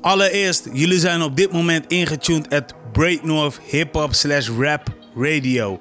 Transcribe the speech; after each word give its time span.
Allereerst, 0.00 0.68
jullie 0.72 0.98
zijn 0.98 1.22
op 1.22 1.36
dit 1.36 1.52
moment 1.52 1.86
ingetuned 1.86 2.52
at 2.52 2.74
Break 2.92 3.22
North 3.22 3.60
Hip 3.66 3.94
Hop 3.94 4.14
slash 4.14 4.48
Rap 4.58 4.88
Radio. 5.16 5.80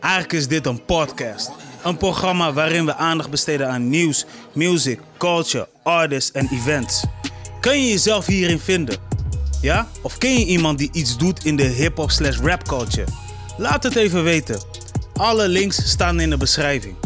Eigenlijk 0.00 0.32
is 0.32 0.48
dit 0.48 0.66
een 0.66 0.84
podcast. 0.84 1.50
Een 1.84 1.96
programma 1.96 2.52
waarin 2.52 2.84
we 2.84 2.94
aandacht 2.94 3.30
besteden 3.30 3.68
aan 3.68 3.88
nieuws, 3.88 4.24
music, 4.52 5.00
culture, 5.18 5.68
artists 5.82 6.32
en 6.32 6.48
events. 6.52 7.04
Kun 7.60 7.80
je 7.80 7.88
jezelf 7.88 8.26
hierin 8.26 8.58
vinden? 8.58 8.96
Ja? 9.60 9.88
Of 10.02 10.18
ken 10.18 10.38
je 10.38 10.46
iemand 10.46 10.78
die 10.78 10.90
iets 10.92 11.16
doet 11.16 11.44
in 11.44 11.56
de 11.56 11.62
hip 11.62 11.96
hop 11.96 12.10
slash 12.10 12.38
rap 12.38 12.68
culture? 12.68 13.08
Laat 13.56 13.82
het 13.82 13.96
even 13.96 14.24
weten. 14.24 14.62
Alle 15.14 15.48
links 15.48 15.90
staan 15.90 16.20
in 16.20 16.30
de 16.30 16.36
beschrijving. 16.36 16.96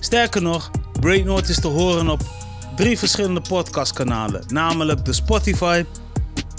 Sterker 0.00 0.42
nog, 0.42 0.70
Break 1.00 1.24
North 1.24 1.48
is 1.48 1.60
te 1.60 1.68
horen 1.68 2.08
op 2.08 2.20
drie 2.78 2.98
verschillende 2.98 3.40
podcastkanalen, 3.40 4.44
namelijk 4.48 5.04
de 5.04 5.12
Spotify, 5.12 5.84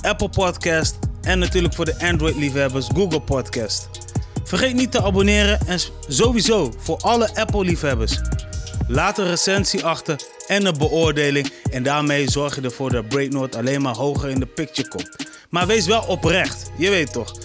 Apple 0.02 0.30
Podcast 0.30 1.00
en 1.22 1.40
natuurlijk 1.40 1.74
voor 1.74 1.86
de 1.86 2.00
Android-liefhebbers 2.00 2.88
Google 2.94 3.22
Podcast. 3.22 3.90
Vergeet 4.44 4.74
niet 4.74 4.92
te 4.92 5.04
abonneren 5.04 5.68
en 5.68 5.80
sowieso 6.08 6.74
voor 6.78 6.98
alle 6.98 7.36
Apple-liefhebbers. 7.36 8.20
Laat 8.88 9.18
een 9.18 9.28
recensie 9.28 9.86
achter 9.86 10.22
en 10.48 10.66
een 10.66 10.78
beoordeling 10.78 11.52
en 11.72 11.84
daarmee 11.84 12.30
zorg 12.30 12.56
je 12.56 12.62
ervoor 12.62 12.92
dat 12.92 13.08
Break 13.08 13.30
North 13.30 13.56
alleen 13.56 13.82
maar 13.82 13.96
hoger 13.96 14.30
in 14.30 14.40
de 14.40 14.46
picture 14.46 14.88
komt. 14.88 15.16
Maar 15.50 15.68
wees 15.68 15.86
wel 15.86 16.02
oprecht, 16.02 16.72
je 16.78 16.90
weet 16.90 17.14
toch. 17.14 17.38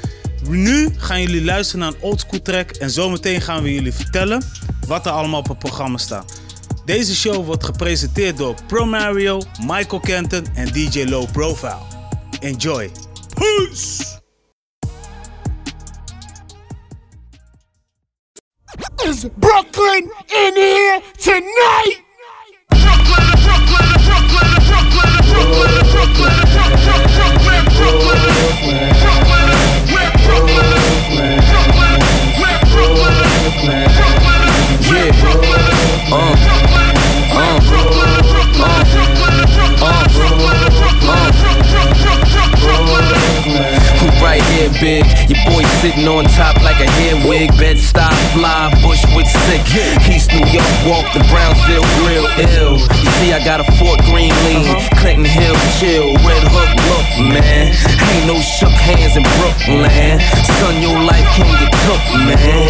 Nu 0.49 0.95
gaan 0.97 1.21
jullie 1.21 1.45
luisteren 1.45 1.81
naar 1.81 1.95
een 1.95 2.03
oldschool 2.03 2.43
track 2.43 2.71
en 2.71 2.91
zometeen 2.91 3.41
gaan 3.41 3.63
we 3.63 3.75
jullie 3.75 3.93
vertellen 3.93 4.43
wat 4.87 5.07
er 5.07 5.13
allemaal 5.13 5.41
op 5.41 5.49
het 5.49 5.59
programma 5.59 5.99
staat. 5.99 6.43
Deze 6.85 7.15
show 7.15 7.47
wordt 7.47 7.65
gepresenteerd 7.65 8.37
door 8.37 8.55
Pro 8.67 8.85
Mario, 8.85 9.41
Michael 9.67 10.01
Kenton 10.01 10.47
en 10.55 10.73
DJ 10.73 11.05
Low 11.05 11.33
Profile. 11.33 11.83
Enjoy! 12.41 12.91
Peace! 13.35 14.13
Is 19.05 19.27
Brooklyn 19.39 20.13
in 20.27 20.53
here 20.55 21.01
tonight? 21.17 22.05
Yeah. 34.87 35.11
Uh. 36.13 36.37
Uh. 37.33 37.59
Uh. 37.73 38.65
uh. 38.65 39.14
Right 44.25 44.41
here, 44.57 44.73
big? 44.81 45.05
Your 45.29 45.39
boy 45.53 45.63
sitting 45.85 46.09
on 46.09 46.25
top 46.33 46.57
like 46.65 46.81
a 46.81 46.89
hair 46.97 47.15
wig. 47.29 47.53
Bed 47.61 47.77
stop, 47.77 48.17
fly, 48.33 48.73
Bushwick 48.81 49.29
sick. 49.45 49.61
East 50.09 50.33
New 50.33 50.49
York, 50.49 50.73
walk 50.89 51.05
the 51.13 51.21
Brownsville 51.29 51.85
grill, 52.01 52.25
ill. 52.57 52.81
You 52.81 53.11
see, 53.21 53.31
I 53.37 53.45
got 53.45 53.61
a 53.61 53.67
Fort 53.77 54.01
Greene 54.09 54.33
lean, 54.49 54.65
uh-huh. 54.65 54.97
Clinton 54.97 55.29
Hill 55.29 55.55
chill, 55.77 56.17
Red 56.25 56.41
Hook 56.49 56.73
look, 56.89 57.09
man. 57.37 57.77
Ain't 58.17 58.27
no 58.27 58.41
shook 58.41 58.73
hands 58.73 59.15
in 59.21 59.23
Brooklyn. 59.37 59.93
Son, 60.57 60.81
your 60.81 60.97
life 61.05 61.29
can't 61.37 61.53
get 61.61 61.73
took, 61.85 62.05
man. 62.25 62.65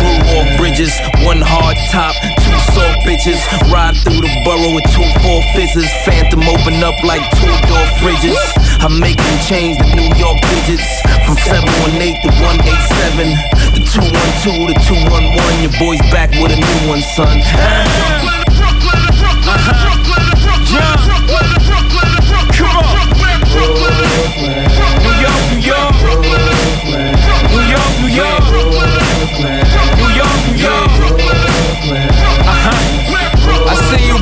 Blew 0.00 0.18
off 0.40 0.48
bridges, 0.56 0.96
one 1.20 1.44
hard 1.44 1.76
top, 1.92 2.16
two 2.40 2.56
soft 2.72 3.04
bitches. 3.04 3.38
Ride 3.68 3.94
through 4.00 4.24
the 4.24 4.32
borough 4.40 4.72
with 4.72 4.88
two 4.88 5.04
four 5.20 5.44
fizzes. 5.52 5.90
Phantom 6.08 6.40
open 6.48 6.80
up 6.80 6.96
like 7.04 7.22
two 7.36 7.52
door 7.68 7.86
fridges. 8.00 8.40
I 8.80 8.88
make 8.88 9.16
them 9.20 9.38
change 9.44 9.76
the 9.78 9.88
New 9.92 10.10
York 10.16 10.45
digits. 10.50 11.00
From 11.24 11.36
718 11.36 12.22
to 12.22 12.30
187 12.38 13.34
The 13.74 13.82
212 13.82 14.70
to 14.70 14.78
211 14.78 15.62
Your 15.62 15.74
boy's 15.78 16.02
back 16.14 16.30
with 16.38 16.54
a 16.54 16.58
new 16.58 16.88
one, 16.88 17.02
son. 17.02 17.42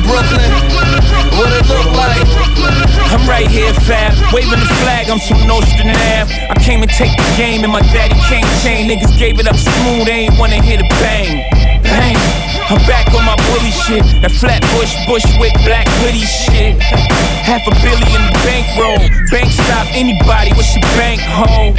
Brooklyn, 0.05 0.51
what 1.35 1.51
it 1.51 1.67
look 1.67 1.91
like? 1.97 2.44
I'm 3.11 3.27
right 3.27 3.49
here, 3.49 3.73
fab. 3.85 4.13
Waving 4.33 4.59
the 4.59 4.71
flag, 4.81 5.09
I'm 5.09 5.19
from 5.19 5.45
Nostradamus. 5.47 6.31
I 6.49 6.55
came 6.63 6.81
and 6.81 6.91
take 6.91 7.15
the 7.15 7.33
game, 7.37 7.63
and 7.63 7.71
my 7.71 7.81
daddy 7.93 8.15
can't 8.29 8.47
chain. 8.63 8.89
Niggas 8.89 9.17
gave 9.17 9.39
it 9.39 9.47
up 9.47 9.55
smooth, 9.55 10.05
they 10.07 10.25
ain't 10.25 10.37
wanna 10.39 10.61
hit 10.61 10.79
a 10.81 10.87
bang. 11.01 11.74
Bang. 11.85 12.17
I'm 12.65 12.81
back 12.89 13.05
on 13.13 13.21
my 13.21 13.37
bully 13.53 13.69
shit. 13.69 14.01
That 14.25 14.33
flatbush, 14.33 14.93
bushwick, 15.05 15.53
black 15.61 15.85
hoodie 16.01 16.25
shit. 16.25 16.81
Half 17.45 17.61
a 17.69 17.73
billion 17.85 18.23
bankroll. 18.41 18.97
Bank 19.29 19.53
stop 19.53 19.85
anybody, 19.93 20.49
what's 20.57 20.73
your 20.73 20.81
bank 20.97 21.21
hoe? 21.21 21.77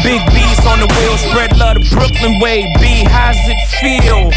Big 0.00 0.24
B's 0.32 0.60
on 0.64 0.80
the 0.80 0.88
wheel, 0.96 1.16
spread 1.28 1.52
love 1.60 1.76
the 1.76 1.84
Brooklyn 1.92 2.40
way. 2.40 2.64
B, 2.80 3.04
how's 3.04 3.36
it 3.36 3.60
feel? 3.80 4.32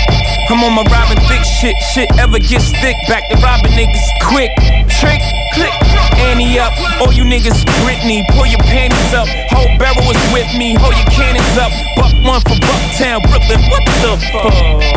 I'm 0.52 0.64
on 0.64 0.76
my 0.76 0.84
Robin 0.92 1.20
Thick 1.32 1.44
shit. 1.44 1.76
Shit 1.96 2.12
ever 2.20 2.40
gets 2.40 2.72
thick, 2.84 2.96
back 3.08 3.24
to 3.32 3.40
robbing 3.40 3.72
niggas 3.72 4.08
quick. 4.28 4.52
Trick, 5.00 5.24
click, 5.56 5.72
Annie 6.20 6.60
up. 6.60 6.76
All 7.00 7.16
you 7.16 7.24
niggas 7.24 7.64
Britney, 7.84 8.28
pull 8.36 8.48
your 8.48 8.64
panties 8.68 9.14
up. 9.16 9.28
Whole 9.56 9.72
barrel 9.80 10.04
is 10.12 10.20
with 10.36 10.52
me, 10.60 10.76
hold 10.76 10.96
your 11.00 11.12
cannons 11.16 11.56
up. 11.56 11.72
Buck 11.96 12.12
one 12.28 12.42
for 12.44 12.60
Bucktown, 12.60 13.24
Brooklyn. 13.24 13.64
What 13.72 13.84
the 14.04 14.12
fuck? 14.36 14.97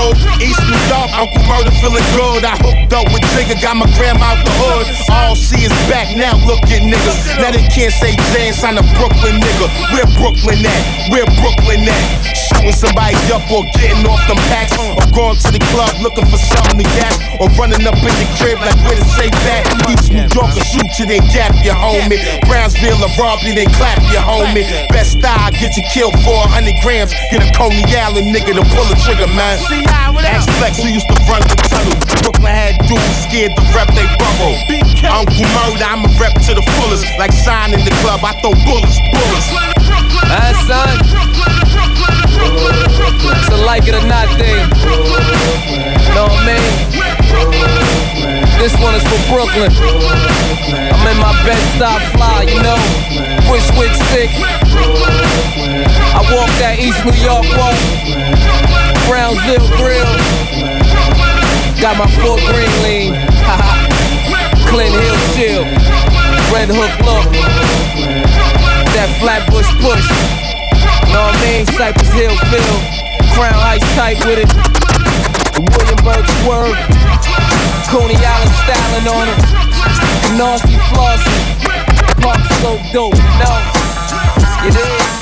East 0.41 0.61
New 0.67 0.81
York, 0.91 1.09
Uncle 1.15 1.43
Murder 1.47 1.73
feeling 1.79 2.05
good. 2.15 2.43
I 2.43 2.55
hooked 2.59 2.93
up 2.93 3.07
with 3.11 3.23
Jigga, 3.33 3.59
got 3.61 3.75
my 3.77 3.87
grandma 3.97 4.35
out 4.35 4.39
the 4.43 4.53
hood. 4.59 4.85
All 5.11 5.35
see 5.35 5.65
is 5.65 5.75
back 5.91 6.15
now, 6.15 6.35
look 6.47 6.63
at 6.71 6.83
niggas. 6.83 7.39
Now 7.39 7.51
they 7.51 7.63
can't 7.71 7.93
say 7.93 8.15
James 8.33 8.63
on 8.63 8.77
a 8.77 8.85
Brooklyn 8.99 9.39
nigga. 9.39 9.67
Where 9.95 10.07
Brooklyn 10.19 10.61
at? 10.63 10.83
Where 11.11 11.27
Brooklyn 11.39 11.87
at? 11.87 12.60
Up 13.31 13.47
or 13.47 13.63
getting 13.79 14.03
off 14.11 14.19
them 14.27 14.35
packs. 14.51 14.75
Or 14.75 15.07
going 15.15 15.39
to 15.39 15.49
the 15.55 15.63
club 15.71 15.95
looking 16.03 16.27
for 16.27 16.35
something 16.35 16.83
to 16.83 16.87
gas. 16.99 17.15
Or 17.39 17.47
running 17.55 17.87
up 17.87 17.95
in 17.95 18.11
the 18.19 18.27
crib 18.35 18.59
like 18.59 18.75
where 18.83 18.99
to 18.99 19.07
say 19.15 19.31
that. 19.47 19.63
East 19.87 20.11
New 20.11 20.27
York 20.27 20.51
will 20.51 20.67
shoot 20.67 20.91
you, 20.99 21.07
then 21.07 21.23
gap 21.31 21.55
you, 21.63 21.71
homie. 21.71 22.19
Brownsville 22.43 22.99
will 22.99 23.07
rob 23.15 23.39
you, 23.47 23.55
then 23.55 23.71
clap 23.79 24.03
you, 24.11 24.19
homie. 24.19 24.67
Best 24.91 25.15
style, 25.15 25.47
get 25.55 25.79
you 25.79 25.83
killed 25.95 26.11
for 26.27 26.43
100 26.43 26.75
grams. 26.83 27.15
Get 27.31 27.39
a 27.39 27.47
Coney 27.55 27.87
Island 27.87 28.35
nigga 28.35 28.51
to 28.51 28.67
pull 28.75 28.83
the 28.91 28.99
trigger, 28.99 29.31
man. 29.31 29.55
Ask 30.27 30.51
Flex 30.59 30.83
who 30.83 30.91
used 30.91 31.07
to 31.07 31.15
run 31.31 31.39
the 31.47 31.55
tunnel. 31.71 31.95
Brooklyn 32.27 32.51
had 32.51 32.83
dudes 32.83 33.15
scared 33.23 33.55
to 33.55 33.63
rep 33.71 33.87
they 33.95 34.11
borough. 34.19 34.59
Uncle 35.07 35.47
Murder, 35.55 35.87
I'm 35.87 36.03
a 36.03 36.11
rep 36.19 36.35
to 36.35 36.51
the 36.51 36.65
fullest. 36.75 37.07
Like 37.15 37.31
sign 37.31 37.71
in 37.71 37.79
the 37.87 37.95
club, 38.03 38.27
I 38.27 38.35
throw 38.43 38.51
bullets, 38.67 38.99
bullets. 39.15 39.47
Ah, 40.27 40.51
son. 40.67 41.60
It's 42.41 43.49
a 43.49 43.57
like 43.65 43.87
it 43.87 43.95
or 43.95 44.05
not 44.07 44.27
thing. 44.37 44.61
Know 46.15 46.27
what 46.27 46.41
I 46.41 46.57
mean? 46.57 46.71
This 48.61 48.77
one 48.77 48.93
is 48.93 49.03
for 49.09 49.17
Brooklyn. 49.33 49.71
I'm 49.73 51.07
in 51.09 51.17
my 51.17 51.33
bed 51.45 51.61
stop 51.75 52.01
fly, 52.13 52.43
you 52.43 52.61
know. 52.61 52.77
Bushwick 53.49 53.93
sick. 54.13 54.29
I 56.13 56.21
walk 56.29 56.51
that 56.61 56.77
East 56.77 57.01
New 57.01 57.17
York 57.17 57.47
walk. 57.57 57.73
Brownsville 59.09 59.65
grill. 59.81 60.05
Got 61.81 61.97
my 61.97 62.05
Fort 62.21 62.39
Greene 62.45 62.77
lean. 62.85 63.13
Clinton 64.69 65.01
Hill 65.01 65.17
chill. 65.33 65.63
Red 66.53 66.69
Hook 66.69 66.93
look. 67.01 67.25
That 68.93 69.09
Flatbush 69.19 69.71
push. 69.81 70.60
Know 71.11 71.27
what 71.27 71.35
I 71.35 71.41
mean? 71.43 71.65
Cypress 71.75 72.11
Hill 72.13 72.35
filled, 72.47 72.83
crown 73.35 73.53
ice 73.55 73.83
tight 73.95 74.23
with 74.25 74.39
it. 74.39 74.49
The 75.51 75.59
William 75.59 75.99
Burke's 76.07 76.37
word, 76.47 76.77
Coney 77.91 78.15
Island 78.15 78.55
styling 78.63 79.07
on 79.11 79.27
it. 79.27 79.39
Nasty 80.39 80.79
flossing, 80.87 81.43
pop 82.21 82.39
so 82.61 82.79
dope. 82.93 83.19
No, 83.39 83.51
it 84.65 84.75
is. 84.75 85.21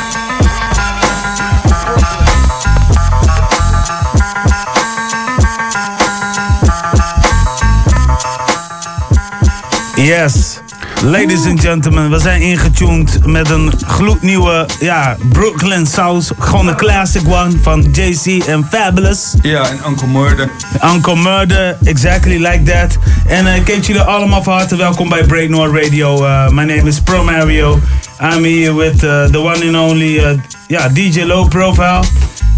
Yes. 9.97 10.68
Ladies 11.03 11.45
and 11.45 11.59
gentlemen, 11.61 12.09
we 12.09 12.19
zijn 12.19 12.41
ingetuned 12.41 13.25
met 13.25 13.49
een 13.49 13.71
gloednieuwe 13.87 14.65
ja, 14.79 15.17
Brooklyn 15.29 15.87
South. 15.87 16.31
Gewoon 16.39 16.67
een 16.67 16.75
classic 16.75 17.21
one 17.27 17.51
van 17.61 17.87
JC 17.91 18.43
en 18.43 18.67
Fabulous. 18.69 19.33
Ja, 19.41 19.69
en 19.69 19.79
Uncle 19.87 20.07
Murder. 20.07 20.49
Uncle 20.93 21.15
Murder, 21.15 21.77
exactly 21.83 22.37
like 22.37 22.63
that. 22.63 22.97
En 23.27 23.45
uh, 23.45 23.55
ik 23.55 23.67
heet 23.67 23.85
jullie 23.85 24.01
allemaal 24.01 24.43
van 24.43 24.53
harte 24.53 24.75
welkom 24.75 25.09
bij 25.09 25.23
Break 25.23 25.49
North 25.49 25.83
Radio. 25.83 26.25
Uh, 26.25 26.49
my 26.49 26.63
name 26.63 26.83
is 26.87 27.01
Pro 27.01 27.23
Mario. 27.23 27.79
I'm 28.21 28.43
here 28.43 28.75
with 28.75 29.03
uh, 29.03 29.25
the 29.25 29.39
one 29.39 29.67
and 29.67 29.75
only 29.75 30.17
uh, 30.17 30.37
yeah, 30.67 30.93
DJ 30.93 31.25
Low 31.25 31.47
Profile. 31.47 32.03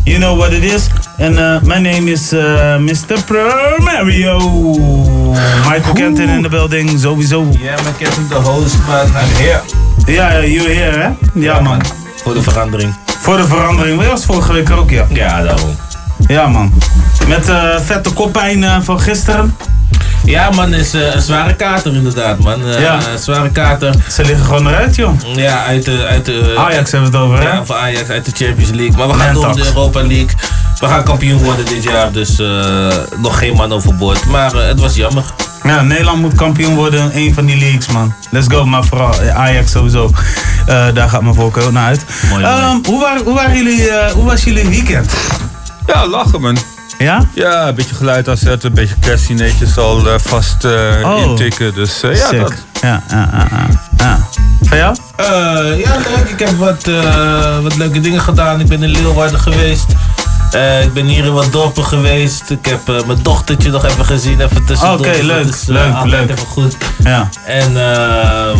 You 0.03 0.17
know 0.17 0.37
what 0.37 0.51
it 0.51 0.63
is. 0.63 0.89
And 1.19 1.65
my 1.65 1.79
name 1.79 2.11
is 2.11 2.33
Mr. 2.33 3.25
Pro 3.25 3.77
Mario. 3.77 5.20
Michael 5.69 5.93
Kenton 5.93 6.29
in 6.29 6.41
the 6.41 6.49
building, 6.49 6.99
sowieso. 6.99 7.47
Ja, 7.59 7.75
maar 7.75 7.93
ik 7.97 8.07
heb 8.07 8.13
de 8.29 8.35
host, 8.35 8.77
man. 8.87 9.05
I'm 9.05 9.13
here. 9.13 9.61
Ja, 10.05 10.45
you 10.45 10.73
here, 10.73 10.97
hè? 10.97 11.09
Ja, 11.39 11.59
man. 11.59 11.81
Voor 12.23 12.33
de 12.33 12.41
verandering. 12.41 12.93
Voor 13.05 13.37
de 13.37 13.47
verandering. 13.47 13.99
Dat 14.01 14.09
was 14.09 14.25
vorige 14.25 14.53
week 14.53 14.71
ook, 14.71 14.89
ja. 14.89 15.05
Ja, 15.09 15.41
daarom. 15.41 15.75
Ja, 16.27 16.47
man. 16.47 16.73
Met 17.27 17.49
uh, 17.49 17.79
vette 17.79 18.13
koppijn 18.13 18.61
uh, 18.61 18.77
van 18.81 18.99
gisteren. 18.99 19.55
Ja, 20.25 20.49
man, 20.49 20.73
is 20.73 20.95
uh, 20.95 21.13
een 21.15 21.21
zware 21.21 21.53
kater 21.55 21.93
inderdaad, 21.95 22.37
man. 22.39 22.67
Uh, 22.67 22.79
Ja. 22.81 22.93
Een 22.95 23.19
zware 23.19 23.49
kater. 23.49 23.93
Ze 24.11 24.23
liggen 24.23 24.45
gewoon 24.45 24.67
eruit, 24.67 24.95
joh. 24.95 25.13
Ja, 25.35 25.63
uit 25.65 25.85
de... 25.85 26.05
Uit 26.09 26.25
de 26.25 26.53
Ajax 26.57 26.91
hebben 26.91 27.11
we 27.11 27.17
het 27.17 27.25
over, 27.25 27.39
hè? 27.39 27.47
Ja, 27.47 27.65
van 27.65 27.75
Ajax, 27.75 28.09
uit 28.09 28.25
de 28.25 28.45
Champions 28.45 28.69
League. 28.71 28.97
Maar 28.97 29.07
we 29.07 29.13
gaan 29.13 29.33
door 29.33 29.55
de 29.55 29.65
Europa 29.65 29.99
League. 29.99 30.29
We 30.79 30.87
gaan 30.87 31.03
kampioen 31.03 31.43
worden 31.43 31.65
dit 31.65 31.83
jaar, 31.83 32.11
dus 32.11 32.39
eh, 32.39 32.47
nog 33.17 33.37
geen 33.37 33.53
man 33.55 33.73
overboord. 33.73 34.25
Maar 34.25 34.53
eh, 34.55 34.67
het 34.67 34.79
was 34.79 34.95
jammer. 34.95 35.23
Ja, 35.63 35.81
Nederland 35.81 36.19
moet 36.21 36.35
kampioen 36.35 36.75
worden 36.75 37.11
in 37.11 37.27
een 37.27 37.33
van 37.33 37.45
die 37.45 37.57
leagues, 37.57 37.87
man. 37.87 38.13
Let's 38.29 38.47
go, 38.49 38.65
maar 38.65 38.83
vooral 38.83 39.13
Ajax 39.33 39.71
sowieso. 39.71 40.11
Eh, 40.65 40.85
daar 40.93 41.09
gaat 41.09 41.21
mijn 41.21 41.35
voorkeur 41.35 41.65
ook 41.65 41.71
naar 41.71 41.85
uit. 41.85 42.05
Mooi, 42.29 42.43
mooi. 42.43 42.55
Ehm, 42.55 42.77
hoe, 42.85 43.01
waren, 43.01 43.23
hoe, 43.23 43.33
waren 43.33 43.55
jullie, 43.57 43.89
eh, 43.89 44.11
hoe 44.11 44.25
was 44.25 44.43
jullie 44.43 44.67
weekend? 44.69 45.13
Ja, 45.85 46.07
lachen 46.07 46.41
man. 46.41 46.57
Ja? 47.01 47.25
Ja, 47.33 47.67
een 47.67 47.75
beetje 47.75 47.95
geluid 47.95 48.27
afzetten, 48.27 48.69
een 48.69 48.75
beetje 48.75 48.95
kerstdineetjes 48.99 49.77
al 49.77 50.07
eh, 50.07 50.13
vast 50.19 50.65
eh, 50.65 50.71
Oh. 51.03 51.19
intikken. 51.29 51.73
Dus 51.73 52.03
eh, 52.03 52.15
ja, 52.15 52.27
Sick. 52.27 52.39
dat. 52.39 52.53
Ja, 52.81 53.03
ja, 53.09 53.29
ja, 53.31 53.47
ja. 53.97 54.19
Van 54.61 54.77
jou? 54.77 54.95
Eh, 55.15 55.25
ja, 55.79 55.95
leuk. 56.15 56.29
Ik 56.29 56.39
heb 56.39 56.57
wat, 56.57 56.87
eh, 56.87 57.59
wat 57.61 57.75
leuke 57.77 57.99
dingen 57.99 58.21
gedaan. 58.21 58.59
Ik 58.59 58.67
ben 58.67 58.83
in 58.83 58.89
Leeuwarden 58.89 59.39
geweest. 59.39 59.85
Eh, 60.51 60.83
ik 60.83 60.93
ben 60.93 61.05
hier 61.05 61.25
in 61.25 61.33
wat 61.33 61.51
dorpen 61.51 61.85
geweest. 61.85 62.49
Ik 62.49 62.65
heb 62.65 63.05
mijn 63.05 63.19
dochtertje 63.21 63.69
nog 63.71 63.85
even 63.85 64.05
gezien, 64.05 64.41
even 64.41 64.65
tussendoor. 64.65 64.97
Oké, 64.99 65.11
Dus 65.11 65.19
dat 65.27 65.27
leuk, 65.67 65.93
leuk, 66.03 66.03
leuk. 66.05 66.29
Even 66.29 66.47
goed. 66.47 66.77
Ja. 67.03 67.29
En 67.45 67.77
eh, 67.77 68.57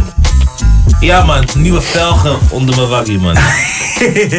ja 1.01 1.23
man, 1.23 1.43
nieuwe 1.55 1.81
velgen 1.81 2.37
onder 2.49 2.75
mijn 2.75 2.87
waggie 2.87 3.19
man. 3.19 3.33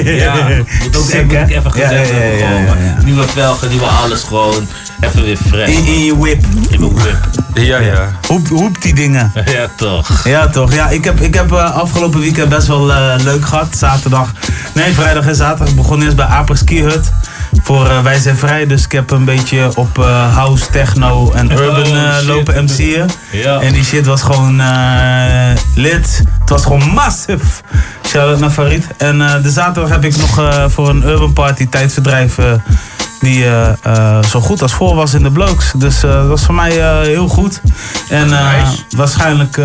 ja, 0.05 0.35
moet 0.83 0.97
ook 0.97 1.05
Sick, 1.05 1.15
even, 1.15 1.27
moet 1.27 1.33
hè? 1.33 1.43
ik 1.43 1.51
even 1.51 1.63
Ja, 1.81 1.87
gezegd 1.89 2.09
ja, 2.09 2.15
ja, 2.15 2.21
hebben 2.21 2.39
ja, 2.39 2.47
gewoon, 2.47 2.63
ja, 2.65 2.75
man. 2.75 2.85
ja. 2.85 2.97
Nieuwe 3.05 3.23
velgen, 3.29 3.69
nieuwe 3.69 3.85
alles 3.87 4.23
gewoon. 4.23 4.67
Even 5.01 5.23
weer 5.25 5.37
fresh. 5.37 5.69
In, 5.69 5.85
in 5.87 6.05
je 6.05 6.17
whip. 6.19 6.45
In 6.71 6.81
mijn 6.81 6.95
whip. 6.95 7.29
Ja, 7.55 7.79
ja. 7.79 8.13
Hoep, 8.27 8.49
hoep 8.49 8.83
die 8.83 8.95
dingen. 8.95 9.33
Ja 9.53 9.69
toch. 9.77 10.25
Ja, 10.25 10.49
toch. 10.49 10.75
Ja, 10.75 10.89
ik 10.89 11.05
heb, 11.05 11.21
ik 11.21 11.35
heb 11.35 11.53
eh, 11.53 11.75
afgelopen 11.77 12.21
weekend 12.21 12.49
best 12.49 12.67
wel 12.67 12.93
eh, 12.93 13.15
leuk 13.23 13.45
gehad. 13.47 13.77
Zaterdag. 13.77 14.33
Nee, 14.75 14.93
vrijdag 14.93 15.27
en 15.27 15.35
zaterdag. 15.35 15.69
Ik 15.69 15.77
begon 15.77 16.03
eerst 16.03 16.17
bij 16.17 16.27
Aper 16.27 16.57
Ski 16.57 16.83
Hut. 16.83 17.13
Voor 17.63 17.89
eh, 17.89 18.03
Wij 18.03 18.19
zijn 18.19 18.37
vrij. 18.37 18.67
Dus 18.67 18.85
ik 18.85 18.93
heb 18.93 19.11
een 19.11 19.25
beetje 19.25 19.71
op 19.75 19.99
eh, 19.99 20.35
house, 20.35 20.65
techno 20.71 21.31
en 21.33 21.51
urban 21.59 21.87
Oh, 21.87 21.97
eh, 22.05 22.17
shit. 22.17 22.27
lopen 22.27 22.65
MC'en. 22.65 23.11
Ja. 23.31 23.61
En 23.61 23.73
die 23.73 23.85
shit 23.85 24.07
was 24.07 24.23
gewoon 24.23 24.61
eh 24.61 25.51
lid. 25.75 26.23
Was 26.53 26.63
gewoon 26.63 26.89
massive. 26.95 27.45
Shout 28.07 28.29
out 28.29 28.41
naar 28.41 28.51
Farid. 28.51 28.87
En 28.97 29.21
eh, 29.29 29.43
de 29.43 29.51
zaterdag 29.51 29.91
heb 29.91 30.05
ik 30.05 30.17
nog 30.17 30.39
eh, 30.39 30.65
voor 30.69 30.89
een 30.89 31.03
urban 31.03 31.33
party 31.33 31.67
tijdverdrijf. 31.69 32.39
eh, 32.39 32.53
die 33.21 33.45
zo 34.31 34.41
goed 34.41 34.63
als 34.63 34.73
vol 34.73 34.95
was 34.95 35.15
in 35.15 35.23
de 35.23 35.31
blokes. 35.31 35.73
Dus 35.77 36.01
dat 36.01 36.27
was 36.27 36.43
voor 36.45 36.55
mij 36.55 36.71
heel 37.07 37.29
goed. 37.29 37.61
En 38.09 38.27
Nice. 38.27 38.83
waarschijnlijk 38.97 39.57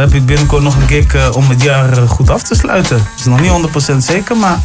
heb 0.00 0.14
ik 0.14 0.26
binnenkort 0.26 0.62
nog 0.62 0.76
een 0.76 0.86
gig 0.88 1.14
eh, 1.14 1.36
om 1.36 1.48
het 1.48 1.62
jaar 1.62 1.96
goed 2.08 2.30
af 2.30 2.42
te 2.42 2.54
sluiten. 2.54 2.96
Dat 2.96 3.06
is 3.18 3.24
nog 3.24 3.40
niet 3.40 3.92
100% 3.92 3.96
zeker, 3.96 4.36
maar... 4.36 4.58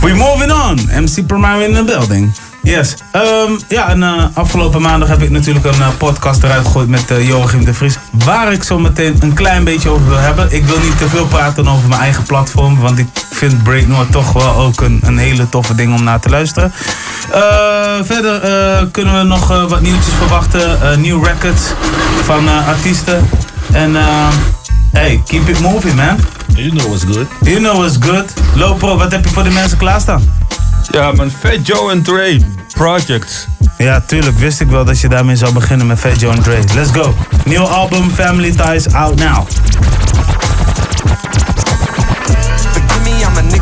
We 0.00 0.14
moving 0.14 0.52
on. 0.52 1.02
MC 1.02 1.26
Primary 1.26 1.62
in 1.64 1.74
the 1.74 1.84
building. 1.84 2.32
Yes. 2.62 2.94
Ehm, 3.12 3.52
ja, 3.68 3.88
en 3.88 4.02
eh, 4.02 4.24
afgelopen 4.34 4.82
maandag 4.82 5.08
heb 5.08 5.22
ik 5.22 5.30
natuurlijk 5.30 5.64
een 5.64 5.80
eh, 5.80 5.88
podcast 5.98 6.42
eruit 6.42 6.66
gegooid 6.66 6.88
met 6.88 7.10
eh, 7.10 7.28
Joachim 7.28 7.64
de 7.64 7.74
Vries. 7.74 7.98
Waar 8.24 8.52
ik 8.52 8.62
zo 8.62 8.78
meteen 8.78 9.16
een 9.20 9.34
klein 9.34 9.64
beetje 9.64 9.88
over 9.88 10.08
wil 10.08 10.18
hebben. 10.18 10.52
Ik 10.52 10.64
wil 10.64 10.78
niet 10.78 10.98
te 10.98 11.08
veel 11.08 11.26
praten 11.26 11.68
over 11.68 11.88
mijn 11.88 12.00
eigen 12.00 12.22
platform. 12.22 12.78
Want 12.80 12.98
ik 12.98 13.06
vind 13.30 13.62
Break 13.62 13.86
North 13.86 14.12
toch 14.12 14.32
wel 14.32 14.54
ook 14.54 14.80
een, 14.80 15.00
een 15.02 15.18
hele 15.18 15.48
toffe 15.48 15.74
ding 15.74 15.94
om 15.94 16.04
naar 16.04 16.20
te 16.20 16.28
luisteren. 16.28 16.72
Verder 18.02 18.40
kunnen 18.90 19.18
we 19.18 19.22
nog 19.24 19.48
wat 19.68 19.80
nieuwtjes 19.80 20.14
verwachten. 20.14 21.00
Nieuw 21.00 21.22
records 21.22 21.62
van 22.24 22.48
artiesten. 22.66 23.28
En 23.72 23.96
hey, 24.92 25.22
keep 25.26 25.48
it 25.48 25.60
moving 25.60 25.94
man. 25.94 26.18
You 26.54 26.70
know 26.70 26.86
what's 26.86 27.04
good. 27.04 27.26
You 27.42 27.58
know 27.58 27.76
what's 27.76 27.96
good. 28.00 28.32
Lopro, 28.54 28.96
wat 28.96 29.12
heb 29.12 29.24
je 29.24 29.30
voor 29.30 29.44
de 29.44 29.50
mensen 29.50 29.78
klaarstaan? 29.78 30.47
Ja, 30.90 31.12
man. 31.12 31.30
Fat 31.30 31.66
Joe 31.66 31.90
en 31.90 32.02
Dre 32.02 32.40
Project. 32.72 33.48
Ja, 33.78 34.00
tuurlijk. 34.00 34.38
Wist 34.38 34.60
ik 34.60 34.68
wel 34.68 34.84
dat 34.84 35.00
je 35.00 35.08
daarmee 35.08 35.36
zou 35.36 35.52
beginnen 35.52 35.86
met 35.86 35.98
Fat 35.98 36.20
Joe 36.20 36.32
en 36.32 36.42
Dre. 36.42 36.58
Let's 36.74 36.90
go. 36.90 37.14
Nieuw 37.44 37.66
album 37.66 38.10
Family 38.10 38.50
Ties 38.50 38.92
out 38.92 39.18
now. 39.18 39.46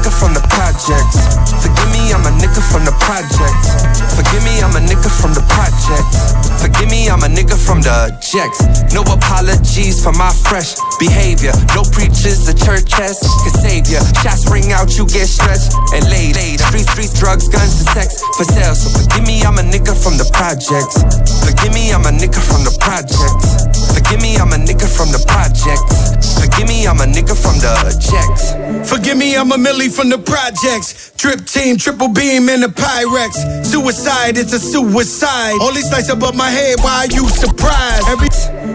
Nigga 0.07 0.21
from 0.21 0.35
the 0.35 0.45
projects. 0.55 1.19
Forgive 1.63 1.91
me, 1.91 2.13
I'm 2.15 2.23
a 2.23 2.31
nigga 2.39 2.63
from 2.63 2.85
the 2.87 2.95
projects. 3.03 3.75
Forgive 4.15 4.45
me, 4.47 4.63
I'm 4.63 4.77
a 4.79 4.83
nigga 4.87 5.11
from 5.11 5.35
the 5.35 5.43
projects. 5.51 6.47
Forgive 6.63 6.91
me, 6.91 7.11
I'm 7.11 7.23
a 7.23 7.29
nigga 7.29 7.59
from 7.59 7.83
the 7.83 8.15
jacks. 8.23 8.63
No 8.95 9.03
apologies 9.03 10.03
for 10.03 10.13
my 10.13 10.31
fresh 10.47 10.79
behavior. 11.03 11.53
No 11.75 11.83
preachers 11.91 12.47
the 12.47 12.55
church 12.55 12.87
has 12.95 13.19
can 13.19 13.55
save 13.59 13.91
ya. 13.91 13.99
Shots 14.23 14.47
ring 14.47 14.71
out, 14.71 14.95
you 14.95 15.07
get 15.11 15.27
stretched 15.27 15.75
and 15.91 16.07
laid. 16.07 16.39
Streets, 16.71 16.91
streets, 16.93 17.15
drugs, 17.19 17.49
guns, 17.49 17.75
and 17.83 17.89
sex 17.91 18.23
for 18.39 18.47
sale. 18.47 18.79
So 18.79 18.95
forgive 18.95 19.27
me, 19.27 19.43
I'm 19.43 19.59
a 19.59 19.65
nigga 19.67 19.91
from 19.91 20.19
the 20.23 20.29
projects. 20.31 21.03
Forgive 21.43 21.75
me, 21.75 21.91
I'm 21.91 22.07
a 22.07 22.15
nigga 22.15 22.39
from 22.39 22.63
the 22.63 22.75
projects. 22.79 23.75
Forgive 23.91 24.23
me, 24.23 24.39
I'm 24.39 24.55
a 24.55 24.59
nigga 24.61 24.87
from 24.87 25.11
the 25.11 25.19
projects. 25.27 26.15
Forgive 26.39 26.69
me, 26.69 26.87
I'm 26.87 27.01
a 27.03 27.07
nigga 27.11 27.35
from 27.35 27.59
the 27.59 27.75
jacks. 27.99 28.55
Forgive 28.89 29.19
me, 29.19 29.37
I'm 29.37 29.51
a 29.51 29.59
Millie 29.59 29.89
from 29.97 30.11
the 30.11 30.19
projects. 30.19 31.11
Drip 31.17 31.47
team, 31.47 31.79
triple 31.79 32.09
beam, 32.09 32.51
and 32.51 32.63
the 32.63 32.69
Pyrex. 32.69 33.65
Suicide, 33.65 34.37
it's 34.37 34.53
a 34.53 34.61
suicide. 34.61 35.57
All 35.63 35.73
these 35.73 35.91
lights 35.91 36.11
above 36.11 36.37
my 36.37 36.51
head, 36.51 36.77
why 36.81 37.07
are 37.09 37.13
you 37.15 37.27
surprised? 37.31 38.07
Every 38.09 38.29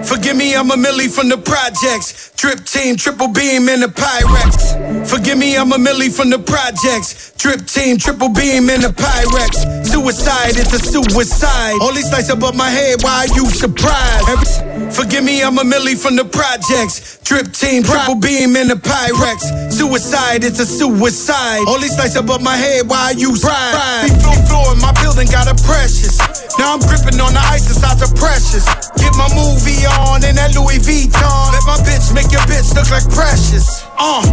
Forgive 0.03 0.35
me, 0.35 0.55
I'm 0.55 0.71
a 0.71 0.77
Millie 0.77 1.07
from 1.07 1.29
the 1.29 1.37
projects. 1.37 2.31
Drip 2.35 2.65
team, 2.65 2.95
triple 2.95 3.27
beam, 3.27 3.69
and 3.69 3.83
the 3.83 3.87
Pyrex. 3.87 5.07
Forgive 5.07 5.37
me, 5.37 5.55
I'm 5.55 5.71
a 5.71 5.77
Millie 5.77 6.09
from 6.09 6.31
the 6.31 6.39
projects. 6.39 7.31
Drip 7.37 7.67
team, 7.67 7.97
triple 7.97 8.29
beam, 8.29 8.69
and 8.69 8.81
the 8.81 8.89
Pyrex. 8.89 9.80
Suicide, 9.91 10.55
it's 10.55 10.73
a 10.73 10.79
suicide. 10.79 11.77
These 11.93 12.11
lights 12.11 12.29
above 12.29 12.55
my 12.55 12.69
head, 12.69 13.03
why 13.03 13.27
are 13.27 13.35
you 13.35 13.45
surprised? 13.51 14.29
Every 14.29 14.91
Forgive 14.91 15.23
me, 15.23 15.43
I'm 15.43 15.57
a 15.57 15.63
Millie 15.63 15.95
from 15.95 16.15
the 16.15 16.25
projects. 16.25 17.19
Drip 17.23 17.51
team, 17.53 17.83
triple 17.83 18.15
beam, 18.15 18.55
and 18.55 18.69
the 18.69 18.75
Pyrex. 18.75 19.71
Suicide, 19.71 20.43
it's 20.43 20.59
a 20.59 20.65
suicide. 20.65 21.63
These 21.79 21.97
lights 21.97 22.15
above 22.15 22.41
my 22.41 22.55
head, 22.55 22.87
why 22.87 23.11
are 23.11 23.17
you 23.17 23.35
surprised? 23.35 24.21
Floor, 24.21 24.39
floor, 24.47 24.75
my 24.79 24.91
building 25.01 25.27
got 25.27 25.47
a 25.47 25.55
precious. 25.63 26.19
Now 26.59 26.73
I'm 26.75 26.79
gripping 26.79 27.19
on 27.19 27.33
the 27.33 27.43
ice 27.51 27.67
inside 27.67 27.99
the 27.99 28.11
precious. 28.19 28.67
Get 28.99 29.15
my 29.15 29.27
movie 29.33 29.83
on 29.87 30.23
in 30.23 30.35
that 30.35 30.55
Louis 30.55 30.79
Vuitton. 30.79 31.51
Let 31.51 31.63
my 31.67 31.79
bitch 31.87 32.13
make 32.13 32.31
your 32.31 32.43
bitch 32.47 32.75
look 32.75 32.91
like 32.91 33.07
precious. 33.11 33.90
Uh, 33.97 34.23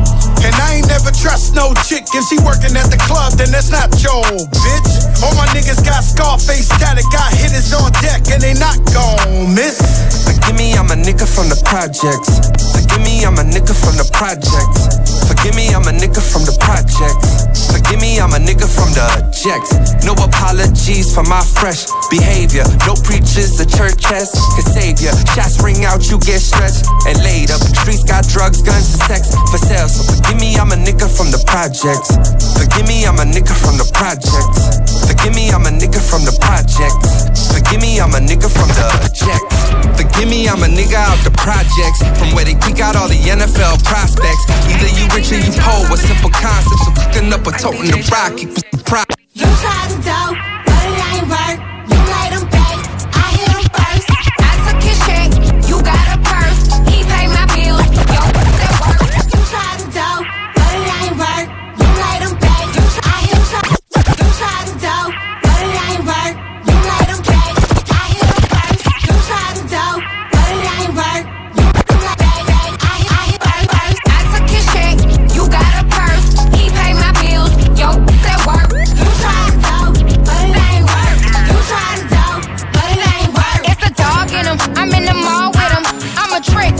and 0.45 0.55
I 0.55 0.79
ain't 0.79 0.89
never 0.89 1.11
trust 1.11 1.55
no 1.55 1.75
chick. 1.87 2.05
If 2.15 2.25
she 2.29 2.39
working 2.45 2.77
at 2.77 2.89
the 2.91 3.01
club, 3.09 3.35
then 3.35 3.51
that's 3.51 3.71
not 3.71 3.91
your 4.03 4.23
bitch. 4.23 4.93
All 5.23 5.35
my 5.35 5.47
niggas 5.51 5.83
got 5.85 6.05
Scarface 6.05 6.69
static, 6.69 7.05
got 7.11 7.33
hitters 7.33 7.73
on 7.75 7.91
deck, 8.01 8.23
and 8.31 8.41
they 8.43 8.55
not 8.55 8.79
gon' 8.95 9.55
miss. 9.55 9.79
Forgive 10.25 10.57
me, 10.57 10.75
I'm 10.75 10.91
a 10.91 10.97
nigga 10.97 11.27
from 11.27 11.49
the 11.51 11.61
projects. 11.67 12.41
Forgive 12.73 13.03
me, 13.03 13.25
I'm 13.25 13.37
a 13.37 13.45
nigga 13.45 13.75
from 13.75 13.99
the 13.99 14.09
projects. 14.15 14.89
Forgive 15.29 15.55
me, 15.55 15.75
I'm 15.75 15.85
a 15.85 15.93
nigga 15.93 16.25
from 16.25 16.49
the 16.49 16.57
projects. 16.57 17.45
Forgive 17.69 18.01
me, 18.01 18.19
I'm 18.19 18.33
a 18.33 18.41
nigga 18.41 18.65
from 18.65 18.91
the 18.97 19.07
jacks. 19.31 19.71
No 20.05 20.17
apologies 20.17 21.13
for 21.13 21.23
my 21.23 21.45
fresh 21.45 21.85
behavior. 22.09 22.65
No 22.89 22.97
preachers 23.05 23.61
the 23.61 23.69
church 23.69 24.01
has 24.09 24.33
can 24.57 24.65
save 24.65 25.01
ya. 25.05 25.13
Shots 25.37 25.61
ring 25.61 25.85
out, 25.85 26.09
you 26.09 26.17
get 26.25 26.41
stretched 26.41 26.89
and 27.05 27.21
laid 27.21 27.51
up. 27.53 27.61
Streets 27.61 28.05
got 28.05 28.25
drugs, 28.29 28.63
guns, 28.63 28.89
and 28.97 29.03
sex 29.05 29.37
for 29.51 29.59
sale. 29.59 29.89
So 29.89 30.05
forgive 30.05 30.41
me, 30.41 30.57
I'm 30.57 30.73
a 30.73 30.77
nigga 30.77 31.09
from 31.09 31.33
the 31.33 31.41
projects. 31.49 32.13
Forgive 32.57 32.85
me, 32.85 33.09
I'm 33.09 33.17
a 33.17 33.25
nigga 33.25 33.57
from 33.57 33.81
the 33.81 33.89
projects. 33.97 34.61
Forgive 35.09 35.35
me, 35.35 35.49
I'm 35.51 35.65
a 35.65 35.73
nigga 35.73 36.01
from 36.01 36.25
the 36.29 36.37
projects. 36.37 37.33
Forgive 37.49 37.81
me, 37.81 38.01
I'm 38.01 38.13
a 38.13 38.21
nigga 38.21 38.49
from 38.53 38.69
the 38.69 38.85
jacks. 39.17 39.57
Forgive 39.97 40.29
me, 40.29 40.49
I'm 40.49 40.63
a 40.63 40.69
nigga 40.69 41.01
out 41.01 41.19
the 41.25 41.33
projects. 41.33 42.05
From 42.21 42.37
where 42.37 42.45
they 42.45 42.55
pick 42.61 42.81
out 42.81 42.97
all 42.97 43.09
the 43.09 43.17
NFL 43.17 43.81
prospects. 43.85 44.45
Either 44.69 44.91
you 44.93 45.09
rich 45.17 45.33
or 45.33 45.41
you 45.41 45.53
poor 45.65 45.89
with 45.89 46.05
simple 46.05 46.31
concepts. 46.31 46.85
So 46.85 46.93
cooking 46.93 47.33
up 47.33 47.47
or 47.49 47.57
toting 47.57 47.89
the 47.89 48.05
rock. 48.13 48.37
You 48.37 49.49
try 49.65 49.81
to 49.89 49.99
do, 50.05 50.21
but 50.67 50.83
it 50.85 51.05
ain't 51.09 51.29
work. 51.29 51.68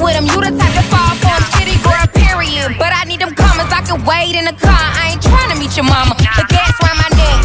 With 0.09 0.17
him. 0.17 0.25
You 0.25 0.41
the 0.41 0.53
type 0.57 0.73
to 0.73 0.85
fall 0.89 1.13
for 1.21 1.29
him. 1.29 1.45
City 1.53 1.77
girl, 1.85 2.07
period. 2.17 2.81
But 2.81 2.97
I 2.97 3.05
need 3.05 3.21
them 3.21 3.37
commas. 3.37 3.69
I 3.69 3.85
can 3.85 4.01
wait 4.09 4.33
in 4.33 4.49
the 4.49 4.57
car. 4.57 4.73
I 4.73 5.13
ain't 5.13 5.23
trying 5.23 5.53
to 5.53 5.57
meet 5.61 5.77
your 5.77 5.85
mama. 5.85 6.17
The 6.17 6.45
gas 6.49 6.73
round 6.81 6.97
my 7.05 7.11
neck. 7.13 7.39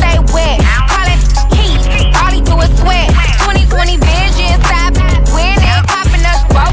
Stay 0.00 0.16
wet. 0.32 0.56
Call 0.88 1.06
it 1.12 1.20
heat. 1.52 1.80
All 2.16 2.32
he 2.32 2.40
do 2.40 2.56
is 2.64 2.72
sweat. 2.80 3.12
2020 3.44 4.00
vision. 4.00 4.56
Stop 4.64 4.96
winning. 5.36 5.80
Popping 5.92 6.24
us 6.24 6.40
both. 6.48 6.72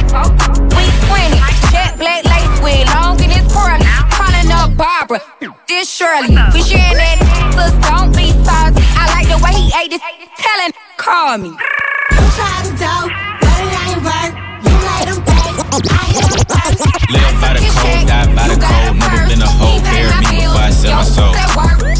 We 0.71 0.87
20. 1.11 1.43
Jet 1.75 1.99
black 1.99 2.23
lace 2.23 2.55
with 2.63 2.87
long 2.95 3.19
and 3.19 3.31
it's 3.35 3.51
curly. 3.51 3.83
Calling 4.15 4.49
up 4.55 4.71
Barbara. 4.79 5.19
This 5.67 5.91
Shirley. 5.91 6.39
We 6.55 6.63
sharing 6.63 6.95
that. 7.03 7.19
Sis, 7.51 7.75
don't 7.83 8.15
be 8.15 8.31
salty. 8.47 8.79
I 8.95 9.11
like 9.11 9.27
the 9.27 9.37
way 9.43 9.51
he 9.59 9.67
ate 9.75 9.91
this. 9.91 10.01
Telling, 10.39 10.71
call 10.95 11.37
me. 11.37 11.51
Try 12.37 12.61
to 12.63 12.71
do, 12.77 13.26
Live 15.67 17.35
by 17.43 17.51
the 17.51 17.59
code, 17.75 18.07
die 18.07 18.23
by 18.31 18.47
the 18.47 18.55
code. 18.55 18.95
Never 18.95 19.19
been 19.27 19.43
a 19.43 19.49
hoe, 19.59 19.83
bury 19.83 20.15
me 20.23 20.47
before 20.47 20.63
I 20.63 20.71
sell 20.71 20.95
my 20.95 21.03
soul. 21.03 21.35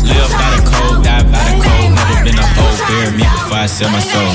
Live 0.07 0.31
by 0.31 0.55
the 0.55 0.63
code, 0.63 1.03
die 1.03 1.27
by 1.27 1.43
the 1.51 1.59
code. 1.59 1.91
Never 1.91 2.23
been 2.23 2.39
a 2.39 2.47
hoe, 2.55 2.79
bury 2.87 3.11
me 3.11 3.27
before 3.27 3.59
I 3.59 3.67
sell 3.67 3.91
my 3.91 3.99
soul. 3.99 4.31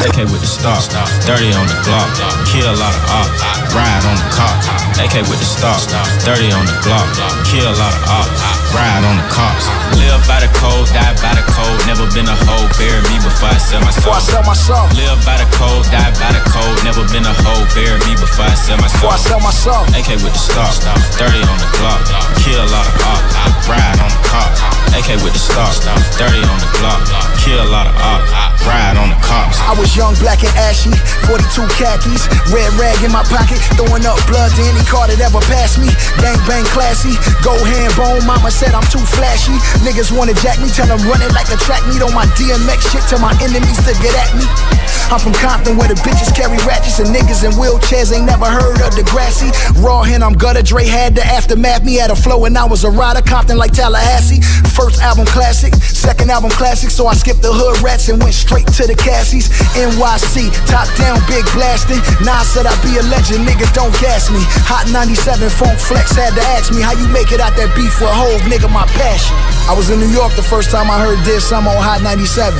AK 0.00 0.16
with 0.32 0.40
the 0.40 0.48
star, 0.48 0.80
dirty 1.28 1.52
on 1.52 1.68
the 1.68 1.76
Glock, 1.84 2.08
kill 2.48 2.64
a 2.64 2.76
lot 2.80 2.96
of 2.96 3.04
ops, 3.12 3.36
ride 3.76 4.04
on 4.08 4.16
the 4.16 4.28
cop. 4.32 4.56
AK 4.96 5.28
with 5.28 5.40
the 5.44 5.48
star, 5.48 5.76
dirty 6.24 6.48
on 6.48 6.64
the 6.64 6.76
Glock, 6.80 7.04
kill 7.44 7.68
a 7.68 7.76
lot 7.76 7.92
of 7.92 8.02
ops, 8.08 8.63
ride 8.74 9.06
on 9.06 9.16
the 9.16 9.26
cops. 9.30 9.70
Live 9.96 10.20
by 10.26 10.42
the 10.42 10.50
code, 10.58 10.90
die 10.90 11.14
by 11.22 11.32
the 11.38 11.46
code. 11.46 11.78
Never 11.86 12.04
been 12.10 12.26
a 12.26 12.36
hoe, 12.44 12.66
bury 12.76 13.00
me 13.08 13.16
before 13.22 13.54
I 13.54 13.58
sell 13.62 13.80
my 13.80 13.94
soul. 13.94 14.12
Before 14.12 14.18
I 14.18 14.22
sell 14.26 14.44
my 14.44 14.58
soul. 14.58 14.84
Live 14.98 15.18
by 15.22 15.38
the 15.38 15.48
code, 15.54 15.86
die 15.94 16.12
by 16.18 16.34
the 16.34 16.42
code. 16.50 16.76
Never 16.82 17.06
been 17.14 17.24
a 17.24 17.34
hoe, 17.46 17.64
bury 17.72 17.98
me 18.04 18.18
before 18.18 18.50
I 18.50 18.56
sell 18.58 18.78
my 18.82 18.90
soul. 18.90 19.08
Before 19.08 19.14
I 19.14 19.20
sell 19.22 19.40
my 19.40 19.54
soul. 19.54 19.82
AK 19.94 20.10
with 20.20 20.34
the 20.34 20.42
star, 20.42 20.68
30 21.16 21.46
on 21.46 21.58
the 21.62 21.70
clock, 21.78 22.02
kill 22.42 22.58
a 22.58 22.68
lot 22.68 22.84
of 22.84 22.94
ops, 23.06 23.64
ride 23.70 23.98
on 24.02 24.10
the 24.10 24.20
cops. 24.26 24.83
AK 24.94 25.18
with 25.26 25.34
the 25.34 25.42
star, 25.42 25.66
30 25.74 26.38
on 26.46 26.58
the 26.62 26.70
clock, 26.78 27.02
kill 27.42 27.58
a 27.58 27.66
lot 27.66 27.90
of 27.90 27.94
ops, 27.98 28.30
ride 28.62 28.94
on 28.94 29.10
the 29.10 29.18
cops. 29.26 29.58
I 29.58 29.74
was 29.74 29.90
young, 29.98 30.14
black 30.22 30.46
and 30.46 30.54
ashy, 30.70 30.94
42 31.26 31.66
khakis, 31.74 32.30
red 32.54 32.70
rag 32.78 32.94
in 33.02 33.10
my 33.10 33.26
pocket, 33.26 33.58
throwing 33.74 34.06
up 34.06 34.22
blood 34.30 34.54
to 34.54 34.62
any 34.62 34.86
car 34.86 35.10
that 35.10 35.18
ever 35.18 35.42
passed 35.50 35.82
me. 35.82 35.90
Gang 36.22 36.38
bang 36.46 36.62
classy, 36.70 37.18
go 37.42 37.58
hand 37.58 37.90
bone. 37.98 38.22
Mama 38.22 38.54
said 38.54 38.70
I'm 38.70 38.86
too 38.86 39.02
flashy. 39.18 39.58
Niggas 39.82 40.14
wanna 40.14 40.38
jack 40.38 40.62
me, 40.62 40.70
tell 40.70 40.86
them 40.86 41.02
run 41.10 41.18
it 41.26 41.34
like 41.34 41.50
a 41.50 41.58
track 41.58 41.82
meet 41.90 41.98
on 41.98 42.14
my 42.14 42.30
DMX 42.38 42.94
shit. 42.94 43.02
Tell 43.10 43.18
my 43.18 43.34
enemies 43.42 43.82
to 43.82 43.98
get 43.98 44.14
at 44.14 44.30
me. 44.38 44.46
I'm 45.10 45.18
from 45.18 45.34
Compton 45.34 45.76
where 45.76 45.90
the 45.90 45.98
bitches 46.06 46.30
carry 46.34 46.56
ratchets 46.64 47.02
and 47.02 47.10
niggas 47.10 47.42
in 47.44 47.52
wheelchairs 47.58 48.14
ain't 48.14 48.24
never 48.30 48.46
heard 48.46 48.80
of 48.80 48.94
Degrassi. 48.94 49.50
Raw 49.82 50.02
hand, 50.02 50.22
I'm 50.22 50.32
gutter. 50.32 50.62
Dre 50.62 50.86
had 50.86 51.14
the 51.14 51.24
aftermath. 51.26 51.84
Me 51.84 51.96
had 51.96 52.10
a 52.10 52.16
flow 52.16 52.46
and 52.46 52.56
I 52.56 52.64
was 52.64 52.84
a 52.84 52.90
rider. 52.90 53.20
Compton 53.20 53.58
like 53.58 53.72
Tallahassee. 53.72 54.40
First 54.72 54.83
album 55.00 55.24
classic, 55.26 55.72
second 55.80 56.30
album 56.30 56.50
classic. 56.50 56.90
So 56.90 57.06
I 57.06 57.14
skipped 57.14 57.40
the 57.40 57.52
hood 57.52 57.80
rats 57.80 58.08
and 58.08 58.20
went 58.20 58.34
straight 58.34 58.66
to 58.76 58.84
the 58.86 58.94
Cassies. 58.94 59.48
NYC, 59.72 60.52
top 60.68 60.84
down, 61.00 61.16
big 61.24 61.44
blasting. 61.56 62.00
Nas 62.20 62.44
said 62.52 62.66
I'd 62.68 62.76
be 62.84 62.96
a 63.00 63.04
legend, 63.08 63.48
nigga, 63.48 63.64
don't 63.72 63.92
gas 64.00 64.28
me. 64.28 64.40
Hot 64.68 64.84
97, 64.92 65.48
Funk 65.50 65.78
Flex 65.80 66.12
had 66.12 66.36
to 66.36 66.44
ask 66.52 66.72
me 66.72 66.82
how 66.84 66.92
you 66.92 67.08
make 67.08 67.32
it 67.32 67.40
out 67.40 67.56
that 67.56 67.72
beef 67.72 67.96
with 68.00 68.12
Hove, 68.12 68.44
nigga, 68.44 68.68
my 68.68 68.84
passion. 68.98 69.32
I 69.64 69.72
was 69.72 69.88
in 69.88 69.98
New 69.98 70.12
York 70.12 70.36
the 70.36 70.44
first 70.44 70.70
time 70.70 70.90
I 70.90 71.00
heard 71.00 71.18
this. 71.24 71.48
I'm 71.52 71.64
on 71.66 71.80
Hot 71.80 72.02
97. 72.04 72.52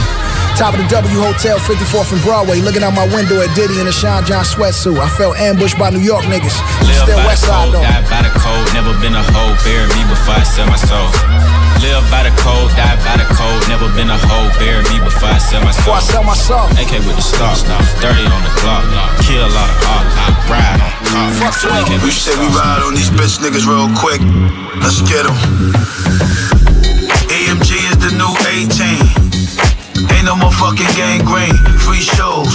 Top 0.57 0.71
of 0.73 0.79
the 0.79 0.87
W 0.87 1.19
Hotel, 1.19 1.59
54th 1.59 2.15
and 2.15 2.23
Broadway, 2.23 2.63
looking 2.63 2.87
out 2.87 2.95
my 2.95 3.11
window 3.11 3.43
at 3.43 3.51
Diddy 3.59 3.81
in 3.83 3.91
a 3.91 3.93
Sean 3.93 4.23
John 4.25 4.45
sweatsuit. 4.47 4.95
I 5.03 5.11
felt 5.19 5.35
ambushed 5.37 5.77
by 5.79 5.91
New 5.91 5.99
York 5.99 6.23
niggas. 6.31 6.55
Live 6.87 7.03
Still 7.03 7.19
by 7.19 7.27
West 7.27 7.43
the 7.43 7.51
Side 7.51 7.73
though. 7.75 7.83
die 7.83 8.07
by 8.07 8.23
the 8.23 8.31
code. 8.39 8.67
Never 8.71 8.95
been 9.03 9.19
a 9.19 9.23
hoe, 9.35 9.51
bury 9.67 9.91
me 9.99 10.07
before 10.07 10.39
I 10.39 10.45
sell 10.47 10.67
my 10.71 10.79
soul. 10.79 11.64
Live 11.85 12.09
by 12.09 12.25
the 12.25 12.33
code, 12.41 12.73
die 12.81 12.97
by 13.05 13.21
the 13.21 13.29
code. 13.29 13.61
Never 13.69 13.93
been 13.93 14.09
a 14.09 14.17
hoe, 14.17 14.49
bury 14.57 14.81
me 14.89 15.05
before 15.05 15.29
I 15.29 15.37
sell 15.37 15.61
my 15.61 15.69
Before 15.69 16.01
soul. 16.01 16.01
I 16.01 16.13
sell 16.17 16.25
my 16.25 16.33
soul. 16.33 16.65
AK 16.81 16.97
with 17.05 17.13
the 17.13 17.21
star, 17.21 17.53
30 18.01 18.25
on 18.25 18.41
the 18.41 18.53
clock, 18.57 18.89
kill 19.21 19.45
a 19.45 19.53
lot 19.53 19.69
of 19.69 19.77
ops, 19.85 20.17
ride 20.49 20.81
on 20.81 21.29
the 21.29 21.45
cops. 21.45 21.61
AK 21.61 22.01
We 22.01 22.09
with 22.09 22.17
say 22.17 22.33
we 22.41 22.49
star. 22.49 22.81
ride 22.81 22.81
on 22.89 22.97
these 22.97 23.13
bitch 23.13 23.37
niggas 23.37 23.69
real 23.69 23.93
quick. 24.01 24.25
Let's 24.81 25.05
get 25.05 25.29
them. 25.29 25.37
AMG 27.29 27.77
is 27.93 28.01
the 28.01 28.17
new 28.17 28.33
18. 28.33 30.09
Ain't 30.09 30.25
no 30.25 30.41
more 30.41 30.57
fucking 30.57 30.89
gangrene. 30.97 31.53
Free 31.85 32.01
shows, 32.01 32.49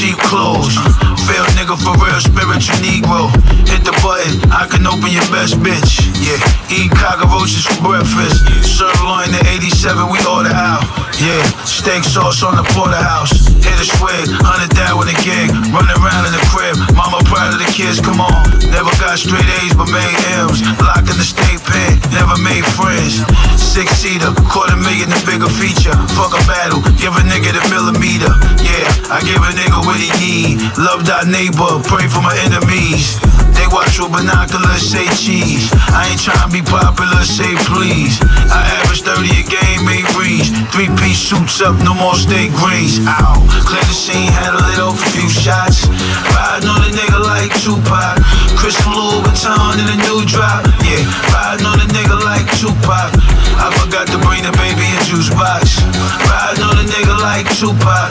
cheap 0.00 0.16
clothes. 0.16 0.80
Fail 1.28 1.44
nigga 1.60 1.76
for 1.76 1.92
real, 2.00 2.16
spiritual 2.24 2.80
Negro. 2.80 3.28
Hit 3.68 3.84
the 3.84 3.92
button, 4.00 4.40
I 4.48 4.64
can 4.64 4.88
open 4.88 5.12
your 5.12 5.28
best 5.28 5.60
bitch. 5.60 6.08
Yeah, 6.24 6.40
eat 6.72 6.88
cockroaches 6.96 7.68
for 7.68 7.92
breakfast. 7.92 8.40
Sirloin 8.64 9.28
at 9.36 9.44
87, 9.60 10.08
we 10.08 10.16
order 10.24 10.56
out. 10.56 10.88
Yeah, 11.20 11.44
steak 11.68 12.00
sauce 12.00 12.40
on 12.40 12.56
the 12.56 12.64
porterhouse. 12.72 13.52
Hit 13.60 13.76
a 13.76 13.84
swig, 13.84 14.24
hundred 14.40 14.72
down 14.72 14.96
with 14.96 15.12
a 15.12 15.18
gig. 15.20 15.52
Running 15.68 15.92
around 16.00 16.24
in 16.24 16.32
the 16.32 16.44
crib, 16.48 16.80
mama 16.96 17.20
proud 17.28 17.52
of 17.52 17.60
the 17.60 17.68
kids, 17.68 18.00
come 18.00 18.24
on. 18.24 18.40
Never 18.72 18.88
got 18.96 19.20
straight 19.20 19.44
A's 19.60 19.76
but 19.76 19.92
made 19.92 20.16
M's. 20.40 20.64
Locked 20.80 21.12
in 21.12 21.16
the 21.20 21.28
state 21.28 21.60
pen, 21.68 22.00
never 22.16 22.40
made 22.40 22.64
friends. 22.72 23.20
Six 23.60 24.00
seater, 24.00 24.32
quarter 24.48 24.80
million 24.80 25.12
the 25.12 25.20
bigger 25.28 25.52
feature. 25.60 25.92
Fuck 26.16 26.32
a 26.32 26.40
battle, 26.48 26.80
give 26.96 27.12
a 27.12 27.22
nigga 27.28 27.52
the 27.52 27.62
millimeter. 27.68 28.32
Yeah, 28.64 29.12
I 29.12 29.20
give 29.20 29.44
a 29.44 29.52
nigga 29.52 29.89
what 29.90 29.98
need. 30.22 30.62
Love 30.78 31.02
thy 31.02 31.26
neighbor, 31.26 31.82
pray 31.82 32.06
for 32.06 32.22
my 32.22 32.34
enemies. 32.46 33.18
They 33.58 33.66
watch 33.74 33.98
with 33.98 34.14
binoculars, 34.14 34.86
say 34.86 35.04
cheese. 35.18 35.66
I 35.90 36.14
ain't 36.14 36.22
tryna 36.22 36.54
be 36.54 36.62
popular, 36.62 37.20
say 37.26 37.50
please. 37.66 38.22
I 38.48 38.62
average 38.78 39.02
30 39.02 39.26
a 39.26 39.44
game, 39.50 39.82
ain't 39.90 40.06
reach. 40.14 40.54
Three 40.70 40.88
piece 41.02 41.18
suits 41.18 41.60
up, 41.60 41.74
no 41.82 41.92
more 41.92 42.14
steak 42.14 42.54
greens. 42.54 43.02
Ow, 43.02 43.42
clear 43.66 43.82
the 43.82 43.96
scene, 43.96 44.30
had 44.30 44.54
a 44.54 44.62
little 44.70 44.94
few 45.10 45.28
shots. 45.28 45.90
Riding 46.30 46.70
on 46.70 46.86
a 46.86 46.90
nigga 46.94 47.20
like 47.26 47.50
Tupac. 47.58 48.22
Christian 48.54 48.94
Louboutin 48.94 49.76
in 49.82 49.88
a 49.90 49.98
new 50.06 50.22
drop. 50.24 50.62
Yeah, 50.86 51.02
riding 51.34 51.66
on 51.66 51.82
a 51.82 51.88
nigga 51.90 52.16
like 52.22 52.46
Tupac. 52.62 53.10
I 53.58 53.68
forgot 53.76 54.06
to 54.14 54.18
bring 54.22 54.46
the 54.46 54.54
baby 54.56 54.86
a 54.86 55.00
juice 55.04 55.28
box. 55.34 55.82
Riding 56.30 56.64
on 56.64 56.78
a 56.78 56.86
nigga 56.86 57.16
like 57.18 57.50
Tupac. 57.58 58.08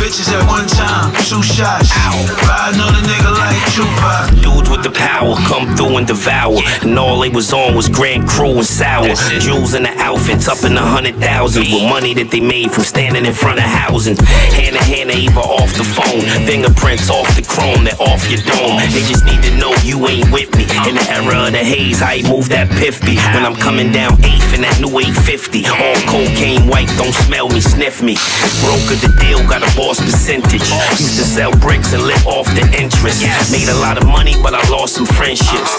Three 0.00 0.08
bitches 0.08 0.32
at 0.32 0.48
one 0.48 0.66
time, 0.66 1.12
two 1.28 1.42
shots. 1.44 1.92
Riding 2.48 2.80
on 2.80 2.94
a 2.96 3.02
nigga 3.04 3.36
like 3.36 3.60
Tupac. 3.76 4.32
Dudes 4.40 4.70
with 4.70 4.82
the 4.82 4.90
power 4.90 5.36
come 5.44 5.76
through 5.76 5.98
and 5.98 6.06
devour. 6.06 6.56
And 6.80 6.98
all 6.98 7.20
they 7.20 7.28
was 7.28 7.52
on 7.52 7.74
was 7.74 7.86
Grand 7.86 8.26
Crew 8.26 8.56
and 8.56 8.64
Sour. 8.64 9.12
Jewels 9.40 9.74
in 9.74 9.82
the 9.82 9.92
outfits 10.00 10.48
up 10.48 10.64
in 10.64 10.74
the 10.74 10.80
hundred 10.80 11.16
thousands 11.16 11.70
with 11.70 11.84
money 11.84 12.14
that 12.14 12.30
they 12.30 12.40
made 12.40 12.72
from 12.72 12.84
standing 12.84 13.26
in 13.26 13.34
front 13.34 13.58
of 13.58 13.66
housing. 13.68 14.16
Hand 14.56 14.76
in 14.76 14.82
hand, 14.82 15.10
they 15.10 15.20
even 15.20 15.36
off 15.36 15.68
the 15.76 15.84
phone. 15.84 16.24
Fingerprints 16.48 17.10
off 17.10 17.28
the 17.36 17.44
chrome, 17.44 17.84
that 17.84 18.00
off 18.00 18.24
your 18.32 18.40
dome. 18.48 18.80
They 18.96 19.04
just 19.04 19.26
need 19.28 19.42
to 19.44 19.52
know 19.60 19.74
you 19.84 20.00
ain't 20.08 20.32
with 20.32 20.48
me. 20.56 20.64
In 20.88 20.96
the 20.96 21.06
era 21.12 21.44
of 21.44 21.52
the 21.52 21.60
haze, 21.60 22.00
I 22.00 22.24
move 22.24 22.48
that 22.48 22.72
piffy. 22.80 23.20
When 23.36 23.44
I'm 23.44 23.56
coming 23.56 23.92
down 23.92 24.16
eighth 24.24 24.54
in 24.56 24.62
that 24.62 24.80
new 24.80 24.88
850. 24.88 25.68
All 25.68 26.00
cocaine 26.08 26.64
white, 26.64 26.88
don't 26.96 27.12
smell 27.28 27.52
me, 27.52 27.60
sniff 27.60 28.00
me. 28.00 28.16
Broker 28.64 28.96
the 28.96 29.12
deal, 29.20 29.44
got 29.44 29.60
a 29.60 29.70
boss 29.76 29.89
lost 29.90 30.06
percentage. 30.06 30.70
Used 31.02 31.18
to 31.18 31.26
sell 31.26 31.50
bricks 31.58 31.92
and 31.92 32.02
live 32.06 32.24
off 32.24 32.46
the 32.54 32.62
interest. 32.78 33.26
Made 33.50 33.66
a 33.66 33.74
lot 33.82 33.98
of 33.98 34.06
money, 34.06 34.38
but 34.38 34.54
I 34.54 34.62
lost 34.70 34.94
some 34.94 35.06
friendships. 35.18 35.74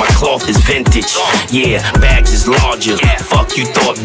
My 0.00 0.08
cloth 0.16 0.48
is 0.48 0.56
vintage. 0.64 1.12
Yeah, 1.52 1.84
bags 2.00 2.32
is 2.32 2.48
larger. 2.48 2.96
Fuck 3.28 3.60
you 3.60 3.66
thought 3.76 4.00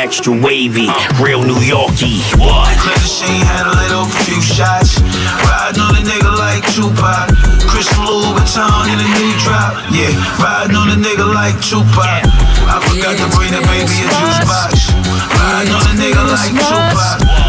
extra 0.00 0.32
wavy, 0.32 0.88
real 1.20 1.44
New. 1.44 2.24
What? 2.40 2.72
The 2.72 2.96
had 3.44 3.68
a 3.68 3.76
little 3.84 4.08
few 4.24 4.40
shots. 4.40 4.96
Riding 5.44 5.84
on 5.84 5.92
a 5.92 6.00
nigga 6.00 6.32
like 6.32 6.64
Tupac. 6.72 7.36
Christian 7.68 8.00
Louboutin 8.00 8.88
in 8.88 8.96
a 8.96 9.08
new 9.12 9.32
drop. 9.44 9.76
Yeah, 9.92 10.08
riding 10.40 10.76
on 10.76 10.88
a 10.88 10.96
nigga 10.96 11.28
like 11.28 11.60
Tupac. 11.60 12.24
I 12.64 12.80
forgot 12.88 13.12
to 13.12 13.28
bring 13.36 13.52
the 13.52 13.60
baby 13.68 13.92
a 13.92 14.08
juice 14.08 14.40
box. 14.48 14.88
Riding 15.36 15.76
on 15.76 15.84
a 15.84 15.94
nigga 16.00 16.24
like 16.32 16.56
Tupac. 16.56 17.41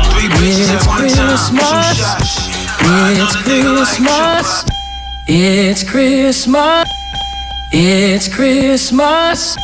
It's 0.45 0.85
Christmas. 0.87 1.99
It's 2.81 3.35
Christmas. 3.43 4.65
It's 5.25 5.83
Christmas. 5.85 6.87
It's 7.71 8.27
Christmas. 8.27 9.57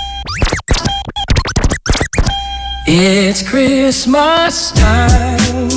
It's 2.88 3.43
Christmas 3.43 4.71
time. 4.71 5.69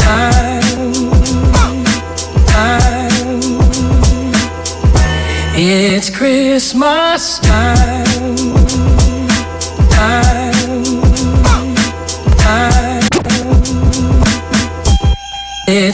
Time. 0.00 0.62
Time. 2.48 3.40
It's 5.54 6.10
Christmas 6.10 7.38
time. 7.38 8.03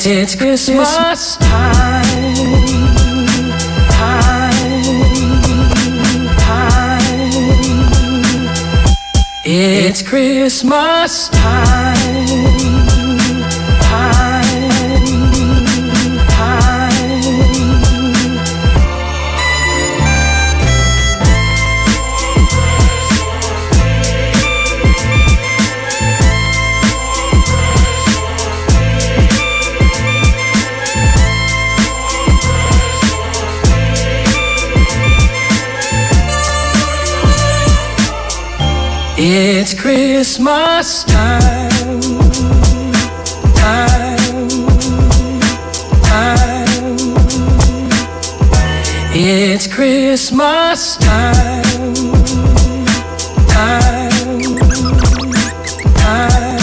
It's, 0.02 0.06
it's 0.06 0.34
Christmas 0.34 1.36
time. 1.36 2.04
It's 9.44 10.00
Christmas 10.00 11.28
time. 11.28 11.64
Time. 11.66 11.79
It's 39.22 39.74
Christmas 39.74 41.04
time. 41.04 42.00
Time. 43.54 44.48
Time. 46.00 46.96
It's 49.12 49.66
Christmas 49.66 50.96
time. 50.96 51.92
Time. 53.46 54.10
Time. 55.96 56.58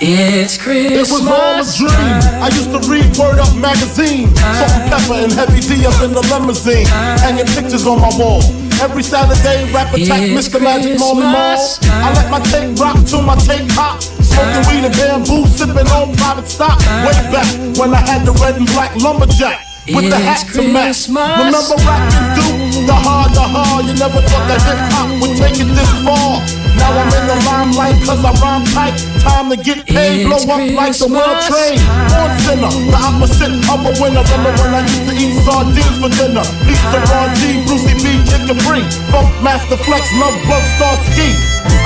It's 0.00 0.58
Christmas. 0.58 0.98
It 0.98 1.12
was 1.12 1.28
all 1.28 1.60
a 1.60 1.76
dream. 1.78 1.90
time. 1.90 2.42
I 2.42 2.48
used 2.56 2.72
to 2.72 2.90
read 2.90 3.16
Word 3.16 3.38
Up 3.38 3.54
magazine. 3.54 4.34
Salt 4.34 4.72
and 4.72 4.90
pepper 4.90 5.14
and 5.14 5.32
heavy 5.32 5.60
D 5.60 5.86
up 5.86 6.02
in 6.02 6.10
the 6.10 6.22
limousine. 6.22 6.86
Hanging 6.86 7.46
pictures 7.46 7.86
on 7.86 8.00
my 8.00 8.10
wall. 8.18 8.67
Every 8.80 9.02
Saturday, 9.02 9.70
rap 9.72 9.92
attack, 9.92 10.22
It's 10.22 10.48
Mr. 10.48 10.62
Magic 10.62 10.98
Molly 11.00 11.22
Mall. 11.26 11.58
I 11.82 12.14
let 12.14 12.30
my 12.30 12.38
tape 12.46 12.78
rock 12.78 12.96
till 13.04 13.22
my 13.22 13.34
tape 13.34 13.68
pop. 13.74 14.00
Smoking 14.02 14.64
weed 14.70 14.84
and 14.86 14.94
bamboo, 14.94 15.46
sipping 15.50 15.88
on 15.90 16.14
private 16.14 16.46
stock. 16.46 16.78
Way 17.02 17.18
back 17.34 17.48
when 17.76 17.92
I 17.92 17.98
had 18.06 18.24
the 18.24 18.32
red 18.38 18.56
and 18.56 18.66
black 18.66 18.94
lumberjack. 18.96 19.66
With 19.88 20.10
the 20.10 20.18
hat 20.20 20.46
to 20.52 20.62
match. 20.68 21.08
Remember 21.08 21.74
rapping 21.82 22.28
Duke? 22.38 22.86
The 22.86 22.94
hard, 22.94 23.32
the 23.34 23.40
hard. 23.40 23.86
You 23.86 23.94
never 23.98 24.20
thought 24.20 24.46
that 24.46 24.62
hip 24.62 24.78
hop 24.94 25.08
would 25.22 25.34
take 25.36 25.58
it 25.58 25.68
this 25.74 25.90
far. 26.04 26.38
Now 26.76 26.92
I'm 26.92 27.08
in 27.08 27.24
the 27.24 27.38
limelight 27.48 27.96
cause 28.04 28.20
I 28.20 28.32
rhyme 28.44 28.66
tight. 28.76 29.00
Time 29.24 29.48
to 29.48 29.56
get 29.56 29.86
paid, 29.88 30.28
blow 30.28 30.36
up 30.44 30.60
like 30.76 30.92
the 30.92 31.08
world 31.08 31.40
trade. 31.48 31.80
Born 32.12 32.32
sinner, 32.44 32.68
the 32.68 32.98
opposite 33.00 33.56
of 33.72 33.80
a 33.88 33.92
winner. 33.96 34.20
Remember 34.20 34.52
when 34.60 34.76
I 34.76 34.82
used 34.84 35.06
to 35.08 35.14
eat 35.16 35.34
sardines 35.46 35.96
for 36.02 36.12
dinner? 36.12 36.44
Lisa 36.68 37.00
Ron 37.08 37.30
G, 37.40 37.64
Brucey 37.64 37.96
B, 38.02 38.20
Kid 38.28 38.44
Capri. 38.44 38.84
Funk 39.08 39.30
Master 39.40 39.78
Flex, 39.88 40.04
Love 40.20 40.36
Bug, 40.44 40.64
Star 40.76 40.94
Ski. 41.08 41.32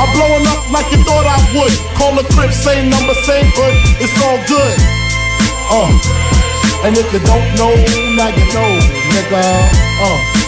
I'm 0.02 0.10
blowing 0.18 0.46
up 0.50 0.62
like 0.74 0.88
you 0.90 0.98
thought 1.06 1.26
I 1.26 1.38
would. 1.54 1.74
Call 1.94 2.12
the 2.18 2.26
crib, 2.34 2.50
same 2.50 2.90
number, 2.90 3.14
same 3.22 3.46
hood. 3.54 3.76
It's 4.02 4.16
all 4.26 4.40
good. 4.50 4.74
Uh. 5.70 5.90
And 6.84 6.98
if 6.98 7.06
you 7.12 7.20
don't 7.20 7.46
know, 7.54 7.74
now 8.18 8.28
you 8.34 8.46
know, 8.52 8.70
nigga. 9.14 9.42
Uh. 10.02 10.41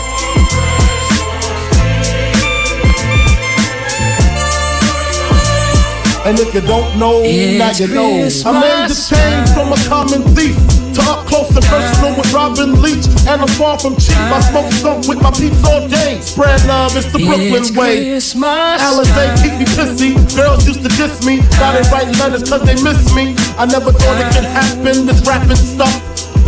And 6.24 6.40
if 6.40 6.54
you 6.54 6.62
don't 6.62 6.98
know, 6.98 7.20
now 7.20 7.70
you 7.76 7.88
know. 7.92 8.24
I 8.48 8.52
made 8.56 8.88
the 8.88 8.96
change 8.96 9.48
from 9.52 9.76
a 9.76 9.80
common 9.84 10.24
thief 10.32 10.56
to 10.96 11.02
up 11.04 11.26
close 11.28 11.52
and 11.52 11.64
personal 11.68 12.16
with 12.16 12.32
Robin 12.32 12.80
Leach. 12.80 13.04
And 13.28 13.44
I'm 13.44 13.52
far 13.60 13.78
from 13.78 13.96
cheap. 14.00 14.16
I 14.16 14.40
smoke 14.40 14.72
skunk 14.72 15.04
with 15.06 15.20
my 15.20 15.30
peeps 15.30 15.60
all 15.68 15.86
day. 15.86 16.20
Spread 16.24 16.64
love, 16.64 16.96
it's 16.96 17.12
the 17.12 17.20
Brooklyn 17.20 17.60
It's 17.60 17.76
way. 17.76 18.16
Christmas 18.16 18.80
Alizé 18.80 19.24
keep 19.42 19.52
me 19.60 19.66
pissy. 19.76 20.16
Girls 20.34 20.66
used 20.66 20.80
to 20.80 20.88
diss 20.96 21.26
me. 21.26 21.44
Now 21.60 21.76
they 21.76 21.84
write 21.92 22.08
letters 22.16 22.48
cause 22.48 22.64
they 22.64 22.80
miss 22.80 23.04
me. 23.12 23.36
I 23.60 23.66
never 23.66 23.92
thought 23.92 24.16
it 24.16 24.32
could 24.32 24.48
happen, 24.48 25.04
this 25.04 25.20
rapping 25.28 25.60
stuff. 25.60 25.92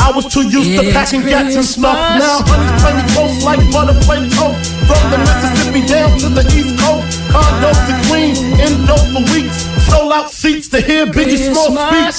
I 0.01 0.13
was 0.13 0.25
too 0.33 0.49
used 0.49 0.73
to 0.79 0.85
It's 0.87 0.93
packing 0.97 1.23
gats 1.23 1.57
and 1.57 1.65
stuff. 1.65 1.97
Now 2.17 2.41
honeys 2.49 2.73
play 2.81 2.95
me 2.97 3.05
close 3.13 3.45
like 3.45 3.61
butter 3.73 3.99
play 4.09 4.25
toast. 4.31 4.76
From 4.87 5.03
the 5.11 5.19
Mississippi 5.19 5.83
down 5.87 6.15
to 6.23 6.29
the 6.31 6.47
East 6.55 6.79
Coast. 6.79 7.19
Condos 7.35 7.83
in 7.91 7.99
Queens, 8.07 8.39
indo 8.63 8.95
for 9.11 9.23
weeks. 9.35 9.67
Sold 9.91 10.13
out 10.13 10.31
seats 10.31 10.69
to 10.69 10.81
hear 10.81 11.07
Biggie 11.07 11.43
Small 11.43 11.75
speak. 11.75 12.15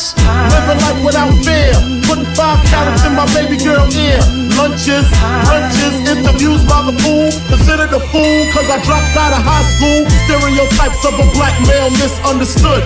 Living 0.51 0.79
life 0.83 0.99
without 0.99 1.31
fear. 1.47 1.71
Putting 2.03 2.27
five 2.35 2.59
carats 2.67 3.07
in 3.07 3.15
my 3.15 3.23
baby 3.31 3.55
girl 3.55 3.87
ear. 3.95 4.19
Lunches, 4.59 5.07
brunches, 5.47 5.95
interviews 6.11 6.59
by 6.67 6.83
the 6.83 6.95
pool. 6.99 7.31
Considered 7.47 7.91
a 7.95 8.03
fool 8.11 8.39
cause 8.51 8.67
I 8.67 8.83
dropped 8.83 9.15
out 9.15 9.31
of 9.31 9.43
high 9.47 9.67
school. 9.79 10.03
Stereotypes 10.27 11.01
of 11.07 11.15
a 11.23 11.27
black 11.35 11.55
male 11.71 11.91
misunderstood. 11.95 12.83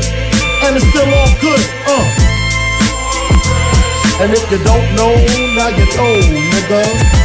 And 0.62 0.78
it's 0.78 0.86
still 0.94 1.10
all 1.10 1.34
good. 1.42 1.62
Uh. 1.90 2.06
And 4.22 4.30
if 4.30 4.46
you 4.54 4.62
don't 4.62 4.88
know, 4.94 5.10
now 5.58 5.74
you 5.74 5.86
know, 5.98 6.14
nigga. 6.54 7.21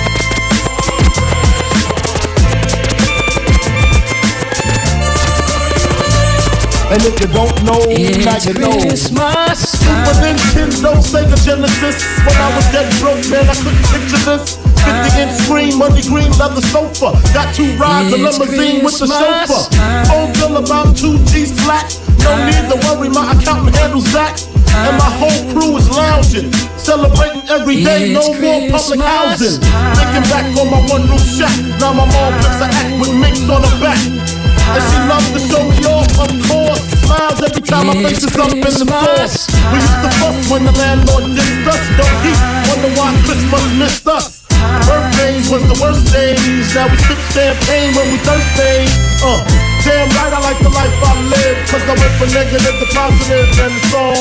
And 6.86 7.02
if 7.02 7.18
you 7.18 7.26
don't 7.34 7.50
know, 7.66 7.82
now 7.82 8.38
It's 8.38 8.46
you 8.46 8.54
know. 8.54 8.70
Christmas 8.70 9.58
Super 9.74 10.14
Nintendo, 10.22 10.94
Sega 11.02 11.34
Genesis. 11.42 11.98
When 12.22 12.36
I 12.38 12.48
was 12.54 12.66
dead 12.70 12.86
broke, 13.02 13.26
man, 13.26 13.42
I 13.50 13.54
couldn't 13.58 13.82
picture 13.90 14.22
this. 14.22 14.54
50 14.86 15.18
inch 15.18 15.34
screen, 15.42 15.74
money 15.78 16.02
green 16.06 16.30
leather 16.38 16.62
sofa. 16.70 17.18
Got 17.34 17.50
two 17.58 17.74
rides, 17.74 18.14
a 18.14 18.18
limousine 18.22 18.84
with 18.86 18.98
the 19.02 19.10
chauffeur. 19.10 19.66
time. 19.74 20.06
Phone 20.06 20.32
bill 20.38 20.56
about 20.62 20.94
two 20.96 21.18
G's 21.26 21.50
flat. 21.66 21.90
No 22.22 22.38
need 22.46 22.70
to 22.70 22.78
worry, 22.86 23.10
my 23.10 23.34
accountant 23.34 23.74
handles 23.74 24.06
that. 24.14 24.38
And 24.86 24.94
my 24.94 25.10
whole 25.18 25.42
crew 25.50 25.74
is 25.76 25.90
lounging, 25.90 26.52
celebrating 26.78 27.42
every 27.50 27.82
day. 27.82 28.12
No 28.14 28.30
more 28.38 28.70
public 28.70 29.00
housing. 29.00 29.58
Thinking 29.98 30.26
back 30.30 30.46
on 30.54 30.70
my 30.70 30.78
one 30.86 31.02
room 31.10 31.18
shack. 31.18 31.50
Now 31.82 31.92
my 31.98 32.06
mom 32.06 32.30
flips 32.38 32.62
a 32.62 32.68
act 32.70 32.94
with 33.00 33.10
minks 33.18 33.42
on 33.50 33.62
the 33.62 33.72
back. 33.82 34.45
And 34.74 34.82
she 34.82 34.98
loves 35.06 35.30
to 35.30 35.40
show 35.46 35.62
me 35.62 35.78
off, 35.86 36.10
of 36.18 36.30
course. 36.50 36.82
Smiles 37.06 37.38
every 37.42 37.62
time 37.62 37.86
my 37.86 37.96
face 38.02 38.22
is 38.24 38.34
up 38.34 38.50
in 38.50 38.60
the 38.60 38.72
store. 38.74 39.26
We 39.70 39.78
used 39.78 40.00
to 40.02 40.10
fuss 40.18 40.38
when 40.50 40.66
the 40.66 40.74
landlord 40.74 41.30
dissed 41.38 41.66
us. 41.70 41.82
Don't 41.94 42.18
he 42.26 42.32
wonder 42.66 42.90
why 42.98 43.14
Christmas 43.22 43.64
missed 43.78 44.06
us? 44.08 44.42
Birthdays 44.86 45.46
was 45.50 45.62
the 45.70 45.78
worst 45.78 46.10
days. 46.12 46.74
Now 46.74 46.90
we 46.90 46.96
sip 47.06 47.20
champagne 47.30 47.94
when 47.94 48.10
we 48.10 48.18
thirsty. 48.26 48.90
Uh, 49.22 49.38
damn 49.86 50.10
right, 50.18 50.32
I 50.34 50.40
like 50.42 50.58
the 50.58 50.72
life 50.74 50.96
I 50.98 51.14
live. 51.30 51.58
Cause 51.70 51.84
I 51.86 51.94
went 51.94 52.14
from 52.18 52.30
negative 52.34 52.76
to 52.82 52.86
positive 52.90 53.48
and 53.62 53.70
it's 53.70 53.94
all. 53.94 54.18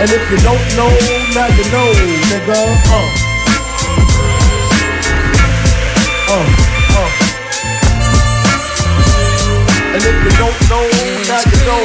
And 0.00 0.08
if 0.08 0.22
you 0.30 0.38
don't 0.46 0.66
know, 0.78 0.92
now 1.34 1.48
you 1.52 1.66
know, 1.74 1.88
nigga. 2.30 2.60
Uh. 2.88 3.28
Uh, 6.30 6.67
if 10.08 10.24
you 10.24 10.30
don't 10.38 10.58
know 10.70 10.86
that 11.28 11.44
you 11.52 11.60
know. 11.66 11.82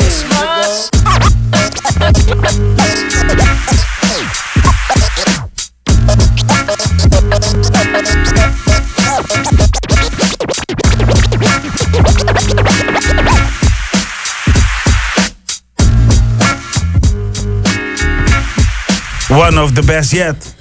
One 19.29 19.57
of 19.57 19.73
the 19.73 19.83
best 19.85 20.11
yet. 20.11 20.55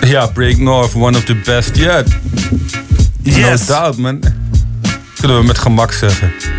Ja, 0.00 0.26
Break 0.26 0.58
North, 0.58 0.94
one 0.94 1.16
of 1.16 1.24
the 1.24 1.34
best 1.34 1.76
yet. 1.76 2.08
Yes. 3.22 3.68
No 3.68 3.74
doubt, 3.74 3.96
man. 3.96 4.20
Kunnen 5.20 5.38
we 5.38 5.46
met 5.46 5.58
gemak 5.58 5.92
zeggen. 5.92 6.55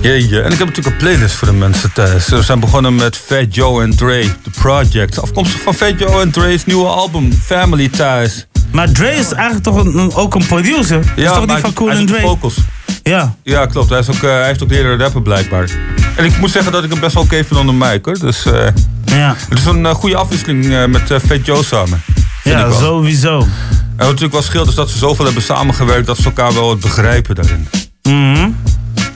Jeetje. 0.00 0.40
En 0.40 0.52
ik 0.52 0.58
heb 0.58 0.68
natuurlijk 0.68 0.86
een 0.86 0.96
playlist 0.96 1.34
voor 1.34 1.48
de 1.48 1.54
mensen 1.54 1.92
thuis. 1.92 2.28
We 2.28 2.42
zijn 2.42 2.60
begonnen 2.60 2.94
met 2.94 3.16
Fat 3.16 3.54
Joe 3.54 3.82
en 3.82 3.96
Dre, 3.96 4.24
The 4.42 4.50
Project. 4.50 5.20
Afkomstig 5.22 5.60
van 5.60 5.74
Fat 5.74 5.98
Joe 5.98 6.20
en 6.20 6.30
Dre's 6.30 6.64
nieuwe 6.66 6.86
album, 6.88 7.32
Family 7.44 7.88
Ties. 7.88 8.46
Maar 8.72 8.90
Dre 8.92 9.10
is 9.14 9.32
eigenlijk 9.32 9.64
toch 9.64 9.76
een- 9.84 10.12
ook 10.14 10.34
een 10.34 10.46
producer? 10.46 10.98
is 11.16 11.24
toch 11.26 11.46
maar 11.46 11.46
niet 11.46 11.64
van 11.64 11.72
Cool 11.72 11.94
doet 11.96 12.06
Dre? 12.08 12.20
vocals. 12.20 12.54
Ja. 13.02 13.34
Ja, 13.42 13.66
klopt. 13.66 13.90
Hij, 13.90 13.98
is 13.98 14.08
ook, 14.08 14.14
eh, 14.14 14.20
hij 14.30 14.46
heeft 14.46 14.62
ook 14.62 14.70
leren 14.70 14.98
rappen 14.98 15.22
blijkbaar. 15.22 15.70
En 16.16 16.24
ik 16.24 16.38
moet 16.38 16.50
zeggen 16.50 16.72
dat 16.72 16.84
ik 16.84 16.90
hem 16.90 17.00
best 17.00 17.14
wel 17.14 17.22
oké 17.22 17.44
vind 17.44 17.60
onder 17.60 17.74
mic 17.74 18.04
hoor. 18.04 18.18
Dus 18.18 18.44
eh, 18.46 18.66
ja. 19.04 19.34
het 19.48 19.58
is 19.58 19.64
een 19.64 19.86
eh, 19.86 19.94
goede 19.94 20.16
afwisseling 20.16 20.86
met 20.90 21.02
Fat 21.26 21.46
Joe 21.46 21.64
samen. 21.64 22.02
Ja, 22.44 22.70
sowieso. 22.70 23.38
En 23.40 23.48
wat 23.96 24.06
natuurlijk 24.06 24.32
wel 24.32 24.42
scheelt 24.42 24.68
is 24.68 24.74
dat 24.74 24.90
ze 24.90 24.98
zoveel 24.98 25.24
hebben 25.24 25.42
samengewerkt 25.42 26.06
dat 26.06 26.16
ze 26.16 26.24
elkaar 26.24 26.54
wel 26.54 26.76
begrijpen 26.76 27.34
daarin. 27.34 27.68
Mhm. 28.02 28.48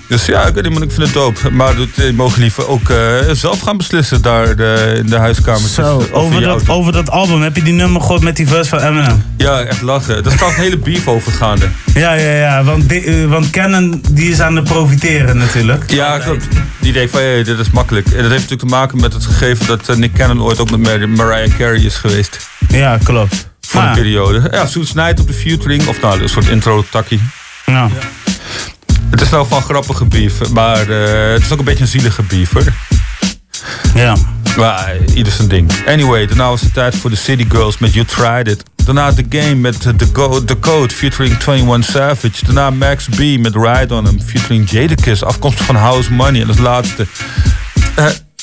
Dus 0.08 0.26
ja, 0.26 0.42
ik 0.46 0.54
weet 0.54 0.62
niet, 0.64 0.72
maar 0.72 0.82
ik 0.82 0.90
vind 0.90 1.02
het 1.02 1.12
dope. 1.12 1.50
Maar 1.50 1.76
dat 1.76 1.88
eh, 1.96 2.12
mogen 2.12 2.40
liever 2.40 2.68
ook 2.68 2.88
eh, 2.90 2.96
zelf 3.32 3.60
gaan 3.60 3.76
beslissen 3.76 4.22
daar 4.22 4.56
de, 4.56 4.94
in 4.98 5.06
de 5.06 5.16
huiskamer. 5.16 5.68
Zo, 5.68 6.06
over 6.12 6.40
dat, 6.40 6.68
over 6.68 6.92
dat 6.92 7.10
album, 7.10 7.42
heb 7.42 7.56
je 7.56 7.62
die 7.62 7.72
nummer 7.72 8.00
gehoord 8.00 8.22
met 8.22 8.36
die 8.36 8.48
verse 8.48 8.68
van 8.70 8.78
Eminem? 8.78 9.24
Ja, 9.36 9.60
echt 9.60 9.82
lachen. 9.82 10.22
Daar 10.22 10.32
staat 10.32 10.48
een 10.48 10.54
hele 10.62 10.78
beef 10.78 11.08
over 11.08 11.32
gaande. 11.32 11.68
Ja, 11.94 12.12
ja, 12.12 12.30
ja, 12.32 12.64
want, 12.64 12.92
eh, 12.92 13.24
want 13.24 13.50
Canon 13.50 14.02
die 14.10 14.30
is 14.30 14.40
aan 14.40 14.56
het 14.56 14.64
profiteren 14.64 15.36
natuurlijk. 15.36 15.90
Ja, 15.90 16.18
klopt. 16.18 16.44
Die 16.80 16.92
denkt 16.92 17.10
van, 17.10 17.20
hé, 17.20 17.42
dit 17.44 17.58
is 17.58 17.70
makkelijk. 17.70 18.06
En 18.06 18.12
dat 18.22 18.30
heeft 18.30 18.32
natuurlijk 18.50 18.60
te 18.68 18.74
maken 18.74 19.00
met 19.00 19.12
het 19.12 19.24
gegeven 19.24 19.66
dat 19.66 19.96
Nick 19.96 20.14
Cannon 20.14 20.42
ooit 20.42 20.58
ook 20.58 20.70
met 20.70 20.80
Mar- 20.80 21.08
Mariah 21.08 21.56
Carey 21.58 21.80
is 21.80 21.96
geweest. 21.96 22.48
Ja, 22.68 22.98
klopt. 23.02 23.48
Voor 23.60 23.82
een 23.82 23.92
periode. 23.92 24.48
Ja, 24.50 24.66
Suits 24.66 24.92
Knight 24.92 25.20
op 25.20 25.26
de 25.26 25.32
featuring. 25.32 25.86
Of 25.86 26.00
nou, 26.00 26.22
een 26.22 26.28
soort 26.28 26.48
intro-takkie. 26.48 27.20
Ja. 27.66 27.88
Het 29.10 29.20
is 29.20 29.28
wel 29.28 29.44
van 29.44 29.62
grappige 29.62 30.04
beef, 30.04 30.50
maar 30.50 30.88
eh, 30.90 31.32
het 31.32 31.42
is 31.42 31.52
ook 31.52 31.58
een 31.58 31.64
beetje 31.64 31.82
een 31.82 31.88
zielige 31.88 32.22
hoor. 32.52 32.64
Ja. 33.94 34.16
Maar 34.56 34.88
eh, 34.88 35.16
ieder 35.16 35.32
zijn 35.32 35.48
ding. 35.48 35.72
Anyway, 35.86 36.26
daarna 36.26 36.48
was 36.48 36.60
het 36.60 36.74
tijd 36.74 36.96
voor 36.96 37.10
de 37.10 37.16
City 37.16 37.46
Girls 37.48 37.78
met 37.78 37.94
You 37.94 38.06
Tried 38.06 38.48
It. 38.48 38.62
Daarna 38.84 39.12
The 39.12 39.26
Game 39.28 39.54
met 39.54 39.86
eh, 39.86 39.92
The, 39.92 40.08
Go 40.12 40.44
The 40.44 40.58
Code 40.58 40.94
featuring 40.94 41.46
21 41.46 41.84
Savage. 41.84 42.44
Daarna 42.44 42.70
Max 42.70 43.08
B 43.08 43.18
met 43.18 43.54
Ride 43.54 43.94
On 43.94 44.06
Him 44.06 44.20
featuring 44.20 44.70
Jadakiss, 44.70 45.22
afkomstig 45.24 45.66
van 45.66 45.76
House 45.76 46.12
Money. 46.12 46.40
En 46.40 46.48
als 46.48 46.58
laatste, 46.58 47.06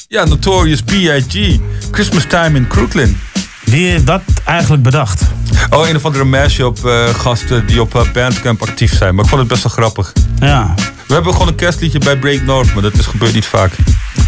ja, 0.08 0.26
Notorious 0.26 0.82
B.I.G. 0.82 1.60
Christmas 1.91 2.26
Time 2.28 2.58
in 2.58 2.67
Crooklyn. 2.67 3.17
Wie 3.63 3.89
heeft 3.89 4.06
dat 4.06 4.21
eigenlijk 4.45 4.84
bedacht? 4.84 5.21
Oh, 5.69 5.88
een 5.88 5.95
of 5.95 6.06
andere 6.06 6.23
mashup 6.23 6.86
eh 6.86 7.06
gasten 7.06 7.65
die 7.65 7.82
op 7.82 7.95
eh, 7.95 8.12
Bandcamp 8.13 8.62
actief 8.62 8.97
zijn. 8.97 9.15
Maar 9.15 9.23
ik 9.23 9.30
vond 9.30 9.41
het 9.41 9.49
best 9.49 9.63
wel 9.63 9.71
grappig. 9.71 10.13
Ja. 10.39 10.73
We 11.08 11.13
hebben 11.13 11.34
gewoon 11.34 11.47
een 11.47 11.56
kerstliedje 11.56 11.99
bij 11.99 12.17
Break 12.17 12.41
North, 12.41 12.73
maar 12.73 12.84
dat 12.84 12.93
is 12.93 13.06
gebeurt 13.06 13.34
niet 13.34 13.45
vaak. 13.45 13.71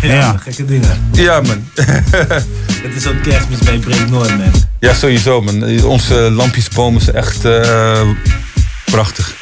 Ja, 0.02 0.38
gekke 0.38 0.65
dingen. 0.65 1.08
Ja, 1.12 1.41
man. 1.41 1.63
Het 2.86 2.95
is 2.95 3.08
ook 3.08 3.21
kerstmis 3.24 3.60
bij 3.60 3.78
Break 3.78 4.10
Noord, 4.10 4.38
man. 4.38 4.52
Ja, 4.80 4.93
sowieso, 4.93 5.41
man. 5.41 5.84
Onze 5.84 6.13
lampjesbomen 6.15 7.02
zijn 7.02 7.15
echt 7.15 7.45
eh, 7.45 8.02
prachtig. 8.86 9.34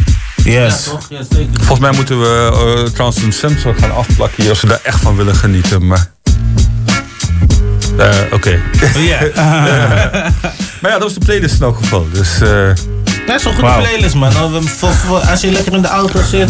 Yes. 0.43 0.85
Ja, 0.85 0.91
toch? 0.91 1.07
Ja, 1.09 1.23
zeker. 1.29 1.53
Volgens 1.53 1.79
mij 1.79 1.91
moeten 1.91 2.19
we 2.19 2.51
eh, 2.85 2.91
trouwens 2.91 3.21
een 3.21 3.33
sensor 3.33 3.75
gaan 3.75 3.95
afplakken 3.95 4.41
hier 4.41 4.51
als 4.51 4.61
we 4.61 4.67
daar 4.67 4.81
echt 4.83 5.01
van 5.01 5.15
willen 5.15 5.35
genieten. 5.35 5.87
Maar. 5.87 6.12
Eh, 7.97 8.09
Oké. 8.31 8.59
Ja. 8.97 9.19
maar 10.81 10.91
ja, 10.91 10.97
dat 10.97 11.01
was 11.01 11.13
de 11.13 11.19
playlist 11.25 11.55
in 11.55 11.61
elk 11.61 11.77
geval. 11.77 12.07
Dus. 12.13 12.41
eh, 12.41 12.49
Dat 13.27 13.39
is 13.39 13.45
een 13.45 13.53
goede 13.53 13.73
playlist, 13.77 14.15
man. 14.15 14.33
Nou, 14.33 14.67
Als 15.29 15.41
je 15.41 15.51
lekker 15.51 15.73
in 15.73 15.81
de 15.81 15.87
auto 15.87 16.21
zit, 16.21 16.49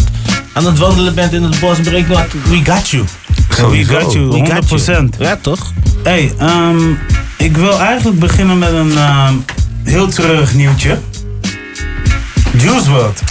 aan 0.54 0.66
het 0.66 0.78
wandelen 0.80 1.16
bent 1.16 1.34
in 1.34 1.44
het 1.44 1.60
bos, 1.60 1.80
Break 1.80 2.08
Noord, 2.08 2.34
we 2.50 2.62
got 2.72 2.90
you. 2.90 3.04
We 3.72 3.86
got 3.86 4.14
you, 4.14 4.28
We 4.30 4.46
got 4.46 4.82
100%. 5.16 5.18
Ja, 5.20 5.38
toch? 5.42 5.72
Hey, 6.04 6.34
ehm, 6.38 6.78
ik 7.38 7.58
wil 7.58 7.80
eigenlijk 7.80 8.20
beginnen 8.20 8.58
met 8.58 8.72
een 8.74 8.98
ehm, 8.98 9.34
heel 9.84 10.08
treurig 10.08 10.54
nieuwtje. 10.54 10.98
Juice 12.58 12.92
WRLD. 12.92 13.22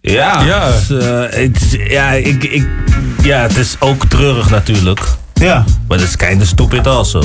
Ja. 0.00 0.42
Ja. 0.42 0.70
Dus, 0.70 0.98
eh, 1.04 1.20
het, 1.30 1.58
ja, 1.88 2.10
ik, 2.10 2.44
ik, 2.44 2.66
ja, 3.22 3.38
het 3.40 3.56
is 3.56 3.76
ook 3.78 4.04
treurig 4.08 4.50
natuurlijk. 4.50 5.00
Ja. 5.40 5.64
Maar 5.88 5.98
het 5.98 6.08
is 6.08 6.16
kinda 6.16 6.44
stupid 6.44 6.86
also. 6.86 7.22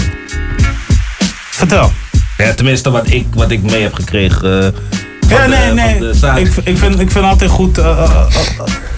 Vertel. 1.52 1.92
Ja, 2.38 2.54
tenminste 2.54 2.90
wat 2.92 3.10
ik, 3.10 3.26
wat 3.34 3.52
ik 3.52 3.62
mee 3.62 3.82
heb 3.82 3.94
gekregen. 3.94 4.60
eh, 4.64 4.82
Ja, 5.30 5.42
van 5.42 5.50
de- 5.50 5.56
nee, 5.56 5.72
nee. 6.00 6.14
de. 6.14 6.38
Ik, 6.40 6.56
ik, 6.64 6.78
vind, 6.78 7.00
ik 7.00 7.12
vind 7.12 7.26
altijd 7.26 7.50
goed. 7.50 7.78
eh, 7.78 7.86
eh, 7.86 8.26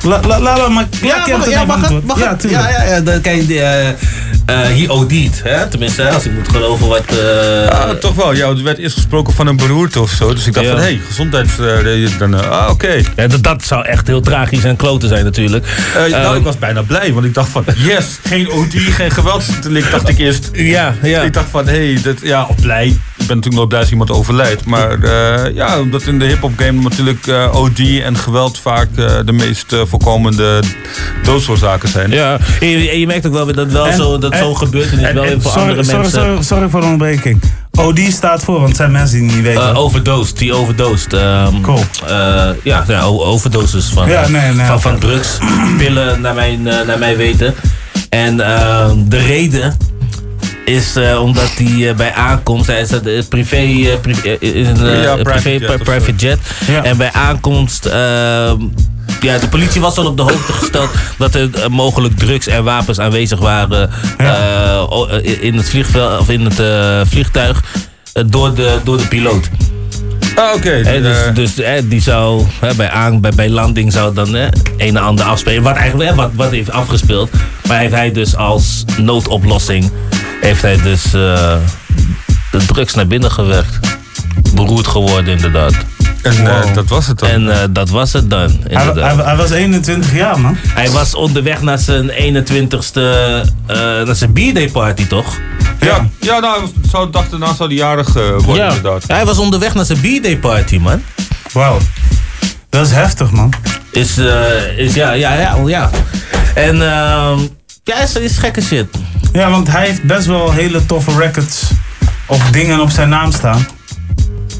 la- 0.01 0.19
la- 0.28 0.39
hem 0.39 0.73
maar. 0.73 0.86
Ja, 1.01 1.15
Kent 1.23 1.38
mag, 1.38 1.45
het 1.45 1.54
ja, 1.54 1.65
mag 1.65 1.89
het, 1.89 2.06
mag 2.06 2.19
Ja, 2.19 2.30
het. 2.30 2.39
tuurlijk. 2.39 2.63
Ja, 2.63 2.69
ja, 2.84 2.84
ja. 2.95 2.99
Dan 3.01 3.21
kijk, 3.21 3.47
uh, 3.47 3.89
he 4.45 4.86
OD'd, 4.89 5.41
hè? 5.43 5.67
Tenminste, 5.67 6.10
als 6.10 6.25
ik 6.25 6.31
moet 6.31 6.49
geloven 6.49 6.88
wat... 6.88 7.03
eh, 7.05 7.69
ah, 7.69 7.89
toch 7.89 8.15
wel. 8.15 8.34
Ja, 8.34 8.47
er 8.47 8.63
werd 8.63 8.77
eerst 8.77 8.95
gesproken 8.95 9.34
van 9.34 9.47
een 9.47 9.55
beroerte 9.58 9.99
of 10.01 10.12
zo. 10.12 10.34
Dus 10.34 10.47
ik 10.47 10.53
dacht 10.53 10.65
Ja. 10.65 10.71
van, 10.71 10.81
hé, 10.81 10.86
hey, 10.88 11.01
gezondheids... 11.08 11.60
eh, 11.60 12.19
dan, 12.19 12.36
eh, 12.36 12.49
ah, 12.49 12.69
oké. 12.69 13.01
ja, 13.15 13.27
dat, 13.27 13.43
dat 13.43 13.63
zou 13.63 13.86
echt 13.86 14.08
heel 14.08 14.21
tragisch 14.21 14.63
en 14.63 14.75
kloten 14.75 15.10
zijn 15.10 15.23
natuurlijk. 15.23 15.65
Eh, 15.95 16.12
nou, 16.12 16.31
Eh, 16.34 16.36
ik 16.38 16.43
was 16.43 16.58
bijna 16.60 16.81
blij, 16.81 17.13
want 17.13 17.25
ik 17.25 17.34
dacht 17.34 17.49
van, 17.49 17.65
yes, 17.75 18.05
geen 18.23 18.51
OD, 18.51 18.73
geen 18.73 19.12
geweldsdelict, 19.12 19.91
dacht 19.91 20.10
ik 20.10 20.17
eerst. 20.17 20.49
Ja, 20.53 20.95
ja. 21.01 21.21
Ik 21.21 21.34
dacht 21.34 21.49
van, 21.49 21.67
hé, 21.67 21.93
hey, 21.93 22.15
ja, 22.21 22.45
of 22.49 22.55
blij. 22.62 22.97
Ik 23.17 23.28
ben 23.28 23.36
natuurlijk 23.36 23.56
nooit 23.56 23.67
blij 23.67 23.80
als 23.82 23.89
iemand 23.91 24.12
overlijdt. 24.12 24.65
Maar 24.65 24.99
eh, 25.04 25.56
ja, 25.56 25.80
omdat 25.80 26.01
in 26.01 26.19
de 26.19 26.25
hip-hop 26.25 26.51
game 26.58 26.82
natuurlijk 26.82 27.28
eh, 27.28 27.56
OD 27.62 27.80
en 28.04 28.17
geweld 28.17 28.60
vaak 28.60 28.88
eh, 28.95 29.06
de 29.25 29.32
meest 29.32 29.75
voorkomende 29.86 30.60
doodsoorzaken 31.23 31.89
zijn. 31.89 32.12
Ja, 32.12 32.38
en 32.60 32.67
je, 32.67 32.89
en 32.89 32.99
je 32.99 33.06
merkt 33.08 33.28
ook 33.28 33.34
wel 33.34 33.45
weer 33.45 33.56
dat 33.56 33.71
wel 33.71 33.88
En- 33.88 33.95
zo, 33.95 34.17
dat 34.17 34.32
en- 34.32 34.38
zo'n 34.39 34.58
gebeurtenis 34.58 35.06
en- 35.06 35.13
wel 35.13 35.23
en 35.23 35.30
even 35.30 35.41
voor 35.41 35.51
sorry, 35.51 35.67
andere 35.67 35.84
sorry, 35.88 36.01
mensen... 36.01 36.21
Sorry, 36.21 36.43
sorry 36.43 36.69
voor 36.69 36.80
de 36.80 36.86
onderbreking. 36.86 37.41
OD 37.71 37.99
staat 38.10 38.43
voor, 38.43 38.56
want 38.56 38.67
het 38.67 38.78
zijn 38.78 38.91
mensen 38.91 39.17
die 39.17 39.25
het 39.28 39.36
niet 39.36 39.45
weten. 39.45 39.63
Uh, 39.69 39.78
overdosed, 39.78 40.38
die 40.38 40.54
overdosed. 40.54 41.13
Um, 41.13 41.62
Cool. 41.62 41.80
uh, 42.04 42.47
ja, 42.63 42.84
ja, 42.88 43.04
overdoses 43.04 43.86
van, 43.86 44.10
Ja, 44.10 44.28
nee, 44.28 44.51
nee, 44.54 44.65
van, 44.65 44.82
van 44.82 44.99
drugs, 44.99 45.38
pillen 45.78 46.21
naar 46.21 46.34
mijn, 46.36 46.60
uh, 46.67 46.82
naar 46.88 46.99
mijn 46.99 47.17
weten. 47.17 47.54
En 48.10 48.36
uh, 48.38 48.89
de 49.08 49.17
reden 49.17 49.78
is 50.65 50.97
uh, 50.97 51.21
omdat 51.21 51.51
hij 51.56 51.95
bij 51.95 52.13
aankomst, 52.13 52.67
hij 52.67 52.82
is 52.82 52.91
uh, 52.91 53.23
privé, 53.30 53.62
uh, 53.62 53.99
privé, 54.01 54.38
is 54.39 54.67
een 54.67 55.01
Ja, 55.01 55.15
privé, 55.15 55.58
private 55.58 55.60
jet 55.60 55.84
private 55.84 56.15
jet. 56.15 56.39
Ja. 56.67 56.84
En 56.84 56.97
bij 56.97 57.12
aankomst, 57.12 57.86
ehm, 57.86 58.62
ja, 59.21 59.38
de 59.38 59.47
politie 59.49 59.82
was 59.82 59.97
al 59.97 60.06
op 60.06 60.17
de 60.17 60.23
hoogte 60.23 60.54
gesteld 60.54 60.89
dat 61.17 61.36
er 61.36 61.49
uh, 61.56 61.67
mogelijk 61.67 62.17
drugs 62.17 62.47
en 62.47 62.63
wapens 62.63 62.99
aanwezig 62.99 63.39
waren 63.39 63.89
Ja. 64.17 64.88
uh, 64.91 65.43
in 65.43 65.56
het 65.56 65.69
vliegveld 65.69 66.19
of 66.19 66.30
in 66.30 66.45
het 66.45 66.60
uh, 66.60 67.01
vliegtuig 67.06 67.63
door, 68.25 68.56
de, 68.56 68.80
door 68.84 68.97
de 68.97 69.08
piloot. 69.08 69.49
Ah, 70.36 70.56
oké. 70.56 70.82
Dus 70.84 71.25
eh, 71.25 71.34
dus 71.36 71.56
hè, 71.56 71.88
die 71.88 72.01
zou 72.01 72.43
hè, 72.60 72.73
bij, 72.75 72.89
aan, 72.89 73.21
bij, 73.21 73.32
bij 73.36 73.49
landing 73.49 73.91
zou 73.93 74.13
dan 74.13 74.34
een 74.34 74.51
en 74.78 74.97
ander 74.97 75.25
afspelen. 75.25 75.63
Wat 75.63 75.75
eigenlijk 75.75 76.15
wat, 76.15 76.32
wat 76.34 76.51
heeft 76.51 76.71
afgespeeld. 76.71 77.30
Maar 77.67 77.80
heeft 77.80 77.93
hij 77.93 78.12
dus 78.12 78.36
als 78.36 78.86
noodoplossing 78.97 79.91
heeft 80.45 80.62
hij 80.62 80.81
dus 80.81 81.05
eh, 81.05 81.55
de 82.51 82.65
drugs 82.67 82.93
naar 82.93 83.08
binnen 83.08 83.31
gewerkt. 83.31 83.79
Beroerd 84.53 84.88
geworden 84.88 85.34
inderdaad. 85.34 85.73
en 86.21 86.47
eh, 86.47 86.62
wow. 86.62 86.73
dat 86.73 86.89
was 86.89 87.08
het 87.08 87.19
dan. 87.19 87.29
En 87.29 87.62
eh, 87.62 87.67
dat 87.69 87.89
was 87.89 88.13
het 88.13 88.29
dan. 88.29 88.39
hij, 88.39 88.49
Inderdaad. 88.67 89.15
hij, 89.15 89.25
hij 89.25 89.36
was 89.36 89.49
21 89.49 90.13
jaar, 90.13 90.39
man. 90.39 90.58
Hij 90.67 90.89
was 90.89 91.15
onderweg 91.15 91.62
naar 91.62 91.77
zijn 91.77 92.12
21ste, 92.12 93.01
eh 93.01 93.75
naar 94.05 94.15
zijn 94.15 94.34
b-day 94.34 94.69
party 94.69 95.08
toch? 95.08 95.38
ja, 95.79 96.08
ja 96.19 96.39
nou, 96.39 96.67
zou, 96.89 97.10
dacht 97.12 97.29
daarna 97.31 97.53
zou 97.53 97.69
die 97.69 97.77
jarig 97.77 98.13
worden 98.13 98.67
inderdaad. 98.67 99.03
Hij 99.08 99.25
was 99.25 99.38
onderweg 99.38 99.73
naar 99.73 99.86
zijn 99.86 99.99
b-day 99.99 100.38
party 100.38 100.77
man. 100.77 101.01
Wauw. 101.51 101.77
Dat 102.69 102.86
is 102.86 102.91
heftig, 102.91 103.31
man. 103.31 103.53
Is, 103.91 104.17
eh, 104.17 104.77
is 104.77 104.93
ja, 104.93 105.12
ja, 105.12 105.34
ja, 105.34 105.58
ja. 105.65 105.89
En 106.53 106.81
ehm 106.81 107.39
ja, 107.86 108.02
is, 108.02 108.13
is 108.15 108.38
gekke 108.38 108.62
shit. 108.62 108.88
Ja, 109.34 109.50
want 109.50 109.67
hij 109.71 109.86
heeft 109.88 110.04
best 110.04 110.26
wel 110.26 110.52
hele 110.52 110.86
toffe 110.86 111.17
records 111.17 111.63
of 112.26 112.50
dingen 112.52 112.80
op 112.80 112.89
zijn 112.89 113.10
naam 113.10 113.32
staan. 113.32 113.67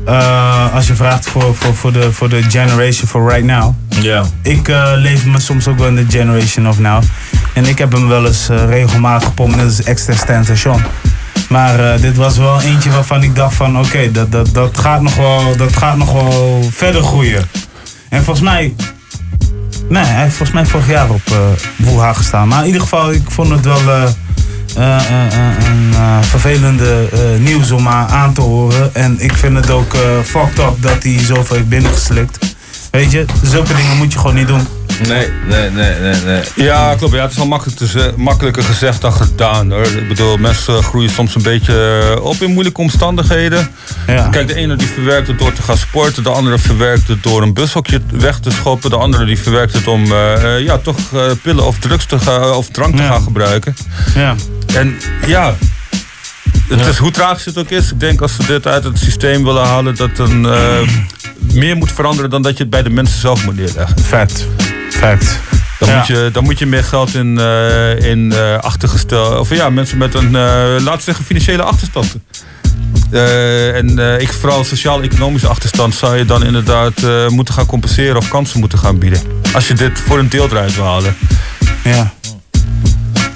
eh, 0.05 0.73
als 0.73 0.88
je 0.88 0.95
vraagt 0.95 1.29
voor, 1.29 1.55
voor, 1.55 1.75
voor, 1.75 1.91
de, 1.93 2.11
voor 2.11 2.29
de 2.29 2.43
generation 2.43 3.07
for 3.07 3.29
right 3.29 3.43
now. 3.45 3.73
Ja. 3.89 4.23
Ik 4.41 4.67
eh, 4.67 4.91
leef 4.95 5.25
me 5.25 5.39
soms 5.39 5.67
ook 5.67 5.77
wel 5.77 5.88
in 5.88 5.95
de 5.95 6.05
generation 6.09 6.67
of 6.67 6.79
now. 6.79 7.03
En 7.53 7.65
ik 7.65 7.77
heb 7.77 7.91
hem 7.91 8.07
wel 8.07 8.25
eens 8.25 8.49
eh, 8.49 8.65
regelmatig 8.69 9.27
gepompt, 9.27 9.55
net 9.55 9.65
als 9.65 9.83
Extra 9.83 10.15
Station. 10.15 10.81
Maar 11.49 11.93
eh, 11.93 12.01
dit 12.01 12.15
was 12.15 12.38
wel 12.38 12.61
eentje 12.61 12.89
waarvan 12.91 13.23
ik 13.23 13.35
dacht 13.35 13.55
van 13.55 13.79
oké, 13.79 14.11
dat, 14.11 14.31
dat, 14.31 14.53
dat, 14.53 14.77
gaat 14.77 15.01
nog 15.01 15.15
wel- 15.15 15.57
dat 15.57 15.75
gaat 15.77 15.97
nog 15.97 16.11
wel 16.11 16.63
verder 16.71 17.03
groeien. 17.03 17.47
En 18.09 18.23
volgens 18.23 18.45
mij, 18.45 18.75
nee, 19.87 20.03
hij 20.03 20.21
heeft 20.23 20.35
volgens 20.35 20.57
mij 20.57 20.65
vorig 20.65 20.87
jaar 20.87 21.09
op 21.09 21.21
uh, 21.79 22.13
gestaan. 22.13 22.47
Maar 22.47 22.59
in 22.59 22.65
ieder 22.65 22.81
geval, 22.81 23.11
ik 23.11 23.23
vond 23.27 23.49
het 23.49 23.65
wel 23.65 23.89
eh, 23.89 24.03
eh, 24.75 25.67
een 25.67 25.93
vervelende 26.23 27.09
nieuws 27.39 27.71
om 27.71 27.87
aan 27.87 28.33
te 28.33 28.41
horen. 28.41 28.95
En 28.95 29.19
ik 29.19 29.33
vind 29.33 29.55
het 29.55 29.69
ook 29.69 29.95
fucked 30.23 30.59
up 30.59 30.73
dat 30.79 31.03
hij 31.03 31.19
zoveel 31.19 31.55
heeft 31.55 31.69
binnengeslikt. 31.69 32.55
Weet 32.91 33.11
je, 33.11 33.25
zulke 33.43 33.73
dingen 33.75 33.97
moet 33.97 34.13
je 34.13 34.19
gewoon 34.19 34.35
niet 34.35 34.47
doen. 34.47 34.67
Nee, 35.08 35.27
nee, 35.47 35.69
nee, 35.69 35.99
nee, 35.99 36.15
nee. 36.25 36.41
Ja, 36.55 36.95
klopt. 36.97 37.13
Ja, 37.13 37.21
het 37.21 37.31
is 37.31 37.38
wel 37.38 37.47
makkelijk 37.47 37.77
te 37.77 37.88
ze- 37.88 38.13
makkelijker 38.17 38.63
gezegd 38.63 39.01
dan 39.01 39.13
gedaan. 39.13 39.71
Hoor. 39.71 39.86
Ik 39.86 40.08
bedoel, 40.08 40.38
mensen 40.38 40.84
groeien 40.84 41.10
soms 41.10 41.36
een 41.36 41.41
beetje 41.41 42.01
eh, 42.15 42.23
op 42.25 42.36
in 42.41 42.51
moeilijke 42.51 42.81
omstandigheden. 42.81 43.69
Ja. 44.08 44.27
Kijk, 44.29 44.47
de 44.47 44.55
ene 44.55 44.75
die 44.75 44.88
verwerkt 44.88 45.27
het 45.27 45.39
door 45.39 45.53
te 45.53 45.62
gaan 45.62 45.77
sporten. 45.77 46.23
De 46.23 46.29
andere 46.29 46.58
verwerkt 46.60 47.08
het 47.08 47.23
door 47.23 47.41
een 47.41 47.53
bushokje 47.53 48.01
weg 48.12 48.39
te 48.39 48.51
schoppen. 48.51 48.89
De 48.89 48.95
andere 48.97 49.25
die 49.25 49.39
verwerkt 49.39 49.73
het 49.73 49.88
om 49.88 50.03
eh, 50.12 50.55
eh, 50.55 50.63
ja, 50.63 50.77
toch 50.77 50.97
eh, 51.13 51.21
pillen 51.41 51.65
of 51.65 51.79
drugs 51.79 52.05
te 52.05 52.19
gaan, 52.19 52.53
of 52.53 52.67
drank 52.69 52.95
te 52.95 53.03
gaan 53.03 53.21
gebruiken. 53.23 53.75
Ja. 54.15 54.36
En 54.75 54.95
ja, 55.27 55.55
het 56.69 56.86
is 56.86 56.97
hoe 56.97 57.12
tragisch 57.12 57.45
het 57.45 57.58
ook 57.58 57.69
is. 57.69 57.91
Ik 57.91 57.99
denk 57.99 58.21
als 58.21 58.38
we 58.38 58.45
dit 58.45 58.67
uit 58.67 58.84
het 58.84 58.97
systeem 58.99 59.43
willen 59.43 59.65
halen, 59.65 59.95
dat 59.95 60.17
er 60.17 60.51
eh, 60.51 60.88
meer 61.53 61.75
moet 61.75 61.91
veranderen 61.91 62.29
dan 62.29 62.41
dat 62.41 62.53
je 62.58 62.62
het 62.62 62.69
bij 62.71 62.84
de 62.84 62.89
mensen 62.89 63.19
zelf 63.19 63.45
moet 63.45 63.55
neerleggen. 63.55 63.99
Fact. 63.99 64.45
Fact. 64.95 65.39
Dan, 65.79 65.89
Ja. 65.89 65.97
moet, 65.97 66.08
je, 66.08 66.29
dan 66.31 66.43
moet 66.43 66.60
je 66.60 66.65
meer 66.65 66.84
geld 66.84 67.15
in, 67.15 67.39
eh, 67.39 67.99
in 68.10 68.31
eh, 68.31 68.58
achtergestel. 68.58 69.39
Of 69.39 69.49
ja, 69.49 69.69
mensen 69.69 69.97
met 69.97 70.13
een, 70.13 70.25
eh 70.25 70.75
laten 70.79 70.95
we 70.95 71.01
zeggen, 71.01 71.25
financiële 71.25 71.63
achterstand. 71.63 72.15
En 73.12 73.99
ik, 74.19 74.34
vooral 74.34 74.63
sociaal-economische 74.63 75.47
achterstand 75.47 75.95
zou 75.95 76.17
je 76.17 76.25
dan 76.25 76.45
inderdaad 76.45 77.01
moeten 77.29 77.53
gaan 77.53 77.65
compenseren 77.65 78.17
of 78.17 78.27
kansen 78.27 78.60
moeten 78.60 78.77
gaan 78.77 78.99
bieden. 78.99 79.21
Als 79.53 79.67
je 79.67 79.73
dit 79.73 79.99
voor 79.99 80.19
een 80.19 80.29
deel 80.29 80.45
eruit 80.49 80.75
wil 80.75 80.86
halen. 80.86 81.15
Ja. 81.84 82.13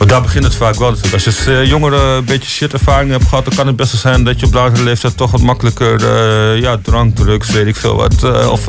Daar 0.10 0.22
begint 0.22 0.44
het 0.44 0.56
vaak 0.56 0.76
wel 0.76 0.90
natuurlijk. 0.90 1.14
Als 1.14 1.24
je 1.24 1.30
als 1.30 1.46
eh, 1.46 1.66
jongere 1.66 1.98
een 1.98 2.26
beetje 2.26 2.50
shit 2.50 2.74
ervaring 2.74 3.12
hebt 3.12 3.28
gehad, 3.28 3.46
dan 3.46 3.56
kan 3.56 3.68
het 3.68 3.76
best 3.76 3.92
wel 3.92 4.02
zijn 4.02 4.24
dat 4.24 4.40
je 4.40 4.46
op 4.46 4.54
latere 4.54 4.84
leeftijd 4.84 5.18
toch 5.18 5.32
wat 5.32 5.42
makkelijker 5.42 6.04
eh, 6.04 6.62
ja, 6.62 6.78
drank, 6.84 7.16
drugs, 7.16 7.50
weet 7.50 7.68
ik 7.68 7.76
veel 7.76 7.96
wat. 7.96 8.24
eh, 8.24 8.52
of 8.52 8.66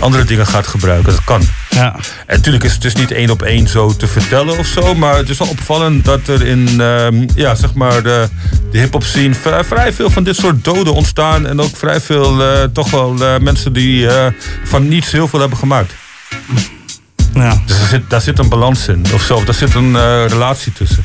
andere 0.00 0.24
dingen 0.24 0.46
gaat 0.46 0.66
gebruiken. 0.66 1.12
Dat 1.12 1.24
kan. 1.24 1.42
Ja. 1.70 1.94
En 2.26 2.36
natuurlijk 2.36 2.64
is 2.64 2.72
het 2.72 2.82
dus 2.82 2.94
niet 2.94 3.10
één 3.10 3.30
op 3.30 3.42
één 3.42 3.68
zo 3.68 3.96
te 3.96 4.06
vertellen 4.06 4.58
of 4.58 4.66
zo. 4.66 4.94
Maar 4.94 5.16
het 5.16 5.28
is 5.28 5.38
wel 5.38 5.48
opvallend 5.48 6.04
dat 6.04 6.28
er 6.28 6.46
in 6.46 6.80
ehm, 6.80 7.26
ja, 7.34 7.54
zeg 7.54 7.74
maar 7.74 8.02
de, 8.02 8.28
de 8.70 8.78
hip-hop 8.78 9.04
scene 9.04 9.34
vrij, 9.34 9.64
vrij 9.64 9.92
veel 9.92 10.10
van 10.10 10.24
dit 10.24 10.36
soort 10.36 10.64
doden 10.64 10.94
ontstaan. 10.94 11.46
En 11.46 11.60
ook 11.60 11.76
vrij 11.76 12.00
veel 12.00 12.42
toch 12.72 12.90
wel 12.90 13.14
mensen 13.40 13.72
die 13.72 14.08
van 14.64 14.88
niets 14.88 15.12
heel 15.12 15.28
veel 15.28 15.40
hebben 15.40 15.58
gemaakt. 15.58 15.94
Ja. 17.34 17.62
Dus 17.66 17.78
daar 17.78 17.88
zit, 17.88 18.02
daar 18.08 18.20
zit 18.20 18.38
een 18.38 18.48
balans 18.48 18.88
in. 18.88 19.04
Of 19.14 19.22
zo, 19.22 19.44
daar 19.44 19.54
zit 19.54 19.74
een 19.74 19.96
eh, 19.96 20.24
relatie 20.26 20.72
tussen. 20.72 21.04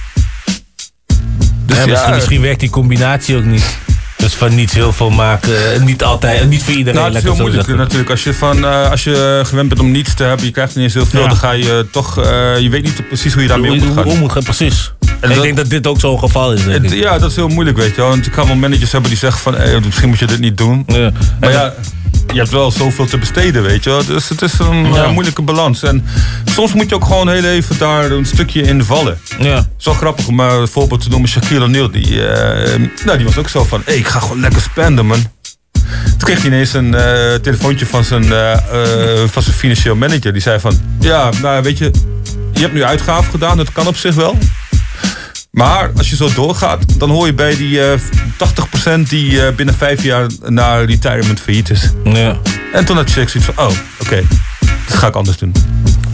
Dus 1.66 1.78
Ja, 1.78 1.84
ja, 1.84 1.90
misschien, 1.90 2.14
misschien 2.14 2.42
werkt 2.42 2.60
die 2.60 2.70
combinatie 2.70 3.36
ook 3.38 3.44
niet. 3.46 3.78
Dus 4.18 4.34
van 4.34 4.56
niets 4.56 4.74
heel 4.74 4.94
veel 4.94 5.10
maken. 5.10 5.74
eh, 5.74 5.82
Niet 5.82 6.04
altijd, 6.04 6.50
niet 6.50 6.64
voor 6.64 6.74
iedereen. 6.74 6.94
Nou, 7.00 7.06
het 7.06 7.16
is 7.16 7.22
ik 7.24 7.28
heel 7.28 7.38
moeilijk 7.42 7.66
zeggen. 7.68 7.84
natuurlijk. 7.84 8.10
Als 8.10 8.24
je, 8.24 8.34
van, 8.34 8.66
eh, 8.66 8.90
als 8.92 9.04
je 9.04 9.42
gewend 9.46 9.70
bent 9.70 9.82
om 9.82 9.92
niets 9.92 10.14
te 10.14 10.24
hebben, 10.24 10.46
je 10.46 10.52
krijgt 10.52 10.76
niet 10.76 10.84
eens 10.84 10.94
heel 10.94 11.06
veel, 11.06 11.22
Ja. 11.22 11.28
dan 11.28 11.38
ga 11.38 11.52
je 11.52 11.86
toch, 11.92 12.18
eh, 12.18 12.60
je 12.60 12.70
weet 12.70 12.84
niet 12.84 13.08
precies 13.08 13.34
hoe 13.34 13.42
je 13.42 13.48
daarmee 13.48 13.72
om 13.72 13.78
moet 13.78 13.94
gaan. 13.96 14.04
hoe- 14.04 14.18
moet 14.18 14.32
gaan, 14.32 14.44
precies. 14.44 14.94
En 15.20 15.30
ik 15.30 15.36
dat- 15.36 15.44
denk 15.44 15.58
dat 15.58 15.70
dit 15.70 15.88
ook 15.88 16.00
zo'n 16.00 16.20
geval 16.20 16.54
is. 16.54 16.64
Het- 16.64 16.92
ik. 16.92 16.94
ja, 17.04 17.18
dat 17.18 17.30
is 17.30 17.36
heel 17.36 17.48
moeilijk, 17.48 17.78
weet 17.78 17.90
je 17.90 17.96
wel. 18.02 18.10
Want 18.10 18.26
je 18.26 18.32
kan 18.32 18.48
wel 18.48 18.56
managers 18.56 18.92
hebben 18.92 19.10
die 19.10 19.20
zeggen 19.20 19.42
van, 19.42 19.56
hey, 19.56 19.80
misschien 19.86 20.10
moet 20.10 20.20
je 20.20 20.28
dit 20.28 20.40
niet 20.40 20.58
doen. 20.58 20.86
Maar 21.40 21.52
ja, 21.52 21.74
je 22.36 22.42
hebt 22.42 22.54
wel 22.54 22.72
zoveel 22.72 23.06
te 23.06 23.18
besteden, 23.18 23.64
weet 23.64 23.84
je 23.84 23.90
wel. 23.90 24.06
Dus 24.06 24.30
het 24.30 24.42
is 24.42 24.60
een 24.60 24.94
Ja. 24.94 25.04
eh, 25.04 25.12
moeilijke 25.12 25.42
balans. 25.42 25.84
En 25.84 26.06
soms 26.46 26.74
moet 26.74 26.90
je 26.90 26.96
ook 26.96 27.06
gewoon 27.06 27.30
heel 27.30 27.44
even 27.44 27.78
daar 27.78 28.12
een 28.12 28.26
stukje 28.26 28.62
in 28.62 28.84
vallen. 28.84 29.18
Ja. 29.40 29.68
Zo 29.78 29.94
grappig 29.94 30.28
om 30.28 30.36
maar 30.36 30.52
een 30.52 30.68
voorbeeld 30.68 31.02
te 31.02 31.10
noemen. 31.10 31.30
Shaquille 31.30 31.64
O'Neal, 31.64 31.92
die, 31.92 32.28
eh, 32.28 32.80
nou, 33.06 33.18
die 33.18 33.26
was 33.26 33.38
ook 33.38 33.50
zo 33.50 33.64
van, 33.64 33.82
hey, 33.86 33.96
ik 33.96 34.08
ga 34.08 34.20
gewoon 34.20 34.40
lekker 34.40 34.62
spenden, 34.62 35.06
man. 35.06 35.24
Toen 36.04 36.18
kreeg 36.18 36.38
hij 36.38 36.48
ineens 36.48 36.74
een 36.74 36.94
eh, 36.94 37.34
telefoontje 37.34 37.86
van 37.86 38.04
zijn, 38.04 38.32
eh, 38.34 38.52
eh, 38.54 39.30
van 39.30 39.42
zijn 39.44 39.56
financieel 39.56 39.96
manager. 39.96 40.34
Die 40.34 40.42
zei 40.42 40.60
van, 40.60 40.80
ja, 41.00 41.30
nou 41.42 41.64
weet 41.64 41.78
je, 41.78 41.92
je 42.54 42.62
hebt 42.62 42.74
nu 42.74 42.84
uitgaven 42.84 43.32
gedaan, 43.32 43.58
dat 43.58 43.72
kan 43.72 43.88
op 43.88 43.96
zich 43.98 44.16
wel. 44.16 44.38
Maar 45.56 45.92
als 45.98 46.10
je 46.10 46.16
zo 46.16 46.30
doorgaat, 46.34 47.00
dan 47.00 47.10
hoor 47.10 47.26
je 47.26 47.34
bij 47.34 47.56
die 47.56 47.82
eh 47.82 48.00
80% 48.96 49.00
die 49.10 49.46
eh, 49.46 49.56
binnen 49.56 49.76
vijf 49.76 50.04
jaar 50.04 50.28
naar 50.46 50.84
retirement 50.86 51.40
failliet 51.40 51.70
is. 51.70 51.90
Ja. 52.04 52.38
En 52.74 52.86
toen 52.86 52.96
had 52.96 53.10
Shaq 53.10 53.14
zoiets 53.14 53.34
van, 53.46 53.54
oh, 53.58 53.72
oké, 54.02 54.24
dat 54.88 54.98
ga 54.98 55.08
ik 55.08 55.16
anders 55.16 55.38
doen. 55.38 55.54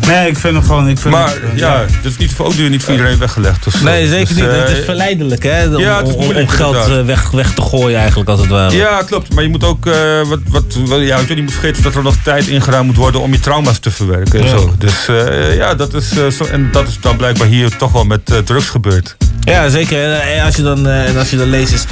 Nee, 0.07 0.27
ik 0.29 0.37
vind 0.37 0.55
het 0.55 0.65
gewoon. 0.65 0.87
Ik 0.89 0.99
vind 0.99 1.13
Maar 1.13 1.27
het, 1.29 1.37
eh, 1.53 1.57
ja, 1.57 1.85
dit 2.01 2.11
is 2.11 2.17
niet 2.17 2.31
voor, 2.31 2.45
ook 2.45 2.53
weer 2.53 2.69
niet 2.69 2.83
voor 2.83 2.93
iedereen 2.93 3.17
weggelegd. 3.17 3.67
of 3.67 3.73
zo. 3.73 3.83
Nee, 3.83 4.07
zeker 4.07 4.27
Dus, 4.27 4.35
niet. 4.43 4.45
eh, 4.53 4.59
het 4.59 4.69
is 4.77 4.85
verleidelijk, 4.85 5.43
hè? 5.43 5.67
Om, 5.75 5.77
ja, 5.81 5.97
het 5.97 6.07
is 6.07 6.13
om- 6.15 6.47
geld 6.47 6.75
eh, 6.75 7.05
weg, 7.05 7.31
weg 7.31 7.53
te 7.53 7.61
gooien, 7.61 7.99
eigenlijk, 7.99 8.29
als 8.29 8.39
het 8.39 8.49
ware. 8.49 8.75
Ja, 8.75 9.03
klopt. 9.03 9.33
Maar 9.33 9.43
je 9.43 9.49
moet 9.49 9.63
ook, 9.63 9.85
eh, 9.85 9.93
wat, 10.27 10.39
wat, 10.47 10.63
wat- 10.85 11.01
ja, 11.01 11.19
je, 11.27 11.35
je 11.35 11.41
moet 11.43 11.51
vergeten 11.51 11.83
dat 11.83 11.95
er 11.95 12.03
nog 12.03 12.15
tijd 12.23 12.47
ingeruimd 12.47 12.85
moet 12.87 12.95
worden 12.95 13.21
om 13.21 13.31
je 13.31 13.39
trauma's 13.39 13.79
te 13.79 13.91
verwerken. 13.91 14.39
En 14.39 14.45
Ja. 14.45 14.51
zo. 14.51 14.75
Dus 14.77 15.07
eh, 15.07 15.55
ja, 15.55 15.75
dat 15.75 15.93
is, 15.93 16.17
eh, 16.17 16.27
zo, 16.27 16.43
en 16.45 16.69
dat 16.71 16.87
is 16.87 16.97
dan 17.01 17.17
blijkbaar 17.17 17.47
hier 17.47 17.77
toch 17.77 17.91
wel 17.91 18.05
met 18.05 18.31
eh, 18.31 18.37
drugs 18.37 18.69
gebeurd. 18.69 19.17
Ja, 19.43 19.69
zeker. 19.69 20.03
En, 20.03 20.21
en 20.37 20.43
als 20.45 20.55
je 20.55 20.61
dan, 20.61 20.87
eh, 20.87 21.07
en 21.09 21.17
als 21.17 21.29
je 21.29 21.37
dan 21.37 21.49
leest 21.49 21.73
is... 21.73 21.83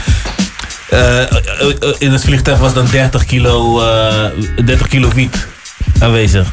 eh, 0.90 1.22
eh, 1.22 1.28
eh, 1.62 1.94
in 1.98 2.12
het 2.12 2.22
vliegtuig 2.24 2.60
was 2.60 2.74
dan 2.74 2.88
30 2.92 3.26
kilo, 3.26 3.82
eh 3.82 4.26
30 4.66 4.88
kilo 4.88 5.10
wiet 5.14 5.48
aanwezig. 6.00 6.48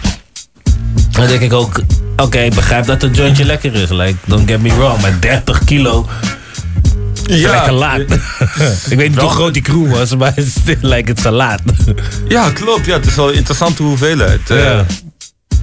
Dan 1.11 1.27
denk 1.27 1.41
ik 1.41 1.53
ook... 1.53 1.81
Oké, 2.17 2.39
ik 2.39 2.55
begrijp 2.55 2.87
dat 2.87 3.03
het 3.03 3.17
jointje 3.17 3.45
lekker 3.45 3.75
is. 3.75 3.89
Like, 3.91 4.15
don't 4.27 4.49
get 4.51 4.61
me 4.63 4.69
wrong. 4.75 5.01
Maar 5.01 5.21
30 5.21 5.65
kilo... 5.65 6.09
is 7.27 7.41
Ja. 7.41 7.51
lekker 7.51 7.73
laat. 7.73 8.01
ik 8.91 8.97
weet 8.97 9.09
niet 9.11 9.21
hoe 9.21 9.31
groot 9.31 9.53
die 9.53 9.63
crew 9.63 9.91
was, 9.91 10.17
maar 10.17 10.33
het 10.65 10.77
like 10.81 11.11
het 11.11 11.21
salaat. 11.21 11.61
Ja, 12.29 12.51
klopt. 12.51 12.87
Ja, 12.87 12.93
het 12.97 13.07
is 13.07 13.15
wel 13.15 13.29
een 13.29 13.35
interessante 13.35 13.83
hoeveelheid. 13.83 14.51
eh. 14.51 14.63
Ja. 14.65 14.85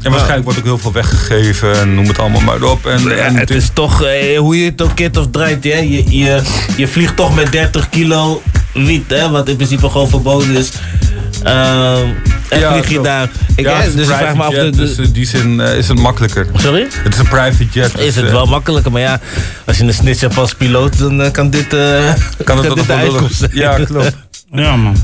En 0.02 0.10
waarschijnlijk 0.12 0.44
wordt 0.44 0.60
ook 0.60 0.66
heel 0.66 0.78
veel 0.78 0.92
weggegeven 0.92 1.80
en 1.80 1.96
noem 1.96 2.08
het 2.08 2.20
allemaal 2.20 2.42
maar 2.42 2.64
op. 2.64 2.86
En, 2.86 3.04
Ja, 3.04 3.10
en 3.16 3.36
het 3.36 3.50
is 3.50 3.70
toch, 3.74 4.04
eh, 4.04 4.38
hoe 4.38 4.58
je 4.60 4.66
het 4.70 4.82
ook 4.82 4.96
kit 4.96 5.18
of 5.18 5.28
draait, 5.32 5.64
hè? 5.64 5.78
Je, 5.78 6.04
je, 6.18 6.42
je 6.78 6.88
vliegt 6.88 7.16
toch 7.16 7.36
met 7.36 7.52
30 7.52 7.90
kilo 7.90 8.42
wiet, 8.74 9.04
hè? 9.10 9.30
wat 9.30 9.48
in 9.50 9.56
principe 9.56 9.90
gewoon 9.90 10.10
verboden 10.10 10.56
is. 10.56 10.72
Ehm, 11.44 12.06
en 12.50 12.60
Ja, 12.60 12.72
vlieg 12.72 12.90
je 12.90 13.02
daar. 13.02 13.30
Ik, 13.56 13.66
ja, 13.66 13.78
het 13.78 13.88
is 13.88 13.94
dus 13.96 14.08
ik 14.08 14.16
vraag 14.16 14.36
me 14.36 14.44
af. 14.44 14.54
de- 14.54 14.70
de- 14.70 14.78
dus 14.78 14.98
in 14.98 15.12
die 15.12 15.26
zin 15.26 15.60
eh, 15.62 15.78
is 15.78 15.88
het 15.88 16.00
makkelijker. 16.00 16.48
Sorry? 16.56 16.88
Het 17.04 17.14
is 17.14 17.20
een 17.20 17.28
private 17.28 17.66
jet. 17.72 17.98
is 17.98 18.06
dus, 18.06 18.16
het 18.16 18.26
eh, 18.26 18.32
wel 18.32 18.46
makkelijker, 18.46 18.92
maar 18.92 19.02
ja, 19.02 19.20
als 19.66 19.78
je 19.78 19.84
een 19.84 19.94
snitch 19.94 20.22
hebt 20.22 20.38
als 20.38 20.54
piloot, 20.56 20.98
dan 20.98 21.22
eh, 21.22 21.32
kan 21.32 21.50
dit, 21.50 21.74
eh 21.74 22.14
Kan 22.44 22.58
het 22.58 22.68
dit 22.68 22.76
nog 22.76 22.86
de 22.86 22.94
uitkomst 22.94 23.36
zijn. 23.38 23.52
Ja, 23.54 23.78
klopt. 23.86 24.16
Ja, 24.52 24.76
man. 24.76 24.96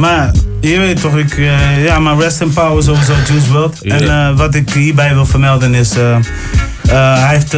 Maar 0.00 0.30
je 0.60 0.78
weet 0.78 1.00
toch, 1.00 1.16
ik, 1.16 1.38
eh, 1.38 1.84
ja, 1.84 1.98
maar 1.98 2.18
rest 2.18 2.40
in 2.40 2.52
power 2.52 2.82
sowieso 2.82 3.12
Juice 3.26 3.52
WRLD. 3.52 3.78
Ja. 3.80 3.94
En 3.94 4.10
eh, 4.10 4.36
wat 4.36 4.54
ik 4.54 4.70
hierbij 4.70 5.14
wil 5.14 5.26
vermelden 5.26 5.74
is, 5.74 5.96
eh, 5.96 6.16
hij 6.88 7.28
heeft 7.28 7.56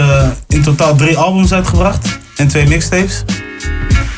in 0.48 0.62
totaal 0.62 0.96
drie 0.96 1.16
albums 1.16 1.52
uitgebracht 1.52 2.18
en 2.36 2.48
twee 2.48 2.68
mixtapes. 2.68 3.24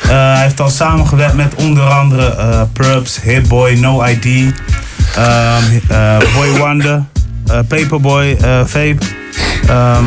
Hij 0.07 0.41
heeft 0.41 0.59
al 0.59 0.69
samengewerkt 0.69 1.35
met 1.35 1.55
onder 1.55 1.83
andere 1.83 2.67
Prubs, 2.73 3.21
Hitboy, 3.21 3.73
No 3.73 4.03
ID, 4.03 4.25
ehm, 5.15 5.63
eh, 5.87 6.17
Boy 6.33 6.57
Wonder, 6.57 7.03
Paperboy, 7.67 8.37
Vape, 8.65 8.97
ehm, 9.67 10.03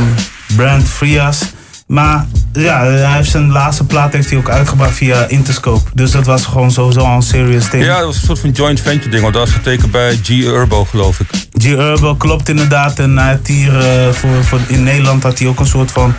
Brand 0.56 0.88
Frias. 0.88 1.42
Maar 1.88 2.26
ja, 2.52 2.84
hij 2.84 3.16
heeft 3.16 3.30
zijn 3.30 3.50
laatste 3.52 3.84
plaat 3.84 4.12
heeft 4.12 4.30
hij 4.30 4.38
ook 4.38 4.48
uitgebracht 4.48 4.94
via 4.94 5.26
Interscope. 5.28 5.90
Dus 5.94 6.10
dat 6.10 6.26
was 6.26 6.44
gewoon 6.44 6.70
sowieso 6.70 7.00
al 7.00 7.14
een 7.14 7.22
serious 7.22 7.70
ding. 7.70 7.84
Ja, 7.84 7.96
dat 7.96 8.06
was 8.06 8.16
een 8.16 8.26
soort 8.26 8.38
van 8.38 8.50
joint 8.50 8.80
venture 8.80 9.10
ding, 9.10 9.22
want 9.22 9.34
dat 9.34 9.42
was 9.42 9.52
getekend 9.52 9.90
bij 9.90 10.18
G 10.22 10.28
Urbo, 10.28 10.84
geloof 10.84 11.20
ik. 11.20 11.26
G 11.52 11.64
Urban 11.64 12.16
klopt 12.16 12.48
inderdaad. 12.48 12.98
En 12.98 13.18
hij 13.18 13.40
hier 13.44 13.78
eh, 13.78 14.12
voor, 14.12 14.44
voor, 14.44 14.60
in 14.66 14.82
Nederland 14.82 15.22
had 15.22 15.38
hij 15.38 15.48
ook 15.48 15.60
een 15.60 15.66
soort 15.66 15.90
van 15.90 16.14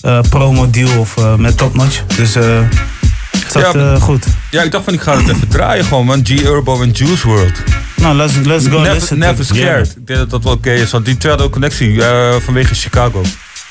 eh, 0.00 0.20
promo 0.28 0.70
deal 0.70 0.98
of, 0.98 1.16
eh, 1.16 1.34
met 1.34 1.56
Top 1.56 1.74
Notch. 1.74 2.02
Dus 2.16 2.34
het 2.34 3.52
zat 3.52 3.74
Ja, 3.74 3.98
goed. 3.98 4.26
Ja, 4.50 4.62
ik 4.62 4.70
dacht 4.70 4.84
van 4.84 4.94
ik 4.94 5.00
ga 5.00 5.16
het 5.16 5.28
even 5.28 5.48
draaien 5.48 5.84
gewoon, 5.84 6.06
man. 6.06 6.20
G 6.24 6.30
Urbo 6.30 6.82
en 6.82 6.90
Juice 6.90 7.26
World. 7.26 7.62
Nou, 7.96 8.16
let's, 8.16 8.34
let's 8.44 8.66
go 8.66 8.80
Never, 8.80 9.16
never 9.16 9.44
scared. 9.44 9.96
Ik 9.96 10.06
denk 10.06 10.18
dat 10.18 10.30
dat 10.30 10.44
wel 10.44 10.52
oké 10.52 10.72
is, 10.72 10.90
want 10.90 11.04
die 11.04 11.16
twee 11.16 11.28
hadden 11.28 11.46
ook 11.46 11.52
connectie 11.52 12.02
vanwege 12.38 12.74
Chicago. 12.74 13.22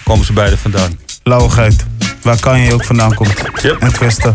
Komen 0.03 0.25
ze 0.25 0.33
beide 0.33 0.57
vandaan. 0.57 0.97
Lauwigheid. 1.23 1.85
Waar 2.21 2.39
kan 2.39 2.59
je 2.59 2.73
ook 2.73 2.83
vandaan 2.83 3.13
komt. 3.13 3.33
En 3.79 3.93
Twisten. 3.93 4.33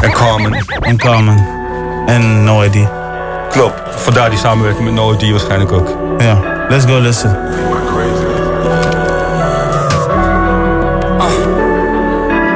En 0.00 0.12
Carmen. 0.12 0.64
En 0.80 0.96
Carmen. 0.96 1.46
En 2.06 2.44
No 2.44 2.62
ID. 2.62 2.88
Klopt. 3.50 3.80
Vandaar 3.96 4.30
die 4.30 4.38
samenwerking 4.38 4.84
met 4.84 4.94
No 4.94 5.12
ID 5.12 5.30
waarschijnlijk 5.30 5.72
ook. 5.72 5.96
Ja, 6.18 6.40
let's 6.68 6.84
go 6.84 6.98
listen. 6.98 7.38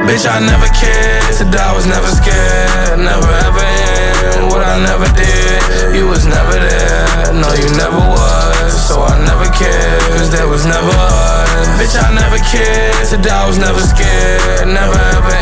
Bitch, 0.05 0.25
I 0.25 0.39
never 0.39 0.69
cared, 0.69 1.33
said 1.33 1.55
I 1.55 1.73
was 1.73 1.85
never 1.85 2.07
scared, 2.07 2.99
never 2.99 3.31
ever 3.47 3.65
in 4.37 4.47
what 4.49 4.61
I 4.61 4.79
never 4.79 5.07
did. 5.15 5.95
You 5.95 6.07
was 6.07 6.25
never 6.25 6.59
there, 6.59 7.33
no, 7.33 7.53
you 7.53 7.69
never 7.75 7.99
was, 8.09 8.87
so 8.87 9.01
I 9.01 9.17
never 9.25 9.49
cared, 9.49 10.01
cause 10.11 10.29
there 10.29 10.47
was 10.47 10.65
never 10.65 10.89
us. 10.89 11.32
Bitch, 11.79 11.95
I 11.99 12.11
never 12.15 12.39
cared, 12.51 13.07
said 13.07 13.25
I 13.27 13.47
was 13.47 13.57
never 13.57 13.79
scared, 13.79 14.67
never 14.67 14.95
ever 14.95 15.35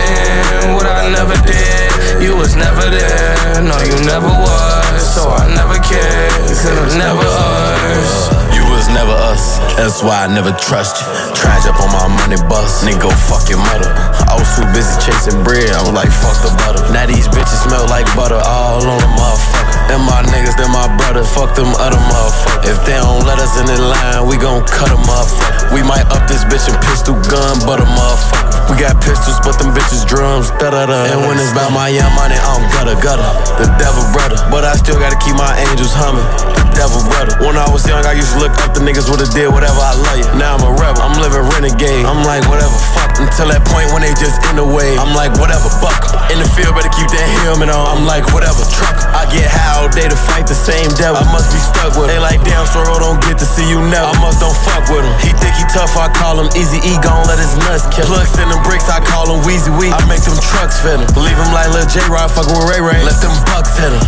in 0.62 0.74
what 0.74 0.86
I 0.86 1.10
never 1.10 1.38
did. 1.46 2.22
You 2.22 2.38
was 2.38 2.56
never 2.56 2.86
there, 2.90 3.62
no, 3.62 3.78
you 3.82 3.98
never 4.06 4.30
was, 4.30 5.02
so 5.02 5.30
I 5.30 5.50
never 5.54 5.78
cared, 5.82 6.34
cause 6.46 6.66
it 6.66 6.78
was 6.78 6.96
never 6.98 7.26
us. 7.26 8.30
You 8.54 8.62
was 8.70 8.86
never 8.94 9.14
us, 9.34 9.58
that's 9.78 10.02
why 10.06 10.26
I 10.26 10.28
never 10.30 10.54
trust 10.54 11.02
you. 11.02 11.08
Tried 11.34 11.66
up 11.66 11.82
on 11.82 11.90
my 11.90 12.08
money 12.26 12.38
bus, 12.46 12.86
nigga, 12.86 13.06
go 13.06 13.10
fuck 13.30 13.50
your 13.50 13.62
mother. 13.62 13.90
I 14.30 14.38
was 14.38 14.50
too 14.54 14.66
busy 14.74 14.94
chasing 15.02 15.42
bread, 15.42 15.74
I 15.74 15.82
was 15.82 15.94
like, 15.98 16.14
fuck 16.14 16.38
the 16.46 16.54
butter. 16.62 16.86
Now 16.94 17.10
these 17.10 17.26
bitches 17.30 17.66
smell 17.66 17.90
like 17.90 18.06
butter 18.14 18.38
all 18.38 18.86
on 18.86 19.00
the 19.02 19.12
motherfucker. 19.18 19.90
Them 19.90 20.06
my 20.06 20.22
niggas, 20.30 20.58
them 20.58 20.72
my 20.72 20.86
brothers, 21.02 21.28
fuck 21.34 21.58
them 21.58 21.74
other 21.82 22.00
motherfuckers. 22.10 22.70
If 22.70 22.78
they 22.86 22.98
don't 23.02 23.26
let 23.26 23.42
us 23.42 23.58
in 23.58 23.66
the 23.66 23.82
line, 23.82 24.30
we 24.30 24.38
gon' 24.38 24.62
cut 24.70 24.94
them 24.94 25.02
motherfucker. 25.10 25.51
We 25.72 25.80
might 25.88 26.04
up 26.12 26.28
this 26.28 26.44
bitch 26.52 26.68
and 26.68 26.76
pistol 26.92 27.16
gun, 27.32 27.56
but 27.64 27.80
a 27.80 27.88
motherfucker. 27.88 28.70
We 28.70 28.76
got 28.76 29.00
pistols, 29.00 29.40
but 29.40 29.56
them 29.56 29.72
bitches 29.72 30.04
drums, 30.04 30.52
da 30.60 30.72
da 30.72 30.86
da. 30.86 31.08
And 31.08 31.24
when 31.28 31.40
it's 31.40 31.52
about 31.52 31.72
my 31.72 31.88
young 31.88 32.12
money, 32.16 32.36
I'm 32.36 32.64
gutter 32.76 33.00
gutter. 33.00 33.24
The 33.56 33.68
devil 33.80 34.04
brother, 34.12 34.36
but 34.52 34.68
I 34.68 34.76
still 34.76 35.00
gotta 35.00 35.18
keep 35.24 35.36
my 35.36 35.52
angels 35.72 35.96
humming. 35.96 36.24
The 36.56 36.64
devil 36.76 37.00
brother. 37.08 37.40
When 37.44 37.56
I 37.56 37.68
was 37.72 37.88
young, 37.88 38.04
I 38.04 38.14
used 38.14 38.36
to 38.36 38.40
look 38.44 38.54
up 38.64 38.76
the 38.76 38.84
niggas 38.84 39.08
would've 39.10 39.32
did 39.32 39.48
whatever 39.50 39.80
I 39.80 39.96
love 39.96 40.18
you. 40.20 40.28
Now 40.36 40.60
I'm 40.60 40.64
a 40.68 40.72
rebel, 40.76 41.02
I'm 41.04 41.16
living 41.20 41.44
renegade. 41.56 42.06
I'm 42.06 42.24
like 42.28 42.46
whatever, 42.52 42.76
fuck. 42.94 43.18
Until 43.18 43.50
that 43.50 43.66
point 43.68 43.92
when 43.96 44.06
they 44.06 44.14
just 44.20 44.38
in 44.52 44.60
the 44.60 44.68
way. 44.68 44.96
I'm 45.00 45.16
like 45.16 45.34
whatever, 45.40 45.72
buck. 45.82 46.04
In 46.32 46.40
the 46.40 46.48
field, 46.54 46.76
better 46.78 46.92
keep 46.94 47.10
that 47.12 47.28
helmet 47.42 47.72
on. 47.72 47.84
I'm 47.92 48.04
like 48.06 48.28
whatever, 48.36 48.64
truck. 48.70 49.01
I 49.12 49.28
get 49.28 49.47
high 49.52 49.84
all 49.84 49.91
day 49.91 50.08
to 50.08 50.15
fight 50.15 50.47
the 50.47 50.56
same 50.56 50.88
devil. 50.95 51.19
I 51.19 51.28
must 51.32 51.52
be 51.52 51.60
stuck 51.60 51.95
with 52.00 52.08
him. 52.08 52.15
They 52.15 52.21
like 52.24 52.39
damn, 52.47 52.63
Sorrow 52.67 53.00
don't 53.00 53.19
get 53.24 53.36
to 53.39 53.47
see 53.47 53.67
you 53.67 53.84
now. 53.91 54.12
I 54.12 54.15
must 54.24 54.39
don't 54.39 54.56
fuck 54.56 54.88
with 54.88 55.04
him. 55.04 55.13
He 55.19 55.36
think 55.36 55.54
he 55.60 55.65
tough, 55.71 55.93
I 56.00 56.08
call 56.12 56.39
him 56.39 56.47
Easy 56.56 56.80
E. 56.84 56.95
Gon' 57.04 57.28
let 57.28 57.39
his 57.39 57.54
nuts 57.67 57.88
kill. 57.91 58.08
Plugs 58.08 58.36
in 58.39 58.47
them 58.47 58.63
bricks, 58.63 58.88
I 58.88 59.04
call 59.04 59.28
him 59.28 59.43
Wheezy 59.43 59.71
Wee. 59.76 59.91
I 59.91 60.00
make 60.08 60.24
them 60.24 60.38
trucks 60.39 60.80
fit 60.80 61.00
him. 61.00 61.08
Leave 61.19 61.38
him 61.38 61.52
like 61.52 61.69
Lil 61.76 61.88
J 61.91 62.00
Rod, 62.08 62.32
fucking 62.32 62.56
with 62.56 62.71
Ray 62.71 62.80
Ray. 62.80 63.00
Let 63.04 63.19
them 63.19 63.36
bucks 63.52 63.76
hit 63.76 63.91
him. 63.91 64.04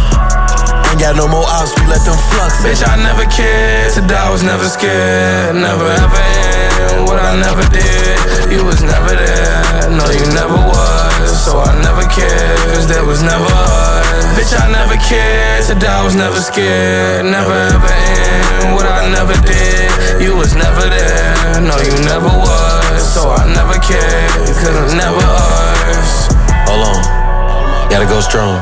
Ain't 0.94 1.02
got 1.02 1.18
no 1.18 1.28
more 1.28 1.44
ops, 1.50 1.74
we 1.82 1.90
let 1.90 2.06
them 2.06 2.14
flux 2.30 2.62
Bitch. 2.62 2.86
I 2.86 2.96
never 3.02 3.26
cared, 3.26 3.92
said 3.92 4.12
I 4.12 4.30
was 4.30 4.44
never 4.44 4.70
scared, 4.70 5.56
never 5.58 5.90
ever 5.90 6.22
in 6.94 7.06
what 7.10 7.18
I 7.18 7.34
never 7.34 7.66
did. 7.74 8.54
You 8.54 8.64
was 8.64 8.84
never 8.84 9.10
there, 9.10 9.90
no, 9.90 10.06
you 10.14 10.26
never 10.38 10.54
was, 10.54 11.34
so 11.34 11.60
I 11.60 11.74
never 11.82 12.06
cared, 12.14 12.60
cause 12.78 12.88
there 12.88 13.04
was 13.06 13.24
never 13.24 13.42
us. 13.44 14.03
Bitch, 14.34 14.54
I 14.58 14.66
never 14.72 14.98
cared, 14.98 15.64
said 15.64 15.84
I 15.84 16.04
was 16.04 16.16
never 16.16 16.42
scared, 16.42 17.26
never 17.26 17.54
ever 17.54 17.94
in 18.66 18.74
what 18.74 18.86
I 18.86 19.06
never 19.14 19.38
did. 19.46 20.22
You 20.22 20.36
was 20.36 20.56
never 20.56 20.90
there, 20.90 21.62
no, 21.62 21.78
you 21.78 21.94
never 22.02 22.34
was, 22.34 23.02
so 23.14 23.30
I 23.30 23.46
never 23.54 23.78
cared, 23.78 24.34
cause 24.58 24.74
was 24.74 24.94
never 24.98 25.22
us. 25.22 26.34
Hold 26.66 26.82
on, 26.82 27.00
gotta 27.94 28.10
go 28.10 28.20
strong. 28.22 28.58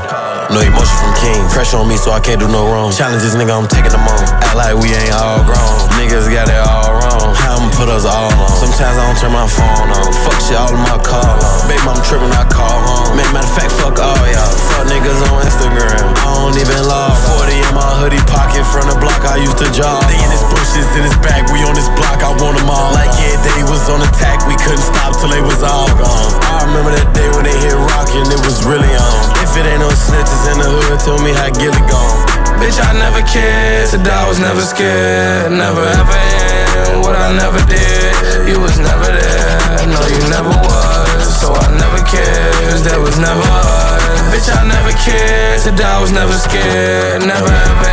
No 0.51 0.60
emotion 0.60 0.97
from 0.99 1.15
King. 1.15 1.39
Pressure 1.47 1.79
on 1.79 1.88
me 1.88 1.95
so 1.95 2.12
I 2.12 2.19
can't 2.19 2.36
do 2.36 2.47
no 2.51 2.67
wrong. 2.67 2.91
Challenges, 2.91 3.39
nigga, 3.39 3.55
I'm 3.55 3.71
taking 3.71 3.95
them 3.95 4.03
on. 4.03 4.19
Act 4.43 4.51
like 4.51 4.75
we 4.75 4.91
ain't 4.91 5.15
all 5.15 5.39
grown. 5.47 5.71
Niggas 5.95 6.27
got 6.27 6.51
it 6.51 6.60
all 6.67 6.91
wrong. 6.91 7.31
I'ma 7.47 7.71
put 7.71 7.88
us 7.88 8.03
all 8.03 8.27
on? 8.27 8.51
Sometimes 8.60 8.99
I 8.99 9.03
don't 9.07 9.15
turn 9.15 9.31
my 9.31 9.47
phone 9.47 9.88
on. 9.95 10.12
Fuck 10.27 10.36
shit, 10.43 10.60
all 10.60 10.67
of 10.67 10.81
my 10.84 10.99
call. 10.99 11.39
Baby, 11.71 11.79
I'm 11.88 12.03
tripping, 12.03 12.36
I 12.36 12.43
call 12.51 12.84
home. 12.84 13.15
Man, 13.15 13.31
matter 13.31 13.47
of 13.47 13.55
fact, 13.55 13.71
fuck 13.79 13.95
all 14.03 14.27
y'all. 14.27 14.70
Niggas 14.88 15.22
on 15.30 15.46
Instagram. 15.46 16.06
I 16.17 16.30
don't 16.41 16.58
even 16.58 16.82
log. 16.89 17.13
40 17.38 17.54
in 17.54 17.74
my 17.76 17.91
hoodie 18.02 18.24
pocket 18.30 18.65
from 18.65 18.89
the 18.89 18.98
block 18.98 19.22
I 19.26 19.38
used 19.38 19.58
to 19.62 19.70
jog. 19.76 20.02
They 20.10 20.17
in 20.17 20.32
his 20.34 20.44
bushes, 20.50 20.88
in 20.98 21.04
his 21.06 21.17
back. 21.22 21.46
We 21.54 21.62
on 21.67 21.78
this 21.78 21.89
block, 21.94 22.22
I 22.26 22.34
want 22.41 22.58
them 22.58 22.70
all. 22.70 22.91
Like, 22.94 23.13
yeah, 23.22 23.38
they 23.46 23.62
was 23.70 23.86
on 23.89 24.02
attack. 24.02 24.46
We 24.50 24.58
couldn't 24.58 24.84
stop 24.84 25.13
till 25.20 25.30
they 25.30 25.44
was 25.44 25.62
all 25.62 25.89
gone. 25.98 26.32
I 26.50 26.65
remember 26.65 26.91
that 26.98 27.10
day 27.13 27.30
when 27.34 27.46
they 27.46 27.58
hit 27.62 27.78
rockin', 27.78 28.26
it 28.26 28.41
was 28.41 28.65
really 28.65 28.89
on. 28.89 29.22
If 29.44 29.54
it 29.54 29.65
ain't 29.70 29.82
no 29.82 29.89
snitches 29.94 30.44
in 30.50 30.58
the 30.62 30.70
hood, 30.70 30.98
tell 31.02 31.20
me 31.22 31.32
how 31.34 31.50
Gilly 31.54 31.84
gone. 31.86 32.17
Bitch, 32.58 32.78
I 32.78 32.94
never 32.94 33.22
cared, 33.26 33.89
said 33.89 34.06
I 34.06 34.28
was 34.30 34.39
never 34.39 34.62
scared, 34.62 35.52
never 35.52 35.82
ever 35.82 36.51
in 36.89 37.02
what 37.02 37.15
I 37.15 37.30
never 37.36 37.62
did. 37.70 38.50
You 38.50 38.60
was 38.60 38.78
never 38.80 39.06
there, 39.06 39.88
no, 39.88 40.02
you 40.10 40.22
never 40.30 40.50
was, 40.50 41.24
so 41.39 41.54
I 41.54 41.67
never 41.78 42.02
cared, 42.08 42.54
cause 42.70 42.84
there 42.84 43.00
was 43.00 43.17
never 43.20 43.41
us. 43.41 44.02
Bitch, 44.32 44.50
I 44.50 44.65
never 44.65 44.94
cared, 44.98 45.60
said 45.60 45.80
I 45.80 46.02
was 46.02 46.12
never 46.12 46.34
scared, 46.34 47.22
never 47.22 47.52
ever 47.52 47.89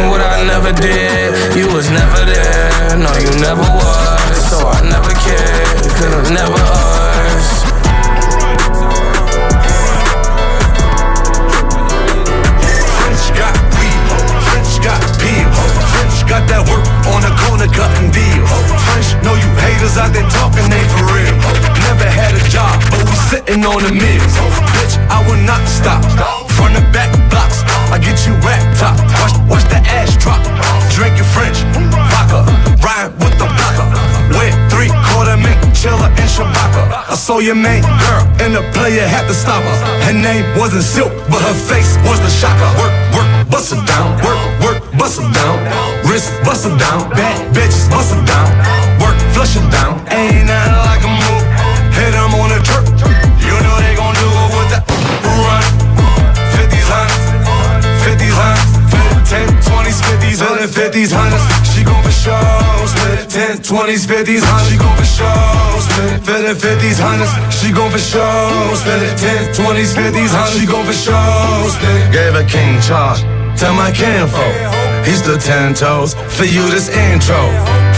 in 0.00 0.10
what 0.10 0.20
I 0.20 0.44
never 0.44 0.72
did. 0.72 1.56
You 1.56 1.72
was 1.72 1.90
never 1.90 2.20
there, 2.24 2.96
no, 2.98 3.10
you 3.16 3.32
never 3.40 3.64
was, 3.64 4.36
so 4.50 4.66
I 4.68 4.80
never 4.84 5.12
cared, 5.14 5.80
was 6.20 6.30
never 6.30 6.54
us. 6.54 6.99
Got 16.30 16.46
that 16.46 16.62
work 16.70 16.86
on 17.10 17.26
the 17.26 17.32
corner 17.42 17.66
cutting 17.74 18.14
deal. 18.14 18.46
French 18.86 19.18
know 19.26 19.34
you 19.34 19.50
haters 19.58 19.98
out 19.98 20.14
there 20.14 20.22
talking 20.30 20.62
they 20.70 20.78
for 20.94 21.10
real. 21.10 21.34
Never 21.90 22.06
had 22.06 22.38
a 22.38 22.42
job, 22.46 22.78
but 22.86 23.02
we 23.02 23.14
sitting 23.26 23.66
on 23.66 23.82
the 23.82 23.90
meals. 23.90 24.34
Bitch, 24.78 24.94
I 25.10 25.18
will 25.26 25.42
not 25.42 25.58
stop. 25.66 26.06
Front 26.54 26.78
and 26.78 26.86
back 26.94 27.10
blocks, 27.34 27.66
I 27.90 27.98
get 27.98 28.22
you 28.30 28.38
rap 28.46 28.62
top. 28.78 28.94
Watch, 29.18 29.34
watch 29.50 29.66
the 29.74 29.82
ass 29.90 30.14
drop. 30.22 30.38
Drink 30.94 31.18
your 31.18 31.26
French 31.34 31.58
vodka, 32.14 32.46
ride 32.78 33.10
with 33.18 33.34
chiller 35.80 36.12
and 36.12 36.28
Shabaka. 36.28 36.84
I 37.08 37.16
saw 37.16 37.40
your 37.40 37.56
main 37.56 37.80
girl, 37.80 38.22
and 38.44 38.52
the 38.52 38.60
player 38.76 39.08
had 39.08 39.24
to 39.28 39.34
stop 39.34 39.64
her. 39.64 39.76
Her 40.04 40.12
name 40.12 40.44
wasn't 40.60 40.84
Silk, 40.84 41.12
but 41.32 41.40
her 41.40 41.56
face 41.56 41.96
was 42.04 42.20
the 42.20 42.28
shocker. 42.28 42.70
Work, 42.76 42.92
work, 43.16 43.28
bust 43.48 43.72
it 43.72 43.80
down. 43.88 44.08
Work, 44.20 44.40
work, 44.60 44.78
bust 45.00 45.24
it 45.24 45.30
down. 45.32 45.56
Wrist, 46.04 46.28
bust 46.44 46.68
it 46.68 46.76
down. 46.76 47.08
Bad 47.16 47.40
bitches, 47.56 47.88
bust 47.88 48.12
it 48.12 48.20
down. 48.28 48.48
Work, 49.00 49.16
flush 49.32 49.56
it 49.56 49.64
down. 49.72 50.04
Ain't 50.12 50.44
nothing 50.44 50.76
like 50.84 51.02
a 51.08 51.12
move. 51.24 51.44
Hit 51.96 52.12
Hit 52.12 52.14
'em 52.14 52.34
on 52.36 52.48
the 52.52 52.60
jerk. 52.68 52.84
You 53.40 53.56
know 53.64 53.76
they 53.80 53.94
gon' 53.96 54.14
do 54.20 54.28
it 54.28 54.50
with 54.52 54.70
the 54.76 54.80
run. 55.44 55.64
50s, 56.54 56.88
hundreds, 56.92 57.24
50s, 58.04 58.36
hundreds, 58.36 59.30
10, 59.32 59.48
20s, 59.64 60.00
50s, 60.04 60.40
100, 60.44 60.68
20s, 63.62 64.06
50s, 64.06 64.42
hundreds. 64.42 64.70
She 64.70 64.76
gon' 64.76 64.96
for 64.96 65.04
sure 65.04 65.80
split 65.84 66.44
it. 66.44 66.56
50, 66.56 66.66
50s, 66.66 66.98
hundreds. 67.00 67.32
She 67.60 67.68
gon' 67.72 67.90
for 67.90 67.98
sure 67.98 68.76
split 68.76 69.02
it. 69.02 69.16
10, 69.18 69.54
20s, 69.54 69.92
50s, 69.92 70.32
hundreds. 70.32 70.60
She 70.60 70.66
gon' 70.66 70.84
for 70.84 70.96
it. 70.96 72.12
Gave 72.12 72.34
a 72.34 72.44
king 72.44 72.80
charge. 72.80 73.20
Tell 73.60 73.74
my 73.74 73.92
kinfolk. 73.92 74.80
He's 75.04 75.22
the 75.22 75.36
ten 75.36 75.74
toes 75.74 76.14
for 76.36 76.44
you 76.44 76.64
this 76.70 76.88
intro. 76.88 77.40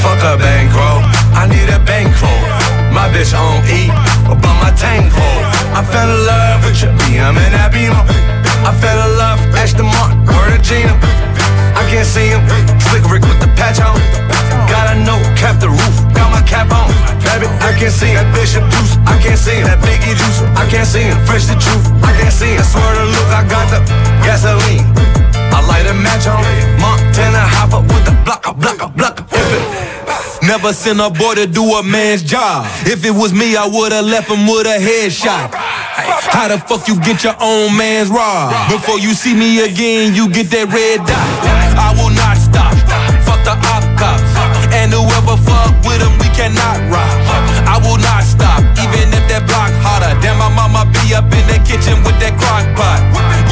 Fuck 0.03 0.23
a 0.23 0.39
bankroll. 0.39 1.03
I 1.35 1.47
need 1.47 1.69
a 1.71 1.79
bankroll. 1.87 2.43
My 2.91 3.09
bitch 3.11 3.33
on 3.35 3.63
E, 3.71 3.89
but 4.27 4.55
my 4.63 4.71
tank 4.75 5.13
full. 5.13 5.41
I 5.75 5.83
fell 5.87 6.11
in 6.11 6.27
love 6.27 6.65
with 6.65 6.83
your 6.83 6.93
BM 7.03 7.39
and 7.39 7.55
that 7.55 7.73
beamer. 7.73 8.03
I 8.67 8.73
fell 8.79 8.99
in 9.07 9.19
love, 9.19 9.41
Ashton 9.55 9.87
Martin, 9.87 10.23
of 10.27 10.63
Gina. 10.63 10.95
Can't 11.93 12.09
see 12.09 12.33
him, 12.33 12.41
slick 12.89 13.05
Rick 13.05 13.21
with 13.29 13.37
the 13.37 13.53
patch 13.53 13.77
on. 13.77 14.01
Got 14.65 14.97
a 14.97 15.05
note, 15.05 15.21
cap 15.37 15.61
the 15.61 15.69
roof, 15.69 15.97
got 16.17 16.33
my 16.33 16.41
cap 16.49 16.73
on. 16.73 16.89
Baby, 17.21 17.45
I 17.61 17.77
can't 17.77 17.93
see 17.93 18.17
that 18.17 18.25
Bishop 18.33 18.65
Juice. 18.73 18.97
I 19.05 19.21
can't 19.21 19.37
see 19.37 19.61
him, 19.61 19.69
that 19.69 19.77
Biggie 19.85 20.17
Juice. 20.17 20.41
I 20.57 20.65
can't 20.73 20.89
see 20.89 21.05
him, 21.05 21.21
fresh 21.29 21.45
the 21.45 21.57
truth. 21.61 21.85
I 22.01 22.17
can't 22.17 22.33
see 22.33 22.57
him, 22.57 22.65
swear 22.65 22.97
to 22.97 23.05
look, 23.05 23.29
I 23.29 23.45
got 23.45 23.69
the 23.69 23.85
gasoline. 24.25 24.89
I 25.53 25.61
light 25.69 25.85
a 25.85 25.93
match 25.93 26.25
on 26.25 26.41
Montana 26.81 27.45
hopper 27.45 27.85
with 27.85 28.09
the 28.09 28.17
blocker, 28.25 28.57
blocker, 28.57 28.89
blocker. 28.89 29.29
Never 30.41 30.73
sent 30.73 30.99
a 30.99 31.11
boy 31.11 31.35
to 31.37 31.47
do 31.47 31.77
a 31.77 31.83
man's 31.85 32.23
job. 32.23 32.65
If 32.89 33.05
it 33.05 33.13
was 33.13 33.37
me, 33.37 33.55
I 33.55 33.69
would've 33.69 34.05
left 34.09 34.33
him 34.33 34.49
with 34.49 34.65
a 34.65 34.81
headshot. 34.81 35.53
How 36.33 36.49
the 36.49 36.59
fuck 36.59 36.89
you 36.89 36.99
get 37.01 37.23
your 37.23 37.37
own 37.41 37.77
man's 37.77 38.11
rod? 38.11 38.51
Before 38.71 38.99
you 38.99 39.15
see 39.15 39.35
me 39.35 39.65
again, 39.65 40.15
you 40.15 40.29
get 40.29 40.51
that 40.51 40.69
red 40.73 41.05
dot. 41.07 41.29
I 41.79 41.95
will 41.97 42.11
not 42.11 42.37
stop. 42.37 42.75
Fuck 43.23 43.41
the 43.47 43.55
op 43.55 43.85
cops. 43.97 44.33
And 44.73 44.93
whoever 44.93 45.37
fuck 45.37 45.73
with 45.85 46.01
them, 46.01 46.15
we 46.19 46.29
cannot 46.35 46.81
rock. 46.91 47.13
I 47.69 47.79
will 47.79 48.01
not 48.01 48.25
stop, 48.25 48.61
even 48.81 49.13
if 49.13 49.25
that 49.31 49.47
block 49.47 49.71
hotter. 49.85 50.13
Damn, 50.21 50.39
my 50.39 50.49
mama 50.51 50.89
be 50.91 51.15
up 51.15 51.29
in 51.31 51.45
the 51.47 51.61
kitchen 51.63 52.01
with 52.03 52.19
that 52.21 52.35
crock 52.41 52.67
pot. 52.75 53.01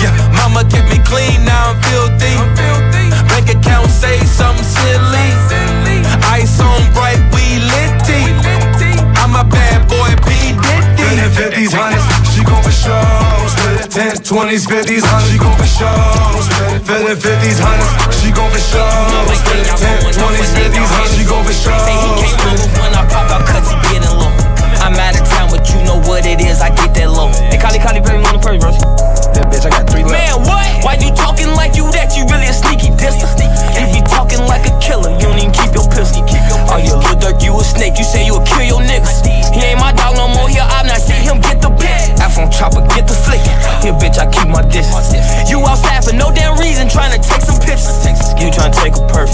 Yeah, 0.00 0.12
mama 0.34 0.64
kept 0.66 0.88
me 0.90 0.98
clean, 1.04 1.44
now 1.44 1.72
I'm 1.72 1.78
filthy. 1.84 2.34
Bank 3.28 3.48
account 3.52 3.90
say 3.90 4.18
something 4.24 4.64
silly. 4.64 5.39
20s, 14.20 14.68
50s, 14.68 15.00
100s, 15.00 15.32
she 15.32 15.38
gon' 15.38 15.56
for 15.56 15.66
sure 15.66 15.88
spend 16.44 16.76
it. 16.76 16.84
Feeling 16.84 17.16
50s, 17.16 17.58
100s, 17.60 18.20
she 18.20 18.30
gon' 18.30 18.50
for 18.52 18.60
sure 18.60 18.84
spend 19.40 19.64
10, 19.80 20.12
20s, 20.12 20.50
50s, 20.54 20.88
100s, 20.88 21.16
she 21.16 21.24
gon' 21.24 21.44
for 21.44 21.56
sure 21.56 21.78
Say 21.80 21.96
he 21.96 22.10
came 22.20 22.36
spend 22.36 22.60
over 22.60 22.80
when 22.84 22.92
I 22.94 23.02
pop 23.08 23.30
out 23.32 23.46
cuts, 23.48 23.70
he 23.72 23.76
getting 23.88 24.12
low. 24.20 24.30
I'm 24.80 24.96
out 24.96 25.16
of 25.16 25.24
town, 25.28 25.48
but 25.52 25.68
you 25.68 25.80
know 25.84 26.00
what 26.08 26.24
it 26.26 26.40
is, 26.40 26.60
I 26.60 26.68
get 26.74 26.92
that 26.96 27.10
low. 27.10 27.28
Hey, 27.48 27.58
Kali, 27.60 27.78
Kali, 27.78 28.00
play 28.00 28.16
me 28.16 28.24
on 28.28 28.36
the 28.36 28.42
purse, 28.42 28.60
bro. 28.60 28.72
That 29.36 29.48
bitch, 29.48 29.64
I 29.64 29.70
got 29.70 29.88
three 29.88 30.04
left. 30.04 30.16
Man, 30.16 30.36
what? 30.44 30.68
Why 30.84 30.96
you 31.00 31.12
talking 31.14 31.52
like 31.56 31.76
you 31.76 31.84
that? 31.92 32.16
You 32.16 32.24
really 32.28 32.48
a 32.48 32.56
sneaky 32.56 32.89
disser. 33.00 33.28
You 33.80 33.88
be 33.96 34.00
talking 34.04 34.44
like 34.44 34.68
a 34.68 34.74
killer, 34.78 35.10
you 35.16 35.32
don't 35.32 35.40
even 35.40 35.52
keep 35.56 35.72
your 35.72 35.88
pistol. 35.88 36.22
Oh, 36.68 36.76
you 36.76 36.92
little 36.94 37.16
dirt, 37.16 37.42
you 37.42 37.56
a 37.56 37.64
snake, 37.64 37.96
you 37.96 38.04
say 38.04 38.28
you 38.28 38.36
will 38.36 38.46
kill 38.46 38.62
your 38.62 38.82
niggas. 38.84 39.24
He 39.50 39.60
ain't 39.64 39.80
my 39.80 39.90
dog 39.96 40.14
no 40.14 40.28
more, 40.28 40.48
here 40.48 40.62
I'm 40.62 40.86
not 40.86 41.00
see 41.00 41.16
him 41.16 41.40
get 41.40 41.64
the 41.64 41.72
bitch. 41.72 42.20
F 42.20 42.36
on 42.38 42.52
chopper, 42.52 42.84
get 42.94 43.08
the 43.08 43.16
flicking. 43.16 43.56
Here, 43.80 43.96
bitch, 43.96 44.20
I 44.20 44.28
keep 44.28 44.46
my 44.46 44.62
distance. 44.68 45.10
You 45.48 45.64
outside 45.64 46.04
for 46.04 46.14
no 46.14 46.30
damn 46.30 46.60
reason, 46.60 46.86
trying 46.88 47.10
to 47.16 47.20
take 47.20 47.42
some 47.42 47.58
pictures. 47.58 48.04
You 48.36 48.52
trying 48.52 48.72
to 48.72 48.78
take 48.78 48.94
a 48.94 49.04
perf. 49.08 49.32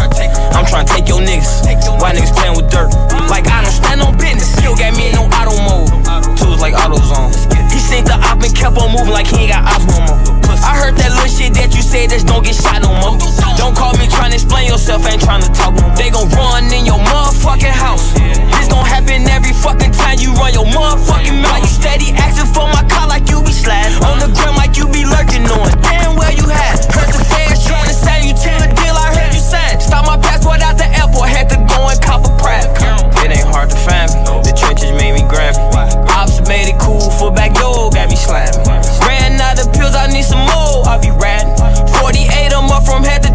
I'm 0.54 0.64
trying 0.64 0.86
to 0.86 0.92
take 0.94 1.08
your 1.10 1.20
niggas. 1.20 1.66
Why 2.00 2.14
niggas 2.14 2.32
playing 2.32 2.56
with 2.56 2.70
dirt? 2.70 2.94
Like 3.28 3.50
I 3.50 3.66
don't 3.66 3.74
stand 3.74 4.00
on 4.00 4.16
business. 4.16 4.46
Still 4.54 4.74
got 4.78 4.94
me 4.96 5.10
in 5.10 5.18
no 5.18 5.26
auto 5.28 5.58
mode. 5.58 5.90
Tools 6.38 6.62
like 6.62 6.74
AutoZone. 6.74 7.34
He 7.70 7.78
seen 7.78 8.04
the 8.04 8.14
op 8.14 8.42
and 8.42 8.54
kept 8.54 8.78
on 8.78 8.94
moving 8.94 9.12
like 9.12 9.26
he 9.26 9.46
ain't 9.46 9.52
got 9.52 9.66
ops 9.66 9.86
no 9.90 9.98
more. 10.06 10.18
I 10.66 10.72
heard 10.80 10.96
that 10.96 11.12
little 11.12 11.28
shit 11.28 11.52
that 11.54 11.74
you 11.76 11.82
said 11.82 12.10
just 12.10 12.26
don't 12.26 12.42
get 12.42 12.54
shot 12.54 12.80
no 12.82 12.90
more. 12.98 13.18
Don't 13.56 13.74
call 13.74 13.92
me 13.96 14.06
trying 14.06 14.30
to 14.30 14.36
explain 14.36 14.68
yourself, 14.68 15.06
ain't 15.08 15.22
trying 15.22 15.42
to 15.42 15.52
talk. 15.52 15.74
They 15.96 16.10
gon' 16.10 16.28
run 16.30 16.72
in 16.72 16.84
your 16.86 17.00
motherfucking 17.00 17.72
house. 17.72 18.12
This 18.12 18.68
gon' 18.68 18.84
happen 18.84 19.26
every 19.28 19.52
fucking 19.52 19.92
time 19.92 20.18
you 20.20 20.32
run 20.34 20.52
your 20.52 20.68
motherfucking 20.68 21.40
mouth. 21.42 21.60
You 21.60 21.72
steady 21.72 22.12
asking 22.12 22.52
for 22.52 22.68
my 22.68 22.84
car 22.88 23.08
like 23.08 23.28
you 23.28 23.42
be 23.42 23.52
sliding. 23.52 23.96
On 24.04 24.18
the 24.20 24.28
ground 24.36 24.56
like 24.56 24.76
you 24.76 24.86
be 24.88 25.04
lurking 25.04 25.48
on. 25.48 25.72
Damn 25.82 26.16
well 26.16 26.32
you 26.32 26.46
had. 26.48 26.78
Heard 26.92 27.10
the 27.10 27.22
fans 27.24 27.64
trying 27.66 27.88
to 27.88 27.96
sell 27.96 28.20
you 28.20 28.34
to 28.36 28.50
the 28.60 28.68
deal, 28.76 28.94
I 28.94 29.10
heard 29.16 29.32
you 29.34 29.40
sign. 29.40 29.80
Stop 29.80 30.06
my 30.06 30.16
passport 30.20 30.60
out 30.62 30.76
the 30.78 30.88
airport, 30.92 31.28
had 31.28 31.48
to 31.50 31.58
go 31.66 31.88
and 31.88 31.98
cop 32.00 32.24
a 32.28 32.32
private. 32.36 32.76
It 33.24 33.34
ain't 33.34 33.48
hard 33.50 33.70
to 33.70 33.76
find 33.76 34.12
me. 34.12 34.22
The 34.46 34.54
trenches 34.54 34.92
made 34.94 35.18
me 35.18 35.26
grab 35.26 35.58
me. 35.58 35.82
Ops 36.14 36.38
made 36.46 36.70
it 36.70 36.78
cool 36.78 37.10
for 37.10 37.32
back 37.32 37.58
yo, 37.58 37.90
got 37.90 38.08
me 38.08 38.16
slamming. 38.16 38.62
Ran 39.02 39.40
out 39.40 39.58
of 39.58 39.72
pills, 39.74 39.96
I 39.96 40.06
need 40.06 40.22
some 40.22 40.44
more. 40.46 40.86
I 40.86 41.00
be 41.02 41.10
riding. 41.10 41.50
48 41.98 42.54
I'm 42.54 42.70
up 42.70 42.86
from 42.86 43.02
head 43.02 43.25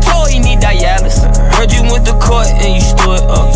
you 1.74 1.82
went 1.92 2.06
to 2.06 2.14
court 2.20 2.48
and 2.48 2.76
you 2.76 2.82
stood 2.82 3.24
up. 3.32 3.50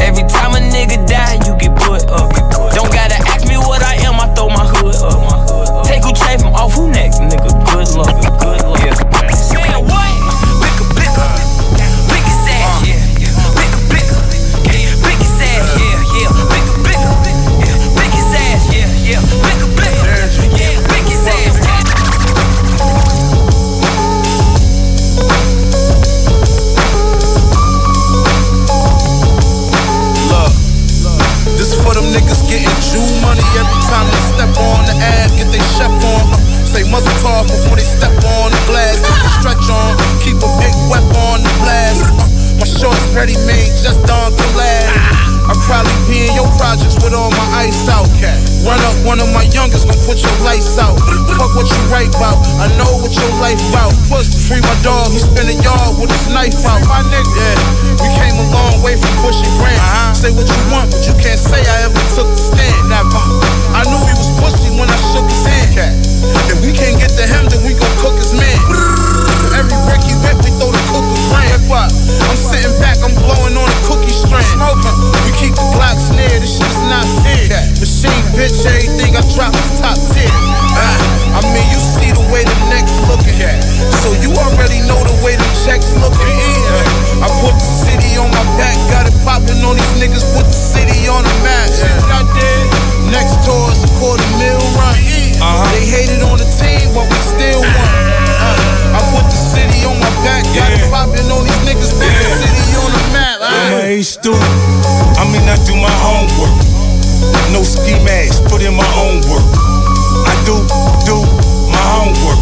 Every 0.00 0.24
time 0.28 0.54
a 0.54 0.60
nigga 0.60 0.98
die, 1.06 1.38
you 1.46 1.56
get 1.58 1.76
put 1.76 2.04
up. 2.08 2.32
Don't 2.74 2.92
gotta 2.92 3.16
ask 3.28 3.46
me 3.46 3.56
what 3.56 3.82
I 3.82 3.94
am, 4.06 4.20
I 4.20 4.32
throw 4.34 4.48
my 4.48 4.64
hood 4.64 4.96
up. 5.04 5.86
Take 5.86 6.04
who 6.04 6.12
chain 6.12 6.38
from 6.38 6.54
off 6.54 6.74
who 6.74 6.90
next, 6.90 7.20
nigga. 7.20 7.50
Good 7.72 7.88
luck, 7.96 8.14
good 8.40 8.62
luck. 8.64 8.80
Yeah. 8.80 9.19
Time 33.90 34.06
they 34.06 34.22
step 34.22 34.54
on 34.54 34.86
the 34.86 34.94
ass, 35.02 35.34
get 35.34 35.50
they 35.50 35.62
chef 35.74 35.90
on. 35.90 36.24
Uh, 36.30 36.38
say 36.64 36.86
muzzle 36.90 37.12
talk 37.18 37.46
before 37.50 37.76
they 37.76 37.84
step 37.84 38.14
on 38.38 38.54
the 38.54 38.62
glass. 38.70 39.02
Keep 39.02 39.18
the 39.18 39.30
stretch 39.42 39.66
on, 39.68 39.90
keep 40.22 40.38
a 40.38 40.50
big 40.62 40.74
weapon 40.86 41.18
on 41.18 41.42
the 41.42 41.52
blast. 41.60 42.06
Uh, 42.06 42.62
my 42.62 42.66
shorts 42.66 43.04
ready 43.12 43.34
made, 43.46 43.74
just 43.74 44.00
on 44.08 44.30
collab. 44.38 45.29
I'll 45.50 45.58
probably 45.66 45.90
be 46.06 46.30
in 46.30 46.38
your 46.38 46.46
projects 46.62 46.94
with 47.02 47.10
all 47.10 47.34
my 47.34 47.66
ice 47.66 47.90
out. 47.90 48.06
Cat. 48.22 48.38
Run 48.62 48.78
up 48.86 48.94
one 49.02 49.18
of 49.18 49.26
my 49.34 49.42
youngest, 49.50 49.90
gon' 49.90 49.98
put 50.06 50.22
your 50.22 50.30
lights 50.46 50.78
out. 50.78 50.94
Fuck 51.34 51.58
what 51.58 51.66
you 51.66 51.82
write 51.90 52.14
about, 52.14 52.38
I 52.62 52.70
know 52.78 52.86
what 53.02 53.10
your 53.18 53.34
life 53.42 53.58
about. 53.74 53.90
Push, 54.06 54.30
free 54.46 54.62
my 54.62 54.76
dog, 54.86 55.10
he 55.10 55.18
spin 55.18 55.50
a 55.50 55.56
yard 55.58 55.98
with 55.98 56.14
his 56.14 56.30
knife 56.30 56.54
out. 56.70 56.86
My 56.86 57.02
nigga, 57.02 57.34
yeah, 57.34 57.58
we 57.98 58.06
came 58.14 58.36
a 58.38 58.46
long 58.54 58.78
way 58.86 58.94
from 58.94 59.10
pushing 59.26 59.50
grants. 59.58 59.82
Uh-huh. 59.82 60.14
Say 60.14 60.30
what 60.30 60.46
you 60.46 60.62
want, 60.70 60.94
but 60.94 61.02
you 61.02 61.18
can't 61.18 61.40
say 61.40 61.58
I 61.58 61.90
ever 61.90 62.04
took 62.14 62.30
the 62.30 62.38
stand. 62.38 62.86
Never. 62.86 63.10
Uh, 63.10 63.74
I 63.74 63.82
knew 63.90 64.02
he 64.06 64.14
was 64.14 64.30
pussy 64.38 64.70
when 64.78 64.86
I 64.86 64.98
shook 65.10 65.26
his 65.26 65.42
hand. 65.50 65.98
If 66.46 66.62
we 66.62 66.70
can't 66.70 66.94
get 66.94 67.10
to 67.18 67.26
him, 67.26 67.50
then 67.50 67.66
we 67.66 67.74
gon' 67.74 67.90
cook 67.98 68.14
his 68.14 68.38
man. 68.38 68.99
Every 69.60 69.76
brick 69.84 70.00
he 70.08 70.16
whip, 70.24 70.40
we 70.40 70.48
throw 70.56 70.72
the 70.72 70.80
cook 70.88 71.04
a. 71.68 71.84
I'm 71.84 72.38
sitting 72.40 72.72
back, 72.80 72.96
I'm 73.04 73.12
blowing 73.12 73.60
on 73.60 73.68
a 73.68 73.78
cookie 73.84 74.08
strand. 74.08 74.40
We 74.56 75.36
keep 75.36 75.52
the 75.52 75.66
Glocks 75.76 76.08
near, 76.16 76.32
this 76.40 76.56
shit's 76.56 76.80
not 76.88 77.04
fair. 77.20 77.68
Machine 77.76 78.24
bitch, 78.32 78.56
everything 78.64 79.20
I 79.20 79.22
drop 79.36 79.52
is 79.52 79.76
top 79.76 80.00
tier. 80.16 80.32
Ah, 80.80 81.36
I 81.36 81.40
mean, 81.52 81.68
you 81.68 81.76
see 81.76 82.08
the 82.08 82.24
way 82.32 82.40
the 82.40 82.56
neck's 82.72 82.96
looking. 83.04 83.36
At. 83.36 83.60
So 84.00 84.16
you 84.24 84.32
already 84.32 84.80
know 84.88 84.96
the 85.04 85.12
way 85.20 85.36
the 85.36 85.48
checks 85.60 85.92
looking. 86.00 86.40
I 87.20 87.28
put 87.44 87.52
the 87.52 87.68
city 87.84 88.16
on 88.16 88.32
my 88.32 88.44
back, 88.56 88.80
got 88.88 89.12
it 89.12 89.16
popping 89.28 89.60
on 89.60 89.76
these 89.76 89.94
niggas, 90.00 90.24
put 90.32 90.48
the 90.48 90.56
city 90.56 91.04
on 91.04 91.20
the 91.20 91.34
map. 91.44 91.68
See 91.68 91.84
what 92.00 92.08
I 92.16 92.24
did? 92.32 93.12
Next 93.12 93.44
tour 93.44 93.68
is 93.76 93.84
a 93.84 93.92
quarter 94.00 94.24
mil 94.40 94.56
run. 94.80 94.96
They 95.76 95.84
hated 95.84 96.24
on 96.24 96.40
the 96.40 96.48
team, 96.48 96.96
but 96.96 97.04
we 97.04 97.18
still 97.20 97.60
won. 97.60 98.09
City 100.20 100.28
on 100.28 100.40
my 100.40 100.42
back, 100.42 100.44
got 100.54 100.72
it 100.72 100.90
popping 100.90 101.30
on 101.30 101.44
these 101.44 101.60
niggas, 101.64 101.92
put 101.96 102.08
the 102.08 102.24
city 102.36 102.76
on 102.76 102.90
the 102.92 103.04
map. 103.12 103.38
I'm 103.40 103.72
a 103.74 103.98
A 103.98 104.02
student. 104.02 104.42
I 105.16 105.24
mean, 105.32 105.44
I 105.48 105.56
do 105.64 105.74
my 105.76 105.92
homework. 106.00 106.54
No 107.52 107.62
ski 107.62 107.98
mask, 108.04 108.44
put 108.48 108.62
in 108.62 108.74
my 108.74 108.86
own 109.00 109.20
work. 109.28 109.44
I 110.26 110.34
do, 110.46 110.56
do 111.04 111.16
my 111.72 111.82
homework. 111.96 112.40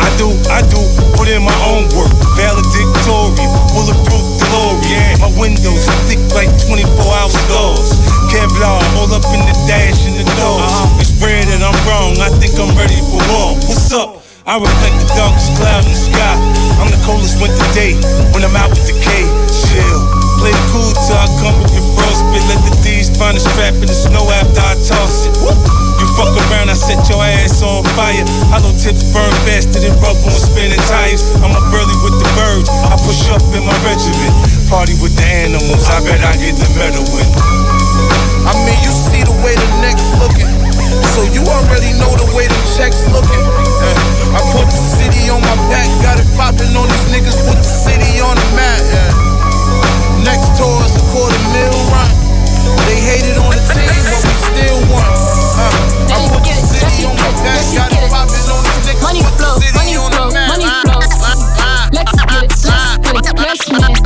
I 0.00 0.08
do, 0.16 0.32
I 0.48 0.62
do, 0.66 0.80
put 1.14 1.28
in 1.28 1.42
my 1.42 1.54
own 1.68 1.84
work. 1.92 2.10
Valedictorian, 2.34 3.50
bulletproof 3.76 4.24
DeLorean. 4.40 5.20
My 5.20 5.30
windows 5.38 5.84
thick 6.08 6.22
like 6.32 6.50
24 6.66 6.88
hour 7.12 7.30
doors. 7.50 7.92
Kevlar 8.32 8.80
all 8.96 9.12
up 9.12 9.26
in 9.36 9.42
the 9.44 9.56
dash 9.68 10.08
and 10.08 10.16
the 10.16 10.24
doors. 10.40 10.64
Uh-huh. 10.64 11.00
It's 11.00 11.12
rare 11.20 11.44
that 11.44 11.60
I'm 11.60 11.76
wrong, 11.84 12.16
I 12.18 12.32
think 12.40 12.56
I'm 12.56 12.72
ready 12.76 12.98
for 13.04 13.20
war. 13.28 13.54
What's 13.68 13.92
up? 13.92 14.21
I 14.42 14.58
reflect 14.58 14.98
the 14.98 15.06
darkest 15.14 15.54
cloud 15.54 15.86
in 15.86 15.94
the 15.94 16.02
sky. 16.02 16.34
I'm 16.82 16.90
the 16.90 16.98
coldest 17.06 17.38
winter 17.38 17.62
day 17.78 17.94
when 18.34 18.42
I'm 18.42 18.58
out 18.58 18.74
with 18.74 18.82
the 18.90 18.96
K. 18.98 19.06
Chill. 19.46 20.00
Play 20.42 20.50
cool 20.74 20.90
till 21.06 21.14
I 21.14 21.30
come 21.38 21.62
with 21.62 21.70
your 21.70 21.86
frostbite. 21.94 22.42
Let 22.50 22.58
the 22.66 22.74
D's 22.82 23.06
find 23.14 23.38
a 23.38 23.42
strap 23.42 23.78
in 23.78 23.86
the 23.86 23.94
snow 23.94 24.26
after 24.34 24.58
I 24.58 24.74
toss 24.82 25.30
it. 25.30 25.34
You 25.38 26.06
fuck 26.18 26.34
around, 26.50 26.74
I 26.74 26.76
set 26.76 26.98
your 27.06 27.22
ass 27.22 27.62
on 27.62 27.86
fire. 27.94 28.26
Hollow 28.50 28.74
tips 28.74 29.06
burn 29.14 29.30
faster 29.46 29.78
than 29.78 29.94
rubber 30.02 30.26
on 30.26 30.34
spinning 30.34 30.82
tires. 30.90 31.22
I'm 31.38 31.54
up 31.54 31.70
early 31.70 31.94
with 32.02 32.18
the 32.18 32.26
birds. 32.34 32.66
I 32.66 32.98
push 32.98 33.30
up 33.30 33.46
in 33.54 33.62
my 33.62 33.76
regiment. 33.86 34.34
Party 34.66 34.98
with 34.98 35.14
the 35.14 35.26
animals. 35.46 35.86
I 35.86 36.02
bet 36.02 36.18
I 36.18 36.34
get 36.42 36.58
the 36.58 36.66
medal 36.74 37.06
win. 37.14 37.30
I 38.42 38.58
mean, 38.66 38.78
you 38.82 38.90
see 38.90 39.22
the 39.22 39.38
way 39.46 39.54
the 39.54 39.70
neck's 39.86 40.10
looking. 40.18 40.51
So 41.12 41.20
you 41.28 41.44
already 41.44 41.92
know 42.00 42.08
the 42.16 42.24
way 42.32 42.48
the 42.48 42.60
checks 42.72 43.04
looking. 43.12 43.44
Eh, 43.84 44.32
I 44.32 44.40
put 44.56 44.64
the 44.64 44.80
city 44.96 45.28
on 45.28 45.44
my 45.44 45.56
back, 45.68 45.84
got 46.00 46.16
it 46.16 46.28
popping 46.40 46.72
on 46.72 46.88
these 46.88 47.06
niggas, 47.12 47.36
put 47.44 47.60
the 47.60 47.68
city 47.68 48.20
on 48.24 48.32
the 48.32 48.48
map. 48.56 48.80
Yeah. 48.80 50.24
Next 50.24 50.56
tour 50.56 50.72
is 50.88 50.96
a 50.96 51.04
quarter 51.12 51.36
mil 51.52 51.76
run. 51.92 52.08
They 52.88 52.96
hated 52.96 53.36
on 53.36 53.52
the 53.52 53.60
team, 53.76 53.92
but 54.08 54.20
we 54.24 54.34
still 54.40 54.80
won. 54.88 55.04
Uh, 55.60 56.16
I 56.16 56.32
put 56.32 56.42
the 56.48 56.56
city 56.56 57.04
on 57.04 57.12
my 57.20 57.28
back, 57.44 57.60
got 57.76 57.92
it 57.92 58.08
popping 58.08 58.48
on 58.48 58.64
these 58.64 58.80
niggas, 58.88 59.04
Money 59.04 59.20
put 59.20 59.36
flow, 59.36 59.54
the 59.60 59.68
city 59.68 59.76
money 59.76 59.94
on 60.00 60.08
flow, 60.16 60.28
the 60.28 60.34
map. 60.34 60.48
money 60.48 60.68
flow. 60.80 61.00
Let's 61.92 62.12
get 62.16 62.40
it, 62.40 62.48
let's 62.48 62.64
get 63.04 63.20
it, 63.20 63.36
let's 63.36 63.64
get 63.68 63.84
it. 63.84 64.00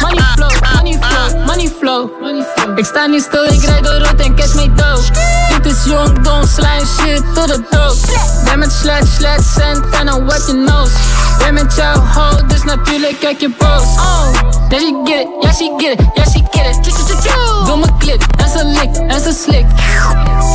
Money 0.00 0.24
flow, 0.40 0.52
money 0.72 0.96
flow, 0.96 1.28
money 1.44 1.68
flow, 1.68 2.00
money 2.16 2.44
flow. 2.56 2.78
Ik 2.80 2.84
sta 2.84 3.06
niet 3.06 3.22
stil, 3.22 3.44
ik 3.44 3.62
rijd 3.64 3.84
door 3.84 3.98
rood 4.00 4.20
en 4.20 4.34
catch 4.34 4.54
me 4.54 4.72
dood. 4.72 5.53
Dit 5.74 5.84
is 5.84 5.90
jong, 5.90 6.22
dom, 6.22 6.46
slime 6.46 6.86
shit 6.86 7.34
de 7.34 7.62
dood. 7.70 7.96
Ben 8.44 8.58
met 8.58 8.72
slet, 8.72 9.06
slet, 9.16 9.44
cent 9.56 9.84
en 9.90 10.08
een 10.08 10.26
wet 10.26 10.46
je 10.46 10.52
nose. 10.52 10.92
Ben 11.38 11.54
met 11.54 11.74
jouw 11.74 11.94
hoe, 11.94 12.46
dus 12.46 12.62
natuurlijk 12.62 13.20
kijk 13.20 13.40
je 13.40 13.50
boos. 13.58 13.82
Oh, 13.96 14.26
then 14.68 14.80
she 14.80 15.00
get 15.04 15.20
it, 15.20 15.28
yeah 15.40 15.54
she 15.54 15.74
get 15.76 16.00
it, 16.00 16.06
yeah 16.14 16.26
she 16.26 16.42
get 16.50 16.76
it. 16.76 17.66
Doe 17.66 17.76
me 17.76 17.86
klit, 17.98 18.26
en 18.36 18.48
ze 18.48 18.64
likt, 18.64 18.98
en 18.98 19.20
ze 19.20 19.32
slikt. 19.44 19.72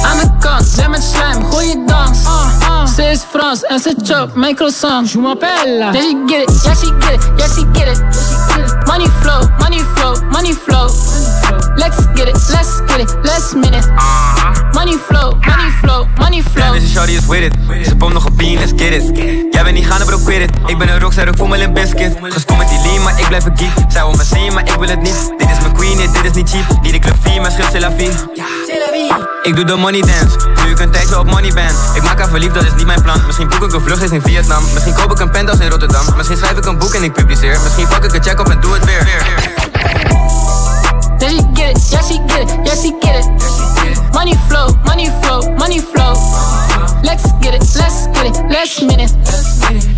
Aan 0.03 0.17
de 0.17 0.29
kant, 0.39 0.87
met 0.89 1.03
slime, 1.03 1.45
gooi 1.51 1.67
je 1.67 1.83
dans. 1.85 2.17
Ze 2.95 3.03
is 3.03 3.19
Frans 3.31 3.63
en 3.63 3.79
ze 3.79 3.95
chop 4.03 4.35
mijn 4.35 4.55
croissant. 4.55 5.11
Je 5.11 5.17
m'appelle. 5.17 5.91
Then 5.91 6.01
she 6.01 6.23
get 6.27 6.49
it, 6.49 6.63
yeah 6.63 6.75
she 6.75 6.93
get 6.99 7.13
it, 7.13 7.31
yeah 7.37 7.49
she 7.49 7.65
get 7.73 7.87
it. 7.87 8.03
Money 8.85 9.07
flow, 9.21 9.49
money 9.59 9.83
flow, 9.95 10.15
money 10.31 10.53
flow. 10.53 10.89
Let's 11.75 11.97
get 12.13 12.27
it, 12.27 12.37
let's 12.49 12.81
get 12.87 12.99
it, 12.99 13.15
let's 13.23 13.53
minute. 13.53 13.87
Money 14.73 14.97
flow, 14.97 15.08
money 15.11 15.71
flow, 15.81 16.07
money 16.17 16.43
flow. 16.53 16.73
Deze 16.73 16.87
shorty 16.87 17.11
is 17.11 17.25
with 17.25 17.41
it. 17.41 17.53
Ze 17.87 17.95
pompt 17.95 18.13
nog 18.13 18.25
een 18.25 18.35
bean, 18.35 18.57
let's 18.57 18.73
get 18.75 18.93
it. 18.93 19.17
Jij 19.51 19.63
bent 19.63 19.75
niet 19.75 19.85
gaande, 19.85 20.05
bro, 20.05 20.17
quit 20.17 20.41
it. 20.41 20.51
Ik 20.65 20.77
ben 20.77 20.89
een 20.89 20.99
rockster, 20.99 21.27
ik 21.27 21.37
voel 21.37 21.47
me 21.47 21.63
een 21.63 21.73
biscuit. 21.73 22.17
Gestopt 22.21 22.59
met 22.59 22.69
die 22.69 22.81
lean, 22.81 23.03
maar 23.03 23.19
ik 23.19 23.27
blijf 23.27 23.45
een 23.45 23.57
geek. 23.57 23.71
Zij 23.87 24.01
wil 24.03 24.13
me 24.13 24.23
zien, 24.23 24.53
maar 24.53 24.67
ik 24.67 24.75
wil 24.79 24.89
het 24.89 25.01
niet. 25.01 25.33
Dit 25.37 25.49
is 25.49 25.59
mijn 25.59 25.73
queen, 25.73 25.97
dit 25.97 26.23
is 26.23 26.31
niet 26.31 26.49
cheap. 26.49 26.81
Niet 26.81 26.93
de 26.93 26.99
club 26.99 27.15
4, 27.21 27.41
maar 27.41 27.51
schip 27.51 27.65
c'est. 27.71 28.27
Ik 29.43 29.55
doe 29.55 29.65
de 29.65 29.75
money 29.75 30.01
dance, 30.01 30.37
nu 30.65 30.71
ik 30.71 30.79
een 30.79 30.91
tijdje 30.91 31.19
op 31.19 31.25
money 31.25 31.53
ben. 31.53 31.71
Ik 31.95 32.03
maak 32.03 32.19
haar 32.19 32.29
verliefd, 32.29 32.53
dat 32.53 32.63
is 32.63 32.73
niet 32.75 32.85
mijn 32.85 33.01
plan. 33.01 33.21
Misschien 33.25 33.47
boek 33.47 33.63
ik 33.63 33.73
een 33.73 33.81
vlucht 33.81 34.11
in 34.11 34.21
Vietnam. 34.21 34.63
Misschien 34.73 34.93
koop 34.93 35.11
ik 35.11 35.19
een 35.19 35.31
penthouse 35.31 35.63
in 35.63 35.69
Rotterdam. 35.69 36.05
Misschien 36.15 36.37
schrijf 36.37 36.57
ik 36.57 36.65
een 36.65 36.77
boek 36.77 36.93
en 36.93 37.03
ik 37.03 37.13
publiceer. 37.13 37.59
Misschien 37.63 37.87
fuck 37.87 38.03
ik 38.03 38.13
een 38.13 38.23
check 38.23 38.39
op 38.39 38.49
en 38.49 38.59
doe 38.59 38.73
het 38.73 38.85
weer. 38.85 39.58
Yeah, 41.21 41.29
she 41.29 41.43
get 41.53 41.75
it, 41.75 41.79
yeah, 41.91 42.01
she 42.01 42.17
get 42.27 42.41
it, 42.41 42.49
yeah, 42.65 42.75
she 42.75 42.91
get 42.99 43.15
it. 43.19 44.13
Money 44.13 44.35
flow, 44.47 44.69
money 44.85 45.09
flow, 45.21 45.41
money 45.55 45.79
flow. 45.79 46.13
Let's 47.03 47.31
get 47.41 47.53
it, 47.53 47.63
let's 47.75 48.07
get 48.07 48.25
it, 48.27 48.35
let's 48.49 48.81
minute. 48.81 49.11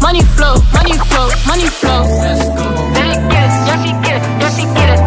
Money 0.01 0.23
flow, 0.35 0.55
money 0.73 0.97
flow, 0.97 1.29
money 1.47 1.67
flow. 1.67 2.05
Yeah, 2.09 2.35
she 2.35 2.49
get 2.95 3.07
it, 3.07 3.21
yeah, 3.31 3.83
she 3.83 3.91
get 4.03 4.15
it, 4.17 4.23
yeah, 4.41 4.49
she 4.49 4.63
get 4.73 4.89
it. 4.97 5.00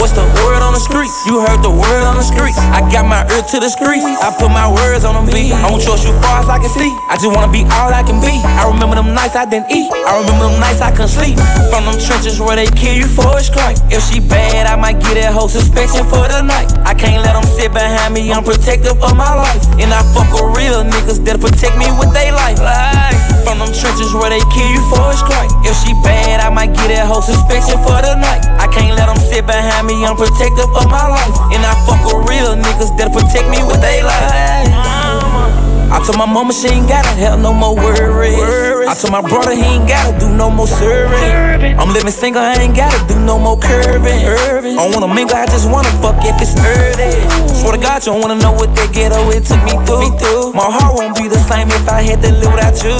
What's 0.00 0.16
the 0.16 0.24
word 0.40 0.64
on 0.64 0.72
the 0.72 0.80
streets? 0.80 1.12
You 1.28 1.44
heard 1.44 1.60
the 1.60 1.68
word 1.68 2.04
on 2.08 2.16
the 2.16 2.24
streets. 2.24 2.56
I 2.56 2.80
got 2.88 3.04
my 3.04 3.20
ear 3.36 3.44
to 3.44 3.60
the 3.60 3.68
streets. 3.68 4.00
I 4.00 4.32
put 4.32 4.48
my 4.48 4.64
words 4.64 5.04
on 5.04 5.12
them 5.12 5.28
beat. 5.28 5.52
I 5.52 5.68
don't 5.68 5.76
trust 5.76 6.08
you 6.08 6.16
far 6.24 6.40
as 6.40 6.48
I 6.48 6.56
can 6.56 6.72
see. 6.72 6.88
I 7.12 7.20
just 7.20 7.28
wanna 7.28 7.52
be 7.52 7.68
all 7.68 7.92
I 7.92 8.00
can 8.00 8.16
be. 8.16 8.40
I 8.40 8.64
remember 8.64 8.96
them 8.96 9.12
nights 9.12 9.36
I 9.36 9.44
didn't 9.44 9.68
eat. 9.68 9.92
I 9.92 10.16
remember 10.24 10.48
them 10.48 10.56
nights 10.56 10.80
I 10.80 10.88
couldn't 10.88 11.12
sleep. 11.12 11.36
From 11.68 11.84
them 11.84 12.00
trenches 12.00 12.40
where 12.40 12.56
they 12.56 12.64
kill 12.72 12.96
you 12.96 13.04
for 13.04 13.28
a 13.28 13.44
strike. 13.44 13.76
If 13.92 14.00
she 14.08 14.24
bad, 14.24 14.64
I 14.64 14.80
might 14.80 15.04
get 15.04 15.20
that 15.20 15.36
whole 15.36 15.52
suspension 15.52 16.08
for 16.08 16.24
the 16.32 16.40
night. 16.48 16.72
I 16.90 16.94
can't 16.94 17.22
let 17.22 17.38
them 17.38 17.46
sit 17.46 17.70
behind 17.70 18.18
me. 18.18 18.32
I'm 18.34 18.42
protective 18.42 18.98
of 18.98 19.14
my 19.14 19.30
life. 19.30 19.62
And 19.78 19.94
I 19.94 20.02
fuck 20.10 20.26
with 20.34 20.58
real 20.58 20.82
niggas 20.82 21.22
that'll 21.22 21.38
protect 21.38 21.78
me 21.78 21.86
with 22.02 22.10
their 22.10 22.34
life. 22.34 22.58
Like, 22.58 23.14
from 23.46 23.62
them 23.62 23.70
trenches 23.70 24.10
where 24.10 24.26
they 24.26 24.42
kill 24.50 24.66
you 24.66 24.82
for 24.90 24.98
a 24.98 25.14
strike. 25.14 25.54
If 25.62 25.78
she 25.86 25.94
bad, 26.02 26.42
I 26.42 26.50
might 26.50 26.74
get 26.74 26.90
that 26.90 27.06
whole 27.06 27.22
suspension 27.22 27.78
for 27.86 27.94
the 28.02 28.18
night. 28.18 28.42
I 28.58 28.66
can't 28.66 28.98
let 28.98 29.06
them 29.06 29.22
sit 29.22 29.46
behind 29.46 29.86
me. 29.86 30.02
I'm 30.02 30.18
protective 30.18 30.66
of 30.66 30.90
my 30.90 31.06
life. 31.06 31.34
And 31.54 31.62
I 31.62 31.78
fuck 31.86 32.02
with 32.02 32.26
real 32.26 32.58
niggas 32.58 32.90
that'll 32.98 33.14
protect 33.14 33.46
me 33.46 33.62
with 33.62 33.78
their 33.78 34.02
life. 34.02 35.59
I 35.90 35.98
told 36.06 36.18
my 36.18 36.26
mama 36.26 36.52
she 36.52 36.68
ain't 36.68 36.88
gotta 36.88 37.10
have 37.18 37.40
no 37.40 37.52
more 37.52 37.74
worries. 37.74 38.38
I 38.86 38.94
told 38.94 39.12
my 39.12 39.22
brother 39.22 39.54
he 39.54 39.62
ain't 39.62 39.88
gotta 39.88 40.18
do 40.18 40.30
no 40.30 40.48
more 40.48 40.66
serving. 40.66 41.78
I'm 41.78 41.92
living 41.92 42.10
single, 42.12 42.42
I 42.42 42.54
ain't 42.54 42.76
gotta 42.76 43.00
do 43.06 43.18
no 43.18 43.38
more 43.38 43.58
curving. 43.58 44.22
I 44.22 44.76
don't 44.78 44.94
wanna 44.94 45.12
mingle, 45.12 45.36
I 45.36 45.46
just 45.46 45.68
wanna 45.68 45.90
fuck 45.98 46.22
if 46.22 46.38
it's 46.40 46.54
early. 46.62 47.10
Swear 47.58 47.74
to 47.74 47.78
God, 47.82 48.06
you 48.06 48.12
don't 48.12 48.22
wanna 48.22 48.38
know 48.38 48.52
what 48.52 48.74
that 48.76 48.94
ghetto 48.94 49.18
it 49.30 49.44
took 49.44 49.62
me 49.66 49.74
through. 49.82 50.52
My 50.54 50.70
heart 50.70 50.94
won't 50.94 51.16
be 51.16 51.26
the 51.26 51.38
same 51.50 51.68
if 51.68 51.88
I 51.88 52.02
had 52.02 52.22
to 52.22 52.30
live 52.32 52.52
without 52.54 52.78
you. 52.86 52.94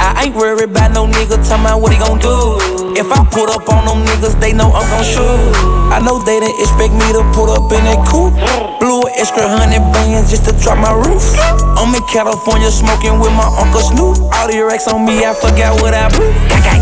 I 0.00 0.24
ain't 0.24 0.34
worried 0.34 0.70
about 0.70 0.92
no 0.92 1.06
nigga 1.06 1.36
talking 1.46 1.64
me 1.64 1.76
what 1.76 1.92
he 1.92 1.98
gon' 1.98 2.18
do. 2.18 2.56
If 2.96 3.12
I 3.12 3.24
put 3.28 3.50
up 3.50 3.68
on 3.68 3.84
them 3.84 4.04
niggas, 4.06 4.40
they 4.40 4.52
know 4.52 4.72
I'm 4.72 4.88
gon' 4.88 5.04
shoot. 5.04 5.79
I 5.90 5.98
know 5.98 6.22
they 6.22 6.38
didn't 6.38 6.54
expect 6.62 6.94
me 6.94 7.06
to 7.12 7.26
put 7.34 7.50
up 7.50 7.66
in 7.74 7.82
that 7.82 8.06
coupe. 8.06 8.38
Blew 8.78 9.02
an 9.02 9.12
extra 9.18 9.42
hundred 9.42 9.82
bands 9.90 10.30
just 10.30 10.46
to 10.46 10.54
drop 10.62 10.78
my 10.78 10.94
roof. 10.94 11.34
I'm 11.74 11.90
in 11.90 12.04
California 12.06 12.70
smoking 12.70 13.18
with 13.18 13.34
my 13.34 13.50
Uncle 13.58 13.82
Snoop. 13.82 14.22
All 14.38 14.46
the 14.46 14.62
racks 14.62 14.86
on 14.86 15.02
me, 15.04 15.26
I 15.26 15.34
forgot 15.34 15.82
what 15.82 15.92
I 15.92 16.06
blew. 16.14 16.30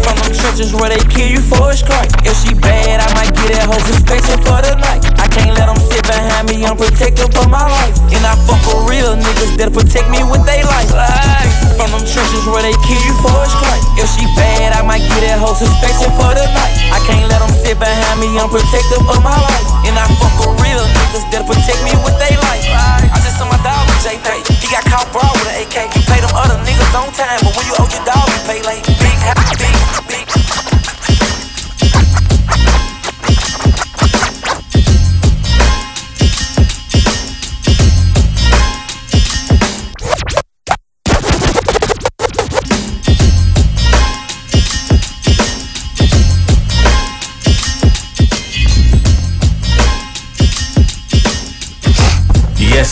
From 0.05 0.17
them 0.21 0.33
churches 0.37 0.77
where 0.77 0.93
they 0.93 1.01
kill 1.09 1.27
you 1.27 1.41
for 1.41 1.73
a 1.73 1.77
strike. 1.77 2.13
If 2.23 2.37
she 2.45 2.53
bad, 2.53 3.01
I 3.01 3.09
might 3.17 3.33
get 3.33 3.57
that 3.57 3.67
whole 3.67 3.81
suspension 3.89 4.39
for 4.45 4.61
the 4.61 4.77
night. 4.77 5.03
I 5.17 5.27
can't 5.27 5.57
let 5.57 5.67
them 5.73 5.81
sit 5.81 6.05
behind 6.05 6.53
me, 6.53 6.69
I'm 6.69 6.77
protective 6.77 7.33
of 7.33 7.49
my 7.49 7.65
life. 7.65 7.97
And 8.13 8.23
I 8.23 8.37
fuck 8.45 8.61
with 8.69 8.93
real 8.93 9.17
niggas 9.17 9.57
that'll 9.57 9.73
protect 9.73 10.13
me 10.13 10.21
with 10.29 10.45
their 10.45 10.65
life. 10.69 10.93
Like, 10.93 11.68
from 11.79 11.95
them 11.95 12.03
churches 12.03 12.43
where 12.51 12.61
they 12.67 12.75
kill 12.83 12.99
you 13.07 13.15
for 13.23 13.31
a 13.31 13.47
strike. 13.47 13.85
If 13.95 14.11
she 14.11 14.27
bad, 14.35 14.75
I 14.75 14.83
might 14.83 15.07
get 15.07 15.23
that 15.23 15.39
whole 15.39 15.55
suspension 15.55 16.11
for 16.19 16.35
the 16.35 16.43
night. 16.51 16.75
I 16.91 16.99
can't 17.07 17.31
let 17.31 17.39
them 17.39 17.55
sit 17.55 17.79
behind 17.79 18.19
me, 18.19 18.35
I'm 18.35 18.51
protective 18.51 19.07
of 19.07 19.23
my 19.23 19.39
life. 19.39 19.69
And 19.87 19.95
I 19.95 20.11
fuck 20.19 20.35
with 20.43 20.59
real 20.59 20.83
niggas 20.83 21.31
that'll 21.31 21.47
protect 21.47 21.79
me 21.87 21.95
with 22.03 22.19
their 22.19 22.35
life. 22.51 22.67
I 23.15 23.17
just 23.23 23.39
saw 23.39 23.47
my 23.47 23.57
dog 23.63 23.87
with 23.87 24.03
J3. 24.03 24.43
He 24.59 24.67
got 24.67 24.83
caught 24.91 25.07
broad 25.15 25.31
with 25.39 25.55
an 25.55 25.63
AK. 25.63 25.95
You 25.95 26.03
pay 26.11 26.19
them 26.19 26.35
other 26.35 26.59
niggas 26.67 26.93
on 26.99 27.15
time, 27.15 27.39
but 27.47 27.55
when 27.55 27.65
you 27.71 27.75
owe 27.79 27.87
your 27.87 28.03
dog, 28.03 28.27
you 28.27 28.43
pay 28.43 28.61
late. 28.67 28.83
Big, 28.99 29.17
big, 29.63 29.79
big. 30.11 30.58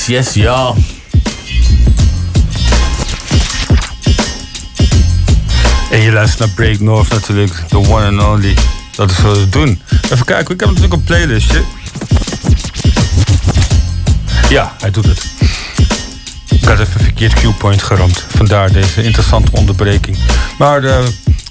Yes, 0.07 0.35
yes, 0.35 0.35
ja. 0.35 0.73
En 5.91 6.01
je 6.01 6.13
luistert 6.13 6.39
naar 6.39 6.49
Break 6.49 6.81
North 6.81 7.09
natuurlijk, 7.09 7.53
the 7.69 7.79
one 7.79 8.07
and 8.07 8.23
only. 8.23 8.57
Dat 8.97 9.11
is 9.11 9.19
wat 9.19 9.39
we 9.39 9.49
doen. 9.49 9.81
Even 10.11 10.25
kijken, 10.25 10.55
ik 10.55 10.61
heb 10.61 10.69
natuurlijk 10.69 10.93
een 10.93 11.05
playlistje. 11.05 11.63
Ja, 14.49 14.75
hij 14.81 14.91
doet 14.91 15.07
het. 15.07 15.27
Ik 16.49 16.65
had 16.65 16.79
even 16.79 17.01
verkeerd 17.01 17.35
Q-point 17.35 17.83
geramd. 17.83 18.25
Vandaar 18.29 18.73
deze 18.73 19.03
interessante 19.03 19.53
onderbreking. 19.53 20.19
Maar 20.59 20.85
eh, 20.85 21.05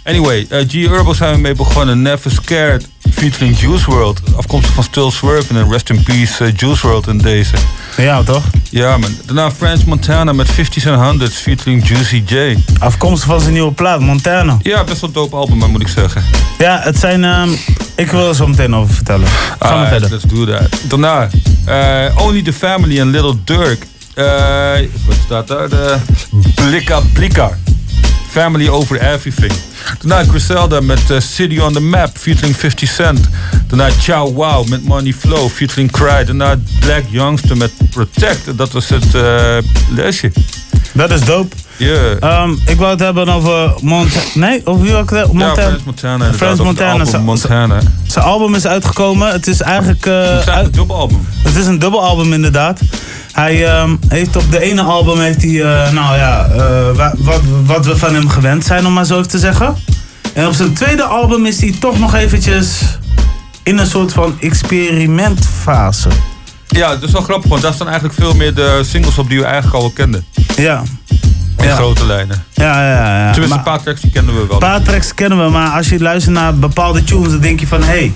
anyway, 0.04 0.46
eh, 0.50 0.68
G-Herbal 0.68 1.14
zijn 1.14 1.34
we 1.34 1.40
mee 1.40 1.56
begonnen. 1.56 2.02
Never 2.02 2.32
Scared, 2.32 2.88
featuring 3.26 3.60
Juice 3.60 3.86
World. 3.86 4.22
Afkomstig 4.38 4.74
van 4.74 4.84
Still 4.84 5.12
Swerve 5.12 5.54
en 5.54 5.72
rest 5.72 5.90
in 5.90 6.04
peace 6.04 6.44
eh, 6.44 6.54
Juice 6.56 6.88
World 6.88 7.08
in 7.08 7.18
deze. 7.18 7.56
Ja, 7.98 8.24
toch? 8.24 8.44
Ja, 8.70 8.98
man. 8.98 9.16
Daarna 9.26 9.52
French 9.52 9.86
Montana 9.86 10.34
met 10.34 10.48
50s 10.52 10.88
and 10.88 11.22
100s 11.22 11.34
featuring 11.34 11.88
Juicy 11.88 12.24
J. 12.26 12.58
Afkomstig 12.80 13.28
van 13.28 13.40
zijn 13.40 13.54
nieuwe 13.54 13.72
plaat, 13.72 14.00
Montana. 14.00 14.58
Ja, 14.62 14.84
best 14.84 15.02
wel 15.02 15.12
dope 15.12 15.36
album, 15.36 15.58
maar 15.58 15.70
moet 15.70 15.82
ik 15.82 15.88
zeggen. 15.88 16.24
Ja, 16.58 16.80
het 16.84 16.98
zijn... 16.98 17.24
ehm, 17.24 17.50
ik 17.96 18.12
wil 18.12 18.28
er 18.28 18.36
zo 18.36 18.48
meteen 18.48 18.76
over 18.76 18.94
vertellen. 18.94 19.28
Ga 19.28 19.56
maar 19.60 19.70
Alright, 19.70 19.90
verder. 19.90 20.10
Let's 20.10 20.24
do 20.24 20.46
that. 20.46 20.82
Daarna, 20.90 21.30
eh, 21.66 22.26
Only 22.26 22.42
the 22.42 22.54
Family 22.54 23.00
en 23.00 23.10
Little 23.10 23.36
Dirk. 23.44 23.86
Eh, 24.14 24.26
wat 25.06 25.18
staat 25.26 25.48
daar? 25.48 25.70
De 25.70 25.98
Blikka 26.56 27.02
Blikka. 27.14 27.58
Family 28.30 28.68
over 28.68 29.02
everything. 29.14 29.54
Daarna 30.00 30.30
Griselda 30.30 30.82
met 30.82 31.10
eh, 31.10 31.20
City 31.20 31.60
on 31.60 31.74
the 31.74 31.80
Map 31.80 32.18
featuring 32.18 32.56
50 32.56 32.88
Cent. 32.88 33.30
Daarna 33.68 33.90
Ciao 34.00 34.34
Wow 34.34 34.68
met 34.68 34.84
Money 34.84 35.14
Flow 35.14 35.50
featuring 35.50 35.92
Cry. 35.92 36.24
Daarna 36.24 36.56
Black 36.80 37.04
Youngster 37.10 37.58
met 37.58 37.72
Protect. 37.90 38.58
Dat 38.58 38.72
was 38.72 38.90
het 38.90 39.16
eh, 39.16 39.58
lesje. 39.96 40.32
Dat 40.96 41.12
is 41.12 41.22
dope. 41.26 41.56
Yeah. 41.78 42.24
Ehm, 42.24 42.52
ik 42.66 42.78
wou 42.78 42.92
het 42.92 43.00
hebben 43.00 43.30
over 43.30 43.74
Mont... 43.82 44.14
Nee, 44.34 44.62
over 44.66 44.82
wie 44.84 44.96
ook? 44.96 45.12
Montana. 45.12 45.46
Ja, 45.46 45.54
French 45.56 45.86
Montana. 45.86 46.26
het 46.26 46.58
Montana. 46.64 46.92
album 46.92 47.06
Zijn- 47.06 47.24
Montana. 47.24 47.80
Zijn 48.08 48.26
album 48.26 48.56
is 48.56 48.68
uitgekomen. 48.68 49.32
Het 49.32 49.48
is 49.48 49.62
eigenlijk... 49.62 50.06
eh, 50.06 50.30
Het 50.30 50.48
is 50.48 50.54
een 50.56 50.72
dubbelalbum. 50.72 51.28
Het 51.44 51.56
is 51.56 51.66
een 51.66 51.80
dubbelalbum 51.80 52.34
inderdaad. 52.34 52.80
Hij 53.32 53.66
ehm, 53.68 53.96
heeft 54.08 54.36
op 54.36 54.52
de 54.52 54.60
ene 54.62 54.82
album 54.82 55.20
heeft 55.20 55.42
hij, 55.42 55.62
eh, 55.64 55.92
nou 55.92 56.18
ja, 56.18 56.46
eh, 56.46 56.96
wa- 56.96 57.14
wat, 57.18 57.42
wat 57.66 57.86
we 57.86 57.98
van 57.98 58.14
hem 58.14 58.30
gewend 58.30 58.66
zijn 58.66 58.86
om 58.86 58.94
maar 58.94 59.06
zo 59.06 59.18
even 59.18 59.30
te 59.30 59.40
zeggen. 59.40 59.76
En 60.34 60.48
op 60.48 60.54
zijn 60.54 60.74
tweede 60.74 61.04
album 61.04 61.46
is 61.46 61.62
hij 61.62 61.76
toch 61.80 62.00
nog 62.00 62.14
eventjes 62.16 62.82
in 63.64 63.78
een 63.78 63.88
soort 63.88 64.14
van 64.14 64.36
experimentfase. 64.40 66.10
Ja, 66.76 66.90
dat 66.90 67.04
is 67.04 67.12
wel 67.12 67.22
grappig, 67.22 67.50
want 67.50 67.62
daar 67.62 67.74
staan 67.74 67.88
eigenlijk 67.88 68.18
veel 68.20 68.34
meer 68.34 68.54
de 68.54 68.82
singles 68.86 69.18
op 69.18 69.30
die 69.30 69.38
we 69.40 69.44
eigenlijk 69.46 69.76
al 69.76 69.82
wel 69.82 69.92
kenden. 69.92 70.26
Ja. 70.56 70.84
In 71.58 71.66
Ja. 71.66 71.76
grote 71.76 72.06
lijnen. 72.06 72.44
Ja, 72.54 72.82
ja, 72.84 73.18
ja. 73.26 73.32
Tenminste, 73.32 73.48
Maar- 73.48 73.58
een 73.58 73.64
paar 73.74 73.82
tracks 73.84 74.02
die 74.02 74.12
kenden 74.12 74.34
we 74.36 74.40
wel. 74.42 74.52
Een 74.52 74.58
paar 74.60 74.82
tracks 74.82 75.14
kennen 75.14 75.44
we, 75.46 75.50
maar 75.52 75.70
als 75.70 75.90
je 75.90 76.00
luistert 76.00 76.36
naar 76.36 76.56
bepaalde 76.56 77.04
tunes, 77.04 77.30
dan 77.30 77.40
denk 77.40 77.60
je 77.60 77.68
van 77.68 77.80
hé, 77.84 77.86
hey, 77.88 78.14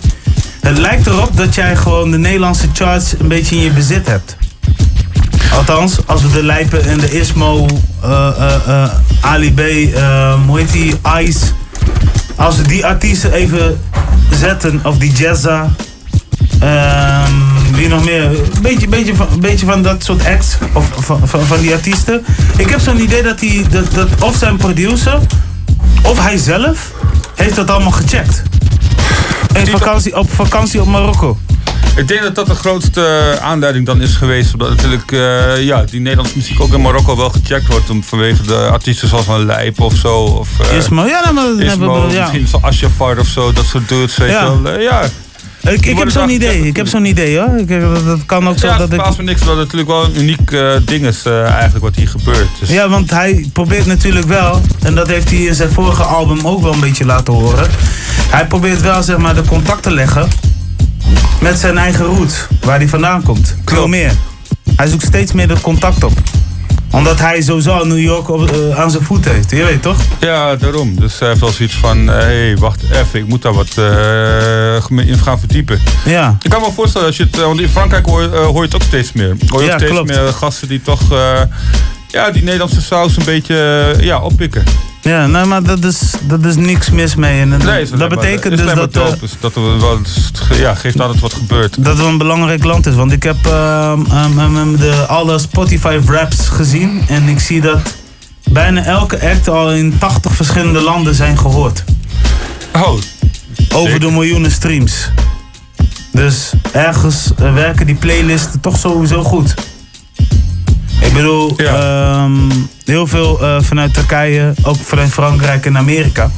het 0.61 0.77
lijkt 0.77 1.07
erop 1.07 1.37
dat 1.37 1.55
jij 1.55 1.75
gewoon 1.75 2.11
de 2.11 2.17
Nederlandse 2.17 2.67
charts 2.73 3.13
een 3.19 3.27
beetje 3.27 3.55
in 3.55 3.61
je 3.61 3.71
bezit 3.71 4.07
hebt. 4.07 4.35
Althans, 5.53 5.97
als 6.05 6.21
we 6.21 6.31
de 6.31 6.43
Lijpen 6.43 6.83
en 6.85 6.97
de 6.99 7.19
Ismo, 7.19 7.65
eh, 8.03 8.27
eh, 8.37 8.83
eh, 8.83 8.89
Ali 9.21 9.53
B, 9.53 9.59
hoe 10.47 10.57
heet 10.59 10.71
die, 10.71 10.95
Ice. 11.19 11.39
Als 12.35 12.55
we 12.55 12.61
die 12.67 12.85
artiesten 12.85 13.31
even 13.33 13.79
zetten, 14.31 14.79
of 14.83 14.97
die 14.97 15.11
Jazza, 15.11 15.69
ehm, 16.59 17.31
wie 17.71 17.87
nog 17.87 18.03
meer, 18.05 18.23
een 18.23 18.61
beetje, 18.61 18.87
beetje, 18.87 19.15
van, 19.15 19.27
beetje 19.39 19.65
van 19.65 19.81
dat 19.83 20.03
soort 20.03 20.25
acts, 20.25 20.57
of 20.73 20.89
van, 20.99 21.27
van, 21.27 21.45
van 21.45 21.59
die 21.61 21.73
artiesten. 21.73 22.25
Ik 22.57 22.69
heb 22.69 22.79
zo'n 22.79 23.01
idee 23.01 23.23
dat, 23.23 23.39
die, 23.39 23.67
dat, 23.67 23.93
dat 23.93 24.07
of 24.19 24.35
zijn 24.35 24.57
producer, 24.57 25.19
of 26.03 26.19
hij 26.19 26.37
zelf, 26.37 26.91
heeft 27.35 27.55
dat 27.55 27.69
allemaal 27.69 27.91
gecheckt. 27.91 28.41
Vakantie, 29.53 30.17
op 30.17 30.31
vakantie 30.33 30.81
op 30.81 30.87
Marokko. 30.87 31.37
Ik 31.95 32.07
denk 32.07 32.21
dat 32.21 32.35
dat 32.35 32.47
de 32.47 32.55
grootste 32.55 33.37
aanduiding 33.41 33.85
dan 33.85 34.01
is 34.01 34.15
geweest. 34.15 34.53
Omdat 34.53 34.69
natuurlijk 34.69 35.11
eh, 35.11 35.63
ja, 35.63 35.83
die 35.83 35.99
Nederlandse 35.99 36.37
muziek 36.37 36.59
ook 36.61 36.73
in 36.73 36.81
Marokko 36.81 37.17
wel 37.17 37.29
gecheckt 37.29 37.67
wordt. 37.67 37.89
Om, 37.89 38.03
vanwege 38.03 38.43
de 38.43 38.55
artiesten 38.55 39.07
zoals 39.07 39.27
een 39.27 39.45
Lijp 39.45 39.79
of 39.79 39.95
zo. 39.95 40.15
Of, 40.17 40.49
eh, 40.59 40.77
Ismo, 40.77 41.05
ja, 41.05 41.31
maar- 41.31 41.65
Ismo, 41.65 42.07
ja. 42.11 42.19
misschien 42.19 42.47
zo 42.47 42.59
Ashafar 42.61 43.17
of 43.19 43.27
zo. 43.27 43.53
Dat 43.53 43.65
soort 43.65 43.89
dudes, 43.89 44.17
weet 44.17 44.29
Ja. 44.29 44.43
je 44.43 44.61
wel. 44.61 44.73
Eh, 44.73 44.81
ja. 44.83 45.01
Ik, 45.61 45.85
ik 45.85 45.97
heb 45.97 46.09
zo'n 46.09 46.29
idee. 46.29 46.67
Ik 46.67 46.75
heb 46.75 46.87
zo'n 46.87 47.05
idee 47.05 47.39
hoor. 47.39 47.57
Ik, 47.59 47.69
heb- 47.69 47.81
dat, 47.93 48.05
dat 48.05 48.25
kan 48.25 48.47
ook 48.47 48.57
zo 48.57 48.65
Ja, 48.67 48.71
het 48.71 48.79
dat 48.81 48.89
ik. 48.89 48.95
verbaast 48.95 49.17
me 49.17 49.23
niks. 49.23 49.39
Dat 49.39 49.49
het 49.49 49.57
natuurlijk 49.57 49.89
wel 49.89 50.03
een 50.03 50.19
uniek 50.21 50.51
eh, 50.51 50.71
ding 50.85 51.05
is 51.05 51.23
eh, 51.25 51.41
eigenlijk 51.43 51.83
wat 51.85 51.95
hier 51.95 52.07
gebeurt. 52.07 52.47
Dus, 52.59 52.69
Ja, 52.69 52.89
want 52.89 53.09
hij 53.11 53.49
probeert 53.53 53.85
natuurlijk 53.85 54.25
wel, 54.27 54.61
en 54.83 54.95
dat 54.95 55.07
heeft 55.07 55.29
hij 55.29 55.39
in 55.39 55.55
zijn 55.55 55.71
vorige 55.71 56.03
album 56.03 56.47
ook 56.47 56.61
wel 56.61 56.73
een 56.73 56.79
beetje 56.79 57.05
laten 57.05 57.33
horen. 57.33 57.67
Hij 58.29 58.47
probeert 58.47 58.81
wel 58.81 59.03
zeg 59.03 59.17
maar 59.17 59.35
de 59.35 59.43
contact 59.45 59.83
te 59.83 59.91
leggen 59.91 60.27
met 61.41 61.59
zijn 61.59 61.77
eigen 61.77 62.05
route, 62.05 62.35
waar 62.61 62.77
hij 62.77 62.87
vandaan 62.87 63.23
komt. 63.23 63.55
Veel 63.65 63.87
meer. 63.87 64.11
Hij 64.75 64.87
zoekt 64.87 65.03
steeds 65.05 65.31
meer 65.31 65.47
dat 65.47 65.61
contact 65.61 66.03
op. 66.03 66.13
Omdat 66.91 67.19
hij 67.19 67.41
sowieso 67.41 67.83
New 67.85 67.99
York 67.99 68.29
op, 68.29 68.51
eh, 68.51 68.79
aan 68.79 68.91
zijn 68.91 69.03
voet 69.03 69.25
heeft. 69.25 69.51
Je 69.51 69.63
weet 69.63 69.81
toch? 69.81 69.97
Ja, 70.19 70.55
daarom. 70.55 70.95
Dus 70.99 71.19
hij 71.19 71.27
heeft 71.27 71.39
wel 71.41 71.49
zoiets 71.51 71.75
van, 71.75 72.07
hé, 72.07 72.13
hey, 72.15 72.57
wacht 72.57 72.81
even, 72.91 73.19
ik 73.19 73.27
moet 73.27 73.41
daar 73.41 73.53
wat 73.53 73.77
eh, 73.77 75.07
in 75.07 75.17
gaan 75.17 75.39
verdiepen. 75.39 75.79
Ja. 76.05 76.37
Ik 76.41 76.49
kan 76.49 76.59
me 76.59 76.65
wel 76.65 76.75
voorstellen, 76.75 77.07
als 77.07 77.17
je 77.17 77.23
het, 77.23 77.37
eh, 77.37 77.43
want 77.43 77.59
in 77.61 77.69
Frankrijk 77.69 78.05
hoor, 78.05 78.21
eh, 78.21 78.45
hoor 78.45 78.55
je 78.55 78.61
het 78.61 78.75
ook 78.75 78.81
steeds 78.81 79.11
meer. 79.13 79.35
Hoor 79.47 79.61
je 79.61 79.67
Ja, 79.67 79.73
ook 79.73 79.79
steeds 79.79 79.93
klopt. 79.93 80.07
meer 80.09 80.33
gasten 80.33 80.67
die 80.67 80.81
toch 80.81 81.11
eh, 81.11 81.41
ja, 82.11 82.31
die 82.31 82.43
Nederlandse 82.43 82.81
saus 82.81 83.17
een 83.17 83.25
beetje 83.25 83.93
eh, 83.95 84.03
ja, 84.03 84.19
oppikken. 84.21 84.63
Ja, 85.01 85.27
nou, 85.27 85.47
maar 85.47 85.63
dat 85.63 85.83
is, 85.83 86.13
dat 86.23 86.45
is 86.45 86.55
niks 86.55 86.89
mis 86.89 87.15
mee. 87.15 87.41
En, 87.41 87.49
Nee, 87.49 87.85
dat 87.85 87.97
maar- 87.99 88.07
betekent 88.07 88.57
dus 88.57 88.73
dat, 88.73 88.95
eh. 88.95 89.19
Dus 89.19 89.31
dat 89.39 89.55
er 89.55 89.79
wel, 89.79 89.99
ja, 90.53 90.75
geeft 90.75 91.01
aan 91.01 91.07
dat 91.07 91.19
wat 91.19 91.33
gebeurt. 91.33 91.83
dat 91.83 91.97
het 91.97 92.05
een 92.05 92.17
belangrijk 92.17 92.63
land 92.63 92.85
is. 92.85 92.95
Want 92.95 93.11
ik 93.11 93.23
heb 93.23 93.45
ehm, 93.45 94.01
ehm, 94.11 94.39
ehm, 94.39 94.75
de, 94.75 95.05
alle 95.07 95.39
Spotify 95.39 95.99
raps 96.05 96.47
gezien. 96.47 97.01
En 97.07 97.27
ik 97.27 97.39
zie 97.39 97.61
dat 97.61 97.79
bijna 98.49 98.83
elke 98.83 99.29
act 99.29 99.47
al 99.49 99.73
in 99.73 99.97
80 99.97 100.33
verschillende 100.35 100.81
landen 100.81 101.15
zijn 101.15 101.37
gehoord. 101.37 101.83
Oh. 102.73 102.99
Over 103.73 103.99
de 103.99 104.11
miljoenen 104.11 104.51
streams. 104.51 105.09
Dus 106.11 106.51
ergens 106.71 107.31
eh, 107.37 107.53
werken 107.53 107.85
die 107.85 107.95
playlisten 107.95 108.59
toch 108.59 108.77
sowieso 108.77 109.23
goed. 109.23 109.53
Ik 111.01 111.13
bedoel, 111.13 111.55
ehm, 111.57 112.49
heel 112.85 113.07
veel 113.07 113.41
eh, 113.41 113.57
vanuit 113.61 113.93
Turkije, 113.93 114.53
ook 114.63 114.75
vanuit 114.83 115.09
Frankrijk 115.11 115.65
en 115.65 115.77
Amerika. 115.77 116.31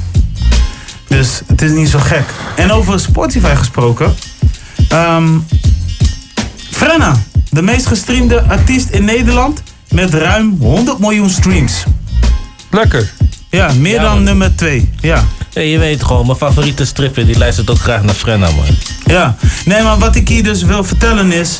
Dus 1.07 1.41
het 1.47 1.61
is 1.61 1.71
niet 1.71 1.89
zo 1.89 1.99
gek. 1.99 2.23
En 2.55 2.71
over 2.71 2.99
Spotify 2.99 3.55
gesproken. 3.55 4.13
ehm 4.89 5.27
Frenna, 6.71 7.15
de 7.49 7.61
meest 7.61 7.85
gestreamde 7.85 8.41
artiest 8.41 8.89
in 8.89 9.05
Nederland 9.05 9.63
met 9.89 10.13
ruim 10.13 10.55
100 10.59 10.99
miljoen 10.99 11.29
streams. 11.29 11.83
Lekker. 12.71 13.11
Ja, 13.49 13.71
meer 13.73 13.93
Ja, 13.95 14.01
dan 14.01 14.13
man. 14.13 14.23
nummer 14.23 14.55
2. 14.55 14.89
Ja. 15.01 15.23
Ja, 15.49 15.61
je 15.61 15.77
weet 15.77 16.03
gewoon, 16.03 16.25
mijn 16.25 16.37
favoriete 16.37 16.85
stripper 16.85 17.25
die 17.25 17.37
luistert 17.37 17.69
ook 17.69 17.79
graag 17.79 18.03
naar 18.03 18.15
Frenna, 18.15 18.49
man. 18.51 18.65
Ja, 19.05 19.35
nee, 19.65 19.83
maar 19.83 19.97
wat 19.97 20.15
ik 20.15 20.27
hier 20.27 20.43
dus 20.43 20.63
wil 20.63 20.83
vertellen 20.83 21.31
is. 21.31 21.59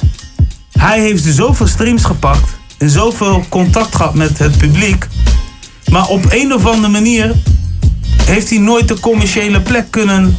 Hij 0.80 1.00
heeft 1.00 1.24
zoveel 1.24 1.68
streams 1.68 2.04
gepakt. 2.04 2.50
En 2.82 2.90
zoveel 2.90 3.46
contact 3.50 3.96
gehad 3.96 4.14
met 4.14 4.38
het 4.38 4.58
publiek. 4.58 5.08
Maar 5.92 6.08
op 6.08 6.26
een 6.30 6.54
of 6.54 6.66
andere 6.66 6.92
manier. 6.92 7.36
heeft 8.24 8.50
hij 8.50 8.60
nooit 8.60 8.88
de 8.88 9.00
commerciële 9.00 9.62
plek 9.62 9.86
kunnen 9.90 10.36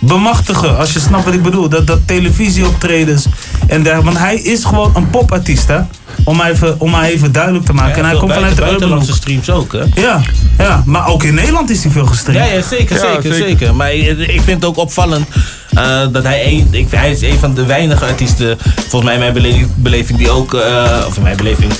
bemachtigen. 0.00 0.78
Als 0.78 0.92
je 0.92 0.98
snapt 1.00 1.24
wat 1.24 1.34
ik 1.34 1.42
bedoel. 1.42 1.68
Dat, 1.68 1.86
dat 1.86 1.98
televisieoptredens 2.06 3.26
en 3.66 3.82
dergelijke. 3.82 4.04
Want 4.04 4.18
hij 4.18 4.36
is 4.36 4.64
gewoon 4.64 4.92
een 4.94 5.10
popartiest, 5.10 5.68
hè? 5.68 5.80
Om 6.24 6.36
maar 6.36 6.50
even, 6.50 6.80
om 6.80 6.90
maar 6.90 7.04
even 7.04 7.32
duidelijk 7.32 7.64
te 7.64 7.72
maken. 7.72 7.96
en 7.96 8.04
hij 8.04 8.18
komt 8.18 8.32
vanuit 8.32 8.56
de 8.56 8.62
buitenlandse 8.62 9.10
hoek. 9.10 9.20
streams 9.20 9.50
ook, 9.50 9.72
hè? 9.72 9.82
Ja, 9.94 10.20
ja, 10.58 10.82
maar 10.86 11.08
ook 11.08 11.22
in 11.22 11.34
Nederland 11.34 11.70
is 11.70 11.82
hij 11.82 11.92
veel 11.92 12.06
gestreamd. 12.06 12.48
Ja, 12.48 12.54
ja 12.54 12.62
zeker, 12.62 12.98
zeker, 12.98 13.34
zeker, 13.34 13.74
Maar 13.74 13.92
ik, 13.92 14.40
vind 14.44 14.46
het 14.46 14.64
ook 14.64 14.76
opvallend 14.76 15.28
eh, 15.70 16.00
dat 16.12 16.22
hij 16.22 16.46
een, 16.46 16.68
ik, 16.70 16.86
hij 16.90 17.10
is 17.10 17.22
een 17.22 17.38
van 17.38 17.54
de 17.54 17.66
weinige 17.66 18.04
artiesten, 18.04 18.58
volgens 18.74 19.04
mij 19.04 19.14
in 19.14 19.20
mijn 19.20 19.32
beleving, 19.32 19.68
beleving 19.74 20.18
die 20.18 20.30
ook, 20.30 20.54
eh, 20.54 21.04
of 21.06 21.16
in 21.16 21.22
mijn 21.22 21.36
beleving, 21.36 21.72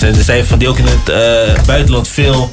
er 0.00 0.24
zijn 0.24 0.44
van 0.44 0.58
die 0.58 0.68
ook 0.68 0.78
in 0.78 0.86
het 0.86 1.08
eh, 1.08 1.64
buitenland 1.64 2.08
veel, 2.08 2.52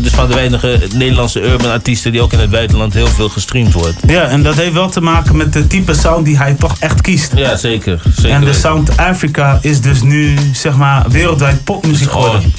dus 0.00 0.12
van 0.12 0.28
de 0.28 0.34
weinige 0.34 0.80
Nederlandse 0.94 1.42
urban 1.42 1.70
artiesten 1.70 2.12
die 2.12 2.20
ook 2.20 2.32
in 2.32 2.38
het 2.38 2.50
buitenland 2.50 2.94
heel 2.94 3.06
veel 3.06 3.28
gestreamd 3.28 3.72
wordt. 3.72 3.96
Ja, 4.06 4.22
en 4.22 4.42
dat 4.42 4.54
heeft 4.54 4.72
wel 4.72 4.88
te 4.88 5.00
maken 5.00 5.36
met 5.36 5.52
de 5.52 5.66
type 5.66 5.94
sound 5.94 6.24
die 6.24 6.36
hij 6.36 6.54
toch 6.54 6.76
echt 6.78 7.00
kiest. 7.00 7.32
Ja, 7.36 7.56
zeker. 7.56 8.02
zeker 8.16 8.30
en 8.30 8.44
de. 8.44 8.52
Sound 8.52 8.96
Africa 8.96 9.58
is 9.62 9.80
dus 9.80 10.02
nu, 10.02 10.34
zeg 10.52 10.76
maar, 10.76 11.04
wereldwijd 11.08 11.64
popmuziek 11.64 12.10
geworden. 12.10 12.52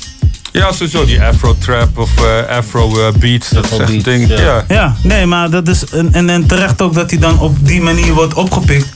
Ja, 0.51 0.71
sowieso 0.71 1.05
die 1.05 1.21
Afro 1.21 1.55
Trap 1.57 1.97
of 1.97 2.11
eh, 2.17 2.57
Afro 2.57 2.99
eh, 2.99 3.13
Beats. 3.13 3.49
Dat 3.49 3.71
is 3.71 3.77
echt 3.77 3.89
een 3.89 4.01
ding. 4.01 4.27
Ja. 4.27 4.65
Ja, 4.67 4.95
nee, 5.03 5.25
maar 5.25 5.49
dat 5.49 5.67
is. 5.67 5.85
En, 5.85 6.13
en, 6.13 6.29
en 6.29 6.45
terecht 6.45 6.81
ook 6.81 6.93
dat 6.93 7.09
hij 7.09 7.19
dan 7.19 7.39
op 7.39 7.67
die 7.67 7.81
manier 7.81 8.13
wordt 8.13 8.33
opgepikt. 8.33 8.87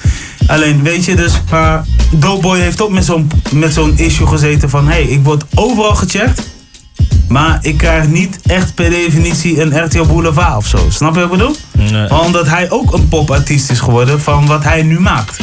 Alleen, 0.48 0.84
weet 0.84 1.06
je, 1.06 1.16
dus. 1.16 1.34
Maar 1.52 1.86
Doughboy 2.12 2.60
heeft 2.60 2.82
ook 2.82 2.90
met 2.90 3.06
zo'n 3.06 3.32
met 3.52 3.74
zo'n 3.74 3.98
issue 3.98 4.28
gezeten 4.28 4.70
van: 4.70 4.88
hé, 4.88 4.92
hey, 4.92 5.04
ik 5.04 5.24
word 5.24 5.44
overal 5.56 5.96
gecheckt. 5.96 6.50
Maar 7.28 7.60
ik 7.62 7.78
krijg 7.78 8.08
niet 8.08 8.40
echt 8.46 8.74
per 8.76 8.90
definitie 8.90 9.62
een 9.62 9.86
RTL 9.86 10.06
Boulevard 10.06 10.56
of 10.58 10.68
zo. 10.68 10.78
Snap 10.90 11.16
je 11.16 11.20
wat 11.28 11.32
ik 11.32 11.38
bedoel? 11.38 11.56
Omdat 12.26 12.48
hij 12.48 12.72
ook 12.72 12.94
een 12.94 13.08
popartiest 13.08 13.70
is 13.70 13.80
geworden 13.80 14.22
van 14.22 14.46
wat 14.48 14.64
hij 14.64 14.82
nu 14.84 15.00
maakt. 15.00 15.40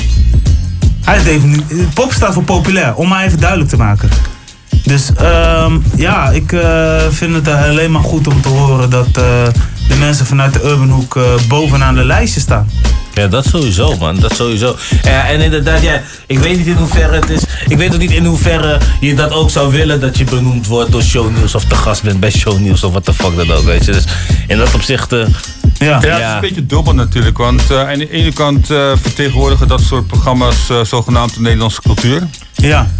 Hij 1.05 1.17
is 1.17 1.25
defini- 1.25 1.87
pop 1.95 2.13
staat 2.13 2.35
voor 2.35 2.43
populair, 2.43 2.95
om 2.95 3.09
maar 3.09 3.25
even 3.25 3.41
duidelijk 3.41 3.71
te 3.71 3.77
maken. 3.77 4.09
Dus 4.85 5.11
ehm, 5.17 5.79
ja, 5.97 6.31
ik 6.31 6.53
eh, 6.53 6.97
vind 7.11 7.35
het 7.35 7.49
alleen 7.49 7.91
maar 7.93 8.03
goed 8.03 8.27
om 8.27 8.41
te 8.43 8.49
horen 8.49 8.91
dat 8.91 9.09
eh, 9.13 9.23
de 9.89 9.95
mensen 9.95 10.27
vanuit 10.27 10.53
de 10.53 10.63
Urban 10.63 10.91
Hoek 10.91 11.17
eh, 11.17 11.23
bovenaan 11.49 11.95
de 11.95 12.05
lijstje 12.05 12.41
staan. 12.41 12.71
Ja, 13.15 13.27
dat 13.27 13.47
sowieso, 13.47 13.97
man. 13.99 14.17
Dat 14.21 14.35
sowieso. 14.37 14.77
Ja, 15.03 15.27
en 15.29 15.41
inderdaad, 15.41 15.83
ja, 15.83 16.03
ik 16.27 16.39
weet 16.39 16.57
niet 16.57 16.67
in 16.67 16.77
hoeverre 16.77 17.15
het 17.15 17.31
is. 17.31 17.43
Ik 17.69 17.77
weet 17.77 17.93
ook 17.95 18.01
niet 18.01 18.11
in 18.11 18.25
hoeverre 18.25 18.81
je 19.01 19.15
dat 19.15 19.31
ook 19.33 19.51
zou 19.51 19.73
willen 19.73 20.01
dat 20.01 20.19
je 20.19 20.25
benoemd 20.25 20.67
wordt 20.67 20.93
door 20.93 21.03
shownieuws 21.03 21.55
of 21.55 21.65
te 21.65 21.75
gast 21.75 22.03
bent 22.03 22.21
bij 22.21 22.31
shownieuws 22.31 22.85
of 22.85 22.93
wat 22.93 23.07
de 23.07 23.15
fuck 23.15 23.37
dat 23.37 23.51
ook, 23.51 23.65
weet 23.65 23.85
je. 23.85 23.93
Dus 23.93 24.05
in 24.47 24.59
dat 24.59 24.75
opzicht. 24.75 25.13
eh, 25.13 25.27
ja. 25.79 25.99
Ja, 26.03 26.09
het 26.15 26.23
is 26.27 26.33
een 26.35 26.41
beetje 26.41 26.67
dubbel 26.67 26.95
natuurlijk. 26.95 27.39
Want 27.39 27.71
eh, 27.71 27.89
aan 27.89 27.99
de 27.99 28.11
ene 28.11 28.33
kant 28.33 28.71
eh, 28.71 28.93
vertegenwoordigen 29.01 29.69
dat 29.69 29.81
soort 29.81 30.07
programma's 30.07 30.71
eh, 30.71 30.85
zogenaamd 30.85 31.35
de 31.35 31.41
Nederlandse 31.41 31.81
cultuur. 31.83 32.23
Ja. 32.55 32.91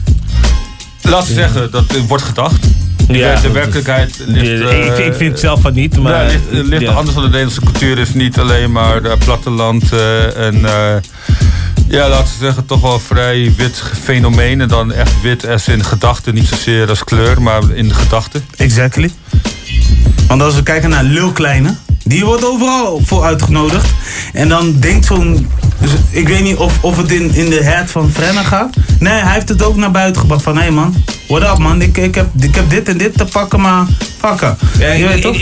Laten 1.03 1.29
we 1.29 1.35
zeggen, 1.35 1.71
dat 1.71 1.85
wordt 2.09 2.25
gedacht. 2.25 2.67
Ja, 3.09 3.41
de, 3.41 3.51
werkelijkheid 3.51 4.23
ligt... 4.27 4.47
ik- 4.73 4.99
ik- 4.99 4.99
ik 5.07 5.15
vind 5.15 5.31
het 5.31 5.41
zelf 5.41 5.61
van 5.61 5.73
niet, 5.75 5.99
maar- 5.99 6.25
Ja, 6.25 6.31
ligt, 6.51 6.67
ligt 6.69 6.83
ja. 6.83 6.93
anders 6.93 7.15
dan 7.15 7.23
de 7.25 7.29
Nederlandse 7.31 7.61
cultuur. 7.61 7.99
is 7.99 8.15
niet 8.15 8.39
alleen 8.39 8.73
maar 8.73 9.03
eh, 9.05 9.13
platteland 9.25 9.93
eh, 9.93 10.47
en... 10.47 10.65
eh, 10.65 10.95
ja, 11.89 12.09
laten 12.09 12.25
we 12.39 12.45
zeggen, 12.45 12.67
toch 12.67 12.81
wel 12.81 12.99
vrij 13.01 13.53
wit 13.57 13.83
fenomeen. 14.03 14.61
En 14.61 14.69
dan 14.69 14.93
echt 14.93 15.21
wit 15.23 15.47
als 15.49 15.69
in 15.69 15.85
gedachten, 15.85 16.35
niet 16.35 16.47
zozeer 16.47 16.89
als 16.89 17.05
kleur, 17.05 17.43
maar 17.43 17.63
in 17.75 17.89
de 17.89 17.95
gedachten. 17.95 18.45
Exactly. 18.57 19.11
Want 20.29 20.43
als 20.43 20.55
we 20.55 20.63
kijken 20.63 20.91
naar 20.91 21.05
Lil 21.05 21.33
Kleine, 21.33 21.75
die 22.05 22.25
wordt 22.25 22.45
overal 22.45 23.01
voor 23.05 23.25
uitgenodigd. 23.25 23.87
En 24.33 24.49
dan 24.49 24.77
denkt 24.81 25.07
zo'n. 25.07 25.49
Dus 25.79 25.91
ik 26.11 26.29
weet 26.29 26.43
niet 26.43 26.57
of, 26.57 26.79
of 26.81 26.97
het 26.97 27.11
in, 27.11 27.35
in 27.35 27.51
de 27.51 27.63
hert 27.63 27.91
van 27.91 28.11
Frenna 28.11 28.43
gaat. 28.43 28.75
Nee, 28.99 29.13
hij 29.13 29.33
heeft 29.33 29.49
het 29.49 29.63
ook 29.63 29.77
naar 29.77 29.91
buiten 29.91 30.21
gebracht. 30.21 30.43
Van 30.43 30.57
hé 30.57 30.63
hey 30.63 30.71
man, 30.71 31.05
what 31.29 31.43
up 31.43 31.59
man, 31.59 31.83
ik, 31.83 31.97
ik, 31.97 32.15
heb, 32.15 32.27
ik 32.41 32.55
heb 32.55 32.71
dit 32.71 32.89
en 32.89 32.99
dit 32.99 33.17
te 33.19 33.25
pakken, 33.25 33.61
maar 33.61 33.87
fucken. 34.19 34.59
Ja, 34.79 34.93
Je 34.93 35.03
ik, 35.03 35.09
weet 35.09 35.17
ik, 35.17 35.23
toch? 35.23 35.37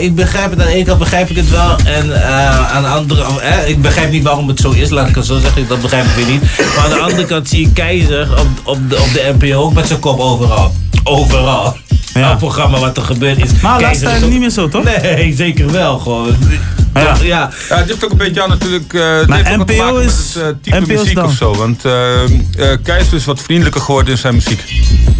ik, 0.00 0.14
begrijp 0.14 0.50
het 0.50 0.60
aan 0.60 0.66
de 0.66 0.72
ene 0.72 0.84
kant 0.84 0.98
begrijp 0.98 1.30
ik 1.30 1.36
het 1.36 1.50
wel. 1.50 1.76
En 1.84 2.22
eh, 2.22 2.74
aan 2.74 2.82
de 2.82 2.88
andere 2.88 3.24
eh, 3.40 3.68
ik 3.68 3.82
begrijp 3.82 4.10
niet 4.10 4.22
waarom 4.22 4.48
het 4.48 4.60
zo 4.60 4.70
is, 4.70 4.90
laat 4.90 5.08
ik 5.08 5.14
het 5.14 5.26
zo 5.26 5.38
zeggen. 5.38 5.68
Dat 5.68 5.80
begrijp 5.80 6.04
ik 6.04 6.14
weer 6.14 6.26
niet. 6.26 6.42
Maar 6.76 6.84
aan 6.84 6.90
de 6.90 7.00
andere 7.00 7.24
kant 7.24 7.48
zie 7.48 7.66
ik 7.66 7.74
Keizer 7.74 8.38
op, 8.38 8.48
op, 8.64 8.90
de, 8.90 8.96
op 8.96 9.12
de 9.12 9.34
NPO 9.38 9.62
ook 9.62 9.74
met 9.74 9.86
zijn 9.86 9.98
kop 9.98 10.18
overal. 10.18 10.74
Overal. 11.04 11.76
Ja. 12.14 12.28
Het 12.28 12.38
programma 12.38 12.78
wat 12.78 12.96
er 12.96 13.02
gebeurt 13.02 13.38
is. 13.38 13.50
Maar 13.60 13.62
laatste 13.62 13.84
Keizer 13.84 14.02
is 14.06 14.10
tijd 14.12 14.24
ook- 14.24 14.30
niet 14.30 14.40
meer 14.40 14.50
zo, 14.50 14.68
toch? 14.68 14.84
Nee, 14.84 15.34
zeker 15.34 15.72
wel. 15.72 15.98
Gewoon. 15.98 16.36
Ja. 16.94 17.00
Ja. 17.02 17.16
ja. 17.22 17.50
Ja, 17.68 17.76
het 17.76 17.88
heeft 17.88 18.04
ook 18.04 18.10
een 18.10 18.16
beetje 18.16 18.42
aan 18.42 18.48
natuurlijk. 18.48 18.92
eh 18.94 19.18
het 19.18 19.26
Maar 19.28 19.58
NPO 19.58 19.96
is- 19.96 20.32
met 20.34 20.44
het 20.44 20.56
eh, 20.66 20.72
type 20.80 20.92
muziek 20.92 21.14
dan. 21.14 21.24
of 21.24 21.32
zo. 21.32 21.54
Want 21.54 21.84
eh 21.84 22.22
eh, 22.24 22.30
Keizer 22.82 23.14
is 23.16 23.24
wat 23.24 23.42
vriendelijker 23.42 23.80
geworden 23.80 24.12
in 24.12 24.18
zijn 24.18 24.34
muziek. 24.34 24.62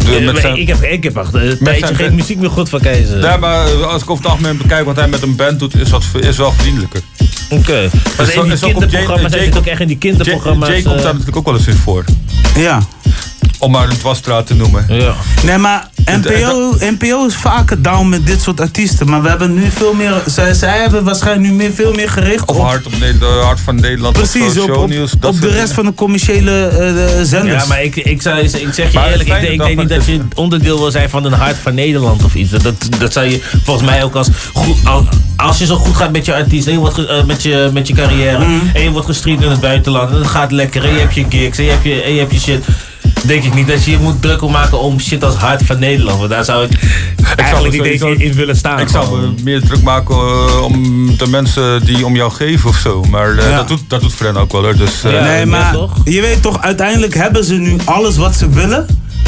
De- 0.05 0.11
Ja, 0.11 0.31
met 0.31 0.41
zijn- 0.41 0.55
ik, 0.59 0.67
heb, 0.67 0.83
ik 0.83 1.03
heb 1.03 1.17
echt 1.17 1.33
een 1.33 1.57
tijdje 1.63 1.85
zijn- 1.85 1.95
geen 1.95 2.15
muziek 2.15 2.37
meer 2.39 2.49
goed 2.49 2.69
van 2.69 2.79
Keizer. 2.79 3.19
Ja, 3.21 3.37
maar 3.37 3.85
als 3.85 4.01
ik 4.01 4.09
over 4.09 4.23
het 4.23 4.31
algemeen 4.33 4.57
bekijk 4.57 4.85
wat 4.85 4.95
hij 4.95 5.07
met 5.07 5.21
een 5.21 5.35
band 5.35 5.59
doet, 5.59 5.75
is, 5.75 5.89
wat, 5.89 6.03
is 6.19 6.37
wel 6.37 6.51
vriendelijker. 6.51 7.01
Oké. 7.49 7.89
Maar 8.17 8.27
Is 8.27 8.33
in 8.33 8.43
die 8.43 8.57
kinderprogramma's, 8.59 9.31
hij 9.33 9.43
zit 9.43 9.57
ook 9.57 9.65
echt 9.65 9.79
in 9.81 9.87
die 9.87 9.97
kinderprogramma's. 9.97 10.69
Jay 10.69 10.81
komt 10.81 10.95
daar 10.95 11.11
natuurlijk 11.11 11.37
ook 11.37 11.45
wel 11.45 11.55
eens 11.55 11.67
in 11.67 11.75
voor. 11.75 12.03
Ja. 12.55 12.79
Om 13.59 13.71
maar 13.71 13.89
een 13.89 13.97
dwarsstraat 13.97 14.47
te 14.47 14.55
noemen. 14.55 14.85
Ja. 14.89 15.13
Nee, 15.43 15.57
maar 15.57 15.87
NPO, 16.05 16.75
NPO 16.79 17.25
is 17.25 17.35
vaker 17.35 17.81
down 17.81 18.09
met 18.09 18.25
dit 18.25 18.41
soort 18.41 18.61
artiesten. 18.61 19.09
Maar 19.09 19.21
we 19.21 19.29
hebben 19.29 19.53
nu 19.53 19.69
veel 19.71 19.93
meer. 19.93 20.13
Zij, 20.25 20.53
zij 20.53 20.77
hebben 20.79 21.03
waarschijnlijk 21.03 21.47
nu 21.49 21.53
meer, 21.55 21.71
veel 21.73 21.93
meer 21.93 22.09
gericht 22.09 22.45
Of 22.45 22.55
op. 22.57 22.63
Hart, 22.65 22.85
op 22.85 22.99
Ne- 22.99 23.17
de 23.17 23.39
Hart 23.43 23.59
van 23.59 23.75
Nederland. 23.75 24.13
Precies, 24.13 24.57
of 24.57 24.69
op, 24.69 24.91
op, 25.25 25.41
de 25.41 25.49
rest 25.49 25.73
van 25.73 25.85
de 25.85 25.93
commerciële 25.93 26.67
eh, 26.67 26.77
de 26.77 27.19
zenders. 27.25 27.61
Ja, 27.61 27.67
maar 27.67 27.83
ik, 27.83 27.95
ik, 27.95 28.21
zou, 28.21 28.39
ik 28.39 28.49
zeg 28.49 28.91
je 28.91 28.97
Maar 28.99 29.09
eerlijk, 29.11 29.29
ik, 29.29 29.41
denk- 29.41 29.43
ik 29.51 29.57
daarvan 29.57 29.75
denk 29.77 29.89
niet 29.89 29.89
dat 29.89 30.05
je 30.05 30.21
onderdeel 30.41 30.77
wil 30.79 30.91
zijn 30.91 31.09
van 31.09 31.25
een 31.25 31.33
hart 31.33 31.57
van 31.57 31.73
Nederland 31.75 32.23
of 32.23 32.35
iets. 32.35 32.49
Dat, 32.51 32.63
dat, 32.63 32.87
dat 32.99 33.13
zou 33.13 33.25
je 33.25 33.41
volgens 33.63 33.89
mij 33.89 34.03
ook 34.03 34.15
als 34.15 34.27
goed, 34.53 34.77
als, 34.85 35.03
als 35.35 35.57
je 35.57 35.65
zo 35.65 35.75
goed 35.75 35.95
gaat 35.95 36.11
met 36.11 36.25
je 36.25 36.33
artiest, 36.35 36.67
en 36.67 36.73
je 36.73 36.79
wordt 36.79 36.95
ge- 36.95 37.07
eh, 37.07 37.23
met, 37.23 37.43
je, 37.43 37.69
met 37.73 37.87
je 37.87 37.93
carrière, 37.93 38.37
Mhm. 38.45 38.65
en 38.73 38.81
je 38.83 38.89
wordt 38.91 39.07
gestreamd 39.07 39.41
in 39.43 39.49
het 39.49 39.59
buitenland, 39.61 40.09
en 40.11 40.15
het 40.17 40.27
gaat 40.27 40.51
lekker, 40.51 40.83
en 40.85 40.93
je 40.93 40.99
hebt 40.99 41.15
je 41.15 41.25
gigs, 41.29 41.57
en 41.57 41.63
je 41.63 41.69
hebt 41.71 41.83
je, 41.83 42.01
en 42.01 42.13
je, 42.13 42.19
hebt 42.19 42.31
je 42.33 42.39
shit. 42.39 42.63
Denk 43.25 43.43
ik 43.43 43.53
niet 43.53 43.67
dat 43.67 43.83
je 43.83 43.91
je 43.91 43.97
moet 43.97 44.21
druk 44.21 44.41
om 44.41 44.51
maken 44.51 44.79
om 44.79 44.99
shit 44.99 45.23
als 45.23 45.35
hart 45.35 45.61
van 45.65 45.79
Nederland. 45.79 46.17
Want 46.17 46.29
daar 46.29 46.45
zou 46.45 46.65
ik, 46.65 46.71
eigenlijk 47.35 47.73
niet 47.73 47.83
eens 47.83 48.21
in, 48.21 48.33
willen 48.33 48.55
staan. 48.55 48.79
Ik 48.79 48.87
zou 48.87 49.19
me 49.19 49.33
meer 49.43 49.61
druk 49.61 49.81
maken 49.81 50.15
eh, 50.15 50.63
om 50.63 51.17
de 51.17 51.27
mensen 51.27 51.85
die 51.85 52.05
om 52.05 52.15
jou 52.15 52.31
geven 52.31 52.69
of 52.69 52.75
zo. 52.77 53.03
Maar 53.09 53.37
eh, 53.37 53.49
Ja. 53.49 53.55
dat, 53.55 53.67
doet, 53.67 53.81
dat 53.87 54.01
doet 54.01 54.13
Fren 54.13 54.37
ook 54.37 54.51
wel 54.51 54.61
hoor. 54.63 54.75
Dus, 54.75 55.03
eh, 55.03 55.21
nee, 55.21 55.45
maar 55.45 55.75
je 56.03 56.21
weet 56.21 56.41
toch, 56.41 56.61
uiteindelijk 56.61 57.13
hebben 57.13 57.43
ze 57.43 57.53
nu 57.53 57.75
alles 57.85 58.17
wat 58.17 58.35
ze 58.35 58.49
willen. 58.49 58.85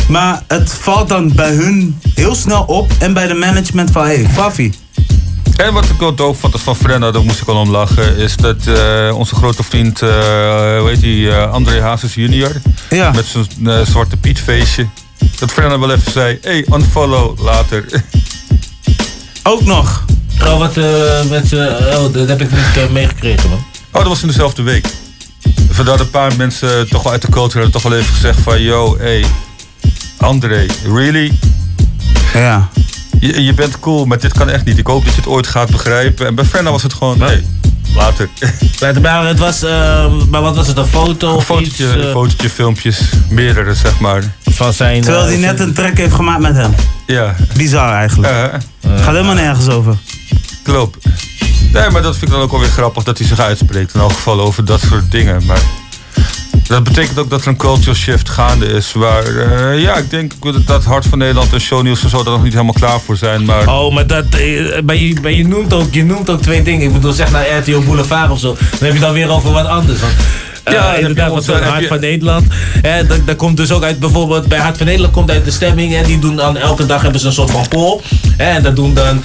Maar 0.08 0.44
het 0.48 0.74
valt 0.74 1.10
dan 1.10 1.32
bij 1.36 1.52
hun 1.54 2.00
heel 2.16 2.36
snel 2.36 2.64
op 2.64 2.92
en 3.00 3.14
bij 3.14 3.28
de 3.28 3.34
management 3.34 3.92
van 3.92 4.06
hé, 4.06 4.16
hey, 4.16 4.30
Fafi. 4.30 4.74
En 5.66 5.74
wat 5.74 5.86
ik 5.86 5.99
wel 5.99 6.16
doof 6.16 6.39
vond 6.39 6.62
van 6.62 6.76
Frenna, 6.76 7.12
daar 7.12 7.24
moest 7.24 7.41
ik 7.41 7.47
al 7.47 7.55
om 7.55 7.70
lachen, 7.70 8.18
is 8.18 8.36
dat 8.36 8.68
eh, 8.68 9.16
onze 9.18 9.36
grote 9.36 9.64
vriend, 9.64 10.01
eh 10.01 10.09
hoe 10.80 10.89
heet 10.89 10.99
die, 10.99 11.32
eh, 11.32 11.51
André 11.51 11.82
Hazes 11.82 12.14
junior, 12.14 12.51
Ja. 12.89 13.12
met 13.12 13.26
zijn 13.26 13.47
eh, 13.66 13.86
zwarte 13.86 14.18
Piet 14.18 14.39
feestje, 14.39 14.88
dat 15.39 15.51
Frenna 15.51 15.80
wel 15.80 15.91
even 15.91 16.12
zei, 16.12 16.38
hey, 16.41 16.66
unfollow 16.74 17.39
later. 17.39 17.86
Ook 19.43 19.64
nog. 19.66 20.05
Oh, 20.43 20.57
wat 20.57 20.78
eh, 20.78 21.24
met 21.30 21.53
oh, 21.53 22.14
dat 22.14 22.28
heb 22.28 22.41
ik 22.41 22.51
niet 22.51 22.78
eh, 22.78 22.89
meegekregen 22.89 23.49
man. 23.49 23.64
Oh, 23.91 23.99
dat 23.99 24.07
was 24.07 24.22
in 24.22 24.28
dezelfde 24.28 24.62
week. 24.62 24.86
Vandaar 25.70 25.97
dat 25.97 26.05
een 26.05 26.12
paar 26.12 26.36
mensen 26.38 26.89
toch 26.89 27.03
wel 27.03 27.12
uit 27.12 27.22
de 27.22 27.30
culture 27.30 27.64
hadden 27.64 27.82
toch 27.82 27.91
wel 27.91 27.99
even 27.99 28.14
gezegd 28.14 28.39
van, 28.39 28.62
yo, 28.62 28.97
hey, 28.97 29.26
André, 30.18 30.66
really? 30.84 31.32
Ja. 32.34 32.70
Je, 33.22 33.43
je 33.43 33.53
bent 33.53 33.80
cool, 33.80 34.05
maar 34.05 34.19
dit 34.19 34.34
kan 34.34 34.49
echt 34.49 34.65
niet. 34.65 34.78
Ik 34.78 34.88
hoop 34.88 35.05
dat 35.05 35.13
je 35.13 35.19
het 35.19 35.30
ooit 35.30 35.47
gaat 35.47 35.69
begrijpen. 35.72 36.26
En 36.28 36.36
bij 36.36 36.45
Frenna 36.45 36.72
was 36.72 36.84
het 36.84 36.93
gewoon, 36.93 37.22
hey, 37.22 37.43
later. 37.95 38.30
Maar 39.01 39.26
het 39.28 39.39
was, 39.39 39.63
eh, 39.63 40.11
maar 40.30 40.41
wat 40.41 40.55
was 40.55 40.67
het, 40.67 40.78
een 40.78 40.86
foto 40.86 41.30
Een 41.30 41.36
of 41.36 41.45
fotootje, 41.45 41.84
iets? 41.84 41.95
eh, 41.95 42.03
een 42.03 42.11
fotootje, 42.11 42.49
filmpjes, 42.49 43.01
meerdere 43.30 43.76
zeg 43.76 43.99
maar. 43.99 44.24
Van 44.43 44.74
zijn... 44.74 45.01
Terwijl 45.01 45.24
eh, 45.24 45.30
hij 45.30 45.38
net 45.38 45.59
een 45.59 45.74
track 45.74 45.97
heeft 45.97 46.13
gemaakt 46.13 46.41
met 46.41 46.55
hem. 46.55 46.74
Ja. 47.07 47.36
Bizar 47.55 47.93
eigenlijk. 47.93 48.34
Gaat 48.84 49.05
helemaal 49.05 49.34
nergens 49.34 49.67
over. 49.67 49.97
Klopt. 50.63 51.05
Nee, 51.74 51.89
maar 51.89 52.01
dat 52.01 52.17
vind 52.17 52.26
ik 52.26 52.32
dan 52.32 52.41
ook 52.41 52.51
wel 52.51 52.59
weer 52.59 52.69
grappig 52.69 53.03
dat 53.03 53.17
hij 53.17 53.28
zich 53.28 53.39
uitspreekt. 53.39 53.93
In 53.93 53.99
elk 53.99 54.11
geval 54.11 54.39
over 54.41 54.65
dat 54.65 54.82
soort 54.82 55.11
dingen. 55.11 55.45
Maar 55.45 55.61
dat 56.68 56.84
betekent 56.84 57.20
ook 57.20 57.30
dat 57.30 57.41
er 57.41 57.47
een 57.47 57.58
culture 57.58 57.95
shift 57.95 58.30
gaande 58.30 58.66
is. 58.66 58.93
Waar, 58.93 59.24
eh, 59.26 59.82
ja, 59.82 59.95
ik 59.95 60.10
denk 60.10 60.34
dat 60.66 60.84
Hart 60.84 61.06
van 61.06 61.18
Nederland 61.18 61.54
en 61.54 61.62
Shownieuws 61.62 62.04
en 62.04 62.10
zo 62.10 62.24
daar 62.24 62.34
nog 62.34 62.43
niet 62.43 62.54
helemaal 62.54 62.74
klaar 62.74 62.99
voor 62.99 63.18
zijn. 63.18 63.45
Maar 63.45 63.68
Oh, 63.68 63.93
maar, 63.93 64.08
dat, 64.08 64.26
eh, 64.30 64.82
maar, 64.86 64.95
je, 64.95 65.18
maar 65.22 65.32
je, 65.32 65.47
noemt 65.47 65.74
ook, 65.74 65.93
je 65.93 66.04
noemt 66.04 66.30
ook 66.30 66.41
twee 66.41 66.64
dingen. 66.64 66.88
Ik 66.88 66.93
bedoel, 66.93 67.12
zeg 67.12 67.32
naar 67.32 67.58
RTO 67.58 67.82
Boulevard 67.82 68.32
of 68.32 68.39
zo. 68.39 68.58
Dan 68.80 68.88
heb 68.88 68.93
je 68.93 68.99
dan 68.99 69.14
weer 69.14 69.30
over 69.30 69.52
wat 69.52 69.66
anders. 69.66 69.99
Want, 69.99 70.14
eh, 70.64 70.74
Ja, 70.74 70.93
je 70.93 70.99
inderdaad, 70.99 71.32
wat 71.32 71.43
zo'n 71.43 71.62
Hart 71.62 71.88
van 71.88 71.99
Nederland. 71.99 72.45
Hè, 72.82 73.06
dat, 73.06 73.28
dat 73.28 73.36
komt 73.36 73.58
dus 73.58 73.72
ook 73.72 73.84
uit, 73.84 73.99
bijvoorbeeld 73.99 74.47
bij 74.47 74.60
Hart 74.60 74.78
van 74.78 74.86
Nederland 74.86 75.14
komt 75.14 75.32
uit 75.32 75.45
de 75.45 75.52
stemming. 75.52 75.95
En 75.95 76.04
die 76.04 76.20
doen 76.20 76.36
dan 76.36 76.58
elke 76.58 76.86
dag 76.86 77.02
hebben 77.02 77.20
ze 77.22 77.28
een 77.28 77.34
soort 77.34 77.52
van 77.52 77.68
poll. 77.68 77.99
Hè, 78.38 78.49
en 78.49 78.64
dat 78.64 78.76
doen 78.76 78.93
dan. 78.93 79.24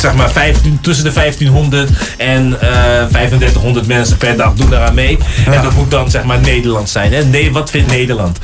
Zeg 0.00 0.14
maar 0.14 0.30
15, 0.30 0.78
tussen 0.80 1.04
de 1.04 1.12
1500 1.12 1.90
en 2.16 2.60
eh 2.60 3.06
3500 3.10 3.86
mensen 3.86 4.16
per 4.16 4.36
dag 4.36 4.54
doen 4.54 4.70
daaraan 4.70 4.94
mee. 4.94 5.18
En 5.46 5.62
dat 5.62 5.74
moet 5.74 5.90
dan 5.90 6.10
zeg 6.10 6.24
maar 6.24 6.40
Nederland 6.40 6.90
zijn. 6.90 7.12
Hè? 7.12 7.24
Nee, 7.24 7.52
wat 7.52 7.70
vindt 7.70 7.90
Nederland? 7.90 8.38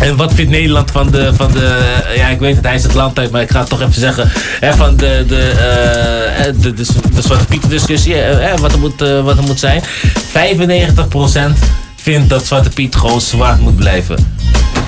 En 0.00 0.16
wat 0.16 0.34
vindt 0.34 0.50
Nederland 0.50 0.90
van 0.90 1.10
de, 1.10 1.34
van 1.34 1.52
de 1.52 1.78
ja 2.16 2.28
ik 2.28 2.38
weet 2.38 2.56
het, 2.56 2.64
hij 2.64 2.74
is 2.74 2.82
het 2.82 2.94
land 2.94 3.18
uit, 3.18 3.30
maar 3.30 3.42
ik 3.42 3.50
ga 3.50 3.58
het 3.58 3.68
toch 3.68 3.80
even 3.80 3.92
zeggen, 3.92 4.30
hè, 4.60 4.74
van 4.74 4.96
de, 4.96 5.24
de, 5.28 5.54
eh, 5.58 6.46
eh, 6.46 6.54
de, 6.60 6.74
de, 6.74 6.86
de 7.14 7.22
Zwarte 7.22 7.44
Piet 7.44 7.68
discussie, 7.68 8.14
eh, 8.14 8.52
eh, 8.52 8.58
wat, 8.58 8.72
er 8.72 8.78
moet, 8.78 9.02
eh, 9.02 9.24
wat 9.24 9.36
er 9.36 9.42
moet 9.42 9.60
zijn. 9.60 9.82
95% 9.82 11.58
vindt 11.96 12.28
dat 12.28 12.46
Zwarte 12.46 12.68
Piet 12.68 12.96
gewoon 12.96 13.20
zwart 13.20 13.60
moet 13.60 13.76
blijven. 13.76 14.16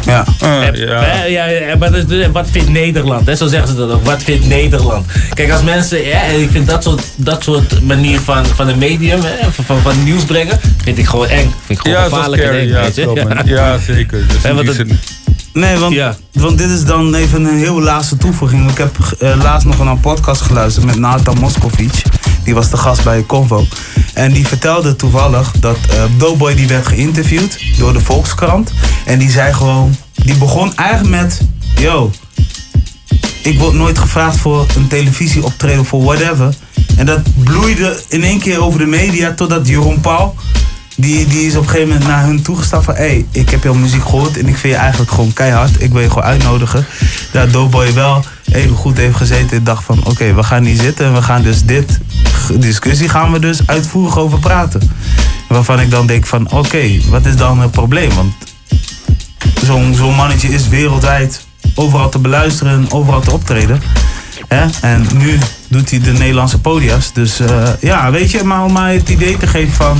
Ja. 0.06 0.24
Eh, 0.40 0.66
eh, 0.68 1.30
ja, 1.30 1.44
ja, 1.46 1.76
maar 1.76 1.94
is- 1.94 2.26
wat 2.32 2.48
vindt 2.50 2.68
Nederland? 2.68 3.26
Hè? 3.26 3.34
Zo 3.36 3.46
zeggen 3.46 3.68
ze 3.68 3.74
dat 3.76 3.90
ook. 3.90 4.04
Wat 4.04 4.22
vindt 4.22 4.46
Nederland? 4.48 5.06
Kijk, 5.34 5.50
als 5.50 5.62
mensen, 5.62 6.04
ja, 6.04 6.22
ik 6.22 6.50
vind 6.50 6.66
dat 6.68 6.82
soort, 6.82 7.02
dat 7.16 7.42
soort 7.42 7.82
manier 7.82 8.20
van, 8.20 8.46
van 8.46 8.68
een 8.68 8.78
medium, 8.78 9.20
hè, 9.22 9.50
van, 9.52 9.64
van, 9.64 9.80
van 9.80 10.04
nieuws 10.04 10.24
brengen, 10.24 10.60
vind 10.82 10.98
ik 10.98 11.06
gewoon 11.06 11.28
eng. 11.28 11.52
Vind 11.66 11.78
ik 11.78 11.80
gewoon 11.80 11.96
ja, 11.98 12.02
gevaarlijk 12.04 12.42
en 12.42 12.58
eng, 12.60 12.68
Ja, 12.68 12.80
weet 12.82 12.94
je? 12.94 13.42
ja, 13.44 13.78
zeker. 13.78 14.18
Dus 14.28 14.44
in 14.44 14.54
want 14.54 14.68
het- 14.76 14.88
Nee, 15.52 15.76
want, 15.76 15.94
want 16.32 16.58
dit 16.58 16.70
is 16.70 16.84
dan 16.84 17.14
even 17.14 17.44
een 17.44 17.58
heel 17.58 17.80
laatste 17.82 18.16
toevoeging. 18.16 18.70
Ik 18.70 18.78
heb 18.78 18.96
eh, 19.18 19.32
laatst 19.42 19.66
nog 19.66 19.78
een 19.78 20.00
podcast 20.00 20.40
geluisterd 20.40 20.86
met 20.86 20.96
Nathan 20.98 21.38
Moskovic. 21.40 22.02
Die 22.46 22.54
was 22.54 22.70
de 22.70 22.76
gast 22.76 23.04
bij 23.04 23.24
Convo. 23.26 23.66
En 24.14 24.32
die 24.32 24.46
vertelde 24.46 24.96
toevallig 24.96 25.50
dat 25.50 25.76
eh 25.90 26.04
Doughboy 26.18 26.54
die 26.54 26.66
werd 26.66 26.86
geïnterviewd 26.86 27.58
door 27.78 27.92
de 27.92 28.00
Volkskrant. 28.00 28.72
En 29.04 29.18
die 29.18 29.30
zei 29.30 29.52
gewoon, 29.52 29.96
die 30.14 30.34
begon 30.34 30.74
eigenlijk 30.74 31.22
met, 31.22 31.40
yo, 31.78 32.10
ik 33.42 33.58
word 33.58 33.74
nooit 33.74 33.98
gevraagd 33.98 34.36
voor 34.36 34.66
een 34.76 34.88
televisieoptreden 34.88 35.80
of 35.80 35.88
voor 35.88 36.02
whatever. 36.02 36.54
En 36.96 37.06
dat 37.06 37.20
bloeide 37.44 38.02
in 38.08 38.22
één 38.22 38.38
keer 38.38 38.62
over 38.62 38.78
de 38.78 38.86
media 38.86 39.32
totdat 39.34 39.68
Jeroen 39.68 40.00
Pauw, 40.00 40.34
die, 40.96 41.26
die 41.26 41.46
is 41.46 41.56
op 41.56 41.62
een 41.62 41.68
gegeven 41.68 41.88
moment 41.88 42.06
naar 42.06 42.24
hun 42.24 42.42
toegestapt 42.42 42.84
van... 42.84 42.94
hé, 42.94 43.00
hey, 43.00 43.26
ik 43.30 43.50
heb 43.50 43.62
jouw 43.62 43.74
muziek 43.74 44.02
gehoord 44.02 44.38
en 44.38 44.48
ik 44.48 44.56
vind 44.56 44.74
je 44.74 44.80
eigenlijk 44.80 45.10
gewoon 45.10 45.32
keihard. 45.32 45.82
Ik 45.82 45.92
wil 45.92 46.00
je 46.00 46.08
gewoon 46.08 46.24
uitnodigen. 46.24 46.86
Dat 47.32 47.52
Doughboy 47.52 47.94
wel 47.94 48.24
even 48.52 48.76
goed 48.76 48.96
heeft 48.96 49.16
gezeten 49.16 49.56
en 49.56 49.64
dacht 49.64 49.84
van... 49.84 50.04
oké, 50.04 50.34
we 50.34 50.42
gaan 50.42 50.64
hier 50.64 50.76
zitten 50.76 51.06
en 51.06 51.14
we 51.14 51.22
gaan 51.22 51.42
dus 51.42 51.64
dit 51.64 51.98
discussie 52.54 53.08
gaan 53.08 53.32
we 53.32 53.38
dus 53.38 53.66
uitvoerig 53.66 54.18
over 54.18 54.38
praten. 54.38 54.90
Waarvan 55.48 55.80
ik 55.80 55.90
dan 55.90 56.06
denk 56.06 56.26
van, 56.26 56.50
oké, 56.50 57.00
wat 57.08 57.26
is 57.26 57.36
dan 57.36 57.60
het 57.60 57.70
probleem? 57.70 58.10
Want 58.14 58.34
zo'n 59.64 59.94
zo'n 59.94 60.14
mannetje 60.14 60.48
is 60.48 60.68
wereldwijd 60.68 61.46
overal 61.74 62.08
te 62.08 62.18
beluisteren 62.18 62.72
en 62.72 62.92
overal 62.92 63.20
te 63.20 63.32
optreden. 63.32 63.82
Hè? 64.48 64.66
En 64.80 65.06
nu 65.14 65.38
doet 65.76 65.90
hij 65.90 66.00
de 66.00 66.12
Nederlandse 66.12 66.60
podia's. 66.60 67.12
Dus 67.12 67.40
eh, 67.40 67.68
ja, 67.80 68.10
weet 68.10 68.30
je, 68.30 68.44
maar 68.44 68.64
om 68.64 68.72
mij 68.72 68.94
het 68.94 69.08
idee 69.08 69.36
te 69.36 69.46
geven 69.46 69.74
van... 69.74 69.98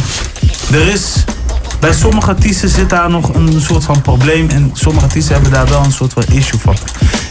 Er 0.72 0.88
is... 0.88 1.24
Bij 1.80 1.92
sommige 1.92 2.28
artiesten 2.28 2.68
zit 2.68 2.90
daar 2.90 3.10
nog 3.10 3.34
een 3.34 3.60
soort 3.60 3.84
van 3.84 4.00
probleem. 4.02 4.48
En 4.48 4.70
sommige 4.72 5.06
artiesten 5.06 5.34
hebben 5.34 5.52
daar 5.52 5.68
wel 5.68 5.84
een 5.84 5.92
soort 5.92 6.12
van 6.12 6.22
issue 6.32 6.60
van. 6.60 6.76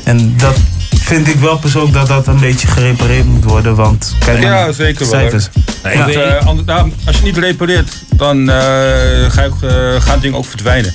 En 0.03 0.33
dat 0.37 0.55
vind 0.89 1.27
ik 1.27 1.35
wel 1.35 1.57
persoonlijk 1.57 1.93
dat 1.93 2.07
dat 2.07 2.27
een 2.27 2.39
beetje 2.39 2.67
gerepareerd 2.67 3.25
moet 3.25 3.43
worden. 3.43 3.75
Want 3.75 4.15
kijk 4.19 4.41
Ja, 4.41 4.49
naar 4.49 4.73
zeker 4.73 5.09
wel. 5.09 5.29
Want, 6.43 6.59
eh, 6.59 6.65
nou, 6.65 6.91
als 7.05 7.17
je 7.17 7.23
niet 7.23 7.37
repareert, 7.37 7.91
dan 8.15 8.49
eh, 8.49 8.55
ga 9.29 9.41
je 9.41 9.49
ook, 9.49 9.71
gaan 10.03 10.19
dingen 10.19 10.37
ook 10.37 10.45
verdwijnen. 10.45 10.93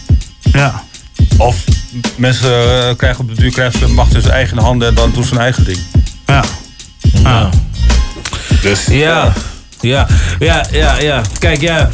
Ja. 0.53 0.83
Of 1.39 1.65
mensen 2.17 2.51
krijgen 2.97 3.21
op 3.21 3.29
de 3.29 3.41
duur 3.41 3.51
krijgen 3.51 3.79
ze 3.79 3.89
macht 3.89 4.15
in 4.15 4.21
zijn 4.21 4.35
eigen 4.35 4.59
handen 4.59 4.89
en 4.89 4.95
dan 4.95 5.11
doen 5.13 5.25
ze 5.25 5.35
hun 5.35 5.43
eigen 5.43 5.65
ding. 5.65 5.79
Ja. 6.27 6.45
Ja. 7.23 7.49
Dus. 8.63 8.87
Ja. 8.87 9.33
Ja, 9.81 10.07
ja, 10.39 10.65
ja, 10.71 10.99
ja. 11.01 11.21
Kijk, 11.39 11.61
ja. 11.61 11.91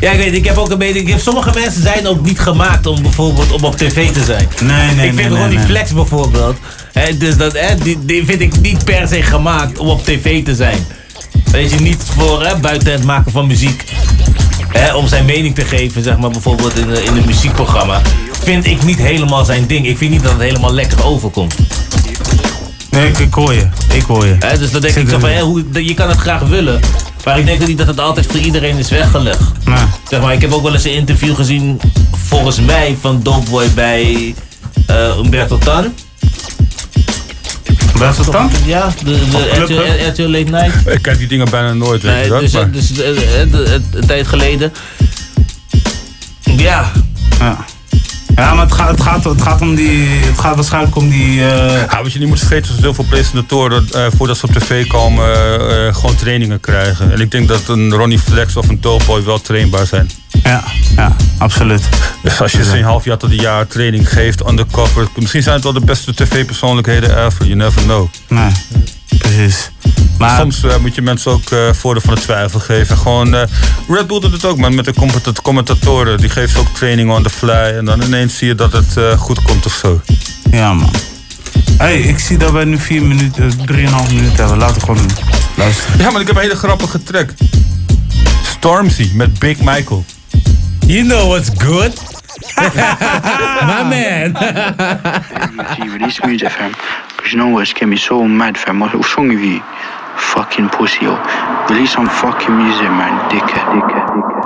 Ja, 0.00 0.10
ik 0.10 0.18
weet, 0.18 0.34
ik 0.34 0.44
heb 0.44 0.56
ook 0.56 0.70
een 0.70 0.78
beetje. 0.78 1.00
ik 1.00 1.08
heb- 1.08 1.20
Sommige 1.20 1.50
mensen 1.54 1.82
zijn 1.82 2.06
ook 2.06 2.24
niet 2.24 2.38
gemaakt 2.40 2.86
om 2.86 3.02
bijvoorbeeld 3.02 3.52
om 3.52 3.64
op 3.64 3.76
tv 3.76 4.10
te 4.10 4.24
zijn. 4.24 4.48
Nee, 4.60 4.76
nee, 4.76 4.90
Ik 4.90 4.96
vind 5.00 5.14
nee, 5.14 5.24
gewoon 5.24 5.38
nee, 5.38 5.48
die 5.48 5.58
nee. 5.58 5.66
flex 5.66 5.92
bijvoorbeeld. 5.92 6.56
Hè, 6.92 7.16
dus 7.16 7.36
dat, 7.36 7.52
hè, 7.52 7.74
die, 7.78 7.98
die 8.04 8.24
vind 8.24 8.40
ik 8.40 8.60
niet 8.60 8.84
per 8.84 9.08
se 9.08 9.22
gemaakt 9.22 9.78
om 9.78 9.86
op 9.88 10.04
tv 10.04 10.44
te 10.44 10.54
zijn. 10.54 10.78
Weet 11.50 11.70
je, 11.70 11.76
niet 11.80 12.02
voor 12.16 12.44
hè, 12.46 12.56
buiten 12.56 12.92
het 12.92 13.04
maken 13.04 13.32
van 13.32 13.46
muziek. 13.46 13.84
Hè, 14.68 14.94
om 14.94 15.08
zijn 15.08 15.24
mening 15.24 15.54
te 15.54 15.64
geven, 15.64 16.02
zeg 16.02 16.18
maar 16.18 16.30
bijvoorbeeld 16.30 16.78
in, 16.78 16.88
in 17.04 17.16
een 17.16 17.26
muziekprogramma. 17.26 18.00
Vind 18.42 18.66
ik 18.66 18.82
niet 18.82 18.98
helemaal 18.98 19.44
zijn 19.44 19.66
ding. 19.66 19.86
Ik 19.86 19.98
vind 19.98 20.10
niet 20.10 20.22
dat 20.22 20.32
het 20.32 20.40
helemaal 20.40 20.72
lekker 20.74 21.04
overkomt. 21.04 21.54
Nee, 22.94 23.08
ik, 23.08 23.18
ik 23.18 23.34
hoor 23.34 23.54
je. 23.54 23.68
Ik 23.92 24.02
hoor 24.02 24.26
je. 24.26 24.36
Dus 24.58 24.70
dan 24.70 24.80
denk 24.80 24.94
ik 24.94 25.08
zo 25.08 25.18
van, 25.18 25.28
hè, 25.28 25.40
hoe, 25.40 25.64
je 25.84 25.94
kan 25.94 26.08
het 26.08 26.18
graag 26.18 26.42
willen. 26.42 26.80
Maar 27.24 27.38
ik 27.38 27.46
denk 27.46 27.60
ook 27.62 27.68
niet 27.68 27.78
dat 27.78 27.86
het 27.86 28.00
altijd 28.00 28.26
voor 28.26 28.40
iedereen 28.40 28.76
is 28.76 28.90
weggelegd. 28.90 29.40
Zeg 30.08 30.20
maar, 30.20 30.32
ik 30.32 30.40
heb 30.40 30.52
ook 30.52 30.62
wel 30.62 30.72
eens 30.72 30.84
een 30.84 30.92
interview 30.94 31.34
gezien, 31.34 31.80
volgens 32.26 32.60
mij, 32.60 32.96
van 33.00 33.20
Dopeboy 33.22 33.70
bij 33.74 34.34
eh 34.86 35.18
Umberto 35.24 35.58
Tan. 35.58 35.94
Umberto 37.94 38.22
Tan? 38.30 38.50
Ja, 38.66 38.92
de, 39.04 39.18
de 39.30 40.06
RTL, 40.08 40.22
Late 40.22 40.50
Night. 40.50 40.94
Ik 40.94 41.02
kijk 41.02 41.18
die 41.18 41.26
dingen 41.28 41.50
bijna 41.50 41.72
nooit, 41.72 42.02
weet 42.02 42.12
Nee, 42.14 42.22
je 42.24 42.28
dat? 42.30 42.40
dus, 42.40 42.52
maar- 42.52 42.70
dus 42.70 42.98
eh, 42.98 43.42
eh, 43.42 43.48
een 43.92 44.06
tijd 44.06 44.26
geleden. 44.26 44.72
Ja. 46.56 46.92
Ja. 47.38 47.64
Ja, 48.36 48.54
maar 48.54 48.64
het 48.64 48.74
gaat, 48.74 48.90
het 48.90 49.00
gaat, 49.00 49.24
het 49.24 49.42
gaat, 49.42 49.60
om 49.60 49.74
die, 49.74 50.06
het 50.08 50.38
gaat 50.38 50.54
waarschijnlijk 50.54 50.96
om 50.96 51.08
die... 51.08 51.40
eh, 51.46 51.86
Ja, 51.90 52.00
je 52.08 52.18
niet 52.18 52.28
moet 52.28 52.38
vergeten 52.38 52.72
dat 52.72 52.80
heel 52.80 52.94
veel 52.94 53.04
presentatoren, 53.04 53.86
eh, 53.92 54.06
voordat 54.16 54.36
ze 54.36 54.46
op 54.46 54.52
tv 54.52 54.86
komen, 54.86 55.24
eh, 55.86 55.94
gewoon 55.94 56.14
trainingen 56.16 56.60
krijgen. 56.60 57.12
En 57.12 57.20
ik 57.20 57.30
denk 57.30 57.48
dat 57.48 57.68
een 57.68 57.92
Ronnie 57.92 58.18
Flex 58.18 58.56
of 58.56 58.68
een 58.68 58.80
Tallboy 58.80 59.24
wel 59.24 59.40
trainbaar 59.40 59.86
zijn. 59.86 60.10
Ja, 60.42 60.64
ja, 60.96 61.16
absoluut. 61.38 61.82
Dus 62.22 62.40
als 62.40 62.52
je 62.52 62.76
een 62.78 62.84
half 62.84 63.04
jaar 63.04 63.16
tot 63.18 63.30
een 63.30 63.36
jaar 63.40 63.66
training 63.66 64.08
geeft, 64.08 64.48
undercover, 64.48 65.08
misschien 65.16 65.42
zijn 65.42 65.54
het 65.54 65.64
wel 65.64 65.72
de 65.72 65.84
beste 65.84 66.14
tv-persoonlijkheden 66.14 67.24
ever. 67.26 67.44
You 67.44 67.54
never 67.54 67.82
know. 67.82 68.08
Nee, 68.28 68.50
precies. 69.18 69.70
Maar 70.18 70.38
Soms 70.40 70.62
eh, 70.62 70.76
moet 70.76 70.94
je 70.94 71.02
mensen 71.02 71.30
ook 71.30 71.50
eh 71.50 71.72
voordeel 71.72 72.02
van 72.02 72.14
de 72.14 72.20
twijfel 72.20 72.60
geven. 72.60 72.96
Gewoon, 72.96 73.34
eh, 73.34 73.42
Red 73.88 74.06
Bull 74.06 74.20
doet 74.20 74.32
het 74.32 74.44
ook, 74.44 74.58
man, 74.58 74.74
met 74.74 74.84
de 74.84 74.94
commentat- 74.94 75.42
commentatoren. 75.42 76.18
Die 76.18 76.28
geven 76.28 76.48
ze 76.50 76.58
ook 76.58 76.68
training 76.74 77.10
on 77.10 77.22
the 77.22 77.30
fly. 77.30 77.50
En 77.78 77.84
dan 77.84 78.02
ineens 78.02 78.36
zie 78.38 78.46
je 78.48 78.54
dat 78.54 78.72
het 78.72 79.18
goed 79.18 79.42
komt 79.42 79.66
of 79.66 79.72
zo. 79.74 80.00
Ja, 80.50 80.72
man. 80.72 80.90
hey, 81.78 82.00
ik 82.00 82.18
zie 82.18 82.38
dat 82.38 82.50
wij 82.50 82.64
nu 82.64 82.78
4 82.78 83.02
minuten, 83.02 83.52
3,5 83.66 84.12
minuten 84.14 84.36
hebben. 84.36 84.58
Laten 84.58 84.74
we 84.74 84.80
gewoon 84.80 85.10
luisteren. 85.56 85.98
Ja, 85.98 86.10
maar 86.10 86.20
ik 86.20 86.26
heb 86.26 86.36
een 86.36 86.42
hele 86.42 86.56
grappige 86.56 87.02
track. 87.02 87.30
Stormzy 88.42 89.10
met 89.14 89.38
Big 89.38 89.58
Michael. 89.58 90.04
You 90.86 91.02
know 91.02 91.28
what's 91.28 91.48
good? 91.48 91.94
My 92.58 93.82
man. 93.88 94.34
you 95.82 95.90
release 95.92 96.22
music, 96.22 96.50
fam. 96.50 96.72
Because 97.16 97.32
you 97.32 97.38
know 97.38 97.48
what? 97.48 97.62
It's 97.62 97.72
getting 97.72 97.88
me 97.88 97.96
so 97.96 98.28
mad, 98.28 98.58
fam. 98.58 98.80
What, 98.80 98.94
what's 98.94 99.16
wrong 99.16 99.28
with 99.28 99.40
you? 99.40 99.60
Fucking 100.18 100.68
pussy, 100.68 101.06
yo. 101.06 101.16
Release 101.70 101.92
some 101.92 102.06
fucking 102.06 102.54
music, 102.54 102.90
man. 102.90 103.30
Dickhead, 103.30 103.80
dickhead, 103.80 104.08
dickhead. 104.12 104.44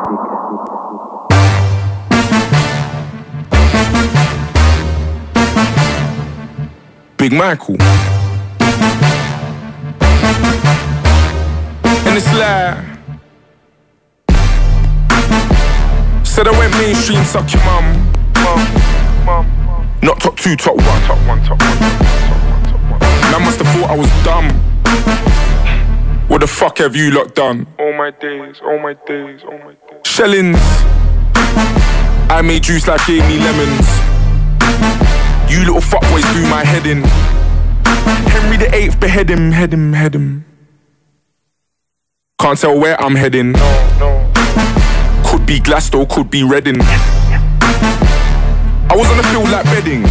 Big 7.16 7.32
Michael. 7.32 7.76
And 12.06 12.16
it's 12.16 12.32
like. 12.34 12.97
Said 16.38 16.46
I 16.46 16.56
went 16.56 16.72
mainstream, 16.74 17.24
suck 17.24 17.52
your 17.52 17.64
mum. 17.64 17.84
Not 20.04 20.20
top 20.20 20.36
two, 20.36 20.54
top 20.54 20.76
one. 20.76 21.02
Top 21.02 21.18
one, 21.26 21.42
top 21.42 21.60
one. 21.60 21.80
Man 23.32 23.42
must 23.42 23.58
have 23.58 23.66
thought 23.74 23.90
I 23.90 23.96
was 23.96 24.08
dumb. 24.22 24.48
What 26.28 26.42
the 26.42 26.46
fuck 26.46 26.78
have 26.78 26.94
you 26.94 27.10
lot 27.10 27.34
done? 27.34 27.66
All 27.80 27.92
my 27.94 28.12
days, 28.12 28.60
all 28.62 28.78
my 28.78 28.94
days, 29.04 29.40
all 29.42 29.58
my 29.58 29.72
days. 29.90 30.00
Shellings. 30.04 30.60
I 32.30 32.40
made 32.44 32.62
juice 32.62 32.86
like 32.86 33.04
gave 33.04 33.26
me 33.26 33.38
lemons. 33.38 33.88
You 35.50 35.64
little 35.66 35.80
fuckboys 35.80 36.32
do 36.34 36.48
my 36.48 36.62
head 36.64 36.86
in. 36.86 37.02
Henry 38.30 38.58
the 38.58 38.72
Eighth, 38.72 39.00
behead 39.00 39.28
him, 39.28 39.50
head 39.50 39.74
him, 39.74 39.92
head 39.92 40.14
him. 40.14 40.44
Can't 42.40 42.56
tell 42.56 42.78
where 42.78 42.96
I'm 43.02 43.16
heading. 43.16 43.54
Could 43.54 44.17
be 45.48 45.58
Glasgow, 45.58 46.04
could 46.04 46.30
be 46.30 46.44
Reading. 46.44 46.76
I 46.78 46.94
was 48.94 49.08
on 49.08 49.16
the 49.16 49.22
field 49.22 49.50
like 49.50 49.64
bedding. 49.64 50.04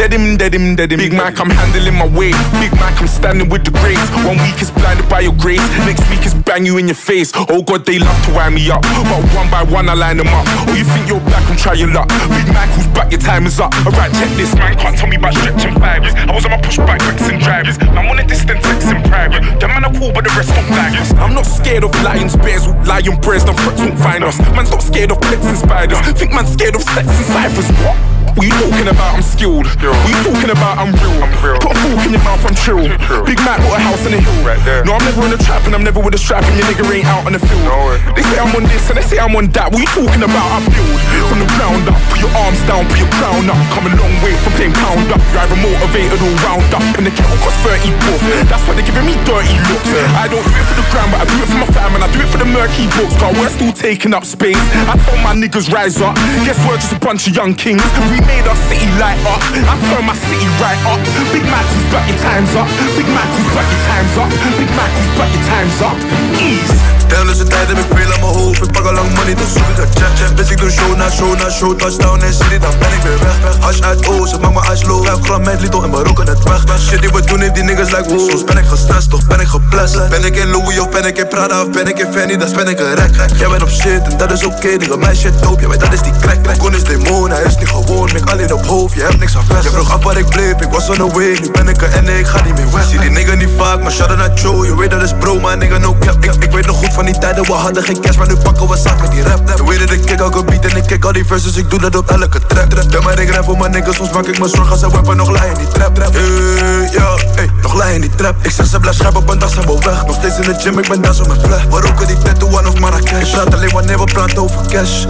Dead 0.00 0.14
him, 0.14 0.38
dead 0.38 0.54
him, 0.54 0.76
dead 0.76 0.90
him. 0.92 0.96
Big 0.96 1.12
Mac, 1.12 1.38
I'm 1.38 1.50
handling 1.52 1.92
my 1.92 2.08
weight. 2.08 2.32
Big 2.56 2.72
Mac, 2.80 2.96
I'm 2.96 3.06
standing 3.06 3.52
with 3.52 3.68
the 3.68 3.70
greats. 3.84 4.00
One 4.24 4.40
week 4.40 4.56
is 4.56 4.72
blinded 4.72 5.04
by 5.12 5.20
your 5.20 5.36
grace. 5.36 5.60
Next 5.84 6.00
week 6.08 6.24
is 6.24 6.32
bang 6.32 6.64
you 6.64 6.80
in 6.80 6.88
your 6.88 6.96
face. 6.96 7.36
Oh 7.36 7.60
God, 7.60 7.84
they 7.84 7.98
love 7.98 8.16
to 8.24 8.32
wind 8.32 8.54
me 8.54 8.64
up. 8.72 8.80
But 8.80 9.20
one 9.36 9.52
by 9.52 9.60
one, 9.60 9.90
I 9.90 9.92
line 9.92 10.16
them 10.16 10.32
up. 10.32 10.48
Oh, 10.64 10.72
you 10.72 10.88
think 10.88 11.04
you're 11.04 11.20
black, 11.20 11.44
I'm 11.52 11.56
trying 11.60 11.84
your 11.84 11.92
luck. 11.92 12.08
Big 12.32 12.48
Mac, 12.48 12.72
who's 12.72 12.88
back, 12.96 13.12
your 13.12 13.20
time 13.20 13.44
is 13.44 13.60
up. 13.60 13.76
Alright, 13.84 14.08
check 14.16 14.32
this, 14.40 14.56
man. 14.56 14.72
Can't 14.80 14.96
tell 14.96 15.06
me 15.06 15.20
about 15.20 15.34
stretching 15.36 15.76
fibers. 15.76 16.16
I 16.16 16.32
was 16.32 16.48
on 16.48 16.52
my 16.56 16.60
pushback, 16.64 17.04
vexing 17.04 17.38
drivers. 17.44 17.76
I'm 17.92 18.08
on 18.08 18.18
a 18.20 18.26
distant 18.26 18.64
text 18.64 18.88
in 18.88 19.04
private. 19.04 19.44
The 19.60 19.68
man 19.68 19.84
are 19.84 19.92
cool, 19.92 20.16
but 20.16 20.24
the 20.24 20.32
rest 20.32 20.48
don't 20.56 20.64
like 20.80 20.96
us. 20.96 21.12
I'm 21.20 21.36
not 21.36 21.44
scared 21.44 21.84
of 21.84 21.92
lions, 22.00 22.40
bears, 22.40 22.64
with 22.64 22.88
lion 22.88 23.20
prayers. 23.20 23.44
Them 23.44 23.52
threats 23.60 23.84
won't 23.84 24.00
find 24.00 24.24
us. 24.24 24.40
Man's 24.56 24.72
not 24.72 24.80
scared 24.80 25.12
of 25.12 25.20
pets 25.20 25.44
and 25.44 25.58
spiders. 25.60 26.00
Think 26.16 26.32
man's 26.32 26.56
scared 26.56 26.72
of 26.72 26.80
sex 26.88 27.04
and 27.04 27.26
ciphers. 27.36 27.68
What? 27.84 28.19
What 28.36 28.46
you 28.46 28.54
talking 28.56 28.88
about? 28.88 29.16
I'm 29.16 29.22
skilled. 29.22 29.66
What 29.66 30.08
you 30.08 30.20
talking 30.22 30.50
about? 30.50 30.78
I'm 30.78 30.92
real. 30.96 31.20
Put 31.60 31.72
a 31.72 31.76
fork 31.80 32.04
in 32.06 32.12
your 32.14 32.24
mouth, 32.24 32.44
I'm 32.46 32.54
chill. 32.54 32.84
Big 33.26 33.38
Mac 33.44 33.58
bought 33.64 33.76
a 33.76 33.82
house 33.82 34.04
in 34.06 34.12
the 34.16 34.20
hill. 34.20 34.40
No, 34.86 34.94
I'm 34.96 35.04
never 35.04 35.26
in 35.26 35.32
a 35.34 35.40
trap 35.40 35.66
and 35.66 35.74
I'm 35.74 35.84
never 35.84 36.00
with 36.00 36.14
a 36.14 36.20
strap 36.20 36.44
and 36.46 36.56
your 36.56 36.66
nigga 36.70 36.86
ain't 36.88 37.08
out 37.10 37.26
on 37.26 37.34
the 37.34 37.42
field. 37.42 37.66
They 38.14 38.22
say 38.22 38.38
I'm 38.38 38.54
on 38.54 38.64
this 38.70 38.88
and 38.88 38.96
they 38.96 39.04
say 39.04 39.18
I'm 39.18 39.34
on 39.34 39.50
that. 39.58 39.72
What 39.72 39.82
you 39.82 39.90
talking 39.90 40.22
about? 40.22 40.46
I 40.46 40.58
build 40.70 41.00
from 41.26 41.38
the 41.42 41.48
ground 41.58 41.84
up. 41.90 41.98
Put 42.12 42.20
your 42.22 42.32
arms 42.38 42.62
down, 42.70 42.86
put 42.86 42.98
your 43.02 43.10
crown 43.18 43.50
up. 43.50 43.58
Come 43.74 43.90
a 43.90 43.92
long 43.98 44.14
way 44.22 44.32
from 44.40 44.52
playing 44.54 44.76
pound 44.78 45.10
up. 45.10 45.20
Driving 45.34 45.60
motivated 45.60 46.22
all 46.22 46.36
round 46.46 46.70
up. 46.70 46.84
And 46.96 47.04
the 47.04 47.12
kettle 47.12 47.36
cost 47.42 47.58
30 47.66 47.90
bucks. 48.06 48.22
That's 48.46 48.62
why 48.64 48.78
they're 48.78 48.86
giving 48.86 49.04
me 49.04 49.18
dirty 49.26 49.58
looks. 49.68 49.90
I 50.16 50.30
don't 50.30 50.44
do 50.44 50.54
it 50.54 50.66
for 50.70 50.76
the 50.78 50.86
gram, 50.94 51.08
but 51.10 51.20
I 51.22 51.26
do 51.26 51.36
it 51.42 51.48
for 51.50 51.60
my 51.60 51.70
fam 51.74 51.90
and 51.98 52.04
I 52.06 52.08
do 52.14 52.20
it 52.22 52.30
for 52.30 52.38
the 52.38 52.46
murky 52.46 52.86
books. 52.94 53.16
Cause 53.18 53.34
we're 53.36 53.50
still 53.50 53.74
taking 53.74 54.14
up 54.14 54.24
space. 54.24 54.60
I 54.86 54.94
tell 55.02 55.18
my 55.20 55.34
niggas 55.34 55.68
rise 55.74 55.98
up. 56.00 56.14
Guess 56.46 56.62
we're 56.64 56.78
just 56.78 56.94
a 56.94 57.00
bunch 57.02 57.26
of 57.26 57.34
young 57.34 57.58
kings. 57.58 57.82
We 58.12 58.19
made 58.26 58.46
our 58.46 58.56
city 58.68 58.86
light 58.98 59.20
up. 59.26 59.40
I 59.54 59.74
turn 59.88 60.04
my 60.04 60.16
city 60.16 60.46
right 60.60 60.80
up. 60.88 61.00
Big 61.32 61.44
who's 61.44 61.86
back 61.92 62.04
your 62.08 62.18
time's 62.20 62.54
up. 62.56 62.68
Big 62.96 63.06
who's 63.06 63.50
back 63.54 63.68
your 63.68 63.82
time's 63.88 64.14
up. 64.18 64.30
Big 64.58 64.70
who's 64.70 65.12
back 65.16 65.30
your 65.32 65.44
time's 65.48 65.78
up. 65.80 65.98
Ease. 66.40 66.99
Dus 67.10 67.38
de 67.38 67.44
tijd 67.44 67.66
heb 67.68 67.78
ik 67.78 67.84
veel 67.94 68.12
aan 68.12 68.20
mijn 68.20 68.32
hoofd. 68.32 68.62
Ik 68.62 68.72
pak 68.72 68.86
al 68.86 68.92
lang 68.92 69.14
money, 69.14 69.34
dus 69.34 69.52
zoek 69.52 69.68
ik 69.68 69.78
een 69.78 69.88
check, 69.94 70.36
check 70.36 70.48
ik 70.50 70.58
doe 70.58 70.70
show 70.70 70.96
na 70.96 71.10
show 71.10 71.38
na 71.38 71.50
show. 71.50 71.78
Touchdown 71.78 72.22
en 72.22 72.34
city, 72.34 72.58
dan 72.58 72.74
ben 72.78 72.92
ik 72.92 73.02
weer 73.02 73.18
weg, 73.18 73.38
weg. 73.42 73.56
Hash 73.60 73.80
uit 73.80 74.06
Oost, 74.06 74.32
het 74.32 74.40
maakt 74.40 74.54
me 74.54 74.86
low 74.86 75.06
5 75.06 75.18
gram 75.22 75.42
met 75.42 75.60
Lito 75.60 75.82
en 75.82 75.90
we 75.90 76.22
het 76.24 76.42
weg, 76.42 76.80
Shit 76.80 77.00
die 77.00 77.10
we 77.10 77.22
doen 77.22 77.40
heeft 77.40 77.54
die 77.54 77.64
niggas 77.64 77.90
like 77.90 78.08
wow. 78.08 78.30
Soms 78.30 78.44
ben 78.44 78.56
ik 78.56 78.64
gestrest, 78.64 79.10
toch 79.10 79.26
ben 79.26 79.40
ik 79.40 79.46
geblest. 79.46 80.08
Ben 80.08 80.24
ik 80.24 80.36
in 80.36 80.50
Louis 80.50 80.78
of 80.78 80.88
ben 80.88 81.04
ik 81.04 81.18
in 81.18 81.28
Prada 81.28 81.62
Of 81.62 81.70
ben 81.70 81.86
ik 81.86 81.98
in 81.98 82.12
Fanny, 82.12 82.36
dan 82.36 82.52
ben 82.52 82.68
ik 82.68 82.80
een 82.80 82.94
rek. 82.94 83.14
Jij 83.36 83.48
bent 83.48 83.62
op 83.62 83.70
shit 83.70 84.02
en 84.02 84.16
dat 84.16 84.32
is 84.32 84.44
oké 84.44 84.56
okay. 84.56 84.74
Nigga, 84.74 84.96
mijn 84.96 85.16
shit 85.16 85.42
dope, 85.42 85.60
ja, 85.60 85.68
maar 85.68 85.78
dat 85.78 85.92
is 85.92 86.02
die 86.02 86.12
crack. 86.20 86.58
Koen 86.58 86.74
is 86.74 86.84
demon, 86.84 87.30
hij 87.30 87.42
is 87.42 87.56
niet 87.56 87.68
gewoon. 87.68 88.10
Mik 88.12 88.30
alleen 88.30 88.52
op 88.52 88.66
hoofd, 88.66 88.94
je 88.94 89.02
hebt 89.02 89.18
niks 89.18 89.36
aan 89.36 89.44
vest. 89.48 89.62
Je 89.62 89.70
vroeg 89.70 89.92
af 89.92 90.04
waar 90.04 90.16
ik 90.16 90.28
bleef, 90.28 90.60
ik 90.60 90.70
was 90.70 90.88
on 90.88 90.96
the 90.96 91.06
way. 91.06 91.38
Nu 91.42 91.50
ben 91.50 91.68
ik 91.68 91.82
er 91.82 91.92
en 91.92 92.18
ik 92.18 92.26
ga 92.26 92.42
niet 92.42 92.54
meer 92.54 92.72
weg. 92.72 92.84
Zie 92.84 93.00
die 93.00 93.10
nigga 93.10 93.34
niet 93.34 93.48
vaak, 93.56 93.82
maar 93.82 93.92
shout 93.92 94.08
out 94.08 94.18
naar 94.18 94.32
Joe. 94.34 94.66
Je 94.66 94.76
weet 94.76 94.90
dat 94.90 95.02
is 95.02 95.12
bro, 95.18 95.40
maar 95.40 95.56
nigga 95.56 95.78
no 95.78 95.96
cap. 96.00 96.24
Ik, 96.24 96.34
ik 96.34 96.50
weet 96.50 96.66
nog 96.66 96.76
goed 96.76 96.92
van 97.00 97.12
die 97.12 97.20
tijden, 97.20 97.44
we 97.44 97.52
hadden 97.52 97.82
geen 97.82 98.00
cash 98.00 98.16
Maar 98.16 98.28
nu 98.28 98.36
pakken 98.36 98.68
we 98.68 98.76
zaak 98.76 99.00
met 99.00 99.10
die 99.10 99.22
rap 99.22 99.56
Je 99.56 99.64
weet 99.64 99.78
dat 99.78 99.90
ik 99.90 100.02
kick 100.04 100.18
elke 100.18 100.44
beat 100.44 100.64
en 100.64 100.76
ik 100.76 100.86
kick 100.86 101.04
al 101.04 101.12
die 101.12 101.24
verses 101.24 101.56
Ik 101.56 101.70
doe 101.70 101.80
dat 101.80 101.96
op 101.96 102.10
elke 102.10 102.40
track 102.46 102.72
Ja, 102.90 103.00
maar 103.00 103.18
ik 103.18 103.30
rap 103.30 103.44
voor 103.44 103.58
mijn 103.58 103.70
niggas, 103.70 103.96
soms 103.96 104.10
maak 104.10 104.26
ik 104.26 104.38
me 104.38 104.48
zorgen 104.48 104.78
Ze 104.78 104.90
weppen 104.90 105.16
nog 105.16 105.30
lijn 105.30 105.50
in 105.50 105.54
die 105.54 105.68
trap. 105.68 105.96
Hey, 105.96 106.88
yo, 106.92 107.16
hey, 107.34 107.50
nog 107.62 107.74
lijn 107.74 107.94
in 107.94 108.00
die 108.00 108.14
trap. 108.14 108.34
Ik 108.42 108.50
zeg 108.50 108.66
ze 108.66 108.80
blijf 108.80 108.96
scherp 108.96 109.16
op 109.16 109.28
een 109.28 109.38
dag 109.38 109.50
zijn 109.50 109.66
we 109.66 109.78
weg. 109.84 110.06
Nog 110.06 110.16
steeds 110.16 110.36
in 110.36 110.42
de 110.42 110.54
gym, 110.58 110.78
ik 110.78 110.88
ben 110.88 111.00
daar 111.00 111.14
zo 111.14 111.24
met 111.24 111.40
flash 111.42 111.64
We 111.64 111.80
roken 111.80 112.06
die 112.06 112.18
tattoo 112.18 112.58
aan 112.58 112.66
of 112.66 112.78
Marrakesh 112.78 113.28
Ik 113.28 113.32
praat 113.32 113.54
alleen 113.54 113.70
wanneer 113.70 113.98
we 113.98 114.04
praten 114.04 114.38
over 114.42 114.66
cash. 114.68 115.04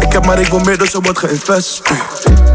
Ik 0.00 0.12
heb 0.12 0.26
maar 0.26 0.40
ik 0.40 0.48
wil 0.48 0.58
meer, 0.58 0.78
dus 0.78 0.94
er 0.94 1.00
wordt 1.02 1.18
geïnvest 1.18 1.82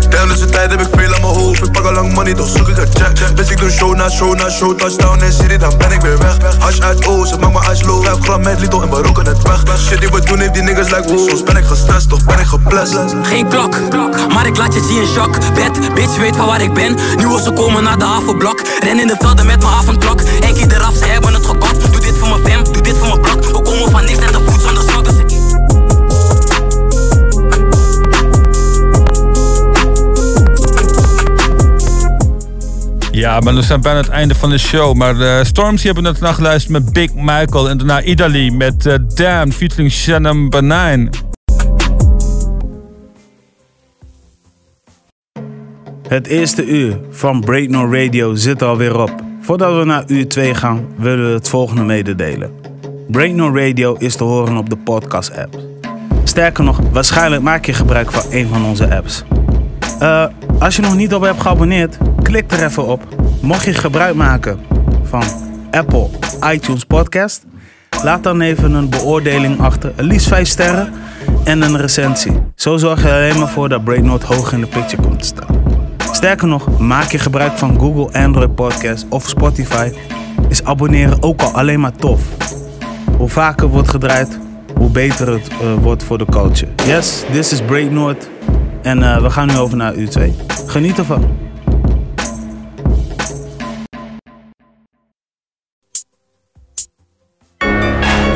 Tijdens 0.10 0.40
de 0.40 0.46
tijd 0.46 0.70
heb 0.72 0.82
ik 0.82 0.88
veel 0.92 1.14
aan 1.14 1.22
mijn 1.22 1.34
hoofd 1.34 1.64
Ik 1.64 1.72
pak 1.72 1.86
al 1.86 1.92
lang 1.92 2.14
money, 2.14 2.34
toch 2.34 2.48
zoek 2.48 2.68
ik 2.68 2.78
een 2.78 2.88
check 2.94 3.36
Bitch, 3.36 3.52
ik 3.52 3.60
doe 3.60 3.72
show 3.72 3.96
na 3.96 4.10
show 4.10 4.36
na 4.36 4.50
show 4.50 4.78
Touchdown 4.78 5.24
in 5.24 5.32
city, 5.32 5.58
dan 5.58 5.78
ben 5.78 5.92
ik 5.92 6.02
weer 6.02 6.18
weg 6.18 6.38
Hash 6.60 6.80
uit 6.80 7.08
Oost, 7.08 7.32
het 7.32 7.40
maakt 7.40 7.54
me 7.54 7.74
ice 7.74 7.86
low 7.86 8.06
5 8.06 8.18
gram 8.20 8.42
met 8.42 8.60
Lito 8.60 8.82
en 8.82 8.90
we 8.90 9.02
roken 9.02 9.26
het 9.26 9.42
weg 9.42 9.80
Shit 9.80 10.00
die 10.00 10.10
we 10.10 10.22
doen 10.22 10.40
heeft 10.40 10.54
die 10.54 10.64
niggas 10.64 10.90
like 10.90 11.08
wow 11.08 11.30
Soms 11.30 11.44
ben 11.44 11.58
ik 11.58 11.66
gestrest, 11.66 12.10
toch 12.10 12.24
ben 12.24 12.40
ik 12.40 12.46
geblest 12.46 12.96
Geen 13.22 13.48
klok, 13.48 13.80
maar 14.34 14.46
ik 14.46 14.58
laat 14.58 14.74
je 14.74 14.84
zien 14.84 15.02
in 15.02 15.08
shock. 15.08 15.54
Bed, 15.54 15.94
bitch 15.94 16.18
weet 16.18 16.36
van 16.36 16.48
waar 16.48 16.62
ik 16.62 16.74
ben. 16.74 16.96
Nu 17.18 17.26
als 17.26 17.44
ze 17.44 17.52
komen 17.52 17.84
naar 17.84 17.98
de 17.98 18.06
havenblok. 18.06 18.62
Ren 18.80 19.00
in 19.00 19.08
de 19.08 19.16
velden 19.20 19.46
met 19.46 19.60
mijn 19.62 19.74
avondklok. 19.74 20.22
Enkie 20.22 20.74
eraf, 20.74 20.96
ze 20.96 21.06
hebben 21.06 21.34
het 21.34 21.46
gekocht. 21.46 21.92
Doe 21.92 22.02
dit 22.02 22.18
voor 22.18 22.30
mijn 22.30 22.48
fam, 22.48 22.74
doe 22.74 22.82
dit 22.82 22.98
voor 22.98 23.08
mijn 23.08 23.22
blok. 23.22 23.46
We 23.46 23.62
komen 23.62 23.92
van 23.92 24.06
niks 24.06 24.20
net 24.20 24.32
de 24.32 24.40
voet 24.46 24.57
Ja, 33.18 33.40
maar 33.40 33.54
we 33.56 33.62
zijn 33.62 33.82
bijna 33.82 34.00
het 34.00 34.10
einde 34.10 34.36
van 34.36 34.50
de 34.50 34.58
show. 34.58 34.96
Maar 34.96 35.20
eh 35.20 35.44
Storms 35.44 35.84
hebben 35.84 36.04
net 36.04 36.20
naar 36.20 36.34
geluisterd 36.34 36.74
met 36.74 36.94
Big 36.94 37.14
Michael. 37.14 37.70
En 37.70 37.78
daarna 37.78 38.02
Idali 38.02 38.52
met 38.52 38.86
eh 38.86 38.96
Damn 39.16 39.52
featuring 39.52 39.92
Shannon 39.92 40.50
Banine. 40.50 41.10
Het 46.08 46.28
eerste 46.28 46.66
uur 46.66 47.00
van 47.10 47.40
Break 47.40 47.68
No 47.68 47.92
Radio 47.92 48.36
zit 48.36 48.62
er 48.62 48.68
alweer 48.68 49.00
op. 49.00 49.12
Voordat 49.42 49.78
we 49.78 49.86
naar 49.86 50.04
uur 50.08 50.28
2 50.28 50.56
gaan, 50.56 50.88
willen 50.98 51.28
we 51.28 51.34
het 51.34 51.50
volgende 51.50 51.84
mededelen. 51.84 52.52
Break 53.08 53.32
No 53.32 53.56
Radio 53.56 53.96
is 53.96 54.16
te 54.16 54.24
horen 54.24 54.58
op 54.58 54.70
de 54.70 54.78
podcast-app. 54.78 55.60
Sterker 56.24 56.64
nog, 56.64 56.80
waarschijnlijk 56.92 57.42
maak 57.42 57.66
je 57.66 57.74
gebruik 57.74 58.12
van 58.12 58.24
een 58.32 58.48
van 58.48 58.66
onze 58.66 58.96
apps. 58.96 59.24
Eh, 60.00 60.26
als 60.60 60.76
je 60.76 60.82
nog 60.82 60.96
niet 60.96 61.14
op 61.14 61.22
hebt 61.22 61.42
geabonneerd, 61.42 61.98
klik 62.22 62.52
er 62.52 62.64
even 62.64 62.88
op. 62.88 63.04
Mocht 63.42 63.66
je 63.66 63.74
gebruik 63.74 64.16
maken 64.16 64.60
van 65.04 65.24
Apple 65.72 66.10
iTunes 66.52 66.84
Podcast, 66.84 67.46
Laat 68.04 68.24
dan 68.24 68.42
even 68.42 68.74
een 68.74 68.90
beoordeling 68.90 69.60
achter. 69.60 69.94
Liefst 69.96 70.28
5 70.28 70.48
sterren 70.48 70.94
en 71.44 71.62
een 71.62 71.78
recensie. 71.78 72.32
Zo 72.56 72.78
zorg 72.78 73.02
je 73.02 73.10
er 73.10 73.14
alleen 73.14 73.40
maar 73.40 73.50
voor 73.50 73.70
dat 73.70 73.84
Breaknote 73.84 74.26
hoog 74.26 74.54
in 74.54 74.60
de 74.60 74.68
picture 74.68 75.02
komt 75.02 75.20
te 75.20 75.26
staan. 75.26 75.62
Sterker 76.12 76.48
nog, 76.48 76.80
maak 76.80 77.12
je 77.12 77.18
gebruik 77.18 77.58
van 77.58 77.80
Google 77.80 78.20
Android 78.20 78.56
Podcast 78.56 79.06
of 79.10 79.28
Spotify. 79.28 79.92
Is 80.50 80.64
abonneren 80.64 81.24
ook 81.24 81.42
al 81.42 81.52
alleen 81.52 81.80
maar 81.80 81.96
tof. 81.96 82.22
Hoe 83.18 83.30
vaker 83.30 83.68
wordt 83.68 83.90
gedraaid, 83.90 84.40
hoe 84.76 84.90
beter 84.90 85.32
het 85.32 85.48
eh, 85.48 85.58
wordt 85.82 86.04
voor 86.04 86.18
de 86.18 86.26
culture. 86.26 86.72
Yes, 86.86 87.24
this 87.32 87.52
is 87.52 87.62
Breaknote. 87.62 88.28
En 88.88 89.04
eh, 89.04 89.22
we 89.22 89.30
gaan 89.30 89.48
nu 89.48 89.58
over 89.58 89.78
naar 89.78 89.94
U2. 89.94 90.22
Geniet 90.68 90.98
ervan. 90.98 91.26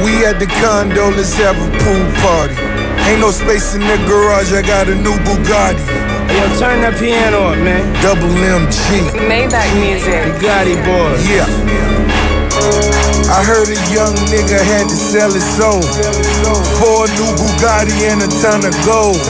We 0.03 0.27
at 0.27 0.39
the 0.39 0.47
condo, 0.61 1.15
let's 1.15 1.37
have 1.37 1.57
a 1.57 1.69
pool 1.83 2.05
party. 2.21 2.55
Ain't 3.07 3.19
no 3.19 3.31
space 3.31 3.75
in 3.75 3.79
the 3.79 3.97
garage, 4.07 4.51
I 4.51 4.61
got 4.61 4.87
a 4.87 4.95
new 4.95 5.17
Bugatti. 5.23 5.81
Yo, 6.27 6.57
turn 6.59 6.81
that 6.81 6.95
piano 6.99 7.51
up, 7.51 7.57
man. 7.57 7.93
Double 8.01 8.27
MG. 8.59 9.01
Maybach 9.27 9.73
music. 9.79 10.23
Bugatti 10.23 10.75
boys. 10.85 11.29
Yeah. 11.29 13.00
I 13.31 13.47
heard 13.47 13.71
a 13.71 13.79
young 13.95 14.11
nigga 14.27 14.59
had 14.59 14.91
to 14.91 14.97
sell 14.97 15.31
his 15.31 15.47
soul 15.55 15.79
for 16.83 17.07
a 17.07 17.09
new 17.15 17.31
Bugatti 17.39 18.11
and 18.11 18.19
a 18.19 18.27
ton 18.43 18.59
of 18.67 18.75
gold. 18.83 19.23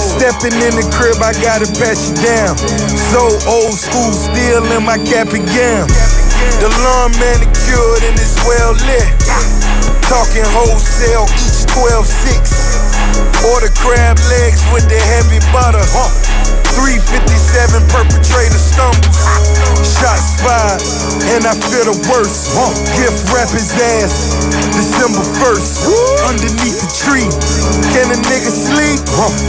Stepping 0.00 0.56
in 0.64 0.72
the 0.72 0.86
crib, 0.88 1.20
I 1.20 1.36
gotta 1.44 1.68
pat 1.76 2.00
you 2.08 2.16
down. 2.24 2.56
So 3.12 3.28
old 3.44 3.76
school, 3.76 4.16
still 4.16 4.64
in 4.72 4.80
my 4.88 4.96
cap 4.96 5.36
and 5.36 5.44
gown. 5.52 5.92
The 6.64 6.72
lawn 6.88 7.12
manicured 7.20 8.02
and 8.08 8.16
it's 8.16 8.40
well 8.48 8.72
lit. 8.88 9.12
Talking 10.08 10.48
wholesale, 10.48 11.28
each 11.36 11.68
12 11.68 12.00
6. 12.08 13.44
Order 13.52 13.68
crab 13.76 14.16
legs 14.32 14.64
with 14.72 14.88
the 14.88 14.96
heavy 14.96 15.44
butter. 15.52 15.84
357 16.74 17.86
perpetrator 17.90 18.58
stumbles. 18.58 19.18
Shots 19.82 20.42
fired, 20.42 20.82
and 21.34 21.46
I 21.46 21.54
feel 21.70 21.86
the 21.86 21.96
worst. 22.10 22.50
Gift 22.98 23.30
wrap 23.30 23.50
his 23.50 23.70
ass 23.98 24.34
December 24.74 25.22
1st. 25.42 26.26
Underneath 26.26 26.78
the 26.82 26.90
tree. 26.90 27.30
Can 27.94 28.10
a 28.10 28.18
nigga 28.26 28.50
sleep? 28.50 29.00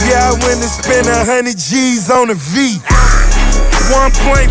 Yeah, 0.06 0.30
I 0.30 0.38
went 0.46 0.62
and 0.62 0.70
spent 0.70 1.06
a 1.06 1.24
hundred 1.24 1.58
G's 1.58 2.10
on 2.10 2.30
a 2.30 2.34
V. 2.34 2.78
1.5 3.90 4.50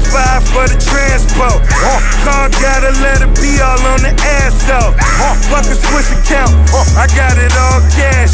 for 0.56 0.66
the 0.72 0.80
transport. 0.80 1.60
Uh. 1.84 2.00
Car 2.24 2.48
gotta 2.62 2.96
let 3.04 3.20
it 3.20 3.34
be 3.36 3.60
all 3.60 3.80
on 3.92 4.00
the 4.00 4.16
ass 4.40 4.64
out. 4.72 4.96
Uh. 4.96 5.36
Fuck 5.52 5.68
a 5.68 5.76
Swiss 5.76 6.12
account. 6.16 6.56
Uh. 6.72 7.04
I 7.04 7.06
got 7.12 7.36
it 7.36 7.52
all 7.60 7.84
cash. 7.92 8.32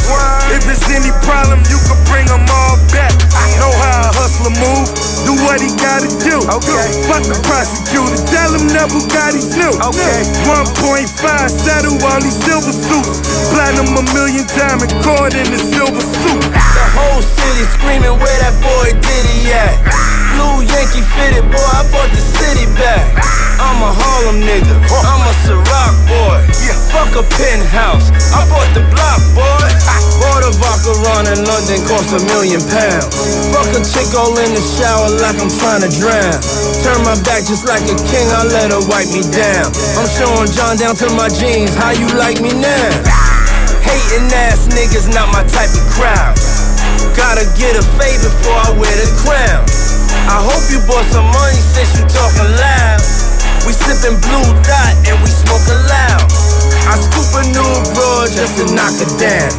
If 0.53 0.69
it's 0.69 0.85
any 0.93 1.09
problem, 1.25 1.65
you 1.73 1.81
can 1.89 1.97
bring 2.05 2.27
them 2.29 2.45
all 2.49 2.77
back. 2.93 3.13
I 3.33 3.51
Know 3.57 3.73
how 3.77 4.09
a 4.09 4.11
hustler 4.17 4.53
move. 4.57 4.89
Do 5.25 5.33
what 5.45 5.61
he 5.61 5.69
gotta 5.77 6.09
do. 6.21 6.37
Okay. 6.37 6.85
Fuck 7.05 7.25
the 7.25 7.37
prosecutor. 7.45 8.17
Tell 8.29 8.53
him 8.53 8.69
that 8.73 8.89
Bugatti's 8.89 9.53
new. 9.53 9.69
Okay. 9.69 10.21
1.5 10.49 11.05
settle 11.49 11.97
all 12.01 12.21
these 12.21 12.37
silver 12.41 12.73
suits. 12.73 13.21
Platinum 13.53 13.97
a 13.97 14.03
million 14.13 14.45
diamond 14.53 14.93
cord 15.05 15.33
in 15.33 15.45
the 15.49 15.61
silver 15.61 16.01
suit. 16.01 16.41
The 16.41 16.85
whole 16.97 17.21
city 17.21 17.65
screaming 17.73 18.17
where 18.17 18.37
that 18.41 18.55
boy 18.61 18.97
Diddy 18.97 19.53
at. 19.53 20.30
Blue 20.41 20.65
Yankee 20.65 21.05
fitted, 21.05 21.45
boy, 21.53 21.61
I 21.61 21.85
bought 21.93 22.09
the 22.09 22.17
city 22.17 22.65
back. 22.73 23.13
I'm 23.61 23.77
a 23.77 23.93
Harlem 23.93 24.41
nigga, 24.41 24.73
I'm 24.73 25.21
a 25.21 25.33
Ciroc 25.45 25.93
boy. 26.09 26.41
Fuck 26.89 27.13
a 27.13 27.21
penthouse, 27.37 28.09
I 28.33 28.41
bought 28.49 28.65
the 28.73 28.81
block, 28.89 29.21
boy. 29.37 29.69
Bought 30.17 30.41
a 30.41 30.51
vodka 30.57 30.97
run 31.05 31.29
in 31.29 31.45
London, 31.45 31.85
cost 31.85 32.17
a 32.17 32.19
million 32.33 32.57
pounds. 32.73 33.13
Fuck 33.53 33.69
a 33.69 33.85
chick 33.85 34.09
all 34.17 34.33
in 34.41 34.57
the 34.57 34.63
shower 34.81 35.13
like 35.21 35.37
I'm 35.37 35.53
trying 35.61 35.85
to 35.85 35.91
drown. 35.93 36.33
Turn 36.81 37.05
my 37.05 37.13
back 37.21 37.45
just 37.45 37.69
like 37.69 37.85
a 37.85 37.93
king, 38.09 38.25
I 38.33 38.41
let 38.49 38.73
her 38.73 38.81
wipe 38.89 39.13
me 39.13 39.21
down. 39.29 39.69
I'm 39.93 40.09
showing 40.09 40.49
John 40.49 40.73
down 40.81 40.97
to 41.05 41.07
my 41.13 41.29
jeans, 41.29 41.77
how 41.77 41.93
you 41.93 42.09
like 42.17 42.41
me 42.41 42.49
now? 42.49 42.89
Hating 43.85 44.25
ass 44.33 44.73
niggas 44.73 45.05
not 45.13 45.29
my 45.29 45.45
type 45.45 45.69
of 45.69 45.85
crowd. 45.93 46.33
Gotta 47.13 47.45
get 47.61 47.77
a 47.77 47.85
favor 48.01 48.25
before 48.25 48.57
I 48.57 48.69
wear 48.73 48.95
the 48.97 49.09
crown. 49.21 49.69
I 50.29 50.37
hope 50.41 50.65
you 50.69 50.79
bought 50.85 51.05
some 51.09 51.25
money 51.31 51.57
since 51.57 51.97
you 51.97 52.03
talking 52.05 52.49
loud. 52.59 53.01
We 53.65 53.73
sippin' 53.73 54.17
blue 54.21 54.47
dot 54.65 54.93
and 55.05 55.17
we 55.21 55.29
smoking 55.29 55.81
loud. 55.85 56.25
I 56.89 56.97
scoop 56.97 57.29
a 57.37 57.43
new 57.53 57.71
broad 57.93 58.33
just 58.33 58.57
to 58.57 58.65
knock 58.73 58.97
her 58.99 59.11
down. 59.21 59.53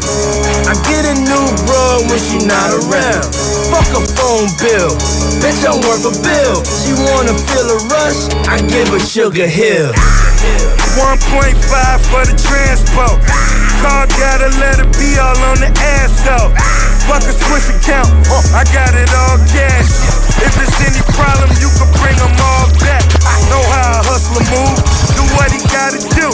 I 0.67 0.75
get 0.91 1.07
a 1.07 1.15
new 1.23 1.47
broad 1.65 2.11
when 2.11 2.19
she 2.19 2.43
not 2.45 2.75
around. 2.83 3.25
Fuck 3.71 3.89
a 3.95 4.03
phone 4.19 4.51
bill, 4.59 4.93
bitch 5.41 5.63
I'm 5.65 5.81
worth 5.87 6.05
a 6.05 6.15
bill. 6.21 6.61
She 6.83 6.93
wanna 6.99 7.35
feel 7.35 7.67
a 7.71 7.79
rush, 7.89 8.29
I 8.51 8.61
give 8.67 8.89
her 8.89 9.01
Sugar 9.01 9.47
Hill. 9.47 9.95
1.5 10.93 11.57
for 12.13 12.23
the 12.29 12.37
transport. 12.37 13.17
Car 13.81 14.05
gotta 14.21 14.53
let 14.61 14.77
it 14.77 14.91
be 15.01 15.17
all 15.17 15.37
on 15.49 15.57
the 15.57 15.73
ass. 15.81 16.13
Fuck 17.09 17.25
a 17.25 17.35
Swiss 17.35 17.73
account, 17.73 18.13
uh, 18.29 18.61
I 18.61 18.63
got 18.71 18.93
it 18.95 19.09
all 19.11 19.41
cash. 19.51 19.89
If 20.39 20.55
it's 20.61 20.77
any 20.85 21.03
problem, 21.17 21.51
you 21.59 21.73
can 21.81 21.89
bring 21.99 22.17
them 22.21 22.35
all 22.39 22.69
back. 22.85 23.03
Know 23.49 23.65
how 23.73 23.99
a 23.99 24.07
hustler 24.07 24.45
move, 24.53 24.79
do 25.17 25.25
what 25.35 25.51
he 25.51 25.59
gotta 25.73 25.99
do. 26.15 26.29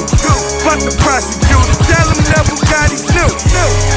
Fuck 0.67 0.83
the 0.83 0.93
prosecutor, 1.07 1.75
tell 1.87 2.07
him 2.11 2.21
that 2.35 2.45
Bugatti's 2.51 3.07
new. 3.15 3.31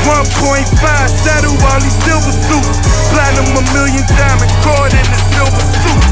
1.5 0.05 0.66
settle 1.09 1.57
all 1.57 1.80
these 1.82 1.97
silver 2.05 2.34
suits. 2.34 2.78
Platinum 3.12 3.57
a 3.57 3.64
million 3.74 4.05
diamond 4.16 4.53
cord 4.64 4.93
in 4.93 5.05
the 5.09 5.20
silver 5.34 5.66
suit. 5.84 6.11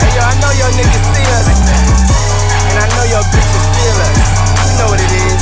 Hey 0.00 0.10
yo, 0.16 0.22
I 0.22 0.34
know 0.40 0.52
your 0.60 0.72
niggas 0.78 1.04
see 1.12 1.26
us. 1.38 1.46
And 2.70 2.78
I 2.78 2.86
know 2.94 3.04
your 3.14 3.24
bitches 3.32 3.64
feel 3.74 3.96
us. 4.08 4.18
You 4.66 4.78
know 4.78 4.88
what 4.90 5.00
it 5.00 5.12
is. 5.12 5.40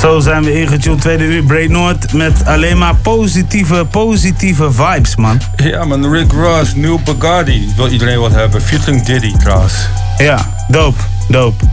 Zo 0.00 0.20
zijn 0.20 0.44
we 0.44 0.60
ingetuned 0.60 1.00
tweede 1.00 1.24
uur 1.24 1.42
Break 1.42 1.68
Noord 1.68 2.12
met 2.12 2.46
alleen 2.46 2.78
maar 2.78 2.94
positieve, 2.94 3.86
positieve 3.90 4.72
vibes, 4.72 5.16
man. 5.16 5.40
Ja, 5.56 5.84
man, 5.84 6.12
Rick 6.12 6.32
Ross, 6.32 6.74
nieuw 6.74 7.00
Bugatti. 7.04 7.72
Wil 7.76 7.88
iedereen 7.88 8.20
wat 8.20 8.32
hebben. 8.32 8.62
Featuring 8.62 9.02
Diddy 9.02 9.36
trouwens. 9.36 9.74
Ja, 10.18 10.38
dope, 10.68 11.00
dope. 11.28 11.64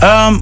Ehm, 0.00 0.34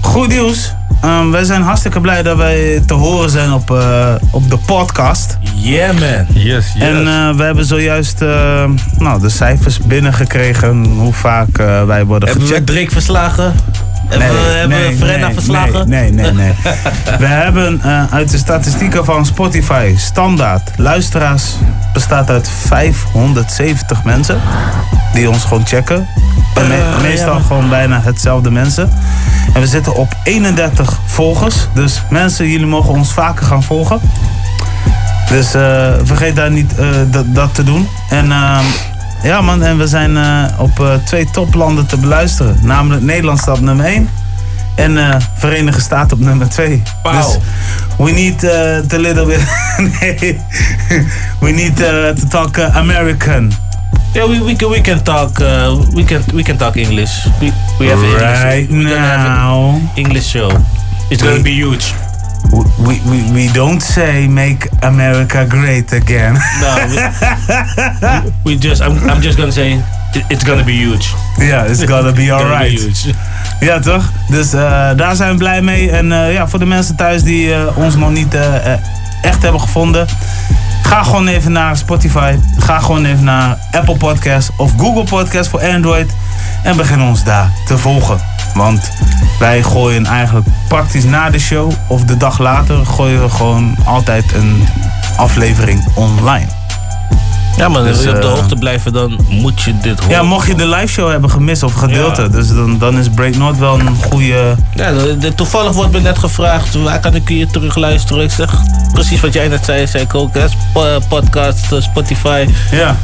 goed 0.00 0.28
nieuws. 0.28 0.74
Ehm, 1.00 1.30
wij 1.30 1.44
zijn 1.44 1.62
hartstikke 1.62 2.00
blij 2.00 2.22
dat 2.22 2.36
wij 2.36 2.82
te 2.86 2.94
horen 2.94 3.30
zijn 3.30 3.52
op, 3.52 3.70
eh, 3.70 4.14
op 4.30 4.50
de 4.50 4.56
podcast. 4.56 5.38
Yeah, 5.54 5.92
man. 5.92 6.26
Yes, 6.42 6.72
yes. 6.74 6.82
En 6.82 7.06
eh, 7.06 7.36
we 7.36 7.42
hebben 7.42 7.64
zojuist 7.64 8.22
eh, 8.22 8.64
nou, 8.98 9.20
de 9.20 9.28
cijfers 9.28 9.78
binnengekregen. 9.78 10.84
Hoe 10.84 11.12
vaak 11.12 11.58
eh, 11.58 11.84
wij 11.84 12.04
worden 12.04 12.28
Hebben 12.28 12.46
we 12.46 12.52
gecheckt. 12.52 12.70
Drake 12.70 12.90
verslagen? 12.90 13.54
Hebben 14.08 14.28
we, 14.28 14.56
hebben 14.58 14.78
we 14.90 14.96
Frenna 14.96 15.32
verslagen? 15.32 15.88
Nee, 15.88 16.12
nee, 16.12 16.32
nee. 16.32 16.32
nee. 16.32 16.54
we 17.18 17.26
hebben 17.26 17.80
eh, 17.82 18.02
uit 18.12 18.30
de 18.30 18.38
statistieken 18.38 19.04
van 19.04 19.26
Spotify 19.26 19.94
standaard 19.96 20.70
luisteraars 20.76 21.44
bestaat 21.92 22.30
uit 22.30 22.48
570 22.66 24.04
mensen 24.04 24.40
die 25.12 25.30
ons 25.30 25.44
gewoon 25.44 25.66
checken. 25.66 26.06
En 26.54 26.66
me- 26.68 26.74
Eh, 26.74 27.00
meestal 27.02 27.36
ja. 27.36 27.40
gewoon 27.46 27.68
bijna 27.68 28.00
hetzelfde 28.04 28.50
mensen. 28.50 28.90
En 29.54 29.60
we 29.60 29.66
zitten 29.66 29.94
op 29.94 30.14
31 30.22 30.98
volgers. 31.06 31.54
Dus 31.74 32.02
mensen, 32.10 32.48
jullie 32.48 32.66
mogen 32.66 32.90
ons 32.94 33.12
vaker 33.12 33.46
gaan 33.46 33.62
volgen. 33.62 34.00
Dus 35.28 35.54
eh, 35.54 35.92
vergeet 36.02 36.36
daar 36.36 36.50
niet 36.50 36.74
eh, 36.78 36.86
dat, 37.06 37.34
dat 37.34 37.54
te 37.54 37.62
doen. 37.64 37.88
En 38.10 38.32
ehm, 38.32 38.64
ja 39.22 39.40
man, 39.40 39.62
en 39.62 39.78
we 39.78 39.86
zijn 39.86 40.16
eh, 40.16 40.44
op 40.58 40.80
eh, 40.80 40.94
twee 41.04 41.30
toplanden 41.30 41.86
te 41.86 41.96
beluisteren. 41.96 42.58
Namelijk 42.62 43.02
Nederland 43.02 43.38
staat 43.38 43.56
op 43.56 43.62
nummer 43.62 43.84
1. 43.84 44.08
En 44.74 44.98
eh, 44.98 45.16
Verenigde 45.34 45.80
Staten 45.80 46.16
op 46.16 46.22
nummer 46.22 46.48
2. 46.48 46.82
Dus 47.02 47.38
we 47.98 48.10
need 48.10 48.44
eh, 48.44 48.78
to 48.88 48.98
little 48.98 49.26
bit... 49.26 49.40
nee. 50.00 50.40
We 51.40 51.50
need 51.50 51.76
to 51.76 52.12
talk 52.28 52.58
American. 52.60 53.52
Yeah, 54.12 54.28
we, 54.28 54.44
we, 54.44 54.56
can, 54.56 54.70
we 54.70 54.80
can 54.80 55.02
talk 55.02 55.38
uh, 55.38 55.74
we 55.92 56.04
can 56.04 56.22
we 56.34 56.42
can 56.42 56.56
talk 56.56 56.76
English. 56.76 57.26
We, 57.40 57.52
we 57.78 57.86
have 57.88 58.00
Right 58.00 58.68
English. 58.70 58.92
Gonna 58.92 59.06
have 59.06 59.28
now. 59.28 59.80
English 59.94 60.24
show. 60.30 60.50
It's 61.10 61.22
gonna 61.22 61.36
We- 61.36 61.42
be 61.42 61.50
huge. 61.50 61.92
We, 62.78 63.00
we, 63.04 63.32
we, 63.32 63.52
don't 63.52 63.82
say 63.82 64.28
make 64.28 64.68
America 64.80 65.46
great 65.48 65.92
again. 65.92 66.34
No, 66.60 66.86
we, 66.88 68.32
we 68.44 68.58
just 68.58 68.82
I'm, 68.82 69.10
I'm 69.10 69.20
just 69.20 69.36
gonna 69.38 69.52
say 69.52 69.72
it, 70.14 70.24
it's 70.28 70.44
gonna 70.44 70.64
be 70.64 70.72
huge. 70.72 71.14
Ja, 71.38 71.64
it's 71.64 71.84
gonna 71.84 72.12
be 72.12 72.32
alright. 72.36 73.14
Ja, 73.60 73.78
toch? 73.78 74.12
Dus 74.28 74.52
eh, 74.52 74.90
daar 74.96 75.16
zijn 75.16 75.30
we 75.30 75.36
blij 75.36 75.62
mee. 75.62 75.90
En 75.90 76.12
eh, 76.12 76.32
ja, 76.32 76.48
voor 76.48 76.58
de 76.58 76.66
mensen 76.66 76.96
thuis 76.96 77.22
die 77.22 77.54
eh, 77.54 77.76
ons 77.76 77.96
nog 77.96 78.10
niet 78.10 78.36
echt 79.22 79.42
hebben 79.42 79.60
gevonden. 79.60 80.06
Ga 80.82 81.02
gewoon 81.02 81.26
even 81.26 81.52
naar 81.52 81.76
Spotify. 81.76 82.36
Ga 82.58 82.80
gewoon 82.80 83.04
even 83.04 83.24
naar 83.24 83.58
Apple 83.70 83.96
Podcast 83.96 84.50
of 84.56 84.72
Google 84.76 85.04
Podcast 85.04 85.48
voor 85.48 85.60
Android. 85.60 86.10
En 86.62 86.76
begin 86.76 87.00
ons 87.02 87.24
daar 87.24 87.50
te 87.66 87.78
volgen. 87.78 88.35
Want 88.56 88.90
wij 89.38 89.62
gooien 89.62 90.06
eigenlijk 90.06 90.46
praktisch 90.68 91.04
na 91.04 91.30
de 91.30 91.38
show 91.38 91.72
of 91.88 92.04
de 92.04 92.16
dag 92.16 92.38
later 92.38 92.86
gooien 92.86 93.22
we 93.22 93.28
gewoon 93.30 93.76
altijd 93.84 94.24
een 94.34 94.68
aflevering 95.16 95.84
online. 95.94 96.46
Ja, 97.56 97.68
maar 97.68 97.82
Dus, 97.82 97.96
wil 98.02 98.08
je 98.10 98.14
op 98.16 98.22
de 98.22 98.28
eh, 98.28 98.34
hoogte 98.34 98.56
blijven, 98.56 98.92
dan 98.92 99.18
moet 99.28 99.62
je 99.62 99.78
dit 99.78 99.98
horen. 100.00 100.14
Ja, 100.16 100.22
mocht 100.22 100.46
je 100.46 100.54
de 100.54 100.66
live 100.68 100.86
show 100.86 101.10
hebben 101.10 101.30
gemist 101.30 101.62
of 101.62 101.72
gedeelte, 101.72 102.22
Ja. 102.22 102.28
dus 102.28 102.48
dan, 102.48 102.78
dan 102.78 102.98
is 102.98 103.08
Break 103.08 103.36
North 103.36 103.58
wel 103.58 103.80
een 103.80 103.96
goede. 104.10 104.54
Ja, 104.74 104.92
toevallig 105.34 105.72
wordt 105.72 105.92
me 105.92 106.00
net 106.00 106.18
gevraagd, 106.18 106.74
waar 106.82 107.00
kan 107.00 107.14
ik 107.14 107.28
hier 107.28 107.46
terug 107.48 107.76
luisteren? 107.76 108.24
Ik 108.24 108.30
zeg, 108.30 108.54
precies 108.92 109.20
wat 109.20 109.32
jij 109.32 109.48
net 109.48 109.64
zei, 109.64 109.86
zei 109.86 110.02
ik 110.02 110.14
ook. 110.14 110.34
Hè? 110.34 110.48
Sp- 110.48 111.08
podcast, 111.08 111.72
eh, 111.72 111.80
Spotify. 111.80 112.46
Ja. 112.70 112.96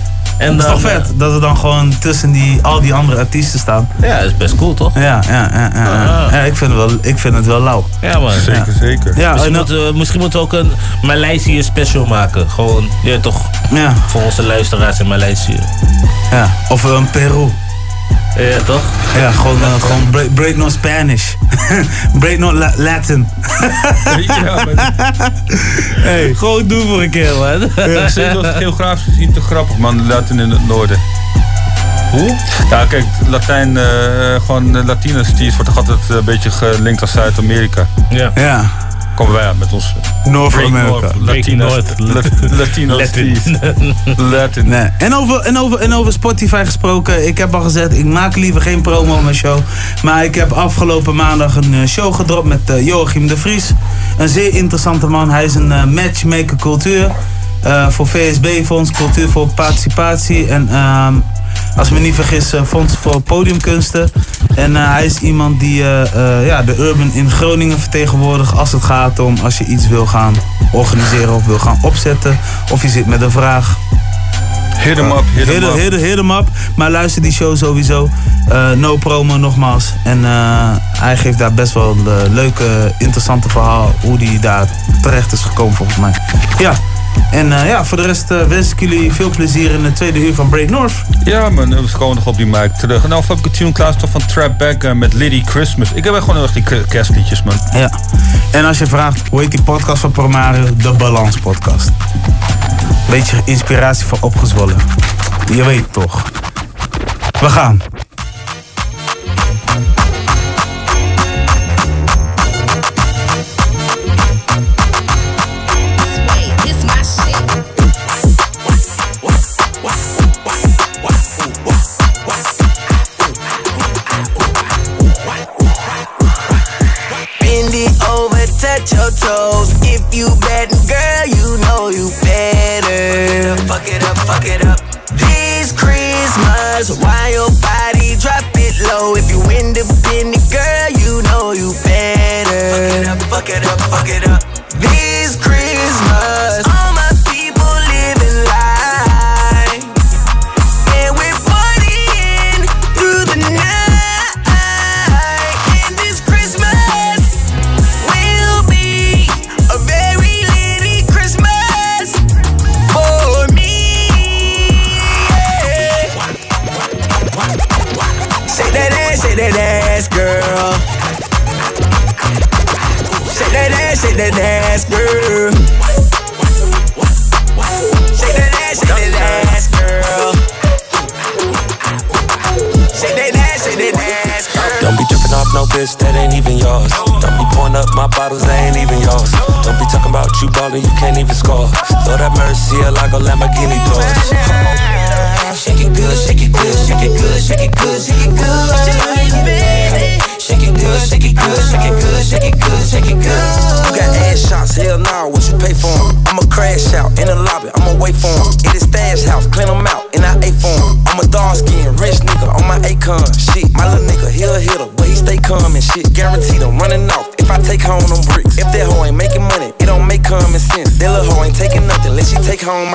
En 0.42 0.56
dat 0.56 0.66
is 0.66 0.72
dan, 0.72 0.80
toch 0.80 0.90
vet 0.90 1.12
dat 1.18 1.32
we 1.32 1.40
dan 1.40 1.56
gewoon 1.56 1.98
tussen 1.98 2.32
die, 2.32 2.62
al 2.62 2.80
die 2.80 2.94
andere 2.94 3.18
artiesten 3.18 3.58
staan. 3.58 3.88
Ja, 4.02 4.16
dat 4.18 4.26
is 4.26 4.36
best 4.36 4.54
cool 4.56 4.74
toch? 4.74 4.94
Ja, 4.94 5.00
ja, 5.02 5.20
ja. 5.28 5.48
ja, 5.52 5.70
ja. 5.74 6.24
Ah. 6.24 6.32
Ja, 6.32 6.38
ik, 6.40 6.56
vind 6.56 6.70
het 6.72 6.80
wel, 6.80 6.90
ik 7.00 7.18
vind 7.18 7.34
het 7.34 7.46
wel 7.46 7.60
lauw. 7.60 7.88
Ja, 8.00 8.18
man. 8.18 8.32
Zeker, 8.32 8.72
zeker. 8.80 9.18
Ja, 9.18 9.32
misschien, 9.32 9.52
en- 9.52 9.58
moeten 9.58 9.86
we, 9.86 9.92
misschien 9.98 10.20
moeten 10.20 10.38
we 10.38 10.44
ook 10.44 10.52
een 10.52 10.72
Maleisië 11.02 11.62
special 11.62 12.06
maken. 12.06 12.50
Gewoon, 12.50 12.88
ja 13.02 13.18
toch? 13.20 13.50
Ja. 13.70 13.94
Voor 14.06 14.22
onze 14.22 14.42
luisteraars 14.42 14.98
in 15.00 15.06
Maleisië. 15.08 15.58
Ja, 16.30 16.50
of 16.68 16.82
een 16.82 17.10
Peru. 17.10 17.48
Ja, 18.36 18.58
toch? 18.64 18.82
Ja, 19.16 19.30
gewoon, 19.30 19.62
eh, 19.62 19.82
gewoon 19.82 20.10
break, 20.10 20.34
break 20.34 20.56
no 20.56 20.68
Spanish. 20.68 21.34
break 22.20 22.38
no 22.38 22.52
La- 22.54 22.72
Latin. 22.76 23.28
ja, 24.26 24.64
hey, 26.08 26.34
gewoon 26.34 26.66
doen 26.66 26.86
voor 26.88 27.02
een 27.02 27.10
keer, 27.10 27.32
man. 27.36 27.70
Ja, 27.90 28.34
was 28.34 28.46
geografisch 28.56 29.04
gezien 29.04 29.32
te 29.32 29.40
grappig, 29.40 29.76
man. 29.76 30.06
Latin 30.06 30.40
in 30.40 30.50
het 30.50 30.66
noorden. 30.66 30.98
Hoe? 32.10 32.36
Ja, 32.70 32.84
kijk, 32.88 33.04
Latijn, 33.26 33.76
eh, 33.76 33.84
gewoon 34.46 34.76
uh, 34.76 34.84
Latino-steers 34.84 35.54
wordt 35.54 35.74
toch 35.74 35.78
altijd 35.78 35.98
eh, 36.10 36.16
een 36.16 36.24
beetje 36.24 36.50
gelinkt 36.50 37.00
als 37.00 37.12
Zuid-Amerika. 37.12 37.86
Ja. 38.10 38.30
Ja. 38.34 38.70
Komen 39.14 39.32
wij 39.32 39.46
aan 39.48 39.58
met 39.58 39.72
ons 39.72 39.94
North 40.24 40.54
America. 40.54 40.88
North, 40.90 41.12
Break 41.24 41.36
Latino, 41.36 41.66
North. 41.68 41.94
Lat- 41.98 42.50
Latino 42.50 42.96
Latin. 42.96 43.36
steers. 43.36 43.58
Latin. 44.16 44.68
Nee. 44.68 44.88
En, 44.98 45.14
over, 45.14 45.40
en, 45.40 45.58
over, 45.58 45.78
en 45.78 45.94
over 45.94 46.12
Spotify 46.12 46.62
gesproken. 46.64 47.26
Ik 47.26 47.38
heb 47.38 47.54
al 47.54 47.60
gezegd, 47.60 47.92
ik 47.98 48.04
maak 48.04 48.36
liever 48.36 48.60
geen 48.60 48.80
promo 48.80 49.14
op 49.14 49.22
mijn 49.22 49.34
show. 49.34 49.58
Maar 50.02 50.24
ik 50.24 50.34
heb 50.34 50.52
afgelopen 50.52 51.14
maandag 51.14 51.56
een 51.56 51.74
eh, 51.74 51.86
show 51.86 52.14
gedropt 52.14 52.48
met 52.48 52.70
eh, 52.70 52.86
Joachim 52.86 53.26
de 53.26 53.36
Vries. 53.36 53.70
Een 54.18 54.28
zeer 54.28 54.54
interessante 54.54 55.06
man. 55.06 55.30
Hij 55.30 55.44
is 55.44 55.54
een 55.54 55.72
eh, 55.72 55.84
matchmaker 55.84 56.56
cultuur. 56.56 57.10
Eh, 57.62 57.88
voor 57.88 58.06
VSB 58.06 58.46
Fonds 58.64 58.90
Cultuur 58.90 59.28
voor 59.28 59.48
Participatie. 59.48 60.46
En 60.46 60.68
ehm, 60.68 61.14
als 61.76 61.88
ik 61.88 61.94
me 61.94 62.00
niet 62.00 62.14
vergis, 62.14 62.52
eh, 62.52 62.62
Fonds 62.62 62.94
voor 62.96 63.20
Podiumkunsten. 63.20 64.10
En 64.54 64.76
eh, 64.76 64.90
hij 64.90 65.04
is 65.04 65.18
iemand 65.18 65.60
die 65.60 65.76
ja, 66.44 66.62
de 66.62 66.76
Urban 66.78 67.12
in 67.12 67.30
Groningen 67.30 67.78
vertegenwoordigt 67.78 68.56
als 68.56 68.72
het 68.72 68.82
gaat 68.82 69.18
om 69.18 69.34
als 69.42 69.58
je 69.58 69.64
iets 69.64 69.88
wil 69.88 70.06
gaan 70.06 70.34
organiseren 70.72 71.34
of 71.34 71.46
wil 71.46 71.58
gaan 71.58 71.78
opzetten. 71.82 72.38
Of 72.70 72.82
je 72.82 72.88
zit 72.88 73.06
met 73.06 73.22
een 73.22 73.30
vraag. 73.30 73.76
Hit 74.76 74.98
'em 74.98 75.10
up, 75.10 75.24
hit 75.34 75.48
'em 75.48 75.52
Hit, 75.54 75.62
up. 75.62 75.74
hit, 75.74 76.00
hit 76.00 76.18
up. 76.18 76.46
Maar 76.76 76.90
luister 76.90 77.22
die 77.22 77.32
show 77.32 77.56
sowieso. 77.56 78.08
No 78.76 78.96
promo 78.96 79.36
nogmaals. 79.36 79.92
En 80.04 80.24
hij 80.98 81.16
geeft 81.16 81.38
daar 81.38 81.52
best 81.52 81.72
wel 81.72 81.96
een 82.06 82.34
leuke, 82.34 82.94
interessante 82.98 83.48
verhaal. 83.48 83.94
Hoe 84.00 84.18
hij 84.18 84.38
daar 84.40 84.68
terecht 85.02 85.32
is 85.32 85.40
gekomen 85.40 85.74
volgens 85.74 85.98
mij. 85.98 86.12
Ja. 86.58 86.72
En 87.32 87.52
eh, 87.52 87.68
ja, 87.68 87.84
voor 87.84 87.96
de 87.96 88.06
rest 88.06 88.30
eh, 88.30 88.42
wens 88.42 88.70
ik 88.70 88.80
jullie 88.80 89.12
veel 89.12 89.30
plezier 89.30 89.70
in 89.70 89.84
het 89.84 89.96
tweede 89.96 90.26
uur 90.26 90.34
van 90.34 90.48
Break 90.48 90.70
North. 90.70 90.92
Ja, 91.24 91.48
man, 91.48 91.68
we 91.68 91.90
komen 91.98 92.14
nog 92.14 92.26
op 92.26 92.36
die 92.36 92.46
mic 92.46 92.74
terug. 92.74 93.02
En 93.02 93.08
nou 93.08 93.24
heb 93.28 93.38
ik 93.38 93.44
een 93.44 93.50
tune 93.50 93.72
klaar 93.72 93.94
van 94.10 94.26
Trap 94.26 94.58
Back 94.58 94.84
eh, 94.84 94.92
met 94.92 95.12
Liddy 95.12 95.42
Christmas. 95.44 95.92
Ik 95.92 96.04
heb 96.04 96.14
echt 96.14 96.24
gewoon 96.24 96.36
heel 96.36 96.44
erg 96.44 96.52
die 96.52 96.86
kerstliedjes, 96.86 97.42
man. 97.42 97.54
Ja. 97.72 97.90
En 98.50 98.64
als 98.64 98.78
je 98.78 98.86
vraagt, 98.86 99.28
hoe 99.30 99.40
heet 99.40 99.50
die 99.50 99.62
podcast 99.62 100.00
van 100.00 100.10
Promario? 100.10 100.76
De 100.76 100.92
Balans 100.92 101.38
Podcast. 101.38 101.90
Beetje 103.10 103.36
inspiratie 103.44 104.06
voor 104.06 104.18
opgezwollen. 104.20 104.76
Je 105.54 105.64
weet 105.64 105.92
toch. 105.92 106.22
We 107.40 107.48
gaan. 107.48 107.82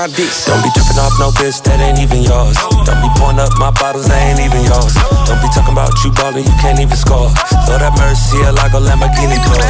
My 0.08 0.16
dick. 0.16 0.32
Don't 0.48 0.64
be 0.64 0.70
tripping 0.72 1.00
off 1.00 1.14
no 1.20 1.32
bitch 1.36 1.60
that 1.68 1.80
ain't 1.84 2.00
even 2.00 2.24
yours. 2.24 2.56
Don't 2.88 3.00
be 3.04 3.10
pouring 3.20 3.40
up 3.40 3.52
my 3.60 3.72
bottles, 3.72 4.08
they 4.08 4.16
ain't 4.32 4.40
even 4.40 4.64
yours. 4.64 4.96
Don't 5.28 5.40
be 5.44 5.50
talking 5.52 5.76
about 5.76 5.92
you 6.04 6.12
ballin', 6.16 6.48
you 6.48 6.56
can't 6.64 6.80
even 6.80 6.96
score. 6.96 7.32
Lord 7.68 7.84
have 7.84 7.96
mercy, 8.00 8.40
like 8.56 8.72
a 8.72 8.82
Lamborghini 8.82 9.38
doors. 9.44 9.68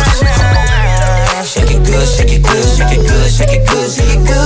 Shake 1.48 1.72
it 1.74 1.82
good, 1.82 2.06
shake 2.06 2.34
it 2.38 2.44
good, 2.44 2.66
shake 2.78 2.94
it 2.94 3.02
good, 3.08 3.28
shake 3.32 3.54
it 3.56 3.64
good, 3.66 3.88
shake 3.90 4.14
it 4.14 4.22
good. 4.22 4.38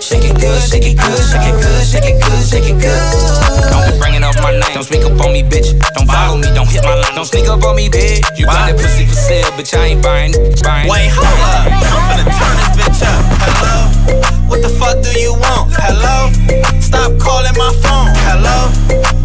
Shake 0.00 0.26
it 0.26 0.34
good, 0.40 0.58
shake 0.58 0.86
it 0.86 0.96
good, 0.98 1.22
shake 1.22 1.46
it 1.46 1.56
good, 1.62 1.86
shake 1.86 2.08
it 2.08 2.18
good, 2.18 2.42
shake 2.42 2.66
it 2.66 2.78
good. 2.82 3.70
Don't 3.70 3.84
be 3.86 3.98
bringing 4.00 4.24
up 4.24 4.34
my 4.42 4.50
name. 4.50 4.74
Don't 4.74 4.82
speak 4.82 5.04
up 5.06 5.20
on 5.22 5.32
me, 5.32 5.42
bitch. 5.42 5.70
Don't 5.94 6.08
follow 6.10 6.36
me. 6.36 6.48
Don't 6.50 6.68
hit 6.68 6.82
my 6.82 6.94
line. 6.94 7.14
Don't 7.14 7.26
sneak 7.26 7.46
up 7.46 7.62
on 7.62 7.76
me, 7.76 7.88
bitch. 7.88 8.26
You 8.36 8.46
got 8.46 8.66
that 8.66 8.76
pussy 8.76 9.06
for 9.06 9.14
sale, 9.14 9.50
bitch. 9.54 9.76
I 9.76 9.94
ain't 9.94 10.02
buying. 10.02 10.32
buying. 10.64 10.90
Wait, 10.90 11.10
hold 11.14 11.26
up. 11.26 11.79
What 14.50 14.62
the 14.62 14.68
fuck 14.68 15.00
do 15.00 15.18
you 15.18 15.32
want? 15.32 15.70
Hello? 15.78 16.32
Stop 16.80 17.16
calling 17.20 17.56
my 17.56 17.70
phone. 17.82 18.10
Hello? 18.26 18.68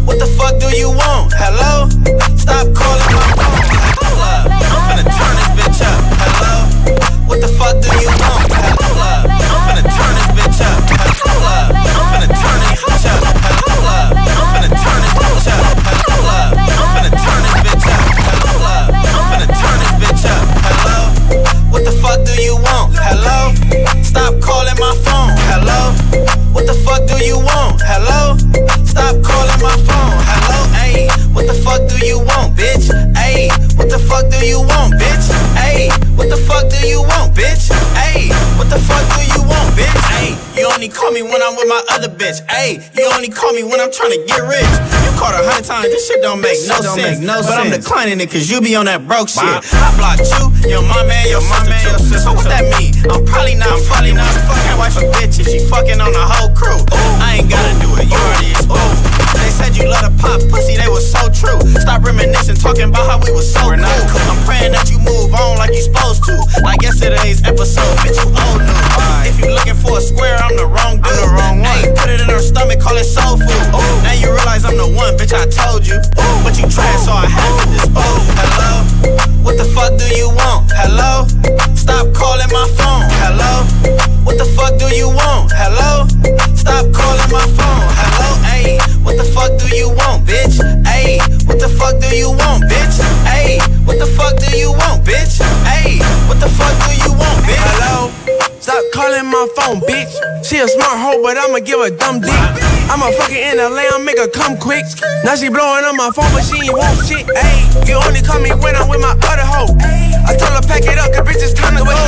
What 0.04 0.20
the 0.20 0.26
fuck 0.38 0.60
do 0.60 0.68
you 0.76 0.90
want? 0.90 1.32
Hello? 1.34 1.88
Stop 2.36 2.72
calling 2.72 3.10
my 3.12 3.32
phone. 3.34 3.45
Call 41.06 41.14
me 41.14 41.22
when 41.22 41.38
I'm 41.38 41.54
with 41.54 41.68
my 41.70 41.78
other 41.94 42.10
bitch. 42.10 42.42
Ayy, 42.50 42.82
you 42.98 43.06
only 43.14 43.30
call 43.30 43.52
me 43.54 43.62
when 43.62 43.78
I'm 43.78 43.92
trying 43.94 44.10
to 44.10 44.20
get 44.26 44.42
rich. 44.42 44.66
You 45.06 45.14
called 45.14 45.38
a 45.38 45.42
hundred 45.46 45.62
times, 45.62 45.86
this 45.86 46.02
shit 46.02 46.18
don't 46.18 46.42
make 46.42 46.58
no 46.66 46.82
don't 46.82 46.98
sense. 46.98 47.22
make 47.22 47.26
no 47.26 47.46
but 47.46 47.54
I'm 47.54 47.70
declining 47.70 48.18
it 48.18 48.26
cause 48.26 48.50
you 48.50 48.58
be 48.58 48.74
on 48.74 48.90
that 48.90 49.06
broke 49.06 49.30
shit. 49.30 49.46
I 49.46 49.62
blocked 49.94 50.26
you, 50.26 50.50
your 50.66 50.82
mom 50.82 51.06
and 51.06 51.30
your 51.30 51.46
mom 51.46 51.70
and 51.70 51.78
your 51.78 52.02
sister. 52.02 52.26
So 52.26 52.34
what 52.34 52.50
that 52.50 52.66
mean? 52.74 52.90
I'm 53.06 53.22
probably 53.22 53.54
not, 53.54 53.70
I'm 53.70 53.86
probably 53.86 54.18
not 54.18 54.26
fucking 54.50 54.78
wife 54.82 54.98
a 54.98 55.06
bitch 55.14 55.38
if 55.38 55.46
she 55.46 55.62
fucking 55.70 56.02
on 56.02 56.10
the 56.10 56.26
whole 56.26 56.50
crew. 56.58 56.82
I 57.22 57.38
ain't 57.38 57.46
gotta 57.46 57.78
do 57.78 57.94
it, 58.02 58.10
you 58.10 58.18
already 58.18 58.50
exposed. 58.50 58.98
They 59.38 59.54
said 59.54 59.78
you 59.78 59.86
love 59.86 60.02
to 60.02 60.12
pop 60.18 60.42
pussy, 60.50 60.74
they 60.74 60.90
was 60.90 61.06
so 61.06 61.30
true. 61.30 61.62
Stop 61.78 62.02
reminiscing, 62.02 62.58
talking 62.58 62.90
about 62.90 63.06
how 63.06 63.22
we 63.22 63.30
was 63.30 63.46
so 63.46 63.62
cool. 63.62 63.78
I'm 63.78 64.42
praying 64.42 64.74
that 64.74 64.90
you 64.90 64.98
move 64.98 65.30
on 65.30 65.62
like 65.62 65.70
you 65.70 65.86
supposed 65.86 66.26
to. 66.26 66.34
Like 66.66 66.82
yesterday's 66.82 67.46
episode, 67.46 67.94
bitch, 68.02 68.18
you 68.18 68.26
bitch, 75.26 75.34
I 75.34 75.46
told 75.46 75.86
you. 75.86 76.25
Phone, 99.66 99.80
bitch. 99.82 100.14
She 100.44 100.58
a 100.58 100.68
smart 100.68 100.98
hoe, 100.98 101.22
but 101.22 101.36
I'ma 101.36 101.58
give 101.58 101.80
her 101.82 101.90
dumb 101.90 102.20
dick. 102.20 102.32
I'ma 102.86 103.10
fuck 103.18 103.34
it 103.34 103.42
in 103.42 103.58
LA, 103.58 103.82
I'll 103.90 104.02
make 104.02 104.18
her 104.18 104.30
come 104.30 104.56
quick. 104.56 104.86
Now 105.24 105.34
she 105.34 105.48
blowing 105.48 105.84
on 105.84 105.96
my 105.96 106.10
phone, 106.14 106.30
but 106.30 106.46
she 106.46 106.62
ain't 106.62 106.72
want 106.72 106.94
shit. 107.02 107.26
Ayy, 107.26 107.88
you 107.88 107.98
only 107.98 108.22
call 108.22 108.38
me 108.38 108.54
when 108.62 108.76
I'm 108.76 108.88
with 108.88 109.02
my 109.02 109.10
other 109.26 109.46
hoe. 109.46 109.74
I 110.26 110.38
told 110.38 110.54
her 110.54 110.62
pack 110.62 110.86
it 110.86 110.98
up, 110.98 111.10
cause 111.10 111.26
bitch, 111.26 111.42
it's 111.42 111.54
time 111.54 111.74
to 111.74 111.82
go. 111.82 111.98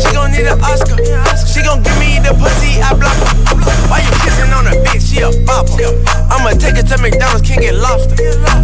She 0.00 0.08
gon' 0.16 0.32
need 0.32 0.48
an 0.48 0.60
Oscar. 0.64 0.96
She 1.44 1.60
gon' 1.60 1.82
give 1.84 1.98
me 2.00 2.20
the 2.24 2.32
pussy, 2.40 2.80
I 2.80 2.96
block 2.96 3.16
her. 3.20 3.57
Why 3.88 4.04
you 4.04 4.12
kissing 4.20 4.52
on 4.52 4.68
her 4.68 4.76
bitch? 4.84 5.08
She 5.08 5.24
a 5.24 5.32
bopper. 5.48 5.80
I'ma 6.28 6.52
take 6.60 6.76
her 6.76 6.84
to 6.84 6.96
McDonald's, 7.00 7.46
can't 7.48 7.60
get 7.60 7.74
lobster. 7.74 8.16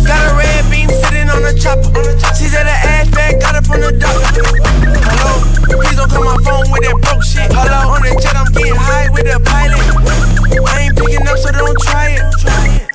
Got 0.05 0.20
a 0.28 0.36
red 0.36 0.68
beam 0.70 0.88
sitting 0.88 1.28
on 1.32 1.40
the 1.42 1.56
chopper. 1.56 1.90
She 2.36 2.46
said 2.52 2.68
her 2.68 2.80
ass 2.92 3.09
fat, 3.09 3.40
got 3.40 3.56
it 3.56 3.64
from 3.64 3.80
the 3.80 3.92
doctor. 3.96 4.44
Hello, 4.44 5.32
please 5.80 5.96
don't 5.96 6.10
call 6.12 6.24
my 6.24 6.36
phone 6.44 6.68
with 6.68 6.84
that 6.84 6.96
broke 7.01 7.24
shit. 7.24 7.48
Hello, 7.51 7.96
on 7.96 8.05
the 8.05 8.12
jet, 8.20 8.36
I'm 8.36 8.52
getting 8.52 8.76
high 8.76 9.09
with 9.10 9.24
the 9.24 9.40
pilot. 9.40 9.80
I 10.68 10.88
ain't 10.88 10.96
picking 10.96 11.26
up, 11.26 11.38
so 11.40 11.51
don't 11.51 11.78
try 11.80 12.20
it. 12.20 12.24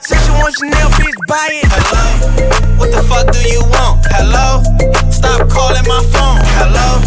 Said 0.05 0.21
you 0.29 0.33
want 0.37 0.53
Chanel, 0.53 0.89
bitch, 1.01 1.17
buy 1.25 1.49
it. 1.49 1.65
Hello? 1.65 2.77
What 2.77 2.93
the 2.93 3.01
fuck 3.09 3.25
do 3.33 3.41
you 3.49 3.65
want? 3.73 4.05
Hello? 4.13 4.61
Stop 5.09 5.49
calling 5.49 5.85
my 5.89 6.01
phone. 6.13 6.39
Hello? 6.61 7.01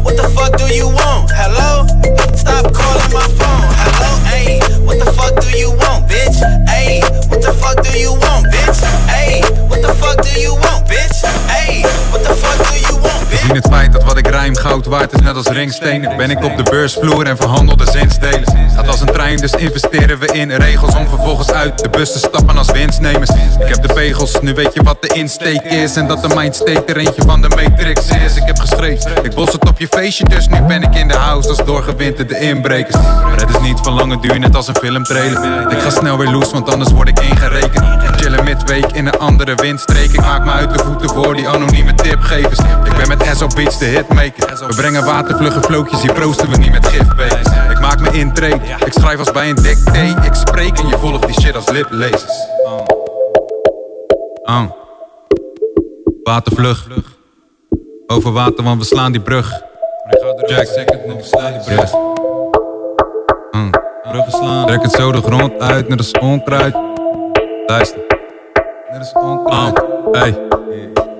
What 0.00 0.16
the 0.16 0.28
fuck 0.32 0.56
do 0.56 0.64
you 0.72 0.88
want? 0.88 1.28
Hello? 1.30 1.84
Stop 2.34 2.72
calling 2.72 3.12
my 3.12 3.28
phone. 3.36 3.51
Ayy, 4.32 4.60
what 4.86 4.98
the 4.98 5.12
fuck 5.12 5.34
do 5.40 5.50
you 5.56 5.70
want, 5.70 6.08
bitch? 6.08 6.40
Ayy, 6.68 7.02
what 7.30 7.42
the 7.42 7.52
fuck 7.52 7.82
do 7.84 7.98
you 7.98 8.12
want, 8.12 8.46
bitch? 8.52 8.80
Ayy, 9.12 9.42
what 9.68 9.82
the 9.82 9.94
fuck 9.94 10.22
do 10.24 10.40
you 10.40 10.54
want, 10.54 10.86
bitch? 10.88 11.18
Ayy, 11.52 11.84
what 12.12 12.22
the 12.22 12.34
fuck 12.34 12.61
Gezien 13.52 13.70
het 13.70 13.80
feit 13.80 13.92
dat 13.92 14.04
wat 14.04 14.18
ik 14.18 14.26
rijm 14.26 14.56
goud 14.56 14.86
waard 14.86 15.12
is 15.12 15.20
net 15.20 15.36
als 15.36 15.46
ringstenen 15.46 16.16
Ben 16.16 16.30
ik 16.30 16.44
op 16.44 16.56
de 16.56 16.62
beursvloer 16.62 17.26
en 17.26 17.36
verhandel 17.36 17.76
de 17.76 17.90
zinsdelen 17.90 18.44
Gaat 18.74 18.88
als 18.88 19.00
een 19.00 19.06
trein 19.06 19.36
dus 19.36 19.52
investeren 19.52 20.18
we 20.18 20.26
in 20.26 20.50
regels 20.50 20.94
Om 20.94 21.08
vervolgens 21.08 21.50
uit 21.50 21.78
de 21.78 21.88
bus 21.88 22.12
te 22.12 22.18
stappen 22.18 22.58
als 22.58 22.70
winstnemers. 22.70 23.30
Ik 23.30 23.68
heb 23.68 23.82
de 23.82 23.94
pegels, 23.94 24.40
nu 24.40 24.54
weet 24.54 24.74
je 24.74 24.82
wat 24.82 25.02
de 25.02 25.08
insteek 25.08 25.62
is 25.62 25.96
En 25.96 26.06
dat 26.06 26.22
de 26.22 26.34
mindstate 26.34 26.84
er 26.86 26.96
eentje 26.96 27.22
van 27.22 27.42
de 27.42 27.48
matrix 27.48 28.08
is. 28.08 28.36
Ik 28.36 28.42
heb 28.44 28.58
geschreven, 28.58 29.24
ik 29.24 29.34
bos 29.34 29.52
het 29.52 29.68
op 29.68 29.78
je 29.78 29.86
feestje 29.86 30.24
Dus 30.24 30.48
nu 30.48 30.60
ben 30.60 30.82
ik 30.82 30.94
in 30.94 31.08
de 31.08 31.14
house 31.14 31.48
als 31.48 31.64
doorgewinterde 31.64 32.38
inbrekers. 32.38 33.02
Maar 33.02 33.40
het 33.40 33.50
is 33.50 33.60
niet 33.60 33.78
van 33.82 33.92
lange 33.92 34.20
duur, 34.20 34.38
net 34.38 34.56
als 34.56 34.68
een 34.68 34.76
filmtrailer. 34.76 35.70
Ik 35.70 35.78
ga 35.78 35.90
snel 35.90 36.18
weer 36.18 36.30
loose, 36.30 36.52
want 36.52 36.72
anders 36.72 36.90
word 36.90 37.08
ik 37.08 37.20
ingerekend. 37.20 37.84
Chillen 38.16 38.44
midweek 38.44 38.92
in 38.92 39.06
een 39.06 39.18
andere 39.18 39.54
windstreek. 39.54 40.12
Ik 40.12 40.20
maak 40.20 40.44
me 40.44 40.50
uit 40.50 40.72
de 40.72 40.84
voeten 40.84 41.08
voor 41.08 41.34
die 41.34 41.48
anonieme 41.48 41.94
tipgevers 41.94 42.58
Ik 42.58 42.96
ben 42.96 43.08
met 43.08 43.22
De 43.42 43.84
hitmaker 43.84 44.66
We 44.66 44.74
brengen 44.74 45.04
watervlugge 45.04 45.60
vlootjes, 45.62 46.02
hier 46.02 46.12
proosten 46.12 46.50
we 46.50 46.56
niet 46.56 46.70
met 46.70 46.86
gifbekers 46.86 47.70
Ik 47.70 47.80
maak 47.80 48.00
me 48.00 48.10
intrede, 48.18 48.60
ik 48.84 48.92
schrijf 48.92 49.18
als 49.18 49.30
bij 49.30 49.50
een 49.50 49.54
dicté 49.54 50.14
Ik 50.24 50.34
spreek 50.34 50.78
en 50.78 50.88
je 50.88 50.98
volgt 50.98 51.26
die 51.26 51.40
shit 51.40 51.56
als 51.56 51.70
liplezers. 51.70 52.46
Uh. 54.44 54.64
Watervlug. 56.22 56.86
Over 58.06 58.32
water, 58.32 58.64
want 58.64 58.80
we 58.80 58.86
slaan 58.86 59.12
die 59.12 59.20
brug. 59.20 59.62
Jack, 60.46 60.66
we 60.66 61.18
slaan 61.20 61.52
die 61.52 61.74
brug. 61.74 61.92
Uh. 63.52 63.68
Bruggen 64.02 64.32
slaan. 64.32 64.66
Trek 64.66 64.82
het 64.82 64.92
zo 64.92 65.12
de 65.12 65.22
grond 65.22 65.60
uit, 65.60 65.88
net 65.88 65.98
als 65.98 66.10
onkruid 66.10 66.74
Luister. 67.66 68.00
Net 68.90 68.98
als 68.98 69.12
onkruid 69.12 69.82
Hey 70.12 70.51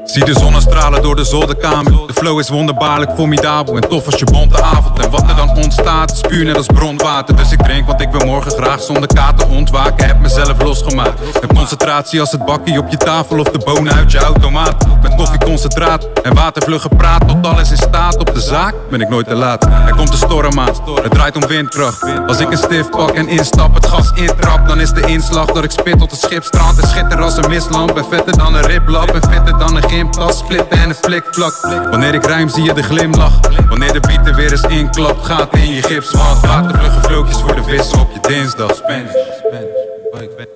Zie 0.04 0.24
de 0.24 0.32
zonnestralen 0.32 1.02
door 1.02 1.16
de 1.16 1.24
zolderkamer. 1.24 1.92
De 2.06 2.12
flow 2.14 2.38
is 2.38 2.48
wonderbaarlijk 2.48 3.10
formidabel 3.14 3.76
en 3.76 3.88
tof 3.88 4.06
als 4.06 4.18
je 4.18 4.24
bonte 4.24 4.62
avond. 4.62 4.98
En 4.98 5.10
wat 5.10 5.28
er 5.28 5.36
dan 5.36 5.56
ontstaat 5.56 6.12
is 6.12 6.20
puur 6.20 6.44
net 6.44 6.56
als 6.56 6.66
bronwater. 6.66 7.36
Dus 7.36 7.52
ik 7.52 7.62
drink, 7.62 7.86
want 7.86 8.00
ik 8.00 8.10
wil 8.10 8.26
morgen 8.26 8.52
graag 8.52 8.82
zonder 8.82 9.06
kater 9.06 9.48
ontwaken. 9.48 10.06
Heb 10.06 10.18
mezelf 10.18 10.62
losgemaakt. 10.62 11.20
Heb 11.40 11.54
concentratie 11.54 12.20
als 12.20 12.32
het 12.32 12.44
bakkie 12.44 12.78
op 12.78 12.90
je 12.90 12.96
tafel 12.96 13.38
of 13.38 13.48
de 13.48 13.58
bonen 13.58 13.94
uit 13.94 14.12
je 14.12 14.18
automaat. 14.18 14.86
Met 15.02 15.14
koffieconcentraat 15.14 16.08
en 16.22 16.34
watervlug 16.34 16.82
gepraat. 16.82 17.28
Tot 17.28 17.46
alles 17.46 17.70
in 17.70 17.76
staat 17.76 18.16
op 18.16 18.34
de 18.34 18.40
zaak 18.40 18.74
ben 18.90 19.00
ik 19.00 19.08
nooit 19.08 19.26
te 19.26 19.34
laat. 19.34 19.64
Er 19.64 19.94
komt 19.96 20.08
een 20.08 20.16
storm 20.16 20.60
aan, 20.60 20.68
het 21.02 21.10
draait 21.10 21.36
om 21.36 21.46
windkracht. 21.46 22.04
Als 22.26 22.40
ik 22.40 22.50
een 22.50 22.58
stift 22.58 22.90
pak 22.90 23.10
en 23.10 23.28
instap, 23.28 23.74
het 23.74 23.86
gas 23.86 24.10
intrap, 24.14 24.68
dan 24.68 24.80
is 24.80 24.90
de 24.90 25.06
inslag 25.06 25.46
dat 25.46 25.64
ik 25.64 25.70
spit 25.70 25.98
tot 25.98 26.10
het 26.10 26.20
schip 26.20 26.44
strandt. 26.44 26.80
En 26.80 26.88
schitter 26.88 27.22
als 27.22 27.36
een 27.36 27.48
mislamp 27.48 27.96
en 27.96 28.04
vetter 28.10 28.38
dan 28.38 28.54
een 28.54 28.66
riplap. 28.66 29.08
En 29.08 29.32
fitter 29.32 29.58
dan 29.58 29.76
een 29.76 29.90
gymtas, 29.92 30.38
splitten 30.38 30.78
en 30.78 30.88
een 30.88 30.94
flikvlak. 30.94 31.60
Wanneer 31.90 32.14
ik 32.14 32.26
rijm 32.26 32.48
zie 32.48 32.64
je 32.64 32.72
de 32.72 32.82
glimlach. 32.82 33.40
Wanneer 33.68 33.92
de 33.92 34.00
beat 34.00 34.26
er 34.26 34.34
weer 34.34 34.50
eens 34.50 34.62
inklapt, 34.62 35.26
gaat 35.26 35.54
in 35.54 35.74
je 35.74 35.82
gips. 35.82 36.10
Want 36.10 36.40
watervlugge 36.40 37.00
vlootjes 37.00 37.40
voor 37.40 37.54
de 37.54 37.62
vissen 37.62 38.00
op 38.00 38.10
je 38.12 38.28
dinsdag. 38.28 38.74
Spanish, 38.74 39.12
Spanish. 39.38 39.64
Oh, 40.12 40.22
ik 40.22 40.36
ben- 40.36 40.46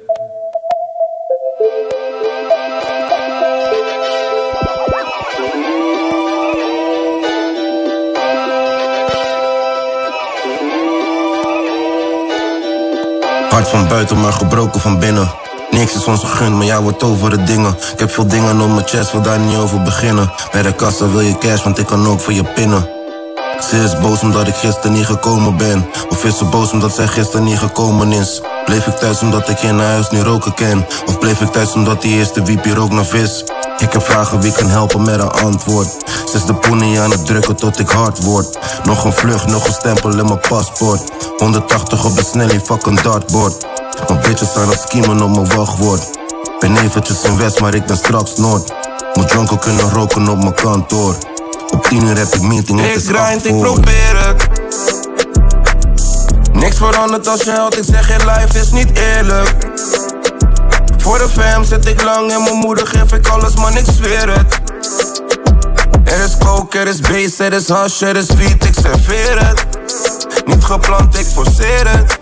Hart 13.49 13.69
van 13.69 13.89
buiten, 13.89 14.21
maar 14.21 14.33
gebroken 14.33 14.81
van 14.81 14.99
binnen. 14.99 15.46
Niks 15.77 15.95
is 15.95 16.05
ons 16.05 16.21
gegund, 16.21 16.57
maar 16.57 16.65
jij 16.65 16.81
wordt 16.81 17.03
over 17.03 17.31
de 17.31 17.43
dingen. 17.43 17.77
Ik 17.93 17.99
heb 17.99 18.11
veel 18.11 18.27
dingen 18.27 18.61
op 18.61 18.71
mijn 18.71 18.87
chest, 18.87 19.13
wil 19.13 19.23
daar 19.23 19.39
niet 19.39 19.57
over 19.57 19.83
beginnen. 19.83 20.33
Bij 20.53 20.63
de 20.63 20.73
kassa 20.73 21.09
wil 21.09 21.21
je 21.21 21.39
cash, 21.39 21.63
want 21.63 21.79
ik 21.79 21.87
kan 21.87 22.07
ook 22.07 22.21
voor 22.21 22.33
je 22.33 22.45
pinnen. 22.45 22.89
Ze 23.69 23.77
is 23.77 24.01
boos 24.01 24.21
omdat 24.21 24.49
ik 24.49 24.55
gisteren 24.55 24.93
niet 24.93 25.07
gekomen 25.07 25.57
ben. 25.57 25.87
Of 26.09 26.25
is 26.25 26.39
ze 26.39 26.45
boos 26.45 26.73
omdat 26.73 26.95
zij 26.95 27.07
gisteren 27.07 27.45
niet 27.45 27.59
gekomen 27.59 28.13
is? 28.13 28.41
Bleef 28.65 28.87
ik 28.87 28.95
thuis 28.95 29.21
omdat 29.21 29.49
ik 29.49 29.61
in 29.61 29.79
huis 29.79 30.11
nu 30.11 30.21
roken 30.21 30.55
ken? 30.55 30.87
Of 31.07 31.19
bleef 31.19 31.41
ik 31.41 31.53
thuis 31.53 31.73
omdat 31.73 32.03
die 32.03 32.17
eerste 32.17 32.43
wiepie 32.43 32.75
rook 32.75 32.91
naar 32.91 33.05
vis? 33.05 33.45
Ik 33.79 33.93
heb 33.93 34.03
vragen 34.03 34.41
wie 34.41 34.53
kan 34.53 34.69
helpen 34.69 35.03
met 35.03 35.21
een 35.21 35.31
antwoord. 35.31 35.89
Ze 36.31 36.37
is 36.37 36.45
de 36.45 36.55
poenie 36.55 37.01
aan 37.01 37.11
het 37.11 37.27
drukken 37.27 37.57
tot 37.57 37.79
ik 37.79 37.89
hard 37.89 38.25
word. 38.25 38.59
Nog 38.85 39.05
een 39.05 39.13
vlucht, 39.13 39.47
nog 39.47 39.67
een 39.67 39.73
stempel 39.73 40.19
in 40.19 40.27
mijn 40.27 40.41
paspoort. 40.49 41.03
180 41.39 42.05
op 42.05 42.17
de 42.17 42.25
snelheid, 42.25 42.63
fuck 42.63 42.87
een 42.87 42.99
dartboard. 43.03 43.76
Mijn 44.09 44.21
bitches 44.21 44.55
aan 44.55 44.69
het 44.69 44.81
schiemen 44.81 45.23
op 45.23 45.31
mijn 45.31 45.57
wachtwoord. 45.57 46.03
Ben 46.59 46.77
eventjes 46.77 47.23
in 47.23 47.37
West, 47.37 47.61
maar 47.61 47.75
ik 47.75 47.87
ben 47.87 47.97
straks 47.97 48.37
Noord. 48.37 48.73
Moet 49.15 49.33
jonkel 49.33 49.57
kunnen 49.57 49.91
roken 49.91 50.29
op 50.29 50.39
mijn 50.39 50.55
kantoor. 50.55 51.17
Op 51.71 51.87
10 51.87 52.03
uur 52.05 52.17
heb 52.19 52.35
ik 52.35 52.43
meeting, 52.43 52.81
Ik 52.81 53.05
grind, 53.07 53.47
ik 53.47 53.61
probeer 53.61 54.27
het. 54.27 54.49
Niks 56.53 56.77
verandert 56.77 57.29
als 57.29 57.43
je 57.43 57.51
held, 57.51 57.79
ik 57.79 57.85
zeg 57.85 58.09
je 58.09 58.17
life 58.17 58.59
is 58.59 58.71
niet 58.71 58.99
eerlijk. 58.99 59.55
Voor 60.97 61.19
de 61.19 61.29
fam 61.29 61.65
zit 61.65 61.89
ik 61.89 62.03
lang 62.03 62.33
en 62.33 62.43
mijn 62.43 62.57
moeder 62.57 62.87
geef 62.87 63.13
ik 63.13 63.29
alles, 63.29 63.55
man, 63.55 63.77
ik 63.77 63.85
zweer 63.97 64.33
het. 64.33 64.61
Er 66.05 66.25
is 66.25 66.37
coke, 66.39 66.79
er 66.79 66.87
is 66.87 67.01
bass, 67.01 67.39
er 67.39 67.53
is 67.53 67.69
hash, 67.69 68.03
er 68.03 68.17
is 68.17 68.27
wiet, 68.27 68.65
ik 68.65 68.75
serveer 68.83 69.47
het. 69.47 69.67
Niet 70.47 70.65
gepland, 70.65 71.19
ik 71.19 71.27
forceer 71.27 71.91
het. 71.91 72.19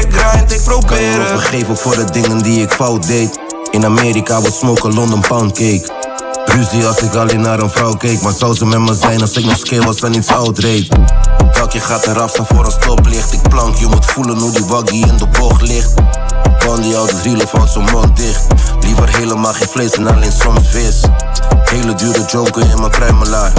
Ik 0.00 0.12
grind, 0.12 0.52
ik 0.52 0.62
probeer 0.64 0.98
het. 0.98 1.12
Kan 1.12 1.18
me 1.18 1.26
vergeven 1.26 1.76
voor 1.76 1.96
de 1.96 2.04
dingen 2.04 2.42
die 2.42 2.62
ik 2.62 2.70
fout 2.70 3.06
deed. 3.06 3.38
In 3.70 3.84
Amerika 3.84 4.40
wordt 4.40 4.56
smoken 4.56 4.94
London 4.94 5.20
pound 5.20 5.52
cake. 5.52 5.98
Ruzie 6.48 6.86
als 6.86 6.98
ik 6.98 7.14
alleen 7.14 7.40
naar 7.40 7.58
een 7.58 7.70
vrouw 7.70 7.94
keek 7.94 8.22
Maar 8.22 8.32
zou 8.32 8.54
ze 8.54 8.66
met 8.66 8.78
me 8.78 8.94
zijn 8.94 9.20
als 9.20 9.36
ik 9.36 9.44
nog 9.44 9.58
skill 9.58 9.80
was 9.80 10.00
en 10.00 10.14
iets 10.14 10.28
oud 10.28 10.58
reed 10.58 10.88
Welke 11.52 11.80
gaat 11.80 12.06
eraf 12.06 12.30
staan 12.30 12.46
voor 12.46 12.64
een 12.64 12.70
stoplicht 12.70 13.32
Ik 13.32 13.42
plank, 13.48 13.76
je 13.76 13.86
moet 13.86 14.04
voelen 14.04 14.38
hoe 14.38 14.52
die 14.52 14.64
waggy 14.64 14.94
in 14.94 15.16
de 15.16 15.26
bocht 15.26 15.62
ligt 15.62 15.94
Bandy 16.66 16.94
altijd 16.94 17.22
rielen 17.22 17.48
valt 17.48 17.70
zijn 17.70 17.84
mond 17.92 18.16
dicht 18.16 18.46
Liever 18.80 19.16
helemaal 19.16 19.52
geen 19.52 19.68
vlees 19.68 19.92
en 19.92 20.06
alleen 20.06 20.32
soms 20.32 20.68
vis 20.68 21.00
Hele 21.64 21.94
dure 21.94 22.24
jonker 22.26 22.70
in 22.70 22.78
mijn 22.78 22.90
kruimelaar 22.90 23.52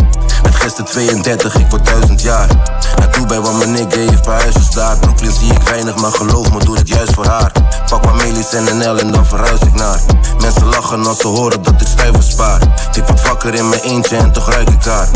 Met 0.50 0.58
gisteren 0.58 0.92
32, 0.92 1.56
ik 1.56 1.70
word 1.70 1.86
duizend 1.86 2.22
jaar. 2.22 2.48
Naar 2.96 3.12
Dubai 3.12 3.40
waar 3.40 3.56
mijn 3.56 3.72
nigga 3.72 3.98
heeft 3.98 4.26
bij 4.26 4.40
huisjes 4.40 4.70
daar. 4.70 4.98
Brooklyn 4.98 5.32
zie 5.32 5.54
ik 5.54 5.62
weinig, 5.62 5.96
maar 5.96 6.12
geloof 6.12 6.52
me, 6.52 6.64
doe 6.64 6.78
het 6.78 6.88
juist 6.88 7.14
voor 7.14 7.26
haar. 7.26 7.52
Pak 7.90 8.06
maar 8.06 8.16
Melis 8.16 8.54
en 8.54 8.78
NL 8.78 8.98
en 8.98 9.12
dan 9.12 9.26
verhuis 9.26 9.62
ik 9.62 9.74
naar. 9.74 10.00
Mensen 10.42 10.66
lachen 10.66 11.08
als 11.08 11.18
ze 11.18 11.28
horen 11.28 11.64
dat 11.64 11.82
ik 11.82 11.88
stuiver 11.88 12.24
spaar. 12.24 12.62
Ik 12.94 13.04
word 13.08 13.22
wakker 13.22 13.54
in 13.54 13.70
mijn 13.70 13.82
eentje 13.82 14.16
en 14.18 14.32
toch 14.32 14.50
ruik 14.50 14.70
ik 14.70 14.84
haar. 14.84 15.08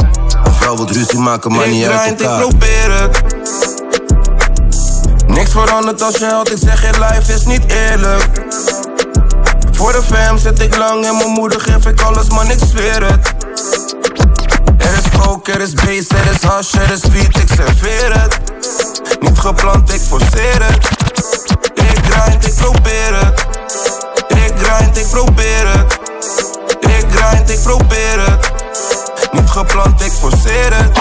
Een 0.44 0.54
vrouw 0.54 0.76
wil 0.76 0.88
ruzie 0.88 1.20
maken, 1.20 1.52
maar 1.52 1.68
niet 1.68 1.86
Ik 1.86 1.92
uit 1.92 2.02
grind, 2.02 2.20
ik 2.20 2.26
elkaar 2.26 2.48
probeer 2.48 3.00
het. 3.02 3.22
Niks 5.28 5.52
verandert 5.52 6.02
als 6.02 6.18
je 6.18 6.26
houdt, 6.26 6.52
ik 6.52 6.58
zeg 6.62 6.82
je 6.82 7.00
life 7.00 7.34
is 7.34 7.46
niet 7.46 7.72
eerlijk. 7.72 8.30
Voor 9.72 9.92
de 9.92 10.02
fam 10.02 10.38
zit 10.38 10.62
ik 10.62 10.78
lang 10.78 11.06
en 11.06 11.18
mijn 11.18 11.30
moeder 11.30 11.60
geef 11.60 11.86
ik 11.86 12.02
alles, 12.02 12.30
man, 12.30 12.52
ik 12.52 12.60
zweer 12.70 13.06
het. 13.06 13.34
Coke, 15.20 15.52
er 15.52 15.62
is 15.62 15.74
bass, 15.74 16.10
er 16.10 16.32
is 16.34 16.42
hash, 16.42 16.74
er 16.74 16.92
is 16.92 17.02
wiet, 17.12 17.38
ik 17.38 17.48
serveer 17.56 18.22
het. 18.22 18.40
Niet 19.20 19.40
gepland, 19.40 19.94
ik 19.94 20.02
forceer 20.02 20.64
het. 20.64 20.88
Ik 21.74 21.98
grind, 22.06 22.48
ik 22.48 22.56
probeer 22.56 23.16
het. 23.16 23.46
Ik 24.28 24.54
grind, 24.58 24.98
ik 24.98 25.08
probeer 25.10 25.68
het. 25.68 26.00
Ik 26.80 27.06
grind, 27.16 27.50
ik 27.50 27.62
probeer 27.64 28.20
het. 28.20 28.52
Niet 29.32 29.50
gepland, 29.50 30.02
ik 30.02 30.12
forceer 30.12 30.74
het. 30.74 30.98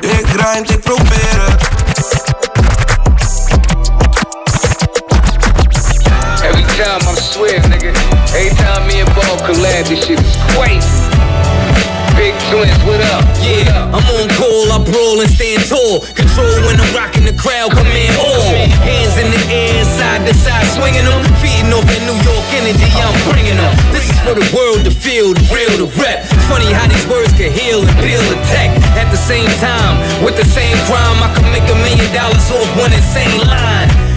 Ik 0.00 0.26
grind, 0.26 0.70
ik 0.70 0.80
probeer 0.80 1.42
het. 1.46 1.68
Every 6.42 6.64
time 6.76 7.12
I 7.12 7.20
swear, 7.20 7.68
nigga. 7.68 7.92
Every 8.34 8.54
time 8.56 8.86
me 8.86 9.02
and 9.02 9.14
Ball 9.14 9.36
collab, 9.46 9.86
this 9.86 10.04
shit 10.04 10.20
is 10.20 10.36
crazy. 10.54 10.97
Twins, 12.48 12.72
what 12.88 12.96
up? 13.12 13.28
Yeah, 13.44 13.92
I'm 13.92 14.00
on 14.08 14.24
call, 14.32 14.72
I 14.72 14.80
brawl 14.80 15.20
and 15.20 15.28
stand 15.28 15.68
tall. 15.68 16.00
Control 16.16 16.48
when 16.64 16.80
I'm 16.80 16.88
rocking 16.96 17.28
the 17.28 17.36
crowd, 17.36 17.76
come 17.76 17.92
in 17.92 18.08
all. 18.16 18.56
Hands 18.80 19.16
in 19.20 19.28
the 19.28 19.42
air, 19.52 19.84
side 19.84 20.24
to 20.24 20.32
side, 20.32 20.64
swinging 20.72 21.04
them. 21.04 21.20
Feeding 21.44 21.68
off 21.76 21.84
that 21.84 22.00
New 22.08 22.16
York 22.16 22.48
energy, 22.56 22.88
I'm 22.88 23.12
bringing 23.28 23.60
them. 23.60 23.68
This 23.92 24.08
is 24.08 24.16
for 24.24 24.32
the 24.32 24.48
world 24.56 24.88
to 24.88 24.92
feel, 24.92 25.36
the 25.36 25.44
real 25.52 25.76
to 25.76 25.92
rep. 26.00 26.24
Funny 26.48 26.72
how 26.72 26.88
these 26.88 27.04
words 27.04 27.36
can 27.36 27.52
heal 27.52 27.84
and 27.84 27.96
peel 28.00 28.24
a 28.24 28.36
tech. 28.48 28.72
At 28.96 29.12
the 29.12 29.20
same 29.20 29.52
time, 29.60 30.00
with 30.24 30.40
the 30.40 30.48
same 30.48 30.80
crime, 30.88 31.20
I 31.20 31.28
can 31.36 31.44
make 31.52 31.68
a 31.68 31.76
million 31.76 32.08
dollars 32.16 32.48
off 32.48 32.68
one 32.80 32.96
insane 32.96 33.44
line. 33.44 34.07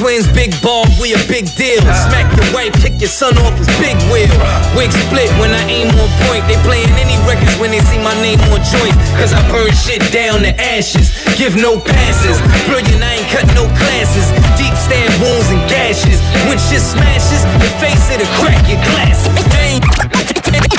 Twins, 0.00 0.26
big 0.34 0.50
ball, 0.60 0.86
we 1.00 1.14
a 1.14 1.20
big 1.30 1.46
deal. 1.54 1.78
Smack 1.80 2.26
your 2.34 2.48
wife, 2.52 2.74
kick 2.82 2.98
your 2.98 3.08
son 3.08 3.38
off 3.38 3.54
his 3.58 3.70
big 3.78 3.94
wheel. 4.10 4.26
Wig 4.74 4.90
split 4.90 5.30
when 5.38 5.54
I 5.54 5.62
aim 5.70 5.88
on 5.94 6.10
point. 6.26 6.42
They 6.50 6.58
playing 6.66 6.90
any 6.98 7.14
records 7.28 7.54
when 7.62 7.70
they 7.70 7.80
see 7.86 7.98
my 8.02 8.14
name 8.18 8.40
on 8.50 8.58
joint. 8.64 8.96
Cause 9.20 9.32
I 9.32 9.40
burn 9.52 9.70
shit 9.72 10.02
down 10.10 10.42
to 10.42 10.52
ashes. 10.58 11.14
Give 11.38 11.54
no 11.54 11.78
passes. 11.78 12.42
Brilliant, 12.66 13.02
I 13.02 13.22
ain't 13.22 13.30
cut 13.30 13.46
no 13.54 13.70
classes. 13.78 14.26
Deep 14.58 14.74
stab 14.74 15.10
wounds 15.22 15.48
and 15.54 15.62
gashes. 15.70 16.18
When 16.50 16.58
shit 16.58 16.82
smashes, 16.82 17.46
your 17.62 17.74
face 17.78 18.10
it'll 18.10 18.26
crack 18.42 18.60
your 18.66 18.82
glasses. 18.90 20.13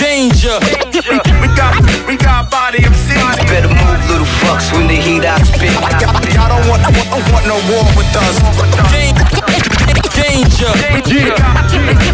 Danger. 0.06 0.60
We 1.41 1.49
got, 1.57 1.73
we 2.06 2.15
got 2.15 2.52
body 2.52 2.86
of 2.86 2.94
MCs. 2.94 3.41
Better 3.49 3.73
move, 3.73 4.02
little 4.06 4.30
fucks, 4.38 4.72
when 4.72 4.86
the 4.86 4.94
heat 4.94 5.26
I 5.26 5.41
spit. 5.41 5.73
Y'all 6.30 6.45
don't 6.45 6.61
want, 6.69 6.86
want, 6.94 7.26
want 7.34 7.45
no 7.49 7.57
war 7.73 7.82
with 7.98 8.14
us. 8.14 8.38
Danger. 10.14 10.69
We 10.94 11.02
got, 11.02 11.57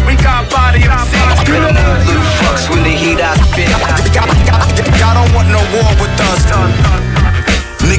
we 0.08 0.16
got 0.16 0.48
body 0.48 0.80
of 0.88 1.04
MCs. 1.04 1.44
Better 1.44 1.68
move, 1.68 2.00
little 2.08 2.24
fucks, 2.40 2.72
when 2.72 2.82
the 2.82 2.96
heat 2.96 3.20
I 3.20 3.36
spit. 3.52 3.68
Y'all 4.96 5.12
don't 5.12 5.28
want 5.36 5.52
no 5.52 5.60
war 5.76 5.92
with 6.00 6.16
us. 6.32 7.21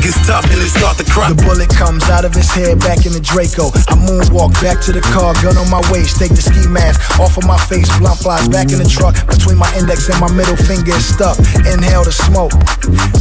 Niggas 0.04 0.28
tough 0.28 0.44
and 0.52 0.60
they 0.60 0.68
start 0.68 1.00
to 1.00 1.08
cry 1.08 1.32
The 1.32 1.40
bullet 1.48 1.72
comes 1.72 2.04
out 2.12 2.28
of 2.28 2.36
his 2.36 2.52
head 2.52 2.76
back 2.84 3.08
in 3.08 3.16
the 3.16 3.24
Draco. 3.24 3.72
I 3.88 3.96
moonwalk 3.96 4.52
back 4.60 4.84
to 4.84 4.92
the 4.92 5.00
car, 5.00 5.32
gun 5.40 5.56
on 5.56 5.72
my 5.72 5.80
waist, 5.96 6.20
take 6.20 6.36
the 6.36 6.44
ski 6.44 6.68
mask 6.68 7.00
off 7.24 7.40
of 7.40 7.48
my 7.48 7.56
face, 7.72 7.88
blunt 8.04 8.20
flies 8.20 8.52
back 8.52 8.76
in 8.76 8.84
the 8.84 8.90
truck. 8.90 9.16
Between 9.32 9.56
my 9.56 9.72
index 9.80 10.12
and 10.12 10.20
my 10.20 10.28
middle 10.28 10.60
finger 10.60 10.92
is 10.92 11.08
stuck. 11.08 11.40
Inhale 11.64 12.04
the 12.04 12.12
smoke, 12.12 12.52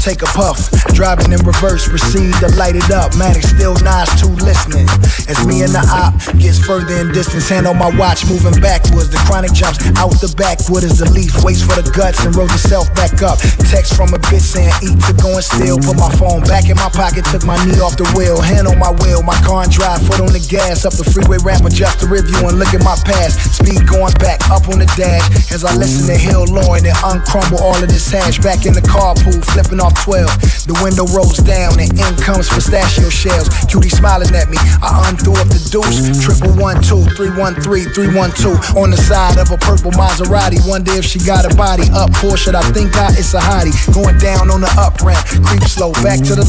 take 0.02 0.26
a 0.26 0.30
puff. 0.34 0.59
Driving 0.90 1.30
in 1.30 1.38
reverse, 1.46 1.86
proceed 1.86 2.34
to 2.42 2.50
light 2.59 2.74
it 2.74 2.90
up. 2.90 3.14
It's 3.14 3.54
still 3.54 3.78
nice 3.86 4.10
to 4.18 4.26
listening. 4.42 4.90
As 5.30 5.38
me 5.46 5.62
and 5.62 5.70
the 5.70 5.86
op 5.86 6.18
gets 6.34 6.59
further 6.59 6.98
in 6.98 7.14
distance, 7.14 7.46
hand 7.46 7.70
on 7.70 7.78
my 7.78 7.94
watch, 7.94 8.26
moving 8.26 8.59
backwards. 8.59 9.06
The 9.06 9.22
chronic 9.30 9.54
jumps 9.54 9.86
out 10.02 10.18
the 10.18 10.34
backwood 10.34 10.82
as 10.82 10.98
the 10.98 11.06
leaf 11.14 11.30
waits 11.46 11.62
for 11.62 11.78
the 11.78 11.86
guts 11.94 12.26
and 12.26 12.34
rolls 12.34 12.50
itself 12.50 12.90
back 12.98 13.22
up. 13.22 13.38
Text 13.70 13.94
from 13.94 14.10
a 14.10 14.18
bitch 14.18 14.42
saying 14.42 14.74
eat 14.82 14.98
to 15.06 15.14
go 15.22 15.30
and 15.38 15.46
steal. 15.46 15.78
Put 15.78 15.94
my 15.94 16.10
phone 16.18 16.42
back 16.42 16.72
in 16.73 16.81
my 16.81 16.89
pocket, 16.89 17.24
took 17.28 17.44
my 17.44 17.61
knee 17.69 17.77
off 17.85 18.01
the 18.01 18.09
wheel, 18.16 18.40
hand 18.40 18.65
on 18.65 18.81
my 18.81 18.90
wheel, 19.05 19.20
my 19.20 19.36
car 19.44 19.69
and 19.69 19.73
drive, 19.73 20.01
foot 20.09 20.24
on 20.24 20.32
the 20.32 20.40
gas, 20.49 20.89
up 20.89 20.97
the 20.97 21.05
freeway 21.05 21.36
ramp, 21.44 21.69
adjust 21.69 22.01
the 22.01 22.09
review 22.09 22.40
and 22.49 22.57
look 22.57 22.73
at 22.73 22.81
my 22.81 22.97
past. 23.05 23.36
Speed 23.61 23.85
going 23.85 24.16
back 24.16 24.40
up 24.49 24.65
on 24.73 24.81
the 24.81 24.89
dash 24.97 25.53
as 25.53 25.69
I 25.69 25.77
listen 25.77 26.09
to 26.09 26.16
Hill 26.16 26.49
Lauren 26.49 26.89
and 26.89 26.97
uncrumble 27.05 27.61
all 27.61 27.77
of 27.77 27.89
this 27.93 28.09
hash. 28.09 28.40
Back 28.40 28.65
in 28.65 28.73
the 28.73 28.81
carpool, 28.81 29.36
flipping 29.53 29.85
off 29.85 29.93
12. 30.01 30.65
The 30.65 30.77
window 30.81 31.05
rolls 31.12 31.36
down 31.44 31.77
and 31.77 31.93
in 31.93 32.15
comes 32.24 32.49
pistachio 32.49 33.12
shells. 33.12 33.53
Cutie 33.69 33.93
smiling 33.93 34.32
at 34.32 34.49
me. 34.49 34.57
I 34.81 35.12
undo 35.12 35.36
up 35.36 35.53
the 35.53 35.61
deuce. 35.69 36.09
Triple 36.24 36.57
one 36.57 36.81
two 36.81 37.05
three 37.12 37.35
one 37.36 37.53
three 37.61 37.85
three 37.93 38.09
one 38.16 38.32
two 38.32 38.57
on 38.81 38.89
the 38.89 38.97
side 38.97 39.36
of 39.36 39.53
a 39.53 39.59
purple 39.61 39.93
Maserati. 39.93 40.57
Wonder 40.65 40.97
if 40.97 41.05
she 41.05 41.20
got 41.20 41.44
a 41.44 41.53
body 41.53 41.85
up 41.93 42.09
Porsche. 42.16 42.55
I 42.55 42.65
think 42.73 42.97
I 42.97 43.12
it's 43.12 43.36
a 43.36 43.43
hottie. 43.43 43.74
Going 43.93 44.16
down 44.16 44.49
on 44.49 44.65
the 44.65 44.73
up 44.81 44.97
ramp. 45.03 45.20
Creep 45.44 45.66
slow 45.66 45.93
back 46.01 46.23
to 46.31 46.39
the 46.39 46.47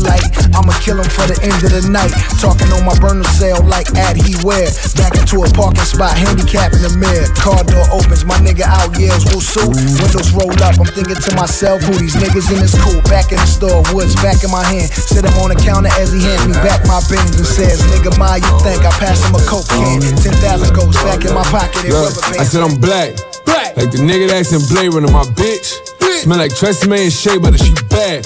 I'ma 0.53 0.73
kill 0.83 0.99
him 0.99 1.09
for 1.09 1.25
the 1.25 1.37
end 1.41 1.57
of 1.63 1.71
the 1.73 1.83
night. 1.89 2.11
Talking 2.37 2.69
on 2.75 2.85
my 2.85 2.93
burner 2.99 3.25
cell 3.37 3.61
like 3.65 3.89
ad 3.95 4.17
he 4.19 4.35
wear. 4.45 4.69
Back 4.99 5.17
into 5.17 5.41
a 5.41 5.49
parking 5.53 5.87
spot, 5.87 6.13
handicap 6.13 6.73
in 6.73 6.81
the 6.85 6.93
mirror. 6.97 7.25
Car 7.39 7.63
door 7.65 7.85
opens, 7.89 8.25
my 8.25 8.37
nigga 8.43 8.67
out 8.67 8.93
yells, 8.99 9.25
who 9.29 9.41
suit? 9.41 9.73
Windows 10.01 10.29
roll 10.35 10.53
up, 10.61 10.77
I'm 10.77 10.89
thinking 10.91 11.17
to 11.17 11.31
myself, 11.35 11.81
who 11.83 11.93
these 11.97 12.15
niggas 12.19 12.51
in 12.53 12.59
this 12.61 12.75
cool? 12.77 13.01
Back 13.09 13.33
in 13.33 13.39
the 13.39 13.49
store, 13.49 13.81
woods 13.95 14.13
back 14.21 14.43
in 14.43 14.51
my 14.51 14.63
hand. 14.63 14.91
Sit 14.93 15.25
him 15.25 15.33
on 15.41 15.49
the 15.49 15.59
counter 15.59 15.91
as 15.97 16.13
he 16.13 16.21
hands 16.21 16.45
me 16.45 16.53
back 16.61 16.83
my 16.85 17.01
bins 17.09 17.35
and 17.37 17.47
says, 17.47 17.81
Nigga, 17.89 18.13
my, 18.19 18.37
you 18.37 18.51
think 18.61 18.85
I 18.85 18.91
pass 19.01 19.21
him 19.23 19.35
a 19.35 19.41
coke 19.45 19.67
can? 19.69 20.01
10,000 20.01 20.73
goes 20.75 20.95
back 21.03 21.25
in 21.25 21.33
my 21.33 21.45
pocket 21.49 21.85
and 21.85 21.93
rubber 21.93 22.21
I 22.39 22.43
said 22.43 22.61
I'm 22.61 22.79
black. 22.79 23.15
Black. 23.45 23.75
Like 23.77 23.91
the 23.91 23.99
nigga 23.99 24.29
that's 24.29 24.53
in 24.53 24.61
Blade 24.69 24.93
Runner, 24.93 25.11
my 25.11 25.23
bitch. 25.35 25.73
Smell 26.21 26.37
like 26.37 26.51
Tresemme 26.51 27.03
and 27.03 27.11
Shea 27.11 27.37
Butter, 27.37 27.57
she 27.57 27.73
bad. 27.89 28.25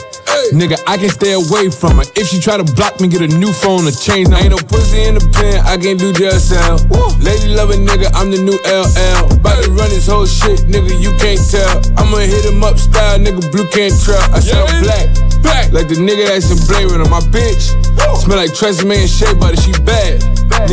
Nigga, 0.53 0.77
I 0.87 0.97
can 0.97 1.09
stay 1.09 1.33
away 1.33 1.69
from 1.69 1.97
her. 1.97 2.07
If 2.15 2.27
she 2.27 2.39
try 2.39 2.57
to 2.57 2.63
block 2.63 2.99
me, 3.01 3.07
get 3.07 3.21
a 3.21 3.27
new 3.27 3.51
phone 3.51 3.83
to 3.85 3.93
change. 3.93 4.29
Now 4.29 4.39
ain't 4.39 4.55
no 4.55 4.61
pussy 4.61 5.03
in 5.03 5.15
the 5.15 5.23
pen, 5.33 5.59
I 5.65 5.77
can't 5.77 5.99
do 5.99 6.13
jail 6.13 6.37
sound. 6.39 6.87
Lady 7.19 7.53
love 7.53 7.69
a 7.69 7.77
nigga, 7.77 8.09
I'm 8.13 8.31
the 8.31 8.39
new 8.39 8.57
LL. 8.63 9.27
About 9.33 9.63
to 9.63 9.71
run 9.71 9.89
this 9.89 10.07
whole 10.07 10.25
shit, 10.25 10.65
nigga, 10.69 10.95
you 10.99 11.11
can't 11.19 11.41
tell. 11.51 11.81
I'ma 11.97 12.23
hit 12.23 12.45
him 12.45 12.63
up 12.63 12.77
style, 12.79 13.19
nigga, 13.19 13.43
blue 13.51 13.67
can't 13.69 13.93
trail. 13.99 14.21
I 14.31 14.39
I'm 14.39 14.83
black. 14.83 15.05
Black. 15.41 15.71
Like 15.71 15.87
the 15.87 15.99
nigga 15.99 16.27
that's 16.27 16.49
in 16.49 16.59
Blade 16.65 16.91
Runner, 16.91 17.09
my 17.09 17.21
bitch. 17.29 17.75
Smell 18.23 18.37
like 18.37 18.51
Tresemme 18.51 18.97
and 18.97 19.09
Shea 19.09 19.33
Butter, 19.33 19.59
she 19.61 19.71
bad. 19.83 20.21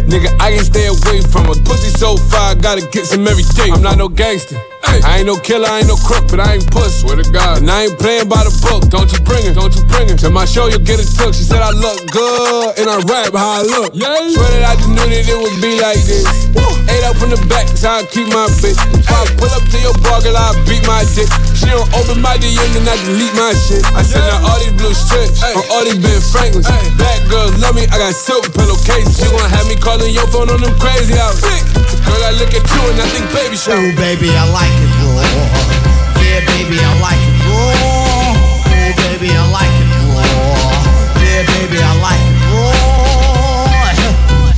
Nigga, 0.08 0.32
I 0.40 0.54
can 0.54 0.64
stay 0.64 0.86
away 0.86 1.20
from 1.20 1.46
her. 1.46 1.58
Pussy 1.64 1.90
so 1.90 2.16
fire, 2.16 2.54
gotta 2.54 2.86
get 2.88 3.06
some 3.06 3.26
every 3.26 3.44
day. 3.54 3.70
I'm 3.70 3.82
not 3.82 3.98
no 3.98 4.08
gangster. 4.08 4.60
I 5.04 5.18
ain't 5.18 5.26
no 5.26 5.36
killer, 5.36 5.68
I 5.68 5.80
ain't 5.80 5.88
no 5.88 5.96
crook, 5.96 6.28
but 6.28 6.40
I 6.40 6.60
ain't 6.60 6.66
puss. 6.70 7.00
Swear 7.00 7.16
to 7.16 7.26
God. 7.30 7.62
And 7.62 7.70
I 7.70 7.88
ain't 7.88 7.98
playing 7.98 8.28
by 8.28 8.44
the 8.44 8.52
book. 8.62 8.90
Don't 8.90 9.10
you 9.10 9.20
bring 9.24 9.44
it, 9.46 9.54
don't 9.54 9.74
you 9.74 9.84
bring 9.88 10.08
it. 10.08 10.18
To 10.20 10.30
my 10.30 10.44
show, 10.44 10.68
you'll 10.68 10.84
get 10.84 11.00
a 11.00 11.06
took. 11.06 11.34
She 11.34 11.44
said 11.44 11.62
I 11.62 11.70
look 11.72 12.04
good, 12.10 12.78
and 12.78 12.88
I 12.88 13.00
rap 13.08 13.32
how 13.34 13.58
I 13.58 13.62
look. 13.62 13.94
Yeah. 13.94 14.12
Swear 14.34 14.50
that 14.60 14.64
I 14.64 14.74
just 14.76 14.90
knew 14.90 15.06
that 15.08 15.24
it 15.24 15.38
would 15.38 15.58
be 15.62 15.80
like 15.80 16.02
this. 16.04 16.26
Eight 16.90 17.04
up 17.04 17.16
from 17.16 17.32
the 17.32 17.40
back, 17.48 17.64
that's 17.66 17.82
how 17.82 18.00
I 18.00 18.04
keep 18.04 18.28
my 18.28 18.44
bitch. 18.60 18.76
If 18.92 19.08
I 19.08 19.24
pull 19.40 19.48
up 19.50 19.64
to 19.64 19.78
your 19.80 19.96
bar, 20.04 20.20
girl, 20.20 20.36
I 20.36 20.52
beat 20.68 20.84
my 20.84 21.00
dick. 21.16 21.28
She 21.56 21.70
don't 21.72 21.88
open 21.96 22.20
my 22.20 22.36
DM, 22.36 22.60
then 22.76 22.84
I 22.84 22.96
delete 23.08 23.32
my 23.34 23.56
shit. 23.56 23.80
I 23.96 24.04
send 24.04 24.20
her 24.20 24.38
all 24.44 24.58
these 24.60 24.76
blue 24.76 24.92
strips, 24.92 25.40
on 25.40 25.64
all 25.72 25.84
these 25.86 25.96
Ben 25.96 26.20
Franklins. 26.20 26.68
Black 27.00 27.20
girls 27.32 27.56
love 27.62 27.72
me, 27.72 27.88
I 27.88 27.96
got 27.96 28.12
silk 28.12 28.52
pillowcases. 28.52 29.16
You 29.16 29.32
gon' 29.32 29.48
have 29.48 29.64
me 29.64 29.80
calling 29.80 30.12
your 30.12 30.28
phone 30.28 30.52
on 30.52 30.60
them 30.60 30.76
crazy 30.76 31.16
hours. 31.16 31.40
Girl, 31.40 32.20
I 32.20 32.36
look 32.36 32.52
at 32.52 32.64
you 32.68 32.82
and 32.92 33.00
I 33.00 33.06
think 33.08 33.26
baby 33.32 33.56
shower. 33.56 33.80
Ooh, 33.80 33.96
baby, 33.96 34.28
I 34.36 34.44
like 34.52 34.73
Yeah, 36.20 36.40
baby, 36.46 36.78
I 36.78 36.90
like 37.00 37.22
it 37.22 37.36
raw. 37.46 38.34
Ooh, 38.72 38.94
baby, 39.02 39.30
I 39.30 39.44
like 39.52 39.74
it 39.82 39.88
raw. 40.10 40.24
Yeah, 41.22 41.42
baby, 41.46 41.78
I 41.78 41.92
like 42.02 42.24
it 42.30 42.38
raw. 42.50 42.74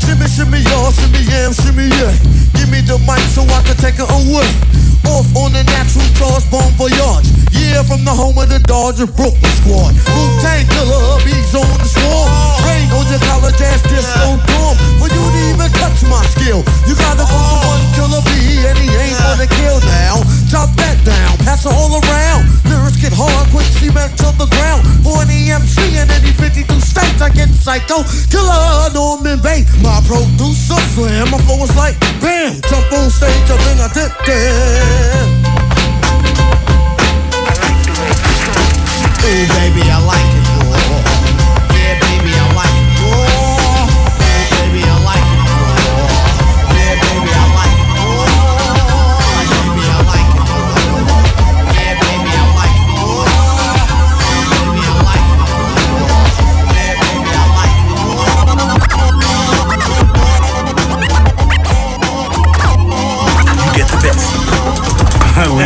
Shimmy, 0.00 0.26
shimmy, 0.28 0.60
y'all, 0.68 0.90
shimmy, 0.92 1.20
yeah. 1.28 2.65
Give 2.66 2.74
me 2.74 2.80
the 2.82 2.98
mic 3.06 3.22
so 3.30 3.46
I 3.46 3.62
can 3.62 3.76
take 3.78 3.94
it 3.94 4.10
away. 4.10 4.50
Off 5.06 5.30
on 5.38 5.54
the 5.54 5.62
natural 5.70 6.02
bomb 6.50 6.74
for 6.74 6.90
from 7.86 8.02
the 8.02 8.10
home 8.10 8.34
of 8.34 8.50
the 8.50 8.58
Dodger 8.66 9.06
Brooklyn 9.06 9.54
squad. 9.62 9.94
Wu-Tang 9.94 10.66
killer, 10.66 11.22
bees 11.22 11.54
on 11.54 11.70
the 11.78 11.86
swarm. 11.86 12.26
Rain 12.66 12.90
on 12.90 13.06
your 13.06 13.22
college 13.22 13.54
ass 13.62 13.78
disco 13.86 14.34
dorm. 14.50 14.74
For 14.98 15.06
you 15.06 15.22
to 15.22 15.40
even 15.54 15.70
touch 15.78 16.02
my 16.10 16.18
skill, 16.34 16.66
you 16.90 16.98
gotta 16.98 17.22
go 17.22 17.38
to 17.38 17.56
one 17.62 17.84
killer 17.94 18.22
bee, 18.26 18.66
and 18.66 18.74
he 18.74 18.90
ain't 18.90 19.18
gonna 19.22 19.46
kill 19.46 19.78
now. 19.86 20.26
Chop 20.50 20.74
that 20.82 20.98
down, 21.06 21.38
pass 21.46 21.62
it 21.62 21.70
all 21.70 21.94
around. 21.94 22.50
Lyrics 22.66 22.98
get 22.98 23.14
hard, 23.14 23.46
quick 23.54 23.70
cement 23.78 24.18
to 24.18 24.34
the 24.34 24.50
ground. 24.50 24.82
For 25.06 25.22
an 25.22 25.30
EMC 25.30 25.94
in 25.94 26.10
any 26.10 26.34
52 26.34 26.66
states, 26.82 27.22
I 27.22 27.30
get 27.30 27.48
psycho. 27.54 28.02
Killer 28.26 28.90
Norman 28.90 29.38
Bates, 29.38 29.70
my 29.78 30.02
producer 30.10 30.80
slam. 30.98 31.30
My 31.30 31.38
flow 31.46 31.62
is 31.62 31.70
like 31.78 31.94
bam, 32.18 32.55
jump 32.62 32.92
on 32.92 33.10
stage, 33.10 33.50
I 33.50 33.56
think 33.64 33.80
I 33.80 33.88
did 33.92 34.12
it. 34.28 35.26
Ooh, 39.24 39.46
baby, 39.48 39.82
I 39.90 39.98
like 40.06 40.36
it. 40.40 40.45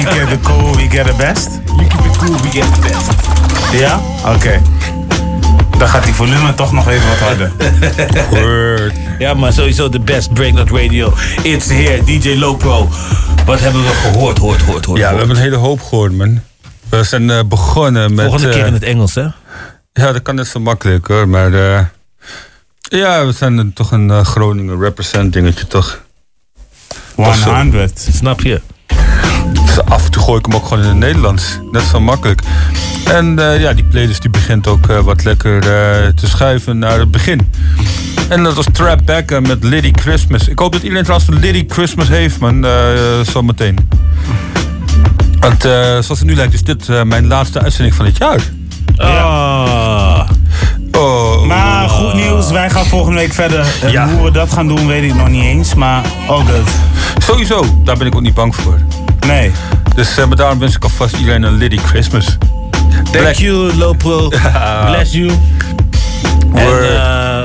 We 0.04 0.10
get 0.10 0.28
the 0.28 0.38
cool, 0.40 0.76
we 0.76 0.88
get 0.88 1.06
the 1.06 1.14
best. 1.16 1.48
You 1.66 1.86
keep 1.88 2.04
it 2.04 2.16
cool, 2.18 2.36
we 2.42 2.50
get 2.50 2.74
the 2.74 2.80
best. 2.80 3.10
Ja? 3.72 4.00
Oké. 4.34 4.62
Dan 5.78 5.88
gaat 5.88 6.04
die 6.04 6.14
volume 6.14 6.54
toch 6.54 6.72
nog 6.72 6.88
even 6.88 7.08
wat 7.08 7.18
harder. 7.18 7.52
Word. 8.30 8.92
Ja, 9.18 9.34
maar 9.34 9.52
sowieso 9.52 9.88
de 9.88 10.00
best 10.00 10.32
Breaknut 10.34 10.70
Radio. 10.70 11.12
It's 11.42 11.68
here, 11.68 12.04
DJ 12.04 12.34
Lopro. 12.34 12.88
Wat 13.44 13.60
hebben 13.60 13.82
we 13.82 13.88
gehoord, 13.88 14.38
hoort, 14.38 14.62
hoort, 14.62 14.84
hoort? 14.84 14.98
Ja, 14.98 15.12
we 15.12 15.18
hebben 15.18 15.36
een 15.36 15.42
hele 15.42 15.56
hoop 15.56 15.82
gehoord, 15.82 16.16
man. 16.16 16.40
We 16.88 17.04
zijn 17.04 17.30
eh, 17.30 17.44
begonnen 17.44 18.14
met... 18.14 18.24
Volgende 18.24 18.48
keer 18.48 18.60
eh, 18.60 18.66
in 18.66 18.72
het 18.72 18.82
Engels, 18.82 19.14
hè? 19.14 19.26
Ja, 19.92 20.12
dat 20.12 20.22
kan 20.22 20.34
net 20.34 20.46
zo 20.46 20.60
makkelijk 20.60 21.06
hoor, 21.06 21.28
maar... 21.28 21.52
eh, 21.52 21.84
ja, 22.80 23.26
we 23.26 23.32
zijn 23.32 23.72
toch 23.72 23.92
een 23.92 24.10
eh, 24.10 24.24
Groningen 24.24 24.80
represent 24.80 25.32
dingetje, 25.32 25.66
toch? 25.66 26.00
100. 27.14 28.08
Snap 28.12 28.40
je? 28.40 28.60
Af 29.88 30.04
en 30.04 30.10
toe 30.10 30.22
gooi 30.22 30.38
ik 30.38 30.46
hem 30.46 30.54
ook 30.54 30.66
gewoon 30.66 30.82
in 30.82 30.88
het 30.88 30.98
Nederlands. 30.98 31.58
Net 31.72 31.82
zo 31.82 32.00
makkelijk. 32.00 32.42
En 33.04 33.38
eh, 33.38 33.60
ja, 33.60 33.72
die 33.72 33.84
playlist 33.84 34.22
die 34.22 34.30
begint 34.30 34.66
ook 34.66 34.88
eh, 34.88 35.00
wat 35.00 35.24
lekker 35.24 35.56
eh, 35.56 36.08
te 36.08 36.28
schuiven 36.28 36.78
naar 36.78 36.98
het 36.98 37.10
begin. 37.10 37.52
En 38.28 38.42
dat 38.42 38.54
was 38.54 38.66
Trap 38.72 39.00
Back 39.04 39.40
met 39.40 39.64
Liddy 39.64 39.90
Christmas. 39.92 40.48
Ik 40.48 40.58
hoop 40.58 40.72
dat 40.72 40.82
iedereen 40.82 41.04
trouwens 41.04 41.30
een 41.30 41.38
Liddy 41.38 41.64
Christmas 41.68 42.08
heeft, 42.08 42.38
man. 42.38 42.66
zometeen. 43.22 43.88
Want 45.40 45.62
zoals 46.04 46.08
het 46.08 46.24
nu 46.24 46.34
lijkt 46.34 46.54
is 46.54 46.62
dit 46.62 47.04
mijn 47.04 47.26
laatste 47.26 47.60
uitzending 47.60 47.94
van 47.94 48.04
het 48.04 48.16
jaar. 48.16 48.40
Ah. 48.96 50.28
Oh. 50.92 51.46
Maar 51.46 51.88
goed 51.88 52.14
nieuws, 52.14 52.50
wij 52.50 52.70
gaan 52.70 52.84
volgende 52.84 53.18
week 53.18 53.32
verder. 53.32 53.66
Hoe 54.14 54.24
we 54.24 54.30
dat 54.30 54.52
gaan 54.52 54.68
doen, 54.68 54.86
weet 54.86 55.02
ik 55.02 55.14
nog 55.14 55.28
niet 55.28 55.44
eens. 55.44 55.74
Maar 55.74 56.04
ook 56.28 56.46
het. 56.46 56.70
Sowieso, 57.24 57.80
daar 57.84 57.96
ben 57.96 58.06
ik 58.06 58.14
ook 58.14 58.22
niet 58.22 58.34
bang 58.34 58.54
voor. 58.54 58.78
Nee. 59.26 59.52
Dus 59.94 60.18
eh, 60.18 60.26
maar 60.26 60.36
daarom 60.36 60.58
wens 60.58 60.76
ik 60.76 60.82
alvast 60.82 61.16
iedereen 61.16 61.42
een 61.42 61.56
Liddy 61.56 61.76
Christmas. 61.76 62.36
Thank 63.12 63.34
you, 63.34 63.76
Lopro. 63.76 64.28
Bless 64.86 65.12
you. 65.12 65.30
En 66.54 66.66
eh, 66.66 67.44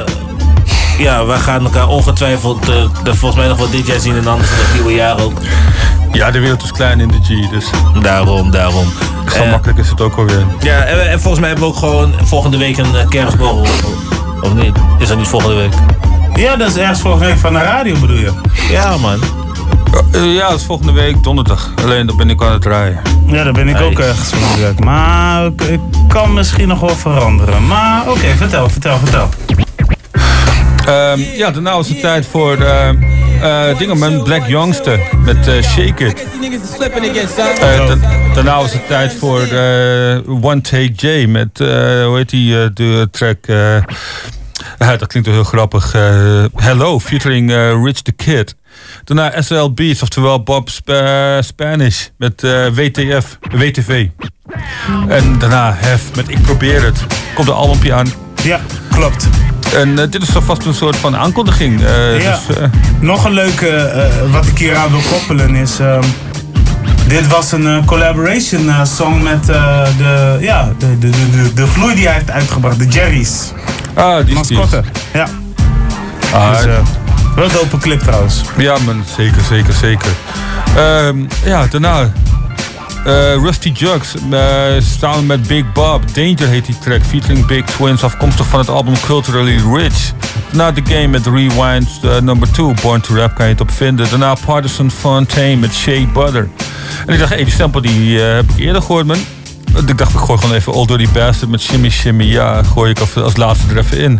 ja, 0.97 1.26
we 1.26 1.34
gaan 1.34 1.64
elkaar 1.64 1.88
ongetwijfeld 1.88 2.69
eh, 2.69 2.84
er 3.03 3.15
volgens 3.15 3.35
mij 3.35 3.47
nog 3.47 3.57
wat 3.57 3.72
dit 3.72 3.88
jaar 3.88 3.99
zien 3.99 4.15
en 4.15 4.27
anders 4.27 4.49
in 4.49 4.57
het 4.57 4.73
nieuwe 4.73 4.93
jaar 4.93 5.19
ook. 5.19 5.41
Ja, 6.11 6.31
de 6.31 6.39
wereld 6.39 6.64
is 6.64 6.72
klein 6.72 6.99
in 6.99 7.07
de 7.07 7.19
G, 7.23 7.49
dus... 7.49 7.65
Daarom, 8.02 8.52
daarom. 8.52 8.88
Zo 9.34 9.45
makkelijk 9.45 9.80
is 9.80 9.89
het 9.89 10.02
ook 10.02 10.18
alweer. 10.18 10.45
Ja, 10.60 10.81
en, 10.84 11.10
en 11.10 11.19
volgens 11.19 11.39
mij 11.39 11.49
hebben 11.49 11.68
we 11.68 11.73
ook 11.73 11.80
gewoon 11.80 12.14
volgende 12.23 12.57
week 12.57 12.77
een 12.77 12.93
uh, 12.93 13.07
kerstborrel. 13.07 13.68
Of 14.41 14.53
niet? 14.53 14.77
Is 14.99 15.07
dat 15.07 15.18
niet 15.18 15.27
volgende 15.27 15.56
week? 15.56 15.73
Ja, 16.35 16.56
dat 16.56 16.69
is 16.69 16.77
ergens 16.77 17.02
volgende 17.02 17.26
week 17.26 17.38
van 17.38 17.53
de 17.53 17.60
radio 17.60 17.99
bedoel 17.99 18.18
je? 18.18 18.31
Ja, 18.69 18.97
man. 18.97 19.44
Eh, 20.12 20.34
ja, 20.34 20.49
dat 20.49 20.60
is 20.60 20.66
volgende 20.66 20.91
week 20.91 21.24
donderdag. 21.24 21.72
Alleen 21.84 22.06
dan 22.06 22.18
ben 22.18 22.30
ik 22.30 22.41
aan 22.41 22.52
het 22.52 22.62
draaien. 22.62 23.02
Ja, 23.28 23.44
daar 23.44 23.53
ben 23.53 23.68
ik 23.68 23.82
ook 23.82 23.99
ergens 23.99 24.30
volgende 24.30 24.66
week. 24.66 24.80
Maar 24.80 25.45
ik, 25.45 25.80
kan 26.07 26.34
misschien 26.34 26.68
nog 26.68 26.80
wel 26.80 26.95
veranderen. 26.95 27.68
Maar 27.68 28.10
oké, 28.10 28.36
vertel, 28.36 28.70
vertel, 28.70 28.98
vertel. 28.98 29.30
Ehm, 30.86 31.20
ja, 31.20 31.52
daarna 31.52 31.76
was 31.76 31.88
het 31.88 31.99
tijd 31.99 32.26
voor 32.26 32.57
uh, 32.57 32.90
uh, 33.41 33.78
Dingerman 33.78 34.24
Black 34.24 34.48
Youngster 34.48 34.99
met 35.18 35.48
uh, 35.48 35.62
Shake 35.64 36.06
It. 36.06 36.26
Uh, 36.41 37.88
da 37.88 37.95
daarna 38.34 38.57
was 38.57 38.74
het 38.74 38.88
tijd 38.88 39.14
voor 39.14 39.41
uh, 39.41 40.44
One 40.44 40.62
Take 40.62 40.91
J 40.95 41.26
met, 41.28 41.60
uh, 41.60 41.68
hoe 42.06 42.16
heet 42.16 42.30
die, 42.30 42.56
uh, 42.56 42.66
de 42.74 43.07
track... 43.12 43.38
Uh, 43.48 43.78
dat 44.99 45.07
klinkt 45.07 45.28
wel 45.28 45.38
heel 45.38 45.44
grappig. 45.44 45.91
Hello, 46.56 46.99
featuring 46.99 47.52
Rich 47.84 48.02
the 48.02 48.12
Kid. 48.12 48.56
Daarna 49.03 49.41
SL 49.41 49.69
Beats, 49.69 50.01
oftewel 50.01 50.43
Bob 50.43 50.69
Sp 50.69 50.89
Spanish 51.39 52.07
met 52.17 52.41
WTF, 52.73 53.38
WTV. 53.51 54.07
En 55.07 55.39
daarna 55.39 55.76
Hef 55.77 56.15
met 56.15 56.30
Ik 56.30 56.41
Probeer 56.41 56.84
Het. 56.84 57.05
Komt 57.34 57.47
een 57.47 57.53
albumpje 57.53 57.93
aan. 57.93 58.07
Ja, 58.43 58.59
klopt. 58.91 59.27
En 59.73 59.89
uh, 59.89 59.95
dit 60.09 60.22
is 60.22 60.35
alvast 60.35 60.65
een 60.65 60.73
soort 60.73 60.95
van 60.95 61.15
aankondiging. 61.15 61.81
Uh, 61.81 62.22
ja. 62.22 62.39
dus, 62.47 62.57
uh, 62.57 62.63
Nog 62.99 63.26
een 63.26 63.34
leuke, 63.34 63.91
wat 64.31 64.47
ik 64.47 64.57
hier 64.57 64.76
aan 64.76 64.91
wil 64.91 65.01
koppelen 65.09 65.55
is... 65.55 65.77
dit 67.07 67.27
was 67.27 67.51
een 67.51 67.85
collaboration 67.85 68.72
song 68.85 69.23
met 69.23 69.45
de, 69.45 70.38
ja, 70.39 70.73
de, 70.77 70.97
de, 70.97 71.09
de, 71.09 71.53
de 71.53 71.67
vloei 71.67 71.95
die 71.95 72.05
hij 72.05 72.13
heeft 72.13 72.31
uitgebracht, 72.31 72.80
de 72.80 72.88
Jerry's. 72.88 73.51
Ah, 73.93 74.26
die 74.26 74.35
Mascotte, 74.35 74.84
ja. 75.13 75.27
Ah, 76.34 76.63
dus, 76.63 76.65
wel 77.36 77.62
open 77.62 77.80
clip 77.80 77.99
trouwens. 77.99 78.41
Ja, 78.57 78.78
man, 78.86 79.03
zeker, 79.18 79.41
zeker, 79.41 79.74
zeker. 79.74 80.12
Um, 80.78 81.28
ja, 81.45 81.68
daarna 81.68 82.12
uh, 83.07 83.36
Rusty 83.44 83.72
Jugs, 83.72 84.16
uh, 84.32 84.40
samen 84.80 85.26
met 85.26 85.48
Big 85.48 85.72
Bob. 85.74 86.14
Danger 86.14 86.48
heet 86.48 86.66
die 86.66 86.80
track, 86.80 87.02
featuring 87.03 87.45
Big 87.45 87.66
Twins, 87.66 88.03
afkomstig 88.03 88.48
van 88.48 88.60
het 88.60 88.70
album 88.70 88.94
Culturally 89.06 89.62
Rich. 89.74 90.14
Daarna 90.52 90.82
The 90.82 90.94
Game 90.94 91.07
met 91.07 91.26
Rewind 91.26 91.90
uh, 92.03 92.20
number 92.20 92.52
2, 92.52 92.74
Born 92.82 93.02
to 93.02 93.16
Rap 93.16 93.36
kan 93.36 93.45
je 93.45 93.52
het 93.52 93.62
op 93.62 93.72
vinden. 93.72 94.10
Daarna 94.10 94.36
Partisan 94.45 94.91
Fontaine 94.91 95.56
met 95.56 95.74
Shea 95.74 96.06
Butter. 96.14 96.49
En 97.06 97.14
ik 97.14 97.20
dacht, 97.20 97.34
hey, 97.34 97.44
die 97.44 97.53
stempel 97.53 97.82
die 97.82 98.20
heb 98.20 98.49
ik 98.49 98.57
eerder 98.57 98.82
gehoord, 98.82 99.06
man. 99.06 99.18
Ik 99.88 99.98
dacht, 99.98 100.14
ik 100.14 100.20
gooi 100.20 100.40
gewoon 100.40 100.56
even 100.56 100.74
Old 100.74 100.88
Dirty 100.88 101.07
Bastard 101.14 101.52
met 101.52 101.62
Shimmy 101.62 101.90
Shimmy. 101.90 102.24
Ja, 102.24 102.64
gooi 102.64 102.91
ik 102.91 102.99
als 102.99 103.36
laatste 103.36 103.66
er 103.70 103.78
even 103.78 103.98
in. 103.98 104.20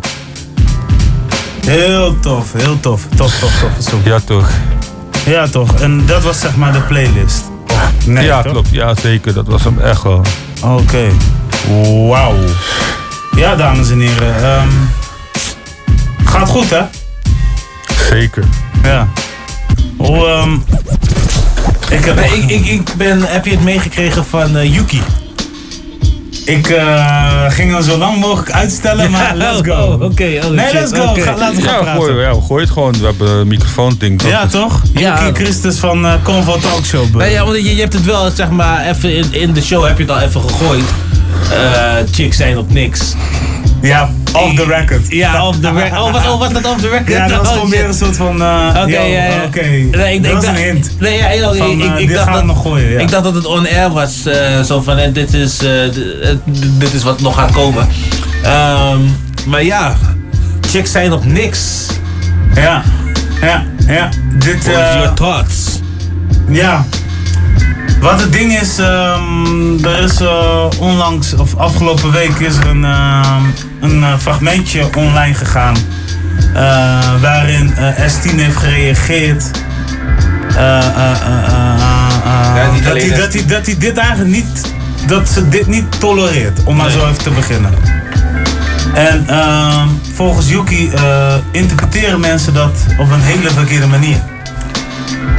Heel 1.66 2.20
tof, 2.20 2.54
heel 2.54 2.80
tof. 2.80 3.08
Tof, 3.16 3.40
tof, 3.40 3.60
tof. 3.60 3.72
Zo. 3.90 4.00
Ja, 4.04 4.20
toch. 4.20 4.50
Ja, 5.26 5.48
toch. 5.48 5.80
En 5.80 6.06
dat 6.06 6.24
was 6.24 6.40
zeg 6.40 6.56
maar 6.56 6.72
de 6.72 6.82
playlist. 6.82 7.44
Nee, 8.06 8.26
ja, 8.26 8.42
toch? 8.42 8.52
klopt. 8.52 8.70
Ja, 8.72 8.96
zeker. 8.96 9.34
Dat 9.34 9.48
was 9.48 9.64
hem 9.64 9.80
echt 9.80 10.04
wel. 10.04 10.22
Oké. 10.62 10.82
Okay. 10.82 11.12
Wauw. 12.08 12.36
Ja, 13.36 13.56
dames 13.56 13.90
en 13.90 14.00
heren. 14.00 14.62
Um, 14.62 14.90
gaat 16.26 16.50
goed, 16.50 16.70
hè? 16.70 16.82
Zeker. 18.10 18.44
Ja. 18.84 19.08
Hoe, 19.98 20.28
um, 20.28 20.64
ik, 21.90 22.06
heb, 22.06 22.16
nee, 22.16 22.32
ik, 22.32 22.50
ik, 22.50 22.66
ik 22.66 22.94
ben, 22.98 23.22
heb 23.22 23.46
je 23.46 23.52
het 23.52 23.64
meegekregen 23.64 24.26
van 24.26 24.58
uh, 24.58 24.74
Yuki? 24.74 25.02
Ik 26.45 26.69
uh, 26.69 27.45
ging 27.47 27.72
hem 27.72 27.81
zo 27.81 27.97
lang 27.97 28.19
mogelijk 28.19 28.51
uitstellen, 28.51 29.03
ja, 29.03 29.09
maar 29.09 29.35
let's 29.43 29.61
go. 29.61 29.84
Oké, 29.84 30.03
oh, 30.03 30.11
okay, 30.11 30.38
oh, 30.38 30.49
nee, 30.49 30.73
let's 30.73 30.91
go. 30.93 31.03
Okay. 31.03 31.23
Ga, 31.23 31.38
laten 31.38 31.55
we 31.55 31.61
ja, 31.61 31.67
gaan 31.67 31.84
praten. 31.84 32.01
Gooi, 32.01 32.19
ja, 32.19 32.34
gooi 32.47 32.61
het 32.61 32.72
gewoon. 32.72 32.91
We 32.99 33.05
hebben 33.05 33.30
een 33.30 33.47
microfoon 33.47 33.95
ding. 33.97 34.22
Ja, 34.22 34.47
toch? 34.47 34.81
Ja. 34.93 35.31
Christus 35.34 35.77
van 35.77 36.05
uh, 36.05 36.13
Convo 36.23 36.57
Talkshow. 36.57 37.15
Nee, 37.15 37.31
ja, 37.31 37.43
want 37.43 37.55
je, 37.55 37.76
je 37.76 37.81
hebt 37.81 37.93
het 37.93 38.05
wel, 38.05 38.30
zeg 38.31 38.49
maar, 38.49 38.85
even 38.85 39.15
in, 39.15 39.34
in 39.34 39.53
de 39.53 39.61
show 39.61 39.85
heb 39.88 39.97
je 39.97 40.03
het 40.03 40.11
al 40.11 40.19
even 40.19 40.41
gegooid. 40.41 40.85
Uh, 41.51 41.93
chicks 42.11 42.38
zijn 42.38 42.57
op 42.57 42.73
niks. 42.73 43.13
Ja, 43.86 44.10
off 44.34 44.56
the 44.56 44.66
record. 44.66 45.12
Ja, 45.12 45.48
off 45.48 45.60
the 45.60 45.72
record. 45.72 46.02
Oh, 46.02 46.12
was, 46.12 46.28
oh, 46.28 46.40
was 46.40 46.53
dat 46.53 46.66
off 46.66 46.82
the 46.82 46.90
record? 46.90 47.07
Ja, 47.10 47.28
dat 47.28 47.38
was 47.38 47.52
gewoon 47.52 47.70
weer 47.70 47.86
een 47.86 47.94
soort 47.94 48.16
van. 48.16 48.41
Uh, 48.41 48.68
Oké, 48.70 48.80
okay, 48.80 49.12
ja, 49.12 49.24
ja. 49.24 49.44
Oké. 49.45 49.66
Nee, 49.98 50.22
dat 50.22 50.44
is 50.44 50.49
een 50.49 50.56
hint. 50.56 50.99
Nee, 50.99 51.18
ja, 51.18 51.53
van, 51.53 51.70
ik, 51.70 51.84
ik, 51.84 52.07
dit 52.07 52.16
dacht 52.16 52.24
gaan 52.24 52.34
dat, 52.34 52.45
nog 52.45 52.62
gooien. 52.62 52.91
Ja. 52.91 52.99
Ik 52.99 53.10
dacht 53.10 53.24
dat 53.24 53.36
het 53.36 53.45
on 53.45 53.68
air 53.68 53.90
was. 53.90 54.28
Uh, 54.28 54.62
zo 54.62 54.82
van, 54.82 54.98
en 54.98 55.14
dit 55.14 55.34
is, 55.34 55.64
uh, 55.64 55.70
dit 56.78 56.94
is 56.94 57.03
wat 57.03 57.22
nog 57.22 57.36
gaat 57.36 57.52
komen. 57.52 57.88
Um, 58.45 59.18
maar 59.48 59.64
ja, 59.64 59.95
chicks 60.70 60.91
zijn 60.91 61.14
op 61.14 61.26
niks. 61.26 61.88
Ja, 62.56 62.84
ja, 63.41 63.64
ja. 63.88 64.10
Dit. 64.40 64.66
What 64.66 64.94
your 64.94 65.14
thoughts? 65.14 65.80
Ja. 66.49 66.86
Wat 68.06 68.22
het 68.22 68.34
ding 68.34 68.60
is, 68.60 68.77
ehm, 68.77 69.86
er 69.86 69.99
is 70.03 70.19
eh, 70.22 70.68
onlangs, 70.80 71.34
of 71.34 71.56
afgelopen 71.56 72.11
week, 72.11 72.40
is 72.40 72.56
er 72.56 72.68
een, 72.68 72.86
ehm, 72.86 73.44
een 73.82 74.03
eh, 74.03 74.18
fragmentje 74.18 74.90
online 74.98 75.34
gegaan. 75.34 75.76
eh, 76.53 77.22
waarin 77.22 77.73
eh, 77.76 77.88
S10 77.88 78.36
heeft 78.36 78.56
gereageerd. 78.57 79.44
dat, 82.84 82.94
hij, 82.94 83.10
S10. 83.10 83.15
dat, 83.15 83.34
hij, 83.34 83.45
dat 83.48 83.65
hij 83.65 83.77
dit 83.77 83.98
eigenlijk 83.98 84.30
niet, 84.30 84.73
dat 85.07 85.30
ze 85.30 85.49
dit 85.49 85.68
niet 85.68 85.99
tolereert, 85.99 86.64
om 86.64 86.76
maar 86.76 86.90
zo 86.90 86.99
even 86.99 87.23
te 87.23 87.30
beginnen. 87.30 87.73
En 88.94 89.27
ehm, 89.27 89.88
volgens 90.14 90.49
Yuki 90.49 90.91
interpreteren 91.52 92.19
mensen 92.19 92.53
dat 92.53 92.86
op 92.98 93.11
een 93.11 93.22
hele 93.22 93.49
verkeerde 93.49 93.88
manier. 93.88 94.23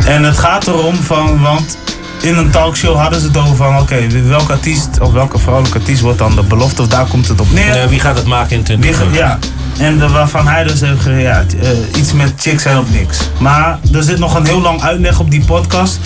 En 0.07 0.23
het 0.23 0.39
gaat 0.39 0.67
erom 0.67 0.95
van, 0.95 1.41
want 1.41 1.79
in 2.27 2.37
een 2.37 2.51
talkshow 2.51 2.97
hadden 2.97 3.21
ze 3.21 3.27
het 3.27 3.37
over 3.37 3.57
van, 3.57 3.79
oké, 3.79 4.07
welke 4.29 4.53
artiest 4.53 5.01
of 5.01 5.13
welke 5.13 5.39
vrouwelijke 5.39 5.79
artiest 5.79 6.01
wordt 6.01 6.19
dan 6.19 6.35
de 6.35 6.43
belofte 6.43 6.83
of 6.83 6.89
daar 6.89 7.07
komt 7.07 7.29
het 7.29 7.41
op 7.41 7.53
neer. 7.53 7.77
Ja, 7.77 7.89
wie 7.89 8.01
gaat 8.01 8.17
het 8.17 8.27
maken 8.27 8.57
in 8.57 8.65
Wie 8.81 8.93
20 8.93 8.97
ge- 8.99 9.19
ja. 9.19 9.39
En 9.79 9.99
de, 9.99 10.09
waarvan 10.09 10.47
hij 10.49 10.65
dus 10.65 10.81
heeft 10.81 11.01
gereageerd, 11.01 11.53
ja, 11.53 11.59
eh, 11.69 11.99
iets 12.01 12.13
met 12.13 12.33
chicks 12.37 12.63
zijn 12.63 12.79
op 12.79 12.91
niks. 12.91 13.19
Maar 13.39 13.79
er 13.93 14.03
zit 14.03 14.19
nog 14.19 14.35
een 14.35 14.47
heel 14.47 14.61
lang 14.61 14.83
uitleg 14.83 15.21
op 15.21 15.31
die 15.31 15.45
podcast. 15.45 15.99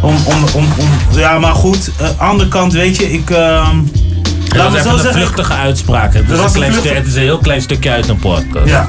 Om, 0.00 0.14
om, 0.24 0.34
om, 0.54 0.64
om, 0.78 0.88
ja, 1.18 1.38
maar 1.38 1.54
goed, 1.54 1.90
eh, 1.96 2.06
andere 2.16 2.48
kant, 2.48 2.72
weet 2.72 2.96
je, 2.96 3.12
ik... 3.12 3.30
ehm 3.30 3.76
Dat 4.48 4.72
zo 4.72 4.78
even 4.78 4.90
een 4.90 4.98
zeggen, 4.98 5.12
vluchtige 5.12 5.52
uitspraak. 5.52 6.14
Het 6.14 6.30
is, 6.30 6.36
was 6.38 6.54
een 6.54 6.62
het 6.94 7.06
is 7.06 7.14
heel 7.14 7.38
klein 7.38 7.62
stukje 7.62 7.90
uit 7.90 8.08
een 8.08 8.18
podcast. 8.18 8.68
Ja. 8.68 8.88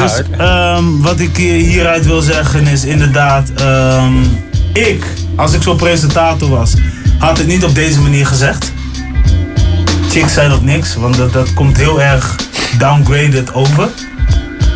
Dus 0.00 0.22
ehm, 0.38 0.84
wat 1.00 1.20
ik 1.20 1.36
hier- 1.36 1.66
hieruit 1.66 2.06
wil 2.06 2.20
zeggen 2.20 2.66
is 2.66 2.84
inderdaad, 2.84 3.50
ehm, 3.56 4.12
ik, 4.72 5.04
als 5.38 5.52
ik 5.52 5.62
zo'n 5.62 5.76
presentator 5.76 6.48
was, 6.48 6.74
had 7.18 7.38
het 7.38 7.46
niet 7.46 7.64
op 7.64 7.74
deze 7.74 8.00
manier 8.00 8.26
gezegd. 8.26 8.72
Chicks 10.10 10.32
zijn 10.32 10.52
op 10.52 10.62
niks, 10.62 10.94
want 10.94 11.16
dat, 11.16 11.32
dat 11.32 11.54
komt 11.54 11.76
heel 11.76 12.02
erg 12.02 12.36
downgraded 12.78 13.54
over. 13.54 13.88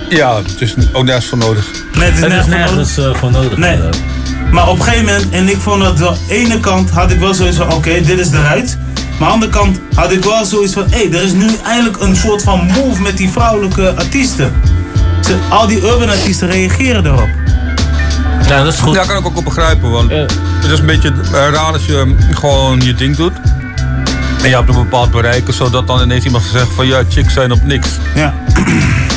Ja, 0.09 0.36
het 0.36 0.60
is 0.60 0.74
ook 0.93 1.05
nergens 1.05 1.26
voor 1.26 1.39
nodig. 1.39 1.70
Nee, 1.93 2.10
het 2.10 2.14
is, 2.14 2.20
Het 2.20 2.32
is 2.32 2.47
nergens 2.47 2.47
voor 2.47 2.56
nergens 2.56 2.98
eh, 2.98 3.14
voor 3.14 3.30
nodig. 3.30 3.56
Nee. 3.59 3.78
Maar 4.52 4.68
op 4.68 4.78
een 4.78 4.84
gegeven 4.84 5.05
moment, 5.05 5.30
en 5.30 5.48
ik 5.48 5.56
vond 5.56 5.82
dat 5.82 5.98
wel, 5.98 6.09
aan 6.10 6.18
de 6.28 6.34
ene 6.34 6.60
kant 6.60 6.90
had 6.90 7.10
ik 7.10 7.18
wel 7.18 7.34
zoiets 7.34 7.56
van, 7.56 7.72
oké, 7.72 8.01
dit 8.01 8.18
is 8.18 8.30
eruit. 8.30 8.78
Maar 9.18 9.30
aan 9.30 9.40
de 9.40 9.47
andere 9.47 9.51
kant 9.51 9.80
had 9.94 10.12
ik 10.12 10.24
wel 10.24 10.44
zoiets 10.44 10.72
van, 10.72 10.84
hé, 10.90 11.09
er 11.16 11.22
is 11.22 11.32
nu 11.32 11.48
eindelijk 11.64 12.01
een 12.01 12.16
soort 12.16 12.43
van 12.43 12.66
move 12.66 13.02
met 13.02 13.16
die 13.16 13.30
vrouwelijke 13.30 13.94
artiesten. 13.94 14.52
Ze, 15.24 15.39
al 15.51 15.66
die 15.66 15.80
urban 15.80 16.09
artiesten 16.09 16.51
reageren 16.51 17.06
erop. 17.06 17.41
Ja, 18.53 18.65
dat 18.65 18.73
is 18.73 18.81
goed. 18.81 18.95
Ja, 18.95 19.05
kan 19.05 19.16
ik 19.16 19.27
ook 19.27 19.37
op 19.37 19.45
begrijpen, 19.45 19.91
want 19.91 20.11
het 20.11 20.70
is 20.73 20.79
een 20.79 20.87
beetje 20.87 21.12
eh, 21.24 21.31
raar 21.33 21.73
als 21.73 21.87
je 21.87 22.15
gewoon 22.31 22.81
je 22.81 22.95
ding 22.95 23.16
doet. 23.16 23.33
En 24.43 24.49
je 24.49 24.55
hebt 24.55 24.69
een 24.69 24.74
bepaald 24.74 25.11
bereik, 25.11 25.45
zodat 25.53 25.87
dan 25.87 26.03
ineens 26.03 26.24
iemand 26.24 26.45
zegt 26.53 26.69
van 26.74 26.87
ja, 26.87 27.03
chicks 27.09 27.33
zijn 27.33 27.53
op 27.53 27.62
niks. 27.65 27.89
Ja. 28.15 28.35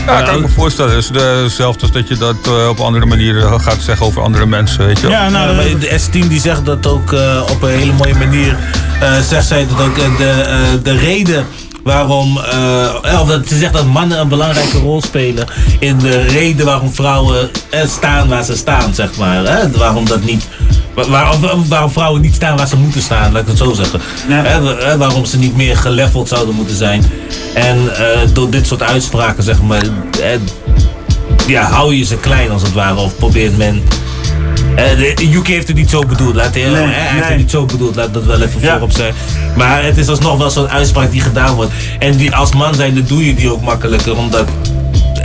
Ja, 0.06 0.22
kan 0.22 0.36
ik 0.36 0.42
me 0.42 0.48
voorstellen. 0.48 0.96
Het 0.96 1.04
is 1.16 1.22
hetzelfde 1.22 1.82
als 1.82 1.92
dat 1.92 2.08
je 2.08 2.18
dat 2.18 2.36
eh, 2.48 2.68
op 2.68 2.80
andere 2.80 3.06
manieren 3.06 3.62
gaat 3.62 3.82
zeggen 3.82 4.06
over 4.06 4.22
andere 4.22 4.46
mensen, 4.46 4.86
weet 4.86 5.00
je 5.00 5.08
wel. 5.08 5.12
Ja, 5.16 5.30
nou, 5.30 5.56
maar 5.56 5.66
de 5.80 6.00
S10 6.00 6.28
die 6.28 6.40
zegt 6.40 6.66
dat 6.66 6.88
ook 6.88 7.14
eh, 7.14 7.42
op 7.52 7.62
een 7.62 7.70
hele 7.70 7.94
mooie 7.94 8.16
manier. 8.16 8.58
eh, 9.02 9.20
zegt 9.20 9.48
zij 9.48 9.68
dat 9.68 9.82
ook 9.88 9.98
eh, 9.98 10.18
de, 10.18 10.30
eh, 10.30 10.58
de 10.84 10.98
reden 10.98 11.46
waarom. 11.86 12.38
eh, 12.38 13.22
of 13.22 13.30
ze 13.48 13.58
zegt 13.58 13.74
dat 13.74 13.86
mannen 13.86 14.20
een 14.20 14.28
belangrijke 14.28 14.78
rol 14.78 15.02
spelen. 15.02 15.48
in 15.80 15.98
de 15.98 16.22
reden 16.22 16.66
waarom 16.66 16.94
vrouwen 16.94 17.50
eh, 17.70 17.88
staan 17.88 18.28
waar 18.28 18.44
ze 18.44 18.56
staan, 18.56 18.94
zeg 18.94 19.18
maar. 19.18 19.44
Hè? 19.46 19.72
Waarom 19.72 20.06
dat 20.06 20.24
niet. 20.24 20.48
Waar, 20.94 21.38
waarom 21.70 21.92
vrouwen 21.92 22.22
niet 22.22 22.36
staan 22.36 22.58
waar 22.58 22.68
ze 22.68 22.78
moeten 22.78 23.02
staan, 23.02 23.32
laat 23.32 23.42
ik 23.42 23.48
het 23.48 23.58
zo 23.58 23.74
zeggen. 23.74 24.02
Waarom 24.98 25.26
ze 25.26 25.38
niet 25.38 25.56
meer 25.56 25.78
geleveld 25.78 26.28
zouden 26.28 26.56
moeten 26.56 26.76
zijn. 26.76 27.04
En 27.54 27.96
eh, 27.96 28.20
door 28.34 28.50
dit 28.50 28.68
soort 28.68 28.84
uitspraken, 28.84 29.44
zeg 29.44 29.62
maar. 29.62 29.84
ja, 31.48 31.64
hou 31.70 31.96
je 31.96 32.04
ze 32.04 32.18
klein 32.18 32.52
als 32.52 32.62
het 32.62 32.74
ware. 32.74 32.96
Of 32.96 33.18
probeert 33.18 33.58
men 33.58 33.84
de 34.76 35.30
UK 35.34 35.48
heeft 35.48 35.68
het 35.68 35.78
niet 35.78 35.90
zo 35.90 36.02
bedoeld, 36.02 36.36
laat 36.36 36.54
hij, 36.54 36.64
Nee, 36.64 36.74
hij 36.74 36.86
heeft 36.88 37.12
nee. 37.12 37.22
het 37.22 37.38
niet 37.38 37.52
zo 37.52 37.66
bedoeld, 37.66 37.96
laat 37.96 38.14
dat 38.14 38.24
wel 38.24 38.42
even 38.42 38.62
voorop 38.62 38.92
zijn. 38.92 39.14
Maar 39.56 39.84
het 39.84 39.98
is 39.98 40.08
alsnog 40.08 40.38
wel 40.38 40.50
zo'n 40.50 40.70
uitspraak 40.70 41.12
die 41.12 41.22
gedaan 41.22 41.56
wordt. 41.56 41.72
En 42.00 42.18
die, 42.18 42.36
als 42.36 42.54
man 42.54 42.76
zijnde 42.76 43.04
doe 43.04 43.26
je 43.26 43.34
die 43.34 43.52
ook 43.52 43.62
makkelijker, 43.62 44.18
omdat 44.18 44.48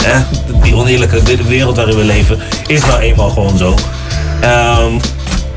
eh, 0.05 0.21
die 0.63 0.75
oneerlijke 0.75 1.21
wereld 1.49 1.77
waarin 1.77 1.97
we 1.97 2.05
leven 2.05 2.39
is 2.67 2.81
nou 2.81 3.01
eenmaal 3.01 3.31
gewoon 3.31 3.59
zo. 3.59 3.75
Ehm, 4.41 4.93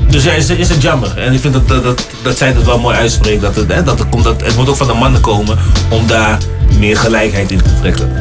dus 0.09 0.23
ja, 0.23 0.31
is, 0.31 0.49
is 0.49 0.69
het 0.69 0.81
jammer. 0.81 1.17
En 1.17 1.33
ik 1.33 1.39
vind 1.39 1.53
dat, 1.53 1.67
dat, 1.67 1.83
dat, 1.83 2.05
dat 2.23 2.37
zij 2.37 2.53
dat 2.53 2.63
wel 2.63 2.79
mooi 2.79 2.95
uitspreekt. 2.95 3.41
Dat 3.41 3.55
het, 3.55 3.73
hè, 3.73 3.83
dat 3.83 3.99
het, 3.99 4.09
komt, 4.09 4.23
dat, 4.23 4.41
het 4.41 4.55
moet 4.55 4.69
ook 4.69 4.75
van 4.75 4.87
de 4.87 4.93
mannen 4.93 5.21
komen 5.21 5.57
om 5.89 6.07
daar 6.07 6.37
meer 6.77 6.97
gelijkheid 6.97 7.51
in 7.51 7.61
te 7.61 7.79
trekken. 7.79 8.11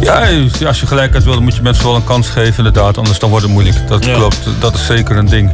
Ja, 0.00 0.28
als 0.66 0.80
je 0.80 0.86
gelijkheid 0.86 1.24
wil, 1.24 1.34
dan 1.34 1.42
moet 1.42 1.56
je 1.56 1.62
mensen 1.62 1.84
wel 1.84 1.94
een 1.94 2.04
kans 2.04 2.28
geven, 2.28 2.56
inderdaad. 2.56 2.98
Anders 2.98 3.18
dan 3.18 3.30
wordt 3.30 3.44
het 3.44 3.54
moeilijk. 3.54 3.88
Dat 3.88 4.12
klopt, 4.12 4.48
dat 4.58 4.74
is 4.74 4.86
zeker 4.86 5.16
een 5.16 5.28
ding. 5.28 5.50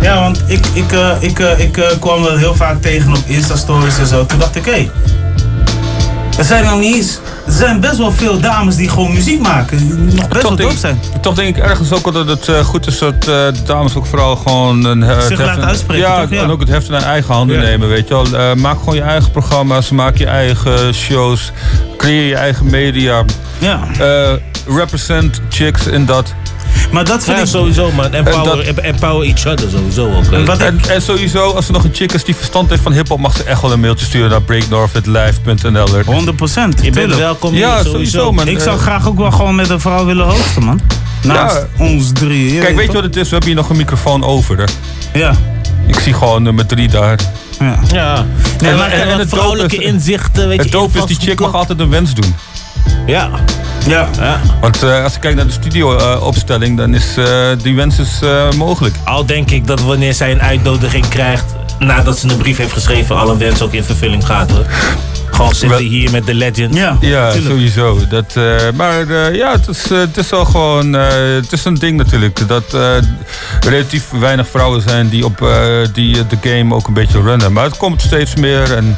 Ja, 0.00 0.20
want 0.20 0.42
ik, 0.46 0.66
ik, 0.72 0.92
eh, 0.92 1.16
ik, 1.20 1.38
eh, 1.38 1.58
ik 1.58 1.76
eh, 1.76 1.98
kwam 2.00 2.22
dat 2.22 2.38
heel 2.38 2.54
vaak 2.54 2.82
tegen 2.82 3.12
op 3.12 3.22
Insta-stories 3.26 3.98
en 3.98 4.06
zo. 4.06 4.26
Toen 4.26 4.38
dacht 4.38 4.56
ik, 4.56 4.64
hé, 4.64 4.90
er 6.38 6.44
zijn 6.44 6.64
nog 6.64 6.78
niet 6.78 6.94
eens... 6.94 7.18
Er 7.46 7.52
zijn 7.52 7.80
best 7.80 7.96
wel 7.96 8.12
veel 8.12 8.40
dames 8.40 8.76
die 8.76 8.88
gewoon 8.88 9.12
muziek 9.12 9.40
maken. 9.40 9.78
Die 9.78 10.14
nog 10.14 10.28
best 10.28 10.42
wel 10.42 10.56
denk, 10.56 10.68
dope 10.68 10.80
zijn. 10.80 10.98
toch 11.20 11.34
denk 11.34 11.56
ik 11.56 11.62
ergens 11.62 11.92
ook 11.92 12.04
wel 12.04 12.12
dat 12.12 12.28
het 12.28 12.48
eh, 12.48 12.64
goed 12.64 12.86
is 12.86 12.98
dat 12.98 13.28
eh, 13.28 13.46
dames 13.66 13.96
ook 13.96 14.06
vooral 14.06 14.36
gewoon 14.36 14.84
een, 14.84 15.02
eh, 15.02 15.16
het 15.16 15.24
Zich 15.24 15.38
laten 15.38 15.64
uitspreken, 15.64 16.08
Ja, 16.08 16.20
toch? 16.20 16.30
Ja. 16.30 16.42
en 16.42 16.50
ook 16.50 16.60
het 16.60 16.68
heft 16.68 16.88
in 16.88 16.94
eigen 16.94 17.34
handen 17.34 17.56
Ja. 17.56 17.62
nemen, 17.62 17.88
weet 17.88 18.08
je 18.08 18.14
wel. 18.14 18.56
Maak 18.56 18.78
gewoon 18.78 18.94
je 18.94 19.00
eigen 19.02 19.30
programma's, 19.30 19.90
maak 19.90 20.16
je 20.16 20.26
eigen 20.26 20.94
shows, 20.94 21.52
creëer 21.96 22.28
je 22.28 22.36
eigen 22.36 22.70
media. 22.70 23.24
Ja. 23.58 23.80
Represent 24.66 25.40
chicks 25.48 25.86
in 25.86 26.06
dat. 26.06 26.34
Maar 26.90 27.04
dat 27.04 27.24
vind 27.24 27.38
ik 27.38 27.46
sowieso, 27.46 27.90
man. 27.92 28.12
Empower, 28.12 28.78
empower 28.78 29.26
each 29.26 29.46
other 29.46 29.70
sowieso 29.70 30.12
ook. 30.14 30.24
En, 30.58 30.80
en 30.88 31.02
sowieso, 31.02 31.50
als 31.50 31.66
er 31.66 31.72
nog 31.72 31.84
een 31.84 31.94
chick 31.94 32.12
is 32.12 32.24
die 32.24 32.36
verstand 32.36 32.70
heeft 32.70 32.82
van 32.82 32.92
hip-hop, 32.92 33.18
mag 33.20 33.36
ze 33.36 33.42
echt 33.42 33.60
wel 33.62 33.72
een 33.72 33.80
mailtje 33.80 34.06
sturen 34.06 34.30
naar 34.30 34.42
breaknorthlive.nl. 34.42 35.88
100 36.04 36.36
procent. 36.36 36.82
Je 36.82 36.90
bent 36.90 37.14
welkom 37.16 37.54
Ja, 37.54 37.74
hier, 37.74 37.84
sowieso, 37.92 38.32
man. 38.32 38.48
Ik 38.48 38.60
zou 38.60 38.76
Eh, 38.76 38.82
graag 38.82 39.06
ook 39.08 39.18
wel 39.18 39.30
gewoon 39.30 39.54
met 39.54 39.70
een 39.70 39.80
vrouw 39.80 40.04
willen 40.04 40.26
hosten, 40.26 40.62
man. 40.64 40.80
Naast 41.22 41.66
ons 41.78 42.10
drie. 42.12 42.58
Kijk, 42.60 42.76
weet 42.76 42.86
je 42.86 42.92
wat 42.92 43.02
het 43.02 43.16
is? 43.16 43.22
We 43.22 43.28
hebben 43.30 43.48
hier 43.48 43.56
nog 43.58 43.68
een 43.70 43.76
microfoon 43.76 44.24
over. 44.24 44.58
Hè? 44.58 44.64
Ja. 45.18 45.32
Ik 45.86 45.98
zie 45.98 46.12
gewoon 46.12 46.42
nummer 46.42 46.66
drie 46.66 46.88
daar. 46.88 47.18
Ja. 47.60 47.78
Ja. 47.92 48.26
Nee, 48.60 48.74
maar 48.74 48.90
en, 48.90 49.18
het 49.18 49.28
vrouwelijke 49.28 49.76
is- 49.76 49.82
inzichten, 49.84 50.48
weet 50.48 50.56
Het 50.58 50.66
je. 50.66 50.72
dope 50.72 50.98
is, 50.98 51.04
die 51.04 51.16
chick 51.20 51.40
mag 51.40 51.54
altijd 51.54 51.80
een 51.80 51.90
wens 51.90 52.14
doen. 52.14 52.34
Ja. 53.06 53.30
Ja. 53.88 54.08
Want 54.60 54.82
eh, 54.82 55.02
als 55.04 55.12
je 55.12 55.18
kijkt 55.18 55.36
naar 55.36 55.46
de 55.46 55.52
studio-opstelling, 55.52 56.76
dan 56.76 56.94
is 56.94 57.16
eh, 57.16 57.48
die 57.62 57.74
wens 57.76 57.98
is, 57.98 58.18
eh, 58.22 58.50
mogelijk. 58.50 58.94
Al 59.04 59.26
denk 59.26 59.50
ik 59.50 59.66
dat 59.66 59.80
wanneer 59.80 60.14
zij 60.14 60.30
een 60.32 60.42
uitnodiging 60.42 61.08
krijgt 61.08 61.44
nadat 61.78 62.18
ze 62.18 62.28
een 62.30 62.36
brief 62.36 62.56
heeft 62.56 62.72
geschreven, 62.72 63.16
alle 63.16 63.36
wens 63.36 63.62
ook 63.62 63.72
in 63.72 63.84
vervulling 63.84 64.26
gaat 64.26 64.50
hoor. 64.50 64.64
Gewoon 65.30 65.54
zitten 65.54 65.78
hier 65.84 66.10
met 66.10 66.26
de 66.26 66.34
legend. 66.34 66.74
Ja, 66.74 66.96
Ja, 67.00 67.30
sowieso. 67.46 67.98
Dat, 68.08 68.24
eh, 68.34 68.56
maar 68.74 69.08
eh, 69.08 69.34
ja, 69.34 69.52
het 69.52 69.68
is, 69.68 69.90
eh, 69.90 69.98
het 69.98 70.16
is 70.16 70.30
wel 70.30 70.44
gewoon. 70.44 70.94
eh, 70.96 71.06
het 71.34 71.52
is 71.52 71.64
een 71.64 71.74
ding 71.74 71.96
natuurlijk. 71.96 72.48
Dat 72.48 72.74
eh, 72.74 72.90
relatief 73.60 74.04
weinig 74.20 74.48
vrouwen 74.48 74.82
zijn 74.82 75.08
die 75.08 75.24
op 75.24 75.42
eh, 75.42 75.58
die 75.92 76.18
eh, 76.18 76.22
de 76.28 76.48
game 76.50 76.74
ook 76.74 76.86
een 76.86 76.94
beetje 76.94 77.22
runnen. 77.22 77.52
Maar 77.52 77.64
het 77.64 77.76
komt 77.76 78.02
steeds 78.02 78.34
meer. 78.34 78.76
En 78.76 78.96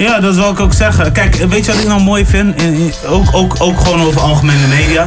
Ja, 0.00 0.20
dat 0.20 0.34
wil 0.34 0.50
ik 0.50 0.60
ook 0.60 0.72
zeggen. 0.72 1.12
Kijk, 1.12 1.34
weet 1.34 1.64
je 1.64 1.72
wat 1.72 1.80
ik 1.80 1.86
nou 1.86 2.00
mooi 2.02 2.26
vind? 2.26 2.62
In- 2.62 2.74
in- 2.74 2.92
ook, 3.06 3.26
ook, 3.32 3.54
ook 3.58 3.80
gewoon 3.80 4.02
over 4.02 4.20
algemene 4.20 4.66
media. 4.66 5.06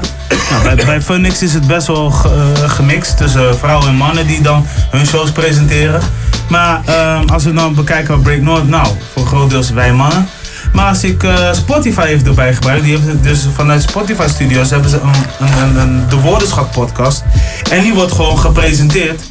Nou, 0.49 0.75
bij, 0.75 1.01
bij 1.01 1.31
is 1.39 1.53
het 1.53 1.67
best 1.67 1.87
wel 1.87 2.05
eh, 2.25 2.69
gemixt 2.69 3.17
tussen 3.17 3.57
vrouwen 3.57 3.87
en 3.87 3.95
mannen 3.95 4.27
die 4.27 4.41
dan 4.41 4.65
hun 4.89 5.05
shows 5.05 5.31
presenteren. 5.31 6.01
Maar 6.49 6.81
ehm, 6.85 7.27
als 7.29 7.43
we 7.43 7.51
nou 7.51 7.73
bekijken 7.73 8.13
wat 8.13 8.23
Break 8.23 8.41
North, 8.41 8.67
nou, 8.67 8.87
voor 9.13 9.25
groot 9.25 9.49
deel 9.49 9.63
zijn 9.63 9.75
wij 9.75 9.93
mannen. 9.93 10.27
Maar 10.73 10.87
als 10.89 11.03
ik 11.03 11.23
eh, 11.23 11.53
Spotify 11.53 12.05
heeft 12.05 12.27
erbij 12.27 12.53
gebruikt, 12.53 12.83
die 12.83 12.97
hebben 12.97 13.21
dus 13.21 13.47
vanuit 13.55 13.81
Spotify 13.81 14.27
Studios 14.27 14.69
hebben 14.69 14.89
ze 14.89 14.99
een, 14.99 15.47
een, 15.47 15.77
een, 15.77 16.09
De 16.09 16.15
Woordenschap 16.19 16.71
podcast. 16.71 17.23
En 17.71 17.81
die 17.83 17.93
wordt 17.93 18.11
gewoon 18.11 18.39
gepresenteerd 18.39 19.21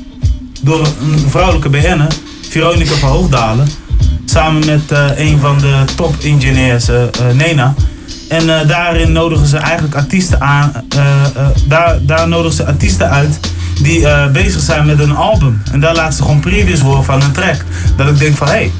door 0.60 0.86
een 1.00 1.26
vrouwelijke 1.28 1.68
BN'er, 1.68 2.06
Veronica 2.48 2.94
van 2.94 3.08
Hoogdalen. 3.08 3.68
Samen 4.24 4.66
met 4.66 4.92
eh, 4.92 5.08
een 5.16 5.38
van 5.38 5.58
de 5.58 5.84
top 5.96 6.16
engineers, 6.22 6.88
eh, 6.88 7.02
eh, 7.02 7.10
Nena. 7.34 7.74
En 8.28 8.66
daarin 8.66 9.12
nodigen 9.12 9.46
ze 9.46 9.56
eigenlijk 9.56 9.94
artiesten 9.94 10.40
aan. 10.40 10.72
daar, 11.66 11.98
daar 12.02 12.28
nodigen 12.28 12.56
ze 12.56 12.66
artiesten 12.66 13.10
uit 13.10 13.40
die 13.82 14.06
bezig 14.32 14.60
zijn 14.60 14.86
met 14.86 14.98
een 14.98 15.16
album. 15.16 15.62
En 15.72 15.80
daar 15.80 15.94
laten 15.94 16.12
ze 16.12 16.22
gewoon 16.22 16.40
previews 16.40 16.80
horen 16.80 17.04
van 17.04 17.22
een 17.22 17.32
track. 17.32 17.64
Dat 17.96 18.08
ik 18.08 18.18
denk 18.18 18.36
van 18.36 18.46
hé, 18.46 18.52
hey, 18.52 18.70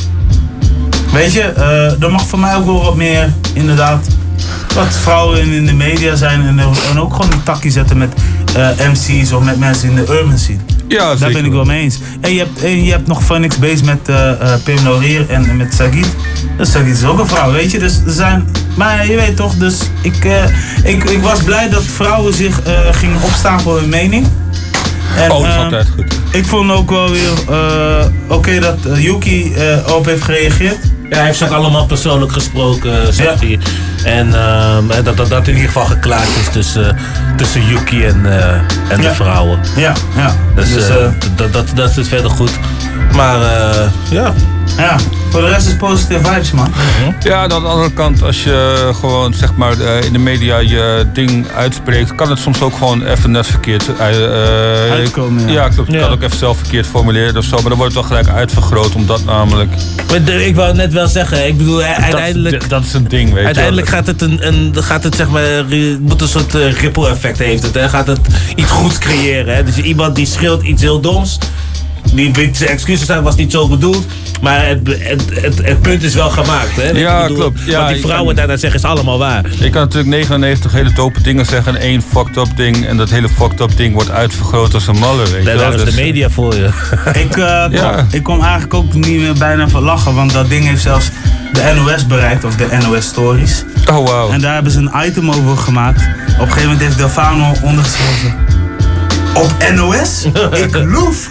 weet 1.12 1.32
je, 1.32 1.42
eh, 1.42 2.02
er 2.02 2.10
mag 2.10 2.26
voor 2.26 2.38
mij 2.38 2.56
ook 2.56 2.64
wel 2.64 2.82
wat 2.82 2.96
meer, 2.96 3.32
inderdaad, 3.52 4.06
wat 4.74 4.96
vrouwen 4.96 5.40
in, 5.40 5.52
in 5.52 5.66
de 5.66 5.72
media 5.72 6.14
zijn. 6.14 6.46
En, 6.46 6.58
en 6.90 7.00
ook 7.00 7.14
gewoon 7.14 7.32
een 7.32 7.42
takje 7.42 7.70
zetten 7.70 7.98
met 7.98 8.14
MC's 8.92 9.32
of 9.32 9.42
met 9.42 9.58
mensen 9.58 9.88
in 9.88 9.94
de 9.94 10.06
urban 10.18 10.38
scene. 10.38 10.71
Ja, 10.92 11.06
Daar 11.06 11.16
zeker 11.16 11.34
ben 11.34 11.44
ik 11.44 11.52
wel 11.52 11.64
mee 11.64 11.82
eens. 11.82 11.98
En 12.20 12.32
je 12.32 12.38
hebt, 12.38 12.62
en 12.62 12.84
je 12.84 12.90
hebt 12.90 13.06
nog 13.06 13.24
Phoenix 13.24 13.58
Base 13.58 13.84
met 13.84 14.08
eh 14.08 14.30
eh, 14.30 14.62
Pim 14.64 14.78
Laurier 14.82 15.30
en, 15.30 15.48
en 15.48 15.56
met 15.56 15.74
Sagit. 15.74 16.06
Dus 16.56 16.70
Sagit 16.70 16.96
is 16.96 17.04
ook 17.04 17.18
een 17.18 17.26
vrouw, 17.26 17.52
weet 17.52 17.70
je. 17.70 17.78
Dus 17.78 18.00
er 18.06 18.12
zijn, 18.12 18.48
maar 18.76 19.06
je 19.06 19.16
weet 19.16 19.36
toch, 19.36 19.54
dus 19.54 19.78
ik, 20.00 20.24
eh, 20.24 20.44
ik, 20.84 21.04
ik 21.04 21.22
was 21.22 21.42
blij 21.42 21.68
dat 21.68 21.82
vrouwen 21.82 22.34
zich 22.34 22.60
gingen 22.90 23.22
opstaan 23.22 23.60
voor 23.60 23.78
hun 23.78 23.88
mening. 23.88 24.26
En, 25.16 25.30
oh, 25.30 25.38
dat 25.38 25.48
is 25.48 25.54
eh, 25.54 25.62
altijd 25.62 25.88
goed. 25.94 26.20
Ik 26.30 26.46
vond 26.46 26.70
ook 26.70 26.90
wel 26.90 27.10
weer 27.10 27.32
oké 28.28 28.60
dat 28.60 28.78
Yuki 28.96 29.52
op 29.96 30.04
heeft 30.04 30.22
gereageerd. 30.22 30.78
Ja, 31.12 31.18
hij 31.18 31.26
heeft 31.26 31.38
ze 31.38 31.44
ook 31.44 31.50
allemaal 31.52 31.86
persoonlijk 31.86 32.32
gesproken, 32.32 33.14
zegt 33.14 33.40
hij. 33.40 33.58
En 34.04 34.34
ehm, 34.34 34.90
en 34.90 35.04
dat, 35.04 35.16
dat 35.16 35.28
dat 35.28 35.46
in 35.48 35.54
ieder 35.54 35.70
geval 35.70 35.84
geklaard 35.86 36.28
is 36.40 36.48
tussen, 36.52 36.96
tussen 37.36 37.66
Yuki 37.66 38.04
en, 38.04 38.38
eh, 38.38 38.54
en 38.88 39.00
de 39.00 39.14
vrouwen. 39.14 39.58
Ja, 39.76 39.92
ja. 40.16 40.34
Dus, 40.54 40.72
Dus, 40.72 40.88
eh, 40.88 41.04
eh, 41.04 41.10
dat, 41.36 41.52
dat, 41.52 41.66
dat 41.74 41.96
is 41.96 42.08
verder 42.08 42.30
goed. 42.30 42.50
Maar 43.14 43.42
eh, 43.42 43.86
ja. 44.10 44.32
Ja, 44.76 44.96
voor 45.30 45.40
de 45.40 45.48
rest 45.48 45.66
is 45.66 45.76
positieve 45.76 46.24
vibes, 46.28 46.52
man. 46.52 46.72
Ja, 47.22 47.44
en 47.44 47.52
aan 47.52 47.62
de 47.62 47.68
andere 47.68 47.92
kant, 47.92 48.22
als 48.22 48.44
je 48.44 48.90
gewoon 49.00 49.34
zeg 49.34 49.54
maar 49.54 49.80
eh, 49.80 50.04
in 50.04 50.12
de 50.12 50.18
media 50.18 50.58
je 50.58 51.06
ding 51.12 51.46
uitspreekt, 51.56 52.14
kan 52.14 52.30
het 52.30 52.38
soms 52.38 52.60
ook 52.62 52.76
gewoon 52.76 53.06
even 53.06 53.30
net 53.30 53.46
verkeerd 53.46 53.96
eh, 53.96 54.24
eh, 54.86 54.92
Uitkomen, 54.92 55.46
ja. 55.46 55.52
Ja, 55.52 55.68
klopt. 55.68 55.92
Je 55.92 55.98
kan 55.98 56.10
ook 56.10 56.22
even 56.22 56.38
zelf 56.38 56.58
verkeerd 56.58 56.86
formuleren 56.86 57.36
of 57.36 57.44
zo, 57.44 57.56
maar 57.56 57.68
dan 57.68 57.78
wordt 57.78 57.94
het 57.94 58.06
wel 58.06 58.18
gelijk 58.18 58.36
uitvergroot 58.36 58.94
omdat 58.94 59.24
namelijk. 59.24 59.72
Ik 60.46 60.54
wou 60.54 60.74
net 60.74 60.92
wel 60.92 61.06
zeggen, 61.06 61.46
ik 61.46 61.58
bedoel, 61.58 61.82
eh, 61.82 61.98
uiteindelijk... 61.98 62.60
Dat, 62.60 62.70
dat 62.70 62.84
is 62.84 62.92
een 62.92 63.08
ding, 63.08 63.30
weet 63.30 63.40
je. 63.40 63.46
Uiteindelijk 63.46 63.88
gaat 63.88 64.06
het 64.06 64.22
een, 64.22 64.46
een, 64.46 64.82
gaat 64.82 65.04
het 65.04 65.14
zeg 65.14 65.28
maar, 65.28 65.64
moet 66.00 66.20
een 66.20 66.28
soort 66.28 66.54
eh, 66.54 66.72
ripple 66.72 67.08
effect 67.08 67.38
heeft 67.38 67.62
het. 67.62 67.74
Hè? 67.74 67.88
Gaat 67.88 68.06
het 68.06 68.20
iets 68.54 68.70
goeds 68.70 68.98
creëren. 68.98 69.54
Hè? 69.54 69.64
Dus 69.64 69.76
iemand 69.76 70.16
die 70.16 70.26
schreeuwt 70.26 70.62
iets 70.62 70.82
heel 70.82 71.00
doms. 71.00 71.38
Die 72.14 72.50
zijn 72.52 72.70
excuses 72.70 73.10
aan, 73.10 73.22
was 73.22 73.34
niet 73.36 73.52
zo 73.52 73.68
bedoeld. 73.68 74.06
Maar 74.40 74.66
het, 74.66 74.80
het, 74.98 75.22
het, 75.42 75.64
het 75.66 75.80
punt 75.82 76.02
is 76.02 76.14
wel 76.14 76.30
gemaakt. 76.30 76.76
Hè? 76.76 76.90
Ja, 76.90 77.16
Ik 77.22 77.28
bedoel, 77.28 77.36
klopt. 77.38 77.60
Ja, 77.64 77.80
wat 77.84 77.88
die 77.92 78.00
vrouwen 78.02 78.34
daarna 78.36 78.56
zeggen 78.56 78.80
is 78.80 78.86
allemaal 78.86 79.18
waar. 79.18 79.44
Je 79.58 79.70
kan 79.70 79.80
natuurlijk 79.82 80.10
99 80.10 80.72
hele 80.72 80.92
dope 80.92 81.22
dingen 81.22 81.46
zeggen 81.46 81.74
en 81.76 81.80
één 81.80 82.02
fucked 82.02 82.36
up 82.36 82.56
ding. 82.56 82.86
En 82.86 82.96
dat 82.96 83.10
hele 83.10 83.28
fucked 83.28 83.60
up 83.60 83.76
ding 83.76 83.94
wordt 83.94 84.10
uitvergroot 84.10 84.74
als 84.74 84.86
een 84.86 84.98
malle, 84.98 85.22
weet 85.22 85.30
je 85.32 85.42
Daar, 85.44 85.56
daar 85.56 85.74
is 85.74 85.84
Dus- 85.84 85.94
de 85.94 86.00
media 86.02 86.30
voor 86.30 86.54
je. 86.54 86.64
Ik, 87.24 87.36
eh, 87.36 87.62
kom, 87.64 87.72
Ja. 87.72 88.06
ik 88.10 88.22
kom 88.22 88.40
eigenlijk 88.40 88.74
ook 88.74 88.92
niet 88.94 89.20
meer 89.20 89.34
bijna 89.38 89.68
van 89.68 89.82
lachen, 89.82 90.14
want 90.14 90.32
dat 90.32 90.48
ding 90.48 90.64
heeft 90.66 90.82
zelfs 90.82 91.10
de 91.52 91.72
NOS 91.76 92.06
bereikt, 92.06 92.44
of 92.44 92.56
de 92.56 92.66
NOS 92.82 93.04
Stories. 93.04 93.64
Oh, 93.90 93.96
wow. 94.06 94.32
En 94.32 94.40
daar 94.40 94.54
hebben 94.54 94.72
ze 94.72 94.78
een 94.78 95.06
item 95.06 95.30
over 95.30 95.56
gemaakt. 95.56 96.00
Op 96.00 96.40
een 96.40 96.46
gegeven 96.46 96.62
moment 96.62 96.80
heeft 96.80 96.96
Delfano 96.98 97.52
ondergeschreven. 97.62 98.34
Op 99.34 99.52
NOS? 99.74 100.24
Ik 100.64 100.74
loef. 100.74 101.28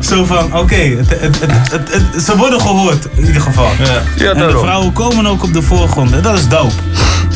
Zo 0.00 0.24
van, 0.24 0.54
oké, 0.56 0.74
het, 0.74 1.08
het, 1.20 1.40
het, 1.40 1.70
het, 1.72 1.92
het- 2.12 2.24
ze 2.24 2.36
worden 2.36 2.60
gehoord 2.60 3.06
in 3.14 3.26
ieder 3.26 3.42
geval. 3.42 3.68
Ja, 4.16 4.30
en 4.32 4.38
de 4.38 4.58
vrouwen 4.58 4.92
komen 4.92 5.26
ook 5.26 5.42
op 5.42 5.52
de 5.52 5.62
voorgrond. 5.62 6.12
En 6.12 6.22
dat 6.22 6.38
is 6.38 6.48
dope. 6.48 6.72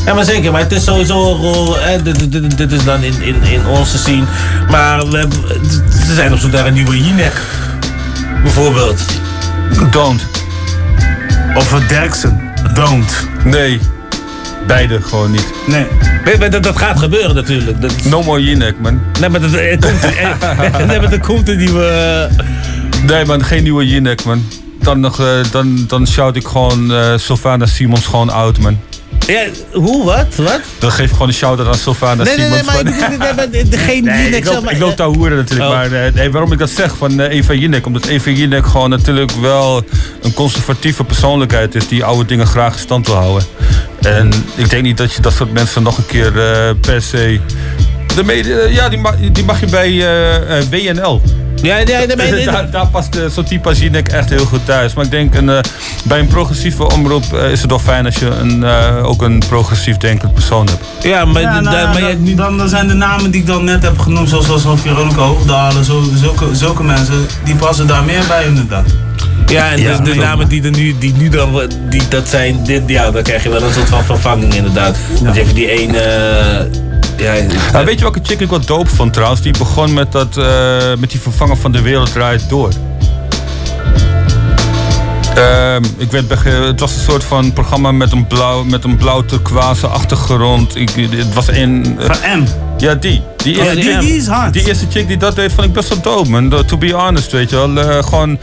Ja, 0.05 0.13
maar 0.13 0.23
zeker. 0.25 0.51
Maar 0.51 0.61
het 0.61 0.71
is 0.71 0.83
sowieso 0.83 1.31
een 1.31 1.37
rol. 1.37 1.77
Hè, 1.79 2.01
dit, 2.01 2.31
dit, 2.31 2.57
dit 2.57 2.71
is 2.71 2.83
dan 2.83 3.03
in, 3.03 3.21
in, 3.21 3.43
in 3.43 3.65
onze 3.67 3.97
scene. 3.97 4.23
Maar 4.69 5.07
we, 5.09 5.17
hebben, 5.17 5.37
ze 6.07 6.13
zijn 6.13 6.33
op 6.33 6.39
zoek 6.39 6.51
naar 6.51 6.65
een 6.65 6.73
nieuwe 6.73 7.03
Jinek. 7.03 7.33
Bijvoorbeeld. 8.43 9.01
Don't. 9.91 10.25
Of 11.55 11.71
een 11.71 11.87
Derksen. 11.87 12.41
Don't. 12.73 13.27
Nee. 13.43 13.79
Beide 14.67 15.01
gewoon 15.01 15.31
niet. 15.31 15.51
Nee. 15.65 15.85
Maar 16.39 16.49
dat, 16.49 16.63
dat 16.63 16.77
gaat 16.77 16.99
gebeuren 16.99 17.35
natuurlijk. 17.35 17.81
Dat, 17.81 18.03
No 18.03 18.23
more 18.23 18.43
Jinek, 18.43 18.75
man. 18.79 19.01
nee, 19.19 19.29
maar 19.29 19.41
dat, 19.41 19.53
er 19.53 19.77
komt, 19.79 20.03
er, 20.03 20.37
nee, 20.87 20.99
maar 20.99 21.11
er 21.11 21.19
komt 21.19 21.49
een 21.49 21.57
nieuwe... 21.57 22.29
Nee, 23.05 23.25
man, 23.25 23.43
geen 23.43 23.63
nieuwe 23.63 23.87
Jinek, 23.87 24.23
man. 24.23 24.43
Dan, 24.81 24.99
nog, 24.99 25.19
eh, 25.19 25.27
dan, 25.51 25.83
dan 25.87 26.07
shout 26.07 26.35
ik 26.35 26.47
gewoon 26.47 26.93
eh 26.93 27.13
Sylvana 27.17 27.65
Simons 27.65 28.05
gewoon 28.05 28.29
out, 28.29 28.59
man. 28.59 28.79
Ja, 29.27 29.43
hoe, 29.73 30.05
wat, 30.05 30.35
wat? 30.35 30.59
Dan 30.79 30.91
geef 30.91 31.05
ik 31.05 31.11
gewoon 31.11 31.27
een 31.27 31.33
shout-out 31.33 31.67
aan 31.67 31.73
Sylvana 31.75 32.23
Nee, 32.23 32.33
Simons. 32.33 32.51
nee, 32.53 32.63
maar 32.63 32.83
nee, 32.83 33.35
maar 33.35 33.47
Nee, 33.51 34.03
Jinek 34.03 34.33
ik 34.35 34.43
loop, 34.43 34.53
zelf, 34.53 34.63
maar- 34.63 34.73
ik 34.73 34.79
loop 34.79 34.97
daar 34.97 35.07
hoeren 35.07 35.37
natuurlijk. 35.37 35.69
Oh. 35.69 35.75
Maar 35.75 35.91
eh, 35.91 36.13
nee, 36.13 36.31
waarom 36.31 36.51
ik 36.51 36.59
dat 36.59 36.69
zeg 36.69 36.97
van 36.97 37.19
eh, 37.19 37.35
Eva 37.37 37.53
Jinek? 37.53 37.85
Omdat 37.85 38.05
Eva 38.05 38.29
Jinek 38.29 38.65
gewoon 38.65 38.89
natuurlijk 38.89 39.31
wel 39.31 39.83
een 40.21 40.33
conservatieve 40.33 41.03
persoonlijkheid 41.03 41.75
is... 41.75 41.87
die 41.87 42.03
oude 42.03 42.25
dingen 42.25 42.47
graag 42.47 42.73
in 42.73 42.79
stand 42.79 43.07
wil 43.07 43.15
houden. 43.15 43.47
En 44.01 44.29
ik 44.55 44.69
denk 44.69 44.83
niet 44.83 44.97
dat 44.97 45.13
je 45.13 45.21
dat 45.21 45.33
soort 45.33 45.53
mensen 45.53 45.83
nog 45.83 45.97
een 45.97 46.05
keer 46.05 46.39
eh, 46.39 46.73
per 46.81 47.01
se... 47.01 47.39
De 48.15 48.23
media, 48.23 48.65
ja, 48.65 48.89
die 48.89 48.99
mag, 48.99 49.15
die 49.31 49.43
mag 49.45 49.59
je 49.59 49.65
bij 49.65 49.89
eh, 49.89 50.57
eh, 50.57 50.63
WNL. 50.69 51.21
Ja, 51.61 51.85
daar, 52.45 52.71
daar 52.71 52.87
past 52.87 53.15
eh, 53.15 53.25
zo'n 53.29 53.43
type 53.43 53.69
als 53.69 53.79
Jinek 53.79 54.07
echt 54.07 54.29
heel 54.29 54.45
goed 54.45 54.65
thuis. 54.65 54.93
Maar 54.93 55.05
ik 55.05 55.11
denk, 55.11 55.35
een, 55.35 55.49
eh, 55.49 55.59
bij 56.03 56.19
een 56.19 56.27
progressieve 56.27 56.91
omroep 56.93 57.33
eh, 57.33 57.51
is 57.51 57.61
het 57.61 57.69
wel 57.69 57.79
fijn 57.79 58.05
als 58.05 58.15
je 58.15 58.25
een, 58.25 58.63
eh, 58.63 59.05
ook 59.05 59.21
een 59.21 59.43
progressief 59.47 59.97
denkend 59.97 60.33
persoon 60.33 60.67
hebt. 60.67 60.85
Ja, 61.01 61.25
maar, 61.25 61.41
Ja, 61.41 61.59
nou, 61.59 61.87
maar 61.87 62.01
dan, 62.01 62.35
dan, 62.35 62.57
dan 62.57 62.69
zijn 62.69 62.87
de 62.87 62.93
namen 62.93 63.31
die 63.31 63.41
ik 63.41 63.47
dan 63.47 63.63
net 63.63 63.83
heb 63.83 63.99
genoemd, 63.99 64.29
zoals, 64.29 64.45
zoals 64.45 64.81
Veronica 64.81 65.21
Hoogdalen, 65.21 65.85
zo, 65.85 66.03
zulke, 66.13 66.55
zulke 66.55 66.83
mensen, 66.83 67.25
die 67.43 67.55
passen 67.55 67.87
daar 67.87 68.03
meer 68.03 68.23
bij 68.27 68.45
inderdaad. 68.45 68.85
Ja, 69.45 69.71
en 69.71 69.81
Ja, 69.81 69.97
dus 69.97 70.13
de 70.13 70.15
namen 70.19 70.47
die 70.47 70.63
er 70.63 70.71
nu, 70.71 70.95
die 70.97 71.13
nu 71.17 71.29
dan, 71.29 71.61
die, 71.89 72.01
dat 72.09 72.27
zijn, 72.29 72.63
dit, 72.63 72.81
ja, 72.87 73.11
dan 73.11 73.23
krijg 73.23 73.43
je 73.43 73.49
wel 73.49 73.61
een 73.63 73.73
soort 73.73 73.89
van 73.89 74.03
vervanging 74.03 74.53
inderdaad. 74.53 74.97
Want 75.21 75.35
je 75.35 75.41
hebt 75.41 75.55
die 75.55 75.69
ene, 75.69 75.97
eh, 75.97 76.65
ja, 77.17 77.33
Nou, 77.71 77.85
weet 77.85 77.95
je 77.95 78.01
welke 78.01 78.19
chick 78.23 78.39
ik 78.39 78.49
wat 78.49 78.67
dope 78.67 78.89
vond 78.89 79.13
trouwens? 79.13 79.41
Die 79.41 79.57
begon 79.57 79.93
met, 79.93 80.11
dat, 80.11 80.37
eh, 80.37 80.77
met 80.99 81.11
die 81.11 81.19
vervanger 81.19 81.57
van 81.57 81.71
De 81.71 81.81
Wereld 81.81 82.11
Draait 82.11 82.49
Door. 82.49 82.69
Ehm, 85.35 85.83
ik 85.97 86.09
ge- 86.29 86.49
het 86.49 86.79
was 86.79 86.95
een 86.95 87.01
soort 87.01 87.23
van 87.23 87.53
programma 87.53 87.91
met 87.91 88.11
een 88.11 88.27
blauw, 88.27 88.63
met 88.63 88.83
een 88.83 88.97
blauw 88.97 89.25
turquoise 89.25 89.87
achtergrond. 89.87 90.75
Ik, 90.75 90.89
het 91.09 91.33
was 91.33 91.47
in. 91.49 91.97
Van 91.99 92.39
M. 92.39 92.43
Ja, 92.77 92.95
die. 92.95 93.21
Die, 93.43 93.57
Oh, 93.59 93.63
eerste 93.63 93.75
die- 93.81 93.91
chick- 93.91 93.99
die 94.01 94.15
is 94.15 94.27
hard. 94.27 94.53
Die 94.53 94.67
eerste 94.67 94.85
chick 94.89 95.07
die 95.07 95.17
dat 95.17 95.35
deed, 95.35 95.51
vond 95.51 95.67
ik 95.67 95.73
best 95.73 95.89
wel 95.89 96.01
dope, 96.01 96.29
man. 96.29 96.65
To 96.65 96.77
be 96.77 96.91
honest, 96.91 97.31
weet 97.31 97.49
je 97.49 97.55
wel. 97.55 97.77
Eh, 97.79 98.03
gewoon. 98.03 98.39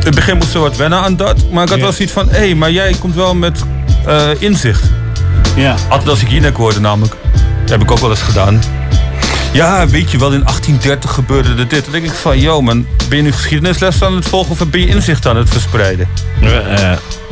In 0.00 0.06
het 0.06 0.14
begin 0.14 0.36
moest 0.36 0.50
ze 0.50 0.58
wat 0.58 0.76
wennen 0.76 0.98
aan 0.98 1.16
dat. 1.16 1.50
Maar 1.50 1.64
ik 1.64 1.68
had 1.70 1.80
wel 1.80 1.92
zoiets 1.92 2.14
van: 2.14 2.28
hé, 2.28 2.38
hey, 2.38 2.54
maar 2.54 2.70
jij 2.70 2.94
komt 2.98 3.14
wel 3.14 3.34
met 3.34 3.62
eh, 4.06 4.28
inzicht. 4.38 4.84
Ja. 5.56 5.76
Altijd 5.88 6.08
als 6.08 6.22
ik 6.22 6.28
Jinek 6.28 6.56
hoorde 6.56 6.80
namelijk. 6.80 7.14
Dat 7.60 7.70
heb 7.70 7.82
ik 7.82 7.90
ook 7.90 7.98
wel 7.98 8.10
eens 8.10 8.22
gedaan. 8.22 8.60
Ja, 9.52 9.86
weet 9.88 10.10
je 10.10 10.18
wel, 10.18 10.32
in 10.32 10.40
1830 10.44 11.10
gebeurde 11.10 11.48
er 11.48 11.68
dit. 11.68 11.82
Dan 11.84 11.92
denk 11.92 12.04
ik 12.04 12.12
van, 12.12 12.40
yo 12.40 12.60
man, 12.62 12.86
ben 13.08 13.16
je 13.18 13.22
nu 13.24 13.32
geschiedenisles 13.32 14.02
aan 14.02 14.14
het 14.14 14.24
volgen 14.28 14.50
of 14.50 14.68
ben 14.70 14.80
je 14.80 14.86
inzicht 14.86 15.26
aan 15.26 15.36
het 15.36 15.48
verspreiden? 15.50 16.08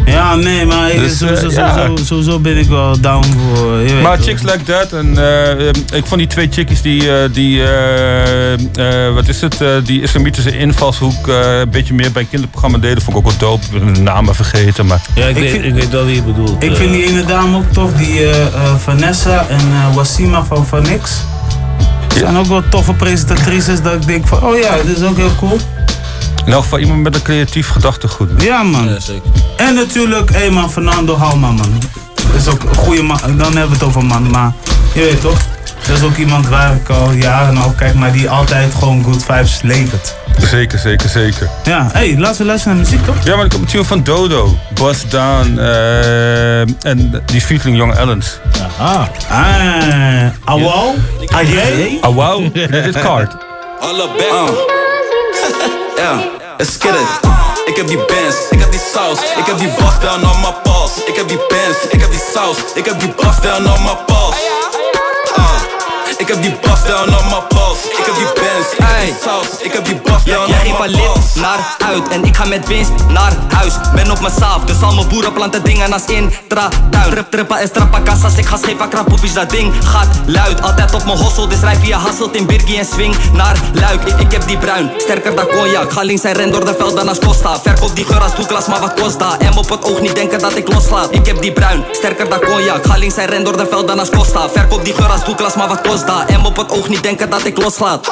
Ja, 0.07 0.35
nee, 0.35 0.67
maar 0.67 0.91
ik, 0.91 0.99
Dus, 0.99 1.21
eh, 1.21 1.29
sowieso, 1.37 1.51
ja. 1.61 1.77
sowieso, 1.77 2.05
sowieso 2.05 2.39
ben 2.39 2.57
ik 2.59 2.67
wel 2.69 3.01
down 3.01 3.27
voor. 3.39 4.01
Maar 4.03 4.19
chicks 4.19 4.43
like 4.43 4.63
that. 4.63 4.93
En 4.93 5.19
eh, 5.19 5.67
ik 5.69 6.07
vond 6.07 6.19
die 6.21 6.27
twee 6.27 6.49
chickies 6.51 6.83
die, 6.83 7.13
eh, 7.23 7.29
die 7.33 7.63
eh, 7.63 8.53
eh, 8.53 9.15
wat 9.15 9.29
is 9.29 9.41
het, 9.41 9.61
eh, 9.61 9.69
die 9.85 10.03
islamitische 10.03 10.59
invalshoek 10.59 11.29
eh, 11.29 11.59
een 11.59 11.71
beetje 11.71 11.95
meer 11.95 12.13
bij 12.13 12.23
een 12.23 12.29
kinderprogramma 12.29 12.79
deden. 12.79 13.03
Vond 13.03 13.17
ik 13.17 13.27
ook 13.27 13.31
wel 13.39 13.49
dope. 13.51 13.65
Ik 13.73 13.85
ben 13.85 13.95
de 13.95 14.01
namen 14.01 14.35
vergeten, 14.35 14.87
maar... 14.87 15.01
ja, 15.15 15.25
ik, 15.27 15.37
Ik 15.37 15.43
weet, 15.43 15.51
vind- 15.51 15.65
ik 15.65 15.75
weet 15.75 15.91
wel 15.91 16.05
wie 16.05 16.15
je 16.15 16.23
bedoelt. 16.23 16.63
Ik 16.63 16.71
eh. 16.71 16.77
vind 16.77 16.93
die 16.93 17.05
ene 17.07 17.25
dame 17.25 17.57
ook 17.57 17.73
tof, 17.73 17.93
die 17.93 18.19
eh, 18.25 18.47
eh, 18.47 18.75
Vanessa 18.79 19.47
en 19.49 19.59
eh, 19.73 19.95
Wasima 19.95 20.45
van 20.45 20.67
Van 20.67 20.87
Die 22.19 22.27
zijn 22.27 22.39
ook 22.39 22.47
wel 22.47 22.63
toffe 22.69 22.93
presentatrices 22.93 23.83
dat 23.83 23.95
ik 23.95 24.07
denk 24.07 24.27
van, 24.27 24.43
oh 24.43 24.59
ja, 24.59 24.77
dit 24.77 24.97
is 24.97 25.03
ook 25.03 25.17
heel 25.17 25.35
cool. 25.37 25.59
In 26.45 26.53
elk 26.53 26.63
geval 26.63 26.79
iemand 26.79 27.03
met 27.03 27.15
een 27.15 27.23
creatief 27.23 27.69
gedachtegoed. 27.69 28.43
Ja 28.43 28.63
man. 28.63 28.99
En 29.57 29.75
natuurlijk, 29.75 30.33
hé 30.33 30.51
man, 30.51 30.71
Fernando 30.71 31.17
Halma 31.17 31.51
man. 31.51 31.73
Dat 32.15 32.41
is 32.41 32.49
ook 32.49 32.63
een 32.63 32.75
goede 32.75 33.03
man, 33.03 33.19
dan 33.23 33.39
hebben 33.39 33.69
we 33.69 33.75
het 33.75 33.83
over 33.83 34.05
man, 34.05 34.31
maar 34.31 34.53
je 34.95 35.01
weet 35.01 35.21
toch? 35.21 35.39
Dat 35.87 35.97
is 35.97 36.03
ook 36.03 36.17
iemand 36.17 36.49
waar 36.49 36.75
ik 36.75 36.89
al 36.89 37.13
jaren 37.13 37.55
naar 37.55 37.73
kijk, 37.77 37.95
maar 37.95 38.13
die 38.13 38.31
altijd 38.31 38.75
gewoon 38.75 39.05
good 39.05 39.25
vibes 39.25 39.63
levert. 39.63 40.15
Zeker, 40.47 40.79
zeker, 40.79 41.09
zeker. 41.09 41.49
Ja, 41.65 41.89
hé, 41.93 41.99
hey, 41.99 42.19
laten 42.19 42.39
we 42.39 42.45
luisteren 42.45 42.77
naar 42.77 42.87
muziek 42.87 43.05
toch? 43.05 43.25
Ja, 43.25 43.35
maar 43.35 43.45
er 43.45 43.51
komt 43.51 43.63
een 43.63 43.69
tune 43.69 43.85
van 43.85 44.03
Dodo, 44.03 44.59
Bust 44.75 45.11
Down 45.11 45.59
eh, 45.59 46.61
en 46.61 47.23
die 47.25 47.41
featuring 47.41 47.77
Young 47.77 47.95
Ellens. 47.95 48.39
Ah. 48.79 49.03
Ah. 49.31 50.63
Ajay? 51.27 51.99
Ah, 52.01 52.15
wow, 52.15 52.55
dit 52.55 53.01
card. 53.01 53.37
Alle 53.81 54.09
uh. 54.19 54.49
Ja, 56.03 56.25
let's 56.59 56.77
get 56.79 56.95
it. 56.95 57.29
Ik 57.65 57.77
heb 57.77 57.87
die 57.87 57.97
bands, 57.97 58.37
ik 58.51 58.61
heb 58.61 58.71
die 58.71 58.81
saus. 58.95 59.19
Ik 59.37 59.47
heb 59.47 59.59
die 59.59 59.69
bust 59.69 60.01
down 60.01 60.25
on 60.25 60.41
my 60.41 60.55
balls. 60.63 61.05
Ik 61.07 61.17
heb 61.17 61.29
die 61.29 61.41
bands, 61.49 61.79
ik 61.91 62.01
heb 62.01 62.11
die 62.11 62.23
saus. 62.35 62.57
Ik 62.75 62.85
heb 62.85 63.01
die 63.01 63.13
bust 63.17 63.43
down 63.43 63.67
on 63.67 63.83
my 63.83 63.97
balls. 64.07 64.37
Ik 66.19 66.29
heb 66.29 66.43
die 66.43 66.57
bas 66.63 66.85
down 66.85 67.09
on 67.09 67.27
my 67.29 67.41
pols. 67.49 67.79
Ik 67.99 68.05
heb 68.07 68.15
die 68.15 68.25
bands, 68.25 68.73
ik 68.73 68.79
heb 68.79 69.05
die 69.05 69.15
saus. 69.25 69.61
Ik 69.61 69.73
heb 69.73 69.85
die 69.85 69.95
bas 69.97 70.25
down 70.25 70.49
Jij 70.51 70.75
van 70.77 70.89
lid 70.89 71.13
pols. 71.13 71.35
naar 71.35 71.77
uit 71.87 72.09
en 72.09 72.25
ik 72.25 72.37
ga 72.37 72.45
met 72.45 72.67
winst 72.67 72.91
naar 73.09 73.33
huis. 73.55 73.75
Ben 73.95 74.11
op 74.11 74.21
mijn 74.21 74.33
saaf, 74.41 74.65
dus 74.65 74.83
al 74.83 74.95
mijn 74.95 75.09
boeren 75.09 75.33
planten 75.33 75.65
dingen 75.65 75.93
als 75.93 76.05
intratuin. 76.05 77.11
Trip 77.11 77.31
trippa 77.31 77.59
is 77.59 77.71
trappa 77.73 78.01
kassas, 78.01 78.37
ik 78.37 78.47
ga 78.47 78.57
scheef 78.57 78.89
krapoefies, 78.89 79.33
dat 79.33 79.51
ding 79.51 79.75
gaat 79.85 80.09
luid. 80.27 80.63
Altijd 80.63 80.95
op 80.95 81.05
mijn 81.05 81.19
hossel, 81.19 81.49
dus 81.49 81.61
rij 81.61 81.77
via 81.77 81.99
Hasselt 81.99 82.37
in 82.37 82.47
Birkie 82.47 82.79
en 82.79 82.85
swing 82.87 83.17
naar 83.33 83.57
Luik. 83.73 84.03
Ik, 84.03 84.19
ik 84.21 84.33
heb 84.33 84.47
die 84.47 84.59
bruin, 84.59 84.91
sterker 84.97 85.37
dan 85.37 85.47
cognac. 85.47 85.93
Ga 85.93 86.03
links 86.03 86.23
en 86.25 86.33
ren 86.33 86.51
door 86.51 86.65
de 86.65 86.75
velden 86.79 87.09
als 87.09 87.19
Costa. 87.19 87.61
Verkoop 87.61 87.97
die 87.97 88.05
geur 88.05 88.23
als 88.23 88.35
toeklas, 88.35 88.67
maar 88.67 88.81
wat 88.81 89.01
kost 89.01 89.19
dat? 89.19 89.43
M 89.55 89.59
op 89.59 89.69
het 89.69 89.85
oog, 89.85 90.01
niet 90.01 90.15
denken 90.15 90.39
dat 90.39 90.57
ik 90.57 90.73
loslaat. 90.73 91.09
Ik 91.15 91.27
heb 91.27 91.43
die 91.43 91.53
bruin, 91.53 91.85
sterker 91.93 92.29
dan 92.29 92.39
cognac. 92.41 92.87
Ga 92.87 92.97
links 92.97 93.17
en 93.17 93.27
ren 93.27 93.45
door 93.45 93.57
de 93.57 93.67
velden 93.71 93.99
als 93.99 94.11
Costa. 94.11 94.49
Verkoop 94.49 94.85
die 94.85 94.95
geur 94.95 95.11
als 95.11 95.25
toeklas, 95.25 95.55
maar 95.55 95.69
wat 95.69 95.81
kost 95.81 96.07
dat? 96.09 96.41
M 96.41 96.45
op 96.45 96.57
het 96.57 96.71
oog, 96.71 96.89
niet 96.89 97.03
denken 97.03 97.31
dat 97.31 97.45
ik 97.45 97.63
loslaat. 97.63 98.11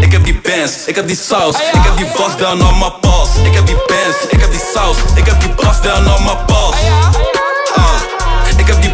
Ik 0.00 0.12
heb 0.12 0.24
die 0.24 0.40
bands, 0.42 0.84
ik 0.86 0.94
heb 0.94 1.06
die 1.06 1.16
saus. 1.16 1.54
Ik 1.56 1.82
heb 1.82 1.96
die 1.96 2.06
bas 2.16 2.36
down 2.36 2.62
on 2.62 2.78
my 2.78 2.90
pols. 3.00 3.28
Ik 3.44 3.54
heb 3.54 3.66
die 3.66 3.76
bands, 3.86 4.18
ik 4.28 4.40
heb 4.40 4.50
die 4.50 4.64
saus. 4.74 4.96
Ik 5.14 5.26
heb 5.26 5.40
die 5.40 5.54
bas 5.54 5.82
down 5.82 6.06
on 6.14 6.22
my 6.24 6.36
pols. 6.46 6.76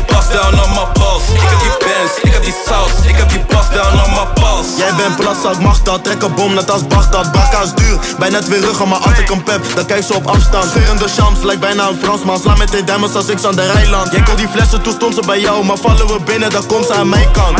Bas 0.06 0.28
down 0.28 0.54
on 0.64 0.70
my 0.70 0.86
pols. 0.92 1.22
Ik 1.32 1.48
heb 1.52 1.60
die 1.60 1.76
bands, 1.86 2.14
ik 2.22 2.32
heb 2.32 2.44
die 2.44 2.54
saus. 2.66 2.92
Ik 3.06 3.16
heb 3.16 3.28
die 3.28 3.44
bas 3.48 3.70
down 3.70 3.94
on 4.04 4.10
my 4.10 4.26
pols. 4.34 4.66
Jij 4.76 4.94
bent 4.96 5.16
platzak, 5.16 5.58
mag 5.58 5.82
dat, 5.82 6.04
trek 6.04 6.22
een 6.22 6.34
bom 6.34 6.54
net 6.54 6.70
als 6.70 6.86
Bagdad. 6.86 7.32
Bakka 7.32 7.62
is 7.62 7.72
duur, 7.74 7.98
bij 8.18 8.28
net 8.28 8.48
weer 8.48 8.60
ruggen, 8.60 8.88
maar 8.88 8.98
als 8.98 9.18
ik 9.18 9.30
een 9.30 9.42
pep 9.42 9.62
Dan 9.74 9.86
kijk 9.86 10.04
ze 10.04 10.14
op 10.14 10.26
afstand, 10.26 10.70
schurende 10.70 11.08
shams, 11.08 11.42
lijkt 11.42 11.60
bijna 11.60 11.88
een 11.88 11.98
Fransman 12.02 12.38
Sla 12.38 12.54
met 12.54 12.68
twee 12.68 12.84
diamonds 12.84 13.14
als 13.14 13.28
ik 13.28 13.44
aan 13.44 13.56
de 13.56 13.72
Rijland 13.72 14.12
Jij 14.12 14.22
kon 14.22 14.36
die 14.36 14.48
flessen, 14.48 14.82
toen 14.82 14.92
stond 14.92 15.14
ze 15.14 15.22
bij 15.26 15.40
jou 15.40 15.64
Maar 15.64 15.76
vallen 15.76 16.06
we 16.06 16.20
binnen, 16.24 16.50
dan 16.50 16.66
komt 16.66 16.86
ze 16.86 16.94
aan 16.94 17.08
mijn 17.08 17.30
kant. 17.32 17.58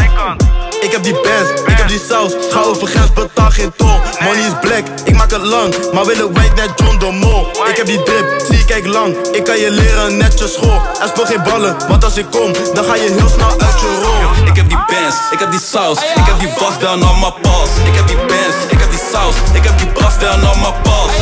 Ik 0.81 0.93
heb 0.93 1.03
die 1.03 1.13
bands, 1.13 1.61
ik 1.67 1.77
heb 1.77 1.89
die 1.89 2.01
saus 2.09 2.33
Ga 2.51 2.61
over 2.61 2.87
grens, 2.87 3.13
betaal 3.13 3.51
geen 3.51 3.73
tol. 3.77 4.01
Money 4.21 4.47
is 4.47 4.53
black, 4.61 4.85
ik 5.05 5.17
maak 5.17 5.31
het 5.31 5.43
lang 5.43 5.75
Maar 5.93 6.05
willen 6.05 6.33
white 6.33 6.55
net 6.55 6.71
John 6.77 6.99
de 6.99 7.11
Mol. 7.13 7.47
Ik 7.69 7.77
heb 7.77 7.87
die 7.87 8.03
drip, 8.03 8.45
zie 8.49 8.65
kijk 8.65 8.87
lang. 8.87 9.17
Ik 9.33 9.45
kan 9.45 9.59
je 9.59 9.71
leren, 9.71 10.17
net 10.17 10.39
je 10.39 10.49
school. 10.49 10.81
Er 11.01 11.09
speel 11.09 11.25
geen 11.25 11.43
ballen, 11.43 11.77
want 11.89 12.05
als 12.05 12.17
ik 12.17 12.27
kom 12.31 12.46
Dan 12.53 12.85
ga 12.85 12.95
je 12.95 13.09
heel 13.19 13.29
snel 13.29 13.51
uit 13.67 13.81
je 13.81 13.91
rol 14.03 14.47
Ik 14.47 14.57
heb 14.57 14.69
die 14.69 14.79
bands, 14.91 15.17
ik 15.31 15.39
heb 15.39 15.51
die 15.51 15.61
saus. 15.61 15.99
Ik 15.99 16.27
heb 16.31 16.39
die 16.39 16.53
bas 16.59 16.79
down 16.79 17.03
on 17.09 17.19
my 17.21 17.33
pols. 17.43 17.71
Ik 17.85 17.95
heb 17.95 18.07
die 18.07 18.17
bands, 18.17 18.59
ik 18.69 18.79
heb 18.79 18.91
die 18.91 19.05
saus. 19.13 19.35
Ik 19.53 19.65
heb 19.65 19.79
die 19.79 19.91
bas 19.99 20.19
down 20.19 20.41
on 20.51 20.59
my 20.65 20.73
pols. 20.83 21.15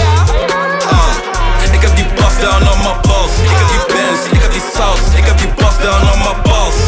Ah, 0.98 1.12
Ik 1.72 1.82
heb 1.82 1.96
die 1.96 2.06
bas 2.18 2.34
down 2.44 2.62
on 2.72 2.78
my 2.86 2.94
pols. 3.08 3.32
Ik 3.42 3.58
heb 3.60 3.68
die 3.74 3.84
bands, 3.94 4.22
ik 4.36 4.40
heb 4.42 4.52
die 4.52 4.66
saus. 4.76 5.00
Ik 5.20 5.24
heb 5.24 5.38
die 5.38 5.50
bas 5.60 5.76
down 5.84 6.02
on 6.12 6.18
my 6.26 6.34
pols. 6.42 6.78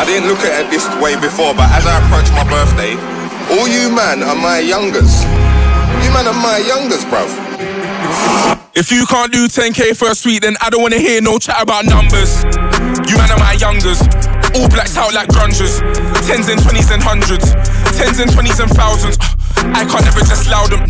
I 0.00 0.04
didn't 0.06 0.28
look 0.28 0.42
at 0.48 0.64
it 0.64 0.70
this 0.70 0.88
way 1.02 1.14
before, 1.20 1.52
but 1.52 1.68
as 1.76 1.84
I 1.84 1.98
approach 2.00 2.30
my 2.32 2.44
birthday, 2.48 2.96
all 3.52 3.68
you 3.68 3.90
man 3.92 4.22
are 4.22 4.34
my 4.34 4.58
youngers. 4.58 5.12
You 6.02 6.10
man 6.16 6.26
are 6.26 6.40
my 6.48 6.56
youngers, 6.56 7.04
bruv. 7.04 7.28
If 8.74 8.90
you 8.90 9.04
can't 9.06 9.32
do 9.32 9.46
10k 9.46 9.96
for 9.96 10.08
a 10.10 10.14
suite, 10.14 10.42
then 10.42 10.56
I 10.60 10.70
don't 10.70 10.82
wanna 10.82 10.98
hear 10.98 11.20
no 11.20 11.38
chat 11.38 11.60
about 11.60 11.84
numbers. 11.84 12.42
You 13.08 13.16
man 13.18 13.30
are 13.30 13.38
my 13.38 13.52
youngers. 13.54 14.00
All 14.54 14.68
blacked 14.68 14.96
out 14.96 15.12
like 15.12 15.28
grungers. 15.28 15.80
Tens 16.26 16.48
and 16.48 16.60
twenties 16.62 16.90
and 16.90 17.02
hundreds. 17.02 17.52
Tens 17.96 18.18
and 18.18 18.30
twenties 18.32 18.58
and 18.60 18.70
thousands. 18.70 19.18
I 19.76 19.84
can't 19.84 20.06
ever 20.06 20.20
just 20.24 20.48
loud 20.48 20.70
them. 20.70 20.84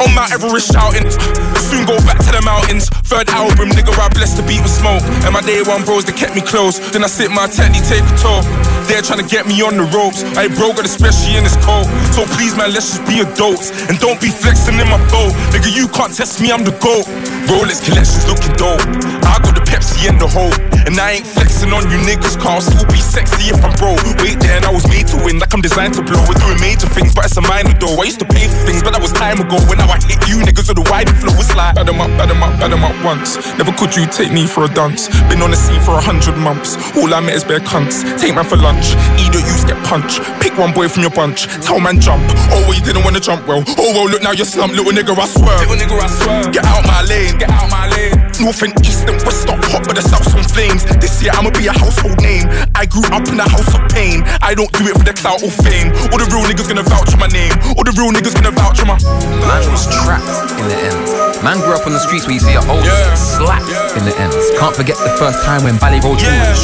On 0.00 0.08
Mount 0.14 0.32
Everest 0.32 0.72
shouting. 0.72 1.08
Soon 1.56 1.86
go 1.86 1.96
back 2.04 2.18
to 2.24 2.30
the 2.32 2.42
mountains. 2.44 2.88
Third 3.06 3.28
album, 3.30 3.70
nigga, 3.70 3.94
I 3.96 4.08
blessed 4.12 4.36
the 4.36 4.44
beat 4.44 4.60
with 4.60 4.72
smoke. 4.72 5.02
And 5.24 5.32
my 5.32 5.40
day 5.40 5.62
one 5.62 5.84
bros, 5.84 6.04
they 6.04 6.12
kept 6.12 6.34
me 6.34 6.42
close. 6.42 6.78
Then 6.90 7.04
I 7.04 7.08
sit 7.08 7.30
my 7.30 7.46
they 7.46 7.82
take 7.84 8.04
a 8.04 8.14
tour. 8.18 8.42
They're 8.86 9.02
trying 9.02 9.22
to 9.22 9.28
get 9.28 9.46
me 9.46 9.62
on 9.62 9.76
the 9.76 9.86
ropes. 9.90 10.22
I 10.38 10.48
broke 10.48 10.78
it, 10.78 10.86
especially 10.86 11.36
in 11.36 11.44
this 11.44 11.56
cold. 11.64 11.86
So 12.14 12.22
please, 12.38 12.54
man, 12.56 12.72
let's 12.72 12.94
just 12.94 13.02
be 13.06 13.20
adults. 13.20 13.70
And 13.90 13.98
don't 13.98 14.20
be 14.20 14.30
flexing 14.30 14.78
in 14.78 14.88
my 14.88 15.00
boat. 15.10 15.34
Nigga, 15.50 15.74
you 15.74 15.88
can't 15.88 16.14
test 16.14 16.40
me, 16.40 16.52
I'm 16.52 16.62
the 16.62 16.74
GOAT. 16.78 17.06
Rolex 17.50 17.82
collections 17.82 18.26
looking 18.30 18.54
dope. 18.54 18.82
I 19.26 19.42
got 19.42 19.54
the 19.58 19.65
Pepsi 19.76 20.08
and 20.08 20.16
the 20.16 20.24
whole. 20.24 20.56
And 20.88 20.96
I 20.96 21.20
ain't 21.20 21.26
flexing 21.26 21.68
on 21.68 21.84
you 21.92 22.00
niggas, 22.00 22.40
car 22.40 22.64
still 22.64 22.88
be 22.88 22.96
sexy 22.96 23.52
if 23.52 23.60
I'm 23.60 23.76
broke. 23.76 24.00
Wait 24.24 24.40
there, 24.40 24.56
and 24.56 24.64
I 24.64 24.72
was 24.72 24.88
made 24.88 25.04
to 25.12 25.20
win, 25.20 25.36
like 25.36 25.52
I'm 25.52 25.60
designed 25.60 25.92
to 26.00 26.02
blow. 26.02 26.16
We're 26.24 26.40
doing 26.40 26.56
major 26.64 26.88
things, 26.88 27.12
but 27.12 27.28
it's 27.28 27.36
a 27.36 27.44
minor 27.44 27.76
though. 27.76 27.92
I 28.00 28.08
used 28.08 28.20
to 28.24 28.24
pay 28.24 28.48
for 28.48 28.56
things, 28.64 28.80
but 28.80 28.96
that 28.96 29.02
was 29.04 29.12
time 29.12 29.36
ago. 29.36 29.60
When 29.68 29.76
now 29.76 29.92
I 29.92 30.00
hit 30.00 30.16
you 30.24 30.40
niggas 30.40 30.72
with 30.72 30.80
the 30.80 30.86
wide 30.88 31.12
flow, 31.20 31.36
it's 31.36 31.52
like 31.52 31.76
bad 31.76 31.92
'em 31.92 32.00
up, 32.00 32.08
bad 32.16 32.32
'em 32.32 32.40
up, 32.40 32.56
bad 32.56 32.72
'em 32.72 32.88
up 32.88 32.96
once. 33.04 33.36
Never 33.60 33.72
could 33.76 33.92
you 33.92 34.08
take 34.08 34.32
me 34.32 34.48
for 34.48 34.64
a 34.64 34.70
dance. 34.72 35.12
Been 35.28 35.44
on 35.44 35.52
the 35.52 35.60
scene 35.60 35.82
for 35.84 36.00
a 36.00 36.00
hundred 36.00 36.40
months. 36.40 36.80
All 36.96 37.12
I 37.12 37.20
met 37.20 37.36
is 37.36 37.44
bare 37.44 37.60
cunts. 37.60 38.00
Take 38.16 38.32
man 38.32 38.48
for 38.48 38.56
lunch, 38.56 38.96
eat 39.20 39.34
or 39.36 39.44
use 39.44 39.68
get 39.68 39.76
punched. 39.84 40.24
Pick 40.40 40.56
one 40.56 40.72
boy 40.72 40.88
from 40.88 41.02
your 41.04 41.12
bunch, 41.12 41.52
tell 41.60 41.80
man 41.80 42.00
jump. 42.00 42.24
Oh 42.48 42.64
well, 42.64 42.72
you 42.72 42.80
didn't 42.80 43.04
wanna 43.04 43.20
jump 43.20 43.44
well. 43.44 43.60
Oh 43.76 43.92
well, 43.92 44.08
look 44.08 44.22
now 44.22 44.32
you're 44.32 44.48
slumped, 44.48 44.72
little 44.72 44.96
nigga, 44.96 45.12
I 45.12 45.26
swear. 45.28 45.58
Little 45.60 45.76
nigga, 45.76 46.00
I 46.00 46.08
swear. 46.08 46.40
Get 46.56 46.64
out 46.64 46.86
my 46.86 47.02
lane, 47.02 47.36
get 47.36 47.50
out 47.50 47.68
my 47.68 47.84
lane. 47.92 48.16
North 48.40 48.62
and 48.62 48.72
east 48.86 49.04
and 49.08 49.20
west 49.24 49.46
not 49.46 49.65
hot, 49.70 49.86
but 49.86 49.96
the 49.96 50.04
south's 50.04 50.34
on 50.34 50.44
flames. 50.46 50.84
This 51.02 51.22
year 51.22 51.32
I'ma 51.34 51.50
be 51.50 51.66
a 51.66 51.74
household 51.74 52.18
name. 52.22 52.46
I 52.74 52.86
grew 52.86 53.04
up 53.10 53.26
in 53.28 53.40
a 53.40 53.48
house 53.48 53.74
of 53.74 53.82
pain. 53.90 54.22
I 54.42 54.54
don't 54.54 54.70
do 54.72 54.86
it 54.86 54.94
for 54.96 55.06
the 55.06 55.14
clout 55.14 55.42
or 55.42 55.50
fame. 55.50 55.92
All 56.12 56.18
the 56.18 56.28
real 56.30 56.46
niggas 56.46 56.68
gonna 56.68 56.86
vouch 56.86 57.10
for 57.10 57.20
my 57.20 57.30
name. 57.30 57.52
All 57.74 57.84
the 57.84 57.94
real 57.94 58.12
niggas 58.12 58.34
gonna 58.34 58.54
vouch 58.54 58.80
for 58.80 58.88
my. 58.88 58.98
Man 59.42 59.62
was 59.70 59.86
trapped 59.90 60.26
in 60.58 60.66
the 60.70 60.78
ends. 60.90 61.10
Man 61.42 61.58
grew 61.60 61.74
up 61.74 61.86
on 61.86 61.92
the 61.92 62.02
streets 62.02 62.26
where 62.26 62.34
you 62.34 62.42
see 62.42 62.56
a 62.56 62.62
old 62.64 62.84
slap 63.16 63.62
in 63.96 64.04
the 64.06 64.14
ends. 64.18 64.36
Can't 64.58 64.74
forget 64.74 64.96
the 64.98 65.12
first 65.18 65.44
time 65.44 65.62
when 65.62 65.76
Bally 65.78 66.00
rolled 66.00 66.18
with 66.18 66.26
a 66.26 66.56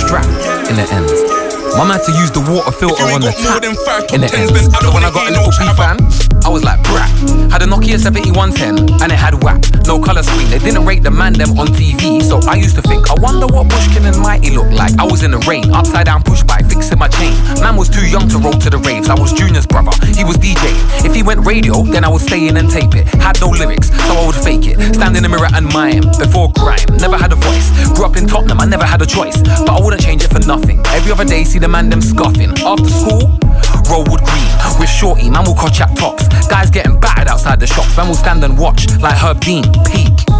in 0.70 0.76
the 0.76 0.86
ends. 0.90 1.42
Mum 1.76 1.88
had 1.88 2.04
to 2.04 2.12
use 2.12 2.30
the 2.30 2.40
water 2.40 2.72
filter 2.72 3.04
on 3.08 3.20
the 3.20 3.32
tap 3.32 3.64
in 4.12 4.20
the 4.20 4.28
ends. 4.36 4.52
When 4.52 5.04
I 5.04 5.10
got 5.10 5.28
a 5.28 5.32
little 5.32 5.52
P 5.56 5.64
fan, 5.72 5.96
I 6.44 6.48
was 6.48 6.64
like, 6.64 6.82
brat. 6.82 7.08
Had 7.50 7.62
a 7.62 7.66
Nokia 7.66 7.98
7110 7.98 9.00
and 9.00 9.12
it 9.12 9.18
had 9.18 9.34
WAP, 9.42 9.62
no 9.86 10.02
color 10.02 10.22
screen. 10.22 10.50
They 10.50 10.58
didn't 10.58 10.84
rate 10.84 11.02
the 11.02 11.10
man 11.10 11.34
them 11.34 11.58
on 11.58 11.68
TV, 11.68 12.22
so 12.22 12.40
I 12.48 12.56
used 12.56 12.74
to 12.76 12.82
think, 12.82 13.10
I 13.10 13.14
wonder 13.20 13.46
what 13.46 13.68
Bushkin 13.68 14.04
and 14.06 14.18
Mighty 14.18 14.50
look 14.50 14.70
like. 14.72 14.98
I 14.98 15.04
was 15.04 15.22
in 15.22 15.30
the 15.30 15.38
rain, 15.46 15.70
upside 15.72 16.06
down 16.06 16.22
push 16.22 16.42
bike, 16.42 16.66
fixing 16.66 16.98
my 16.98 17.08
chain. 17.08 17.34
Man 17.62 17.76
was 17.76 17.88
too 17.88 18.04
young 18.06 18.28
to 18.30 18.38
roll 18.38 18.58
to 18.58 18.70
the 18.70 18.78
raves. 18.78 19.08
I 19.08 19.14
was 19.14 19.32
Junior's 19.32 19.66
brother, 19.66 19.92
he 20.14 20.24
was 20.24 20.36
DJ. 20.36 20.74
If 21.06 21.14
he 21.14 21.22
went 21.22 21.46
radio, 21.46 21.82
then 21.82 22.04
I 22.04 22.08
would 22.08 22.22
stay 22.22 22.48
in 22.48 22.56
and 22.56 22.68
tape 22.68 22.94
it. 22.94 23.06
Had 23.22 23.40
no 23.40 23.48
lyrics, 23.48 23.90
so 23.90 24.12
I 24.18 24.26
would 24.26 24.36
fake 24.36 24.66
it. 24.66 24.78
Stand 24.94 25.16
in 25.16 25.22
the 25.22 25.28
mirror 25.28 25.48
and 25.54 25.70
mime 25.72 26.02
before 26.18 26.50
grime. 26.58 26.90
Never 26.98 27.16
had 27.16 27.32
a 27.32 27.36
voice. 27.36 27.70
Grew 27.94 28.06
up 28.06 28.16
in 28.16 28.26
Tottenham, 28.26 28.60
I 28.60 28.66
never 28.66 28.84
had 28.84 29.00
a 29.00 29.06
choice, 29.06 29.40
but 29.42 29.70
I 29.70 29.80
wouldn't 29.80 30.02
change 30.02 30.24
it 30.24 30.32
for 30.32 30.40
nothing. 30.46 30.82
Every 30.90 31.12
other 31.12 31.24
day, 31.24 31.44
see 31.44 31.58
the 31.58 31.68
man 31.68 31.88
them 31.88 32.02
scoffing. 32.02 32.50
After 32.66 32.90
school, 32.90 33.38
Rollwood 33.88 34.24
Green 34.24 34.78
with 34.78 34.88
Shorty, 34.88 35.30
man 35.30 35.44
will 35.44 35.54
call 35.54 35.70
chat 35.70 35.94
tops. 35.96 36.28
Guys 36.48 36.70
getting 36.70 36.98
battered 36.98 37.28
outside 37.28 37.60
the 37.60 37.66
shops, 37.66 37.96
man 37.96 38.08
will 38.08 38.14
stand 38.14 38.42
and 38.44 38.58
watch 38.58 38.86
like 38.98 39.16
Herb 39.16 39.40
Dean 39.40 39.64
peak. 39.84 40.31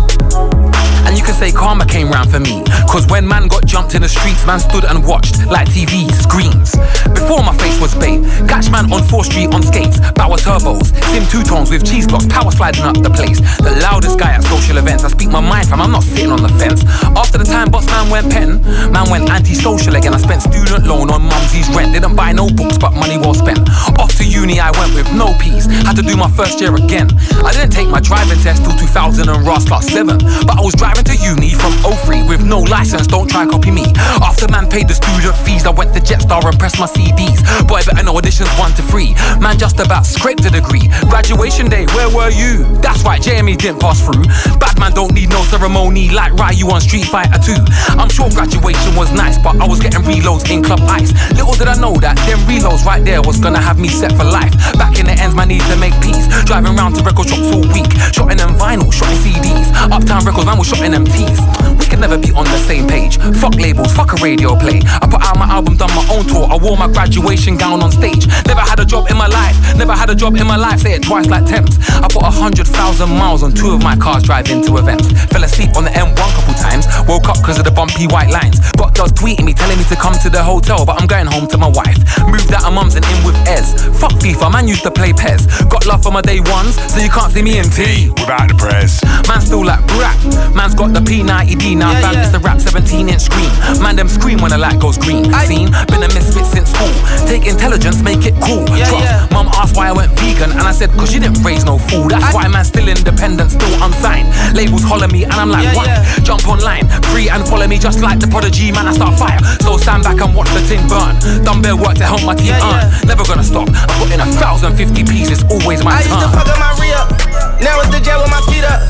You 1.23 1.31
can 1.31 1.39
say 1.39 1.53
karma 1.53 1.86
came 1.86 2.11
round 2.11 2.32
for 2.32 2.40
me. 2.40 2.65
Cause 2.90 3.07
when 3.07 3.23
man 3.23 3.47
got 3.47 3.65
jumped 3.65 3.94
in 3.94 4.03
the 4.03 4.09
streets, 4.09 4.44
man 4.44 4.59
stood 4.59 4.85
and 4.85 5.07
watched 5.07 5.39
like 5.47 5.69
TV 5.70 6.11
screens. 6.11 6.74
Before 7.15 7.47
my 7.47 7.55
face 7.62 7.78
was 7.78 7.94
bait, 7.94 8.19
catch 8.51 8.74
man 8.74 8.90
on 8.90 9.07
4th 9.07 9.31
Street 9.31 9.55
on 9.55 9.62
skates, 9.62 10.03
Bauer 10.19 10.35
turbos, 10.35 10.90
sim 11.15 11.23
two 11.31 11.47
tones 11.47 11.70
with 11.70 11.86
cheese 11.86 12.09
blocks, 12.11 12.27
power 12.27 12.51
sliding 12.51 12.82
up 12.82 12.99
the 12.99 13.11
place. 13.15 13.39
The 13.62 13.70
loudest 13.86 14.19
guy 14.19 14.35
at 14.35 14.43
social 14.43 14.78
events. 14.82 15.05
I 15.05 15.15
speak 15.15 15.31
my 15.31 15.39
mind 15.39 15.69
fam, 15.69 15.81
I'm 15.81 15.93
not 15.93 16.03
sitting 16.03 16.32
on 16.32 16.43
the 16.43 16.51
fence. 16.59 16.82
After 17.15 17.39
the 17.39 17.47
time 17.47 17.70
boss 17.70 17.86
man 17.86 18.11
went 18.11 18.27
pen, 18.27 18.59
man 18.90 19.07
went 19.07 19.31
anti-social 19.31 19.94
again. 19.94 20.15
I 20.15 20.19
spent 20.19 20.43
student 20.43 20.90
loan 20.90 21.07
on 21.15 21.23
mumsy's 21.23 21.70
rent. 21.70 21.94
Didn't 21.94 22.16
buy 22.16 22.32
no 22.32 22.51
books, 22.51 22.78
but 22.78 22.99
money 22.99 23.16
well 23.16 23.35
spent. 23.35 23.62
Off 24.03 24.11
to 24.19 24.27
uni, 24.27 24.59
I 24.59 24.74
went 24.74 24.90
with 24.99 25.07
no 25.15 25.31
peas. 25.39 25.70
Had 25.86 25.94
to 25.97 26.03
do 26.03 26.16
my 26.16 26.31
first 26.35 26.59
year 26.59 26.74
again. 26.74 27.07
I 27.47 27.55
didn't 27.55 27.70
take 27.70 27.86
my 27.86 28.01
driving 28.01 28.43
test 28.43 28.66
till 28.66 28.74
2000 28.74 29.28
and 29.28 29.47
Ross 29.47 29.70
class 29.70 29.86
7. 29.86 30.19
But 30.19 30.59
I 30.59 30.62
was 30.66 30.74
driving 30.74 31.05
to 31.05 31.11
uni 31.16 31.51
from 31.55 31.72
03 31.82 32.28
with 32.28 32.44
no 32.44 32.60
license, 32.60 33.06
don't 33.06 33.28
try 33.28 33.47
copy 33.47 33.70
me. 33.70 33.84
After 34.22 34.48
man 34.48 34.68
paid 34.68 34.89
the 34.89 34.94
student 34.94 35.36
fees, 35.44 35.66
I 35.66 35.70
went 35.70 35.94
to 35.94 36.01
Jetstar 36.01 36.44
and 36.44 36.59
pressed 36.59 36.78
my 36.78 36.86
CDs. 36.86 37.40
Boy, 37.66 37.82
better 37.84 38.02
know 38.02 38.14
auditions 38.14 38.51
1 38.59 38.72
to 38.78 38.82
3. 38.82 39.14
Man 39.40 39.59
just 39.59 39.78
about 39.80 40.06
scraped 40.06 40.44
a 40.44 40.51
degree. 40.51 40.89
Graduation 41.09 41.68
day, 41.68 41.86
where 41.94 42.09
were 42.09 42.30
you? 42.30 42.64
That's 42.80 43.02
right, 43.02 43.20
JME 43.20 43.59
didn't 43.59 43.80
pass 43.80 44.01
through. 44.05 44.24
Bad 44.59 44.78
man 44.78 44.93
don't 44.93 45.12
need 45.12 45.30
no 45.30 45.43
ceremony 45.44 46.10
like 46.10 46.32
Ryu 46.34 46.70
on 46.70 46.80
Street 46.80 47.06
Fighter 47.06 47.39
2. 47.39 47.55
I'm 47.98 48.09
sure 48.09 48.30
graduation 48.30 48.94
was 48.97 49.12
nice, 49.12 49.39
but 49.39 49.60
I 49.60 49.66
was 49.66 49.80
getting 49.80 50.02
reloads 50.02 50.48
in 50.51 50.62
Club 50.62 50.80
Ice. 50.89 51.12
Little 51.34 51.55
did 51.55 51.68
I 51.68 51.76
know 51.78 51.94
that 52.01 52.16
them 52.26 52.39
reloads 52.48 52.84
right 52.84 53.05
there 53.05 53.22
was 53.22 53.39
gonna 53.39 53.60
have 53.60 53.78
me 53.78 53.89
set 53.89 54.12
for 54.12 54.24
life. 54.24 54.52
Back 54.74 54.98
in 54.98 55.06
the 55.06 55.12
ends, 55.12 55.34
man 55.34 55.48
need 55.48 55.62
to 55.68 55.76
make 55.76 55.94
peace. 56.01 56.26
Driving 56.44 56.76
round 56.76 56.97
to 56.97 57.02
record 57.02 57.28
shops 57.28 57.52
all 57.52 57.66
week. 57.72 57.90
Shotting 58.12 58.39
them 58.39 58.55
vinyl, 58.59 58.93
shotting 58.93 59.18
CDs. 59.18 59.68
Uptown 59.90 60.24
Records, 60.24 60.47
man, 60.47 60.59
was 60.59 60.68
shotting 60.68 60.93
them 60.93 61.02
peace. 61.05 61.82
Could 61.93 62.01
never 62.01 62.16
be 62.16 62.32
on 62.32 62.48
the 62.48 62.56
same 62.56 62.89
page. 62.89 63.20
Fuck 63.36 63.56
labels, 63.56 63.93
fuck 63.93 64.14
a 64.14 64.16
radio 64.24 64.56
play. 64.56 64.81
I 64.81 65.05
put 65.05 65.20
out 65.20 65.36
my 65.36 65.44
album, 65.44 65.77
done 65.77 65.93
my 65.93 66.01
own 66.09 66.24
tour. 66.24 66.48
I 66.48 66.56
wore 66.56 66.74
my 66.74 66.89
graduation 66.89 67.59
gown 67.59 67.82
on 67.82 67.93
stage. 67.93 68.24
Never 68.48 68.64
had 68.64 68.81
a 68.81 68.86
job 68.86 69.10
in 69.10 69.16
my 69.19 69.27
life. 69.28 69.52
Never 69.77 69.93
had 69.93 70.09
a 70.09 70.14
job 70.14 70.36
in 70.36 70.47
my 70.47 70.56
life. 70.56 70.81
Say 70.81 70.94
it 70.94 71.02
twice 71.02 71.28
like 71.28 71.44
temps. 71.44 71.77
I 72.01 72.09
put 72.09 72.24
a 72.24 72.32
hundred 72.32 72.66
thousand 72.66 73.10
miles 73.10 73.43
on 73.43 73.52
two 73.52 73.73
of 73.77 73.82
my 73.82 73.94
cars 73.94 74.23
driving 74.23 74.64
to 74.64 74.78
events. 74.78 75.12
Fell 75.28 75.44
asleep 75.44 75.77
on 75.77 75.85
the 75.85 75.90
M1 75.90 76.16
couple 76.16 76.55
times. 76.55 76.89
Woke 77.06 77.28
up 77.28 77.44
cause 77.44 77.59
of 77.59 77.66
the 77.66 77.70
bumpy 77.70 78.06
white 78.06 78.31
lines. 78.31 78.56
Got 78.73 78.97
girls 78.97 79.12
tweeting 79.12 79.44
me, 79.44 79.52
telling 79.52 79.77
me 79.77 79.85
to 79.93 79.97
come 79.97 80.14
to 80.24 80.31
the 80.31 80.43
hotel, 80.43 80.86
but 80.86 80.97
I'm 80.97 81.06
going 81.06 81.27
home 81.27 81.47
to 81.48 81.59
my 81.59 81.69
wife. 81.69 82.01
Moved 82.24 82.55
out 82.55 82.64
of 82.64 82.73
mum's 82.73 82.97
and 82.97 83.05
in 83.05 83.20
with 83.20 83.36
Ez. 83.44 83.77
Fuck 84.01 84.16
FIFA, 84.16 84.51
man 84.51 84.66
used 84.66 84.82
to 84.85 84.90
play 84.90 85.12
Pez. 85.12 85.44
Got 85.69 85.85
love 85.85 86.02
for 86.02 86.10
my 86.10 86.23
day 86.23 86.40
ones, 86.40 86.73
so 86.89 87.05
you 87.05 87.10
can't 87.10 87.31
see 87.31 87.43
me 87.43 87.59
in 87.59 87.69
T. 87.69 88.09
Without 88.16 88.48
the 88.48 88.56
press. 88.56 89.05
Man 89.28 89.43
still 89.44 89.64
like 89.64 89.85
rap. 90.01 90.16
Man's 90.56 90.74
got 90.74 90.94
the 90.94 91.01
P90D 91.01 91.82
now. 91.83 92.01
fam, 92.01 92.15
it's 92.19 92.31
the 92.31 92.39
rap 92.39 92.61
17 92.61 93.09
inch 93.09 93.23
screen. 93.27 93.51
Man, 93.83 93.97
them 93.97 94.09
scream 94.09 94.39
when 94.39 94.51
the 94.51 94.59
light 94.59 94.79
goes 94.79 94.97
green. 94.99 95.27
I 95.35 95.45
Seen, 95.45 95.69
been 95.91 96.03
a 96.07 96.11
misfit 96.15 96.47
since 96.47 96.71
school. 96.71 96.95
Take 97.27 97.47
intelligence, 97.47 98.03
make 98.03 98.25
it 98.25 98.35
cool. 98.39 98.65
Trust. 98.67 99.33
Mum 99.35 99.51
asked 99.59 99.77
why 99.77 99.89
I 99.89 99.93
went 99.93 100.15
vegan, 100.19 100.51
and 100.55 100.63
I 100.63 100.73
said, 100.73 100.91
cause 100.95 101.13
you 101.13 101.21
didn't 101.21 101.43
raise 101.43 101.65
no 101.65 101.79
fool. 101.79 102.07
That's 102.07 102.35
why 102.35 102.47
man 102.49 102.65
still 102.65 102.89
independent, 102.89 103.51
still 103.51 103.75
unsigned. 103.83 104.31
Labels 104.55 104.85
holler 104.85 105.09
me, 105.09 105.25
and 105.25 105.35
I'm 105.35 105.51
like, 105.51 105.75
what? 105.75 105.91
Jump 106.23 106.47
online, 106.49 106.87
free 107.11 107.29
and 107.29 107.43
follow 107.47 107.67
me 107.67 107.79
just 107.79 108.01
like 108.01 108.21
the 108.21 108.29
prodigy, 108.29 108.71
man. 108.71 108.87
I 108.87 108.93
start 108.93 109.19
fire. 109.19 109.41
So 109.61 109.77
stand 109.77 110.05
back 110.05 110.21
and 110.21 110.35
watch 110.35 110.51
the 110.55 110.63
thing 110.63 110.87
burn. 110.89 111.19
Dumbbell 111.45 111.79
work 111.79 111.97
to 111.99 112.05
help 112.05 112.23
my 112.25 112.35
team 112.35 112.55
earn. 112.55 112.87
Never 113.07 113.25
gonna 113.25 113.45
stop. 113.45 113.69
I 113.71 113.93
put 113.99 114.13
in 114.13 114.21
a 114.21 114.27
thousand 114.39 114.77
fifty 114.77 115.03
pieces, 115.03 115.43
always 115.51 115.83
my 115.85 115.93
I 115.93 115.99
used 115.99 116.21
to 116.21 116.29
fuck 116.31 116.49
up 116.49 116.59
my 116.59 116.73
re. 116.79 117.22
Now 117.62 117.78
it's 117.78 117.94
the 117.94 118.02
jet 118.02 118.18
with 118.18 118.30
my 118.30 118.43
feet 118.51 118.66
up. 118.66 118.82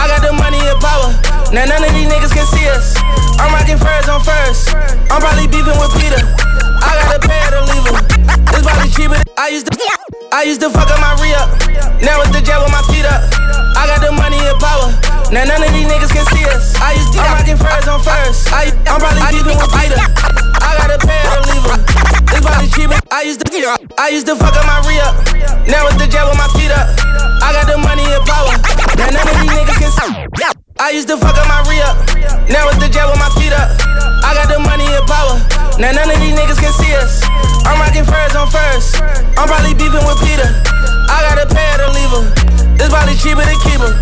I 0.00 0.08
got 0.08 0.24
the 0.24 0.32
money 0.32 0.56
and 0.56 0.80
power. 0.80 1.12
Now 1.52 1.68
none 1.68 1.84
of 1.84 1.92
these 1.92 2.08
niggas 2.08 2.32
can 2.32 2.46
see 2.48 2.66
us. 2.72 2.96
I'm 3.36 3.52
rocking 3.52 3.76
furs 3.76 4.08
on 4.08 4.24
first. 4.24 4.72
I'm 5.12 5.20
probably 5.20 5.46
beefing 5.46 5.76
with 5.76 5.92
Peter. 6.00 6.24
I 6.80 6.90
got 7.04 7.16
a 7.16 7.20
pair 7.20 7.50
to 7.52 7.60
leave 7.68 7.84
him. 7.84 7.96
It's 8.48 8.64
probably 8.64 8.90
cheaper. 8.90 9.20
I 9.36 9.48
used 9.48 9.66
to, 9.68 9.76
I 10.34 10.42
used 10.42 10.60
to 10.66 10.68
fuck 10.68 10.90
up 10.90 10.98
my 10.98 11.14
re. 11.22 11.30
Now 12.02 12.18
it's 12.18 12.34
the 12.34 12.42
jet 12.42 12.58
with 12.58 12.74
my 12.74 12.82
feet 12.90 13.06
up. 13.06 13.22
I 13.78 13.86
got 13.86 14.02
the 14.02 14.10
money 14.10 14.42
and 14.42 14.58
power. 14.58 14.90
Now 15.30 15.46
none 15.46 15.62
of 15.62 15.70
these 15.70 15.86
niggas 15.86 16.10
can 16.10 16.26
see 16.34 16.42
us. 16.50 16.74
I 16.82 16.98
used 16.98 17.14
to, 17.14 17.22
I'm 17.22 17.38
rocking 17.38 17.54
furs 17.54 17.86
on 17.86 18.02
first. 18.02 18.50
I'm 18.50 18.98
probably 18.98 19.22
beefing 19.30 19.54
with 19.54 19.70
Peter. 19.70 19.94
I 20.58 20.74
got 20.74 20.90
a 20.90 20.98
pair 20.98 21.22
leave 21.54 21.62
him. 21.62 21.78
It's 22.34 22.42
probably 22.42 22.66
cheaper. 22.66 22.98
I 23.14 23.22
used 23.22 23.46
to, 23.46 23.78
I 23.94 24.08
used 24.10 24.26
to 24.26 24.34
fuck 24.34 24.58
up 24.58 24.66
my 24.66 24.82
re. 24.90 24.98
Now 25.70 25.86
it's 25.86 26.02
the 26.02 26.10
jet 26.10 26.26
with 26.26 26.34
my 26.34 26.50
feet 26.58 26.74
up. 26.74 26.90
I 27.38 27.54
got 27.54 27.70
the 27.70 27.78
money 27.78 28.02
and 28.02 28.26
power. 28.26 28.58
Now 28.98 29.14
none 29.14 29.22
of 29.22 29.38
these 29.38 29.54
niggas 29.54 29.78
can 29.78 29.92
see. 29.94 30.63
I 30.74 30.90
used 30.90 31.06
to 31.06 31.16
fuck 31.16 31.38
up 31.38 31.46
my 31.46 31.62
re 31.70 31.78
up. 31.86 31.94
Now 32.50 32.66
it's 32.66 32.82
the 32.82 32.90
jet 32.90 33.06
with 33.06 33.22
my 33.22 33.30
feet 33.38 33.54
up. 33.54 33.70
I 34.26 34.34
got 34.34 34.50
the 34.50 34.58
money 34.58 34.82
and 34.90 35.06
power. 35.06 35.38
Now 35.78 35.94
none 35.94 36.10
of 36.10 36.18
these 36.18 36.34
niggas 36.34 36.58
can 36.58 36.74
see 36.74 36.90
us. 36.98 37.22
I'm 37.62 37.78
rocking 37.78 38.02
furs 38.02 38.34
on 38.34 38.50
furs. 38.50 38.90
I'm 39.38 39.46
probably 39.46 39.78
beefing 39.78 40.02
with 40.02 40.18
Peter. 40.26 40.50
I 41.06 41.22
got 41.30 41.38
a 41.38 41.46
pair 41.46 41.78
to 41.78 41.86
leave 41.94 42.10
him. 42.10 42.26
It's 42.74 42.90
probably 42.90 43.14
cheaper 43.14 43.46
to 43.46 43.56
keep 43.62 43.78
him. 43.78 43.94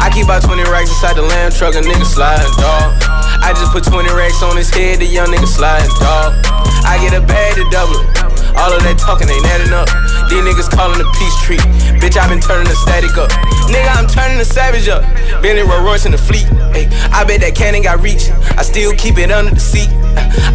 I 0.00 0.08
keep 0.08 0.24
about 0.24 0.40
20 0.40 0.64
racks 0.72 0.88
inside 0.88 1.20
the 1.20 1.28
lamb 1.28 1.52
truck, 1.52 1.76
a 1.76 1.84
nigga 1.84 2.08
sliding, 2.08 2.48
dog. 2.56 2.96
I 3.44 3.52
just 3.52 3.76
put 3.76 3.84
20 3.84 4.08
racks 4.16 4.40
on 4.42 4.56
his 4.56 4.72
head, 4.72 5.04
the 5.04 5.06
young 5.06 5.28
nigga 5.28 5.46
sliding, 5.46 5.92
dog. 6.00 6.40
I 6.88 6.96
get 7.04 7.12
a 7.12 7.20
bag 7.20 7.60
to 7.60 7.68
double 7.68 8.00
it. 8.00 8.33
All 8.56 8.72
of 8.72 8.82
that 8.86 8.96
talking 8.98 9.28
ain't 9.28 9.44
adding 9.46 9.74
up. 9.74 9.88
These 10.30 10.42
niggas 10.46 10.70
calling 10.70 10.98
the 10.98 11.08
peace 11.18 11.36
tree. 11.42 11.60
Bitch, 12.00 12.16
I 12.16 12.28
been 12.28 12.40
turning 12.40 12.68
the 12.68 12.76
static 12.76 13.16
up. 13.18 13.30
Nigga, 13.68 13.90
I'm 13.96 14.06
turning 14.06 14.38
the 14.38 14.44
savage 14.44 14.88
up. 14.88 15.02
Bentley 15.42 15.62
Rolls 15.62 15.84
Royce 15.84 16.06
in 16.06 16.12
the 16.12 16.18
fleet. 16.18 16.46
Hey, 16.72 16.88
I 17.10 17.24
bet 17.24 17.40
that 17.40 17.54
cannon 17.54 17.82
got 17.82 18.00
reach. 18.00 18.30
I 18.56 18.62
still 18.62 18.94
keep 18.94 19.18
it 19.18 19.30
under 19.30 19.52
the 19.52 19.60
seat. 19.60 19.90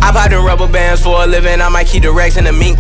I 0.02 0.12
pop 0.12 0.30
them 0.30 0.46
rubber 0.46 0.68
bands 0.68 1.04
for 1.04 1.22
a 1.24 1.28
living. 1.28 1.62
I 1.62 1.70
might 1.70 1.88
keep 1.88 2.04
the 2.04 2.12
racks 2.12 2.38
in 2.38 2.46
the 2.46 2.54
mink. 2.54 2.80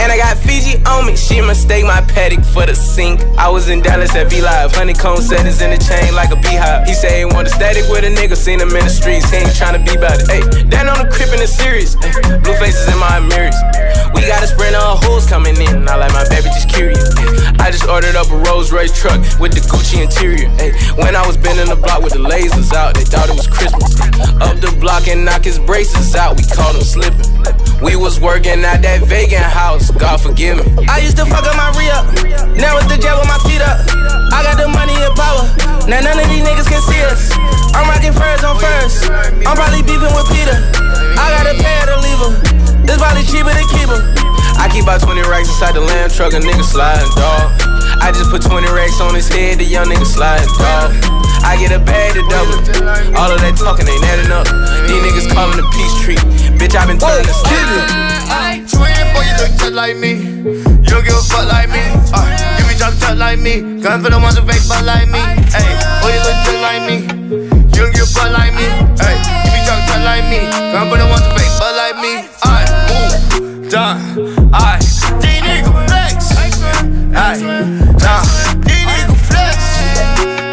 And 0.00 0.10
I 0.10 0.16
got 0.18 0.36
Fiji 0.36 0.82
on 0.86 1.06
me. 1.06 1.16
She 1.16 1.40
mistake 1.40 1.84
my 1.84 2.00
paddock 2.02 2.44
for 2.44 2.66
the 2.66 2.74
sink. 2.74 3.22
I 3.38 3.48
was 3.48 3.68
in 3.68 3.80
Dallas 3.80 4.14
at 4.14 4.28
V 4.28 4.42
Live. 4.42 4.74
Honeycomb 4.74 5.18
settings 5.18 5.62
in 5.62 5.70
the 5.70 5.78
chain 5.78 6.14
like 6.14 6.30
a 6.30 6.36
beehive. 6.36 6.86
He 6.86 6.94
say 6.94 7.20
he 7.20 7.24
want 7.24 7.46
a 7.46 7.50
static 7.50 7.88
with 7.88 8.04
a 8.04 8.10
nigga. 8.10 8.36
Seen 8.36 8.60
him 8.60 8.74
in 8.74 8.84
the 8.84 8.90
streets. 8.90 9.30
He 9.30 9.38
ain't 9.38 9.54
tryna 9.54 9.84
be 9.86 9.94
about 9.96 10.20
it. 10.20 10.28
Hey, 10.28 10.42
down 10.68 10.88
on 10.88 10.98
the 10.98 11.08
crib 11.08 11.32
in 11.32 11.40
the 11.40 11.46
series. 11.46 11.96
Ay, 12.02 12.38
blue 12.42 12.54
faces 12.58 12.86
in 12.92 12.98
my 12.98 13.20
mirrors. 13.20 13.56
We 14.14 14.26
got 14.26 14.43
a 14.44 14.46
sprint 14.46 14.76
of 14.76 15.02
hoes 15.04 15.24
coming 15.24 15.56
in. 15.56 15.88
I 15.88 15.96
like 15.96 16.12
my 16.12 16.28
baby 16.28 16.52
just 16.52 16.68
curious. 16.68 17.00
I 17.56 17.72
just 17.72 17.88
ordered 17.88 18.14
up 18.14 18.28
a 18.28 18.36
Rolls 18.44 18.68
Royce 18.68 18.92
truck 18.92 19.16
with 19.40 19.56
the 19.56 19.64
Gucci 19.64 20.04
interior. 20.04 20.52
Ay, 20.60 20.76
when 21.00 21.16
I 21.16 21.24
was 21.24 21.40
bending 21.40 21.72
the 21.72 21.80
block 21.80 22.04
with 22.04 22.12
the 22.12 22.20
lasers 22.20 22.68
out, 22.76 22.92
they 22.92 23.08
thought 23.08 23.32
it 23.32 23.36
was 23.36 23.48
Christmas. 23.48 23.96
Up 24.44 24.60
the 24.60 24.68
block 24.80 25.08
and 25.08 25.24
knock 25.24 25.48
his 25.48 25.58
braces 25.58 26.12
out. 26.14 26.36
We 26.36 26.44
caught 26.44 26.76
him 26.76 26.84
slipping. 26.84 27.24
We 27.80 27.96
was 27.96 28.20
working 28.20 28.60
at 28.68 28.84
that 28.84 29.08
vegan 29.08 29.40
house. 29.40 29.88
God 29.90 30.20
forgive 30.20 30.60
me. 30.60 30.68
I 30.92 31.00
used 31.00 31.16
to 31.16 31.24
fuck 31.24 31.48
up 31.48 31.56
my 31.56 31.72
re 31.80 31.88
up. 31.88 32.04
Now 32.60 32.76
it's 32.76 32.88
the 32.92 33.00
jet 33.00 33.16
with 33.16 33.28
my 33.32 33.40
feet 33.48 33.64
up. 33.64 33.80
I 34.28 34.44
got 34.44 34.60
the 34.60 34.68
money 34.68 34.92
and 34.92 35.14
power. 35.16 35.48
Now 35.88 36.04
none 36.04 36.20
of 36.20 36.28
these 36.28 36.44
niggas 36.44 36.68
can 36.68 36.84
see 36.84 37.00
us. 37.08 37.32
I'm 37.72 37.88
rocking 37.88 38.12
furs 38.12 38.44
on 38.44 38.60
first. 38.60 39.08
I'm 39.08 39.56
probably 39.56 39.80
beefing 39.88 40.12
with 40.12 40.28
Peter. 40.28 40.58
I 41.16 41.32
got 41.32 41.48
a 41.48 41.56
pair 41.56 41.88
to 41.88 41.96
leave 42.04 42.20
him. 42.20 42.34
It's 42.84 43.00
probably 43.00 43.24
cheaper 43.24 43.48
to 43.48 43.64
keep 43.72 43.88
him. 43.88 44.33
I 44.58 44.68
keep 44.70 44.84
about 44.84 45.00
20 45.00 45.20
racks 45.28 45.48
inside 45.48 45.74
the 45.74 45.80
lamb 45.80 46.10
truck, 46.10 46.32
a 46.32 46.40
nigga 46.40 46.64
sliding, 46.64 47.10
dog. 47.14 47.50
I 48.00 48.12
just 48.12 48.30
put 48.30 48.42
20 48.42 48.66
racks 48.72 49.00
on 49.00 49.14
his 49.14 49.28
head, 49.28 49.58
the 49.58 49.64
young 49.64 49.86
nigga 49.86 50.06
sliding, 50.06 50.48
dog. 50.58 50.90
I 51.44 51.60
get 51.60 51.72
a 51.72 51.78
bag 51.78 52.16
to 52.16 52.22
double. 52.32 52.56
All 53.20 53.28
of 53.28 53.38
that 53.44 53.54
talking 53.60 53.84
ain't 53.84 54.04
adding 54.08 54.32
up. 54.32 54.48
These 54.88 55.00
niggas 55.04 55.28
calling 55.28 55.60
the 55.60 55.66
peace 55.76 55.92
tree. 56.00 56.16
Bitch, 56.56 56.72
I 56.72 56.88
been 56.88 56.96
turning 56.96 57.28
the 57.28 57.36
up. 57.36 58.14
Twin, 58.64 58.96
boy, 59.12 59.22
you 59.22 59.34
look 59.36 59.52
just 59.60 59.76
like 59.76 59.96
me. 60.00 60.16
You 60.82 60.88
don't 60.88 61.04
give 61.04 61.12
a 61.12 61.24
fuck 61.28 61.44
like 61.46 61.68
me. 61.68 61.84
Uh, 62.16 62.24
you 62.56 62.64
be 62.64 62.74
talking 62.80 62.98
tough 62.98 63.20
like 63.20 63.38
me. 63.38 63.80
Gun 63.84 64.00
for 64.00 64.08
the 64.08 64.18
ones 64.18 64.40
who 64.40 64.46
fake 64.48 64.64
fuck 64.64 64.82
like 64.88 65.06
me. 65.06 65.20
Hey, 65.52 65.68
boy, 66.00 66.16
you 66.16 66.20
look 66.24 66.38
just 66.48 66.60
like 66.64 66.82
me. 66.88 66.96
You 67.70 67.78
don't 67.78 67.92
give 67.92 68.08
a 68.08 68.10
fuck 68.10 68.32
like 68.32 68.56
me. 68.56 68.64
Hey, 68.96 69.20
you 69.44 69.50
be 69.52 69.60
talking 69.68 69.84
tough 69.84 70.02
like 70.02 70.24
me. 70.32 70.48
Gun 70.72 70.88
for 70.88 70.96
the 70.96 71.06
ones 71.06 71.22
who 71.28 71.36
fake 71.36 71.52
fuck 71.60 71.76
like 71.76 71.96
me. 72.00 72.24
Move, 72.24 72.73
done. 73.74 73.98
Alright, 74.54 74.80
these 75.18 75.42
niggas 75.42 75.74
flex. 75.88 76.30
Alright, 77.10 77.42
nah, 77.98 78.22
these 78.62 78.86
niggas 78.86 79.18
flex. 79.26 79.58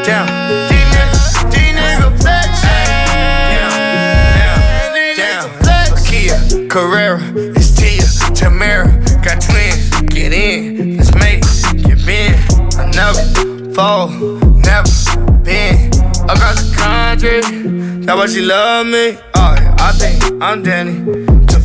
Down, 0.07 0.25
these 0.67 0.89
niggas, 0.89 1.25
these 1.53 1.73
niggas 1.77 2.17
flex. 2.19 2.49
Down, 3.53 3.77
down, 5.17 5.47
down. 5.61 5.89
Kia, 6.03 6.37
Carrera, 6.67 7.21
it's 7.55 7.69
Tia, 7.77 8.07
Tamara, 8.33 8.89
got 9.23 9.37
twins, 9.39 9.91
get 10.09 10.33
in, 10.33 10.97
let's 10.97 11.13
make, 11.13 11.43
get 11.85 12.01
in. 12.07 12.33
I 12.79 12.89
never 12.89 13.21
fall, 13.75 14.09
never 14.65 14.89
been 15.43 15.91
across 16.25 16.57
the 16.57 16.73
country. 16.75 17.41
That's 18.03 18.17
why 18.17 18.25
she 18.25 18.41
love 18.41 18.87
me. 18.87 19.15
Oh, 19.35 19.55
I 19.77 19.91
think 19.93 20.41
I'm 20.41 20.63
Danny, 20.63 20.97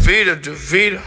DeVita, 0.07 0.37
DeVita. 0.37 1.01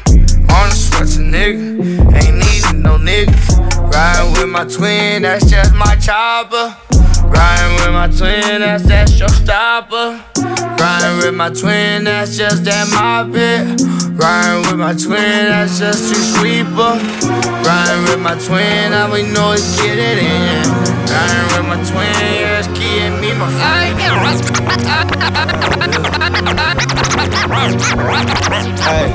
On 0.52 0.68
the 0.68 0.76
sweats 0.76 1.16
a 1.16 1.20
nigga, 1.22 1.80
ain't 2.20 2.36
needing 2.36 2.82
no 2.84 2.98
niggas. 2.98 3.48
Riding 3.94 4.34
with 4.34 4.50
my 4.50 4.66
twin, 4.66 5.22
that's 5.22 5.50
just 5.50 5.74
my 5.74 5.96
chopper. 5.96 6.76
Riding 7.24 7.76
with 7.80 7.94
my 7.94 8.08
twin, 8.08 8.60
that's 8.60 8.84
that 8.88 9.08
showstopper. 9.08 10.20
Riding 10.78 11.18
with 11.20 11.34
my 11.34 11.48
twin, 11.48 12.04
that's 12.04 12.36
just 12.36 12.66
that 12.66 12.92
my 12.92 13.24
pit. 13.24 13.80
Riding 14.20 14.68
with 14.68 14.76
my 14.78 14.92
twin, 14.92 15.48
that's 15.48 15.80
just 15.80 16.12
two 16.12 16.20
sweeper. 16.36 17.00
Riding 17.64 18.04
with 18.04 18.20
my 18.20 18.36
twin, 18.36 18.92
now 18.92 19.08
we 19.14 19.24
know 19.32 19.54
it's 19.54 19.80
get 19.80 19.98
it 19.98 20.20
in. 20.20 20.68
Riding 21.08 21.48
with 21.56 21.66
my 21.72 21.80
twin, 21.88 22.12
yeah, 22.36 22.60
it's 22.60 22.68
key 22.78 23.00
and 23.00 23.16
me, 23.22 23.32
my 23.40 23.48
Hey, 27.20 29.12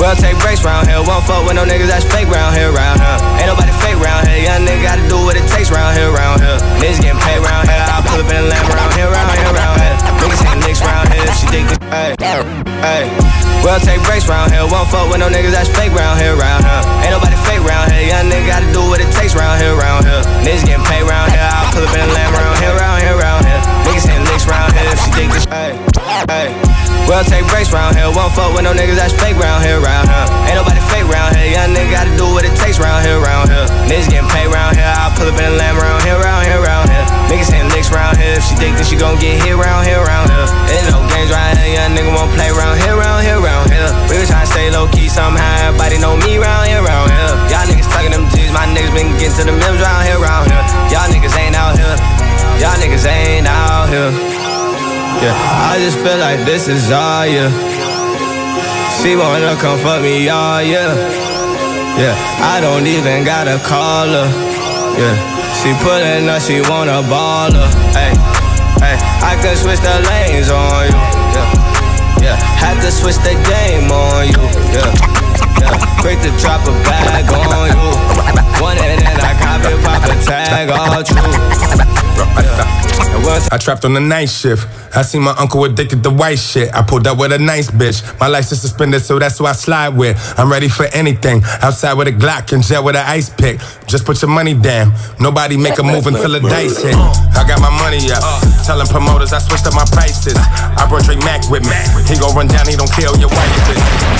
well, 0.00 0.16
take 0.16 0.40
breaks 0.40 0.64
round 0.64 0.88
here. 0.88 1.04
Won't 1.04 1.20
fuck 1.28 1.44
with 1.44 1.52
no 1.52 1.68
niggas 1.68 1.84
that's 1.84 2.08
fake 2.08 2.32
round 2.32 2.56
here, 2.56 2.72
round 2.72 2.96
here. 2.96 3.18
Ain't 3.44 3.52
nobody 3.52 3.68
fake 3.84 4.00
round 4.00 4.24
here. 4.24 4.48
Young 4.48 4.64
nigga 4.64 4.88
gotta 4.88 5.04
do 5.12 5.20
what 5.20 5.36
it 5.36 5.44
takes 5.52 5.68
round 5.68 5.92
here, 5.92 6.08
round 6.08 6.40
here. 6.40 6.56
Niggas 6.80 7.04
getting 7.04 7.20
paid 7.20 7.44
round 7.44 7.68
here. 7.68 7.76
I 7.76 8.00
pull 8.08 8.24
up 8.24 8.30
in 8.32 8.40
a 8.40 8.48
lamb 8.48 8.64
round 8.72 8.96
here, 8.96 9.12
round 9.12 9.36
here, 9.36 9.52
round 9.52 9.76
here. 9.84 9.96
Niggas 10.24 10.40
ain't 10.48 10.64
nicks 10.64 10.80
round 10.80 11.12
here. 11.12 11.28
She 11.36 11.46
think 11.52 11.68
hey, 11.92 12.16
hey. 12.80 13.12
Well, 13.60 13.78
take 13.84 14.00
breaks 14.08 14.24
round 14.32 14.48
here. 14.48 14.64
Won't 14.64 14.88
fuck 14.88 15.12
with 15.12 15.20
no 15.20 15.28
niggas 15.28 15.52
that's 15.52 15.68
fake 15.76 15.92
round 15.92 16.24
here, 16.24 16.32
round 16.32 16.64
here. 16.64 16.82
Ain't 17.04 17.12
nobody 17.12 17.36
fake 17.44 17.60
round 17.68 17.92
here. 17.92 18.16
Young 18.16 18.32
nigga 18.32 18.48
gotta 18.48 18.68
do 18.72 18.80
what 18.88 19.04
it 19.04 19.12
takes 19.12 19.36
round 19.36 19.60
here, 19.60 19.76
round 19.76 20.08
here. 20.08 20.24
Niggas 20.40 20.64
getting 20.64 20.88
paid 20.88 21.04
round 21.04 21.28
here. 21.28 21.44
I 21.44 21.68
pull 21.68 21.84
up 21.84 21.92
in 21.92 22.00
a 22.00 22.08
lamb 22.16 22.32
round 22.32 22.56
here, 22.64 22.72
round 22.80 22.98
here, 23.04 23.16
round 23.20 23.44
here. 23.44 23.60
Niggas 23.84 24.08
ain't 24.08 24.24
chicks 24.32 24.48
round 24.48 24.72
here 24.72 24.88
if 24.88 24.98
she 25.04 25.10
think 25.12 25.28
this 25.36 25.44
hey, 25.52 25.76
hey. 26.32 26.48
We'll 27.04 27.26
take 27.28 27.44
breaks 27.52 27.68
round 27.68 27.92
here. 27.92 28.08
Won't 28.08 28.32
fuck 28.32 28.56
with 28.56 28.64
no 28.64 28.72
niggas 28.72 28.96
that's 28.96 29.12
fake 29.20 29.36
round 29.36 29.60
here, 29.60 29.76
round 29.82 30.08
here. 30.08 30.26
Ain't 30.48 30.56
nobody 30.56 30.80
fake 30.88 31.04
round 31.10 31.36
here. 31.36 31.52
Young 31.52 31.76
nigga 31.76 31.92
gotta 31.92 32.14
do 32.16 32.24
what 32.32 32.46
it 32.46 32.54
takes 32.56 32.80
round 32.80 33.04
here, 33.04 33.20
round 33.20 33.52
here. 33.52 33.66
Niggas 33.84 34.08
getting 34.08 34.30
paid 34.32 34.48
round 34.48 34.78
here. 34.78 34.88
I'll 34.88 35.12
pull 35.12 35.28
up 35.28 35.36
in 35.36 35.44
a 35.44 35.56
lamb 35.60 35.76
round 35.76 36.00
here, 36.06 36.16
round 36.16 36.46
here, 36.48 36.62
round 36.62 36.88
here. 36.88 37.04
Niggas 37.28 37.52
saying 37.52 37.68
licks 37.74 37.92
round 37.92 38.16
here. 38.16 38.38
If 38.38 38.46
she 38.48 38.54
think 38.56 38.80
that 38.80 38.86
she 38.88 38.96
gon' 38.96 39.20
get 39.20 39.36
hit 39.44 39.52
round 39.52 39.84
here, 39.84 40.00
round 40.00 40.30
here. 40.32 40.46
Ain't 40.72 40.88
no 40.88 41.04
games 41.12 41.28
round 41.28 41.58
here. 41.58 41.76
Young 41.76 41.92
nigga 41.92 42.12
won't 42.14 42.32
play 42.32 42.48
round 42.54 42.80
here, 42.80 42.96
round 42.96 43.20
here, 43.26 43.40
round 43.42 43.68
here. 43.68 43.90
We 44.08 44.16
been 44.16 44.28
tryna 44.30 44.48
stay 44.48 44.70
low 44.72 44.88
key 44.88 45.12
somehow. 45.12 45.68
Everybody 45.68 46.00
know 46.00 46.16
me 46.16 46.40
round 46.40 46.70
here, 46.70 46.80
round 46.80 47.12
here. 47.12 47.34
Y'all 47.52 47.66
niggas 47.68 47.90
talking 47.92 48.14
them 48.14 48.24
G's. 48.32 48.48
My 48.54 48.64
niggas 48.70 48.94
been 48.94 49.12
getting 49.20 49.36
to 49.36 49.44
the 49.44 49.52
mills 49.52 49.80
round 49.82 50.06
here, 50.06 50.22
round 50.22 50.48
here. 50.48 50.64
Y'all 50.88 51.10
niggas 51.12 51.34
ain't 51.36 51.58
out 51.58 51.76
here 51.76 52.31
y'all 52.60 52.76
niggas 52.78 53.06
ain't 53.06 53.46
out 53.46 53.88
here. 53.88 54.12
Yeah, 55.22 55.36
I 55.70 55.78
just 55.78 55.98
feel 55.98 56.18
like 56.18 56.44
this 56.44 56.68
is 56.68 56.90
all, 56.90 57.26
yeah. 57.26 57.50
She 58.98 59.14
wanna 59.16 59.54
come 59.60 59.78
fuck 59.78 60.02
me, 60.02 60.28
all, 60.28 60.62
yeah. 60.62 60.94
Yeah, 61.98 62.16
I 62.40 62.60
don't 62.60 62.86
even 62.86 63.24
gotta 63.24 63.58
call 63.62 64.08
her. 64.08 64.28
Yeah, 64.98 65.16
she 65.60 65.70
pulling 65.84 66.28
up, 66.28 66.40
she 66.42 66.60
wanna 66.68 67.02
ball 67.06 67.52
her. 67.52 67.68
Hey, 67.92 68.10
hey, 68.80 68.96
I 69.22 69.38
can 69.40 69.56
switch 69.56 69.80
the 69.80 69.94
lanes 70.08 70.50
on 70.50 70.88
you. 70.88 70.98
Yeah, 71.36 71.48
yeah, 72.24 72.36
had 72.58 72.80
to 72.82 72.90
switch 72.90 73.16
the 73.22 73.36
game 73.46 73.92
on 73.92 74.26
you. 74.26 74.42
Yeah, 74.72 74.90
yeah, 75.60 76.00
quick 76.00 76.18
to 76.20 76.30
drop 76.38 76.62
a 76.66 76.72
bag 76.84 77.26
on 77.32 77.68
you. 77.70 77.92
One 78.62 78.78
and 78.78 79.00
then 79.00 79.20
I 79.20 79.34
copy, 79.40 79.74
pop 79.82 80.04
a 80.04 80.14
tag, 80.24 80.70
all 80.70 81.02
true. 81.02 82.81
I 83.52 83.58
trapped 83.58 83.84
on 83.84 83.94
the 83.94 84.00
night 84.00 84.28
shift. 84.28 84.66
I 84.96 85.02
seen 85.02 85.22
my 85.22 85.34
uncle 85.38 85.64
addicted 85.64 86.02
to 86.04 86.10
white 86.10 86.38
shit. 86.38 86.74
I 86.74 86.82
pulled 86.82 87.06
up 87.06 87.18
with 87.18 87.32
a 87.32 87.38
nice 87.38 87.70
bitch. 87.70 88.00
My 88.20 88.26
license 88.28 88.60
suspended, 88.60 89.02
so 89.02 89.18
that's 89.18 89.38
who 89.38 89.46
I 89.46 89.52
slide 89.52 89.96
with. 89.96 90.16
I'm 90.38 90.50
ready 90.50 90.68
for 90.68 90.86
anything. 90.92 91.42
Outside 91.62 91.94
with 91.94 92.08
a 92.08 92.12
Glock 92.12 92.52
and 92.52 92.62
jet 92.62 92.80
with 92.80 92.96
an 92.96 93.06
ice 93.06 93.30
pick. 93.30 93.60
Just 93.86 94.04
put 94.04 94.20
your 94.20 94.30
money 94.30 94.54
down. 94.54 94.92
Nobody 95.20 95.56
make 95.56 95.78
a 95.78 95.82
move 95.82 96.06
until 96.06 96.32
the 96.32 96.40
dice 96.40 96.82
hit. 96.82 96.94
I 96.96 97.44
got 97.46 97.60
my 97.60 97.72
money 97.80 98.04
up. 98.12 98.22
Telling 98.64 98.86
promoters 98.88 99.32
I 99.32 99.38
switched 99.38 99.66
up 99.66 99.74
my 99.74 99.84
prices. 99.92 100.36
I 100.36 100.86
brought 100.88 101.04
Drake 101.04 101.24
Mac 101.24 101.48
with 101.48 101.64
me. 101.64 101.76
He 102.08 102.18
gon' 102.20 102.34
run 102.36 102.48
down, 102.48 102.68
he 102.68 102.76
don't 102.76 102.90
who 102.92 103.02
your 103.20 103.32
wife 103.32 103.52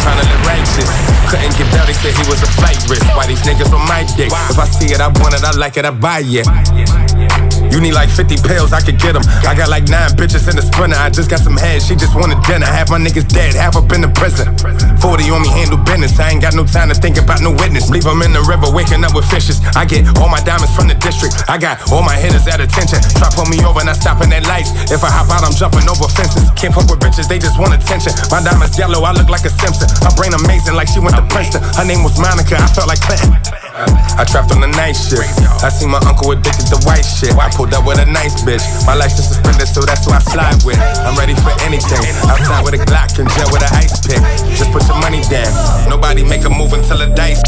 trying 0.03 0.19
to 0.21 0.27
live 0.27 0.47
righteous. 0.47 0.89
Couldn't 1.29 1.55
get 1.57 1.69
they 1.87 1.93
said 1.93 2.15
he 2.17 2.25
was 2.29 2.43
a 2.43 2.51
flight 2.59 2.79
risk. 2.89 3.05
Why 3.17 3.27
these 3.27 3.43
niggas 3.43 3.73
on 3.73 3.87
my 3.89 4.05
dick? 4.17 4.33
If 4.33 4.59
I 4.59 4.67
see 4.67 4.93
it, 4.93 5.01
I 5.01 5.09
want 5.21 5.35
it, 5.35 5.45
I 5.45 5.53
like 5.57 5.77
it, 5.77 5.85
I 5.85 5.91
buy 5.91 6.23
it. 6.25 7.52
You 7.73 7.81
need 7.81 7.97
like 7.97 8.13
50 8.13 8.37
pills, 8.45 8.77
I 8.77 8.85
could 8.85 9.01
get 9.01 9.17
them. 9.17 9.25
I 9.49 9.57
got 9.57 9.73
like 9.73 9.89
nine 9.89 10.13
bitches 10.13 10.45
in 10.45 10.61
the 10.61 10.63
sprinter. 10.63 11.01
I 11.01 11.09
just 11.09 11.33
got 11.33 11.41
some 11.41 11.57
head, 11.57 11.81
she 11.81 11.97
just 11.97 12.13
wanted 12.13 12.37
dinner. 12.45 12.69
Half 12.69 12.93
my 12.93 13.01
niggas 13.01 13.33
dead, 13.33 13.57
half 13.57 13.81
up 13.81 13.89
in 13.97 14.05
the 14.05 14.13
prison. 14.13 14.53
40 15.01 15.33
on 15.33 15.41
me, 15.41 15.49
handle 15.49 15.81
business. 15.81 16.21
I 16.21 16.37
ain't 16.37 16.45
got 16.45 16.53
no 16.53 16.69
time 16.69 16.93
to 16.93 16.97
think 17.01 17.17
about 17.17 17.41
no 17.41 17.49
witness. 17.49 17.89
Leave 17.89 18.05
them 18.05 18.21
in 18.21 18.37
the 18.37 18.45
river, 18.45 18.69
waking 18.69 19.01
up 19.09 19.17
with 19.17 19.25
fishes. 19.25 19.57
I 19.73 19.89
get 19.89 20.05
all 20.21 20.29
my 20.29 20.45
diamonds 20.45 20.77
from 20.77 20.85
the 20.85 20.95
district. 21.01 21.49
I 21.49 21.57
got 21.57 21.81
all 21.89 22.05
my 22.05 22.13
hitters 22.13 22.45
at 22.45 22.61
attention. 22.61 23.01
Try 23.17 23.33
pull 23.33 23.49
me 23.49 23.57
over, 23.65 23.81
not 23.81 23.97
stopping 23.97 24.29
at 24.37 24.45
lights. 24.45 24.69
If 24.93 25.01
I 25.01 25.09
hop 25.09 25.33
out, 25.33 25.41
I'm 25.41 25.57
jumping 25.57 25.89
over 25.89 26.13
fences. 26.13 26.53
Can't 26.61 26.77
fuck 26.77 26.93
with 26.93 27.01
bitches, 27.01 27.25
they 27.25 27.41
just 27.41 27.57
want 27.57 27.73
attention. 27.73 28.13
My 28.29 28.45
diamonds 28.45 28.77
yellow, 28.77 29.01
I 29.09 29.17
look 29.17 29.33
like 29.33 29.49
a 29.49 29.53
Simpson. 29.53 29.89
My 30.05 30.13
brain 30.13 30.37
amazing, 30.37 30.77
like 30.77 30.93
she 30.93 31.01
went 31.01 31.17
to 31.17 31.25
Princeton. 31.33 31.65
Her 31.73 31.89
name 31.89 32.05
was 32.05 32.21
Monica, 32.21 32.61
I 32.61 32.69
felt 32.69 32.93
like 32.93 33.01
Clinton. 33.01 33.33
I 33.73 34.29
trapped 34.29 34.53
on 34.53 34.61
the 34.61 34.69
night 34.69 34.93
shift. 34.93 35.25
I 35.65 35.73
see 35.73 35.89
my 35.89 35.99
uncle 36.05 36.31
addicted 36.31 36.69
to 36.69 36.79
white 36.85 37.03
shit. 37.03 37.33
I 37.35 37.49
pulled 37.63 37.75
up 37.75 37.87
with 37.87 37.99
a 38.01 38.07
nice 38.07 38.43
bitch. 38.43 38.65
My 38.87 38.95
license 38.95 39.29
suspended, 39.29 39.69
so 39.69 39.83
that's 39.83 40.05
who 40.05 40.11
I 40.11 40.19
slide 40.19 40.59
with. 40.65 40.79
I'm 41.07 41.15
ready 41.15 41.35
for 41.35 41.55
anything. 41.63 42.03
Outside 42.27 42.65
with 42.65 42.75
a 42.75 42.83
Glock 42.83 43.15
and 43.23 43.31
jet 43.31 43.47
with 43.55 43.63
an 43.63 43.71
ice 43.79 44.03
pick. 44.03 44.19
Just 44.59 44.73
put 44.73 44.83
your 44.89 44.99
money 44.99 45.23
down. 45.31 45.53
Nobody 45.89 46.25
make 46.25 46.43
a 46.45 46.51
move 46.51 46.73
until 46.73 46.99
the 46.99 47.07
dice. 47.15 47.39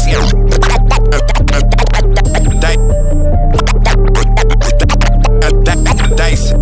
Dice. 6.15 6.53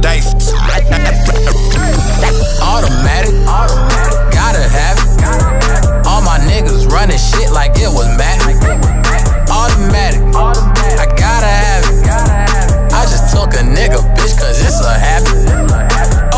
Dice. 0.00 0.30
Automatic, 2.64 3.34
gotta 4.32 4.64
have 4.64 4.96
it. 4.96 6.06
All 6.06 6.22
my 6.22 6.38
niggas 6.48 6.88
running 6.88 7.18
shit 7.18 7.52
like 7.52 7.72
it 7.76 7.92
was 7.92 8.08
magic. 8.16 8.56
Automatic, 9.50 10.20
it. 10.20 10.69
Took 13.50 13.62
a 13.62 13.64
nigga, 13.66 13.98
bitch, 14.14 14.38
cause 14.38 14.62
it's 14.62 14.78
a 14.78 14.94
habit. 14.94 15.34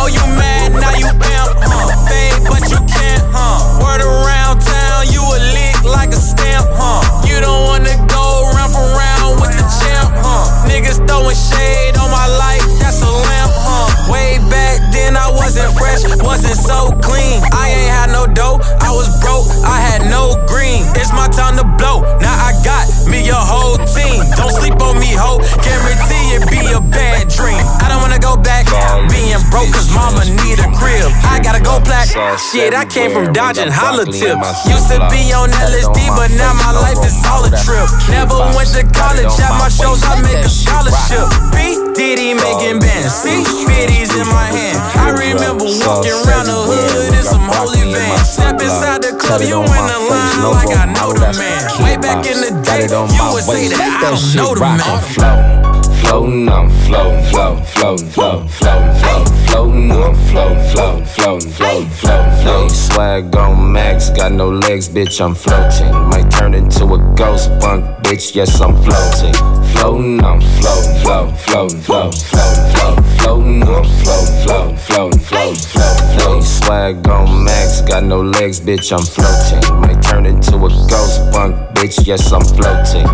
Oh, 0.01 0.09
you 0.09 0.25
mad? 0.33 0.73
Now 0.73 0.97
you 0.97 1.13
amp, 1.13 1.53
huh? 1.61 1.93
Fade, 2.09 2.41
but 2.49 2.65
you 2.73 2.81
can't, 2.89 3.21
huh? 3.29 3.85
Word 3.85 4.01
around 4.01 4.65
town, 4.65 5.13
you 5.13 5.21
a 5.21 5.39
lick 5.53 5.77
like 5.85 6.09
a 6.09 6.17
stamp, 6.17 6.65
huh? 6.73 7.05
You 7.29 7.37
don't 7.45 7.69
wanna 7.69 8.01
go 8.09 8.49
round 8.57 8.73
for 8.73 8.81
round 8.97 9.45
with 9.45 9.53
the 9.53 9.67
champ, 9.77 10.09
huh? 10.25 10.65
Niggas 10.65 11.05
throwing 11.05 11.37
shade 11.37 12.01
on 12.01 12.09
my 12.09 12.25
life, 12.41 12.65
that's 12.81 13.05
a 13.05 13.13
lamp, 13.13 13.53
huh? 13.61 13.93
Way 14.09 14.41
back 14.49 14.81
then 14.89 15.13
I 15.13 15.29
wasn't 15.29 15.69
fresh, 15.77 16.09
wasn't 16.25 16.57
so 16.57 16.97
clean. 17.05 17.45
I 17.53 17.77
ain't 17.77 17.93
had 17.93 18.09
no 18.09 18.25
dough, 18.25 18.57
I 18.81 18.89
was 18.89 19.13
broke, 19.21 19.53
I 19.69 19.85
had 19.85 20.09
no 20.09 20.33
green. 20.49 20.89
It's 20.97 21.13
my 21.13 21.29
time 21.29 21.61
to 21.61 21.67
blow, 21.77 22.09
now 22.25 22.33
I 22.33 22.57
got 22.65 22.89
me 23.05 23.29
a 23.29 23.37
whole 23.37 23.77
team. 23.85 24.25
Don't 24.33 24.55
sleep 24.57 24.81
on 24.81 24.97
me, 24.97 25.13
ho, 25.13 25.45
guarantee 25.61 26.22
it 26.33 26.49
be 26.49 26.73
a 26.73 26.81
bad 26.81 27.29
dream. 27.29 27.61
I 27.85 27.93
don't 27.93 28.01
wanna 28.01 28.19
go 28.19 28.37
back 28.37 28.65
being 29.13 29.37
broke, 29.53 29.69
cause 29.73 29.93
mama 29.93 30.25
need 30.25 30.59
a 30.59 30.69
crib. 30.73 31.09
I 31.29 31.41
gotta 31.45 31.61
go 31.61 31.81
black. 31.85 32.09
Shit, 32.41 32.75
I 32.75 32.85
came 32.85 33.13
from 33.13 33.33
dodging 33.33 33.71
holla 33.71 34.05
tips. 34.09 34.65
Used 34.65 34.89
to 34.89 34.99
be 35.13 35.33
on 35.37 35.53
LSD, 35.53 36.09
but 36.17 36.33
now 36.33 36.53
my 36.57 36.73
life 36.73 37.01
is 37.05 37.17
all 37.29 37.45
a 37.45 37.53
trip. 37.65 37.87
Never 38.09 38.37
went 38.57 38.73
to 38.73 38.83
college, 38.97 39.33
at 39.41 39.53
my 39.61 39.69
shows 39.69 40.01
I 40.05 40.21
make 40.25 40.41
a 40.45 40.49
scholarship. 40.49 41.29
B 41.53 41.77
Diddy 41.93 42.33
making 42.33 42.81
bands, 42.81 43.13
see 43.13 43.45
50s 43.45 44.17
in 44.17 44.27
my 44.33 44.49
hand. 44.49 44.81
I 44.97 45.13
remember 45.13 45.69
walking 45.85 46.17
around 46.25 46.49
the 46.49 46.57
hood 46.57 47.13
in 47.13 47.25
some 47.25 47.45
holy 47.45 47.93
vans. 47.93 48.29
Step 48.29 48.61
inside 48.61 49.03
the 49.03 49.13
club, 49.21 49.43
you 49.43 49.61
in 49.61 49.85
the 49.85 49.99
line 50.09 50.41
like 50.57 50.73
I 50.73 50.89
know 50.89 51.13
the 51.13 51.37
man. 51.37 51.61
Way 51.85 51.97
back 52.01 52.25
in 52.25 52.41
the 52.41 52.53
day, 52.65 52.89
you 52.89 53.25
would 53.33 53.45
say 53.45 53.69
that 53.69 53.81
I 53.81 54.09
don't 54.09 54.21
know 54.37 54.55
the 54.57 54.61
man. 54.61 55.82
Floating 56.13 56.47
on, 56.51 56.69
floating, 56.69 57.25
floating, 57.25 57.65
floating, 57.65 58.07
floating, 58.07 58.49
floating, 58.49 58.93
floating, 59.01 59.47
floating 59.47 59.91
on, 59.93 60.15
floating, 60.15 60.63
floating, 60.69 61.07
floating, 61.07 61.49
floating, 61.49 61.89
floating, 61.89 62.43
floating. 62.43 62.69
Swag 62.69 63.35
on 63.35 63.73
max, 63.73 64.11
got 64.11 64.31
no 64.31 64.51
legs, 64.51 64.91
bitch, 64.91 65.25
I'm 65.25 65.35
floating. 65.35 65.91
Might 66.11 66.31
turn 66.31 66.53
into 66.53 66.85
a 66.85 66.99
ghost 67.17 67.49
punk, 67.61 67.87
bitch, 68.05 68.35
yes, 68.35 68.61
I'm 68.61 68.75
floating. 68.85 69.33
Floating 69.73 70.23
on, 70.23 70.43
floating, 70.61 71.01
floating, 71.01 71.35
floating, 71.35 71.81
floating, 71.81 72.21
floating, 72.21 72.75
floating, 72.77 73.05
floating 73.17 73.63
on, 73.63 73.85
floating, 74.05 74.37
floating, 74.45 74.77
floating, 74.77 75.19
floating, 75.19 75.59
floating, 75.59 76.19
floating. 76.19 76.43
Swag 76.43 77.09
on 77.09 77.45
max, 77.45 77.81
got 77.81 78.05
no 78.05 78.21
legs, 78.21 78.61
bitch, 78.61 78.93
I'm 78.93 79.01
floating. 79.01 79.81
Might 79.81 80.03
turn 80.03 80.27
into 80.27 80.57
a 80.57 80.69
ghost 80.69 81.33
punk, 81.33 81.57
bitch, 81.75 82.07
yes, 82.07 82.31
I'm 82.31 82.43
floating. 82.43 83.09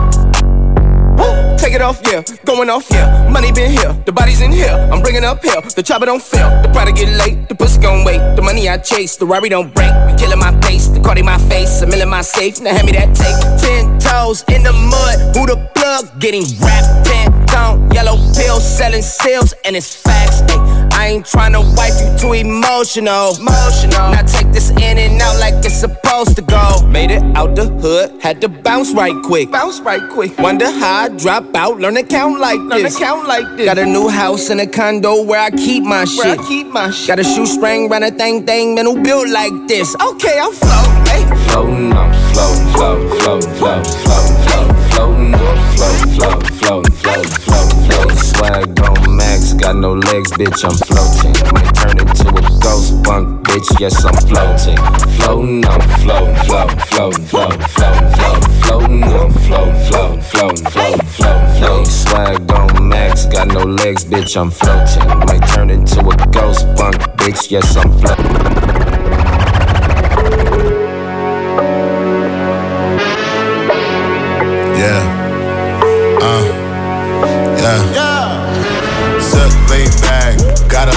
Take 1.59 1.75
it 1.75 1.83
off, 1.83 2.01
yeah. 2.07 2.23
Going 2.45 2.71
off, 2.71 2.87
yeah. 2.91 3.29
Money 3.29 3.53
been 3.53 3.71
here, 3.71 3.93
the 4.07 4.13
body's 4.13 4.41
in 4.41 4.53
here. 4.53 4.73
I'm 4.93 5.03
bringing 5.03 5.25
up 5.25 5.43
here. 5.43 5.61
The 5.61 5.83
chopper 5.83 6.07
don't 6.07 6.23
fail. 6.23 6.49
The 6.63 6.69
product 6.69 6.99
get 6.99 7.11
late, 7.19 7.49
the 7.49 7.55
pussy 7.55 7.81
gon' 7.81 8.05
wait. 8.05 8.19
The 8.37 8.43
money 8.43 8.69
I 8.69 8.79
chase, 8.79 9.17
the 9.17 9.27
Rari 9.27 9.49
don't 9.49 9.75
break. 9.75 9.93
Killing 10.19 10.39
my 10.39 10.57
pace, 10.61 10.87
the 10.89 11.01
card 11.01 11.19
in 11.19 11.27
my 11.27 11.39
face, 11.51 11.85
mill 11.85 12.01
in 12.01 12.09
my 12.09 12.23
safe. 12.23 12.61
Now 12.61 12.75
hand 12.75 12.87
me 12.87 12.93
that 12.93 13.15
tape. 13.15 13.39
Ten 13.61 13.99
toes 13.99 14.45
in 14.49 14.63
the 14.63 14.73
mud. 14.73 15.37
Who 15.37 15.47
the 15.47 15.59
plug? 15.75 16.21
Getting 16.21 16.45
wrapped. 16.61 17.07
Ten 17.07 17.47
tone, 17.47 17.91
yellow 17.91 18.17
pills, 18.35 18.65
selling 18.65 19.03
sales, 19.03 19.53
and 19.65 19.77
it's 19.77 19.95
facts. 19.95 20.43
Ay, 20.49 20.78
I 20.99 21.07
ain't 21.13 21.25
tryna 21.27 21.63
wipe 21.77 21.95
you 22.03 22.11
too 22.19 22.33
emotional. 22.33 23.37
Emotional. 23.39 24.11
Now 24.11 24.23
take 24.23 24.51
this 24.53 24.71
in 24.71 24.99
and 24.99 25.23
out 25.23 25.39
like 25.39 25.55
it's 25.65 25.75
supposed 25.75 26.35
to 26.35 26.43
go. 26.43 26.83
Made 26.89 27.13
it 27.13 27.23
out 27.37 27.55
the 27.55 27.67
hood, 27.67 28.21
had 28.21 28.41
to 28.41 28.49
bounce 28.49 28.93
right 28.93 29.15
quick. 29.25 29.53
Bounce 29.53 29.79
right 29.81 30.03
quick. 30.11 30.37
Wonder 30.39 30.67
how 30.67 31.05
I 31.05 31.09
drop 31.11 31.55
out, 31.55 31.79
learn 31.79 31.95
to 31.95 32.03
count 32.03 32.41
like 32.41 32.59
learn 32.59 32.83
this. 32.83 32.83
Learn 32.83 32.93
to 32.93 32.99
count 32.99 33.29
like 33.29 33.57
this. 33.57 33.67
Got 33.67 33.79
a 33.79 33.87
new 33.87 34.09
house 34.09 34.51
and 34.51 34.61
a 34.61 34.67
condo 34.67 35.23
where 35.23 35.41
I 35.41 35.51
keep 35.51 35.85
my 35.85 36.05
Where 36.17 36.33
I 36.33 36.37
shit. 36.37 36.47
keep 36.49 36.67
my 36.67 36.91
shit. 36.91 37.07
Got 37.07 37.21
a 37.21 37.25
shoestring, 37.25 37.89
run 37.89 38.03
a 38.03 38.11
thing 38.11 38.45
thing, 38.45 38.75
man 38.75 38.87
who 38.87 39.01
built 39.01 39.29
like 39.29 39.53
this. 39.69 39.95
Okay, 40.03 40.37
I'm 40.41 40.53
floating, 40.53 41.07
hey. 41.07 41.23
Floating 41.47 41.93
on, 41.93 42.13
floating, 42.33 42.67
floating, 42.75 43.09
floating, 43.21 43.55
floating, 43.55 43.93
floating, 44.03 44.37
floating, 44.43 44.78
floating 44.99 45.35
on, 45.35 45.77
floating, 45.77 46.11
floating, 46.19 46.57
floating, 46.59 46.93
floating, 46.93 47.31
floating, 47.31 47.81
floating. 47.87 48.17
Swag 48.17 48.81
on 48.81 49.17
max, 49.17 49.53
got 49.55 49.77
no 49.77 49.93
legs, 49.95 50.33
bitch, 50.33 50.65
I'm 50.65 50.75
floating. 50.89 51.35
Might 51.55 51.73
turn 51.75 51.99
into 52.01 52.29
a 52.29 52.43
ghost 52.61 53.03
punk, 53.05 53.47
bitch, 53.47 53.81
yes, 53.81 54.05
I'm 54.05 54.15
floating. 54.27 54.79
Floating 55.17 55.65
on, 55.67 55.81
floating, 56.01 56.35
floating, 56.47 56.79
floating, 56.81 57.25
floating, 57.27 57.61
floating, 57.67 58.09
floating, 58.17 58.51
floating 58.63 59.05
on, 59.05 59.33
floating, 59.47 59.83
floating, 59.83 60.23
floating, 60.23 60.65
floating, 60.67 61.07
floating, 61.07 61.47
floating. 61.59 61.85
Swag 61.87 62.53
on 62.53 62.89
max, 62.89 63.27
got 63.27 63.49
no 63.49 63.63
legs, 63.63 64.05
bitch, 64.05 64.37
I'm 64.37 64.51
floating. 64.51 65.07
Might 65.27 65.47
turn 65.55 65.71
into 65.71 66.01
a 66.01 66.17
ghost 66.33 66.67
punk, 66.77 66.97
bitch, 67.19 67.51
yes, 67.51 67.77
I'm 67.77 67.93
floating. 67.99 68.78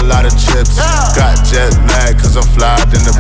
A 0.02 0.08
lot 0.10 0.26
of 0.26 0.34
chips. 0.34 0.76
Got 1.14 1.38
jet 1.46 1.70
lag, 1.94 2.18
cause 2.18 2.36
I'm 2.36 2.48
flyed 2.58 2.90
in 2.94 3.06
the. 3.06 3.14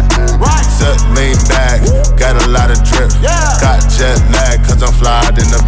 Set 0.65 0.97
lean 1.13 1.37
back, 1.45 1.81
got 2.17 2.35
a 2.41 2.45
lot 2.49 2.73
of 2.73 2.81
drip. 2.81 3.13
Got 3.61 3.85
jet 3.93 4.17
lag, 4.33 4.65
cause 4.65 4.81
I'm 4.81 4.93
flyed 4.97 5.37
in 5.37 5.47
the. 5.53 5.61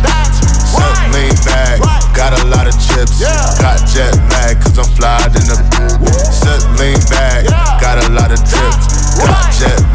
Set 0.66 0.98
lean 1.14 1.36
back, 1.46 1.80
got 2.18 2.34
a 2.34 2.44
lot 2.50 2.66
of 2.68 2.74
chips. 2.82 3.22
Got 3.62 3.78
jet 3.86 4.14
lag, 4.34 4.58
cause 4.62 4.78
I'm 4.78 4.90
flyed 4.98 5.36
in 5.38 5.46
the. 5.46 5.58
Set 6.34 6.62
lean 6.82 6.98
back, 7.14 7.46
got 7.80 8.02
a 8.02 8.10
lot 8.10 8.32
of 8.34 8.42
drip. 8.50 8.74
Got 9.22 9.54
jet 9.54 9.93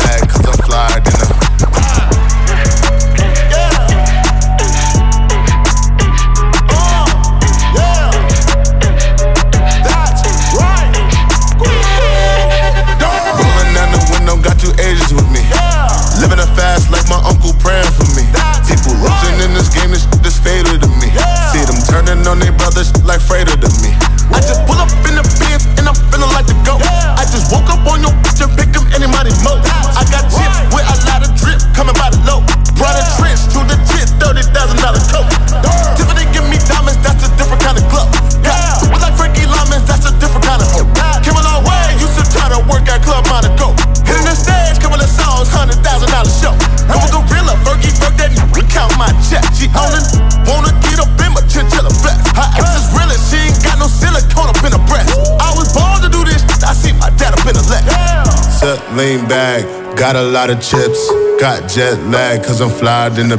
lean 58.98 59.28
back, 59.28 59.62
got 59.96 60.16
a 60.16 60.22
lot 60.22 60.50
of 60.50 60.60
chips. 60.60 61.00
Got 61.38 61.70
jet 61.70 61.96
lag, 62.10 62.42
cause 62.42 62.60
I'm 62.60 62.68
flyed 62.68 63.16
in 63.16 63.28
the. 63.28 63.38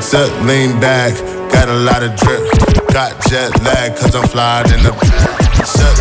Set 0.00 0.30
lean 0.46 0.78
back, 0.78 1.12
got 1.50 1.68
a 1.68 1.74
lot 1.74 2.04
of 2.04 2.14
drip. 2.14 2.40
Got 2.94 3.20
jet 3.28 3.50
lag, 3.62 3.96
cause 3.98 4.14
I'm 4.14 4.28
flyed 4.28 4.70
in 4.70 4.84
the. 4.84 4.92
Set 5.66 5.95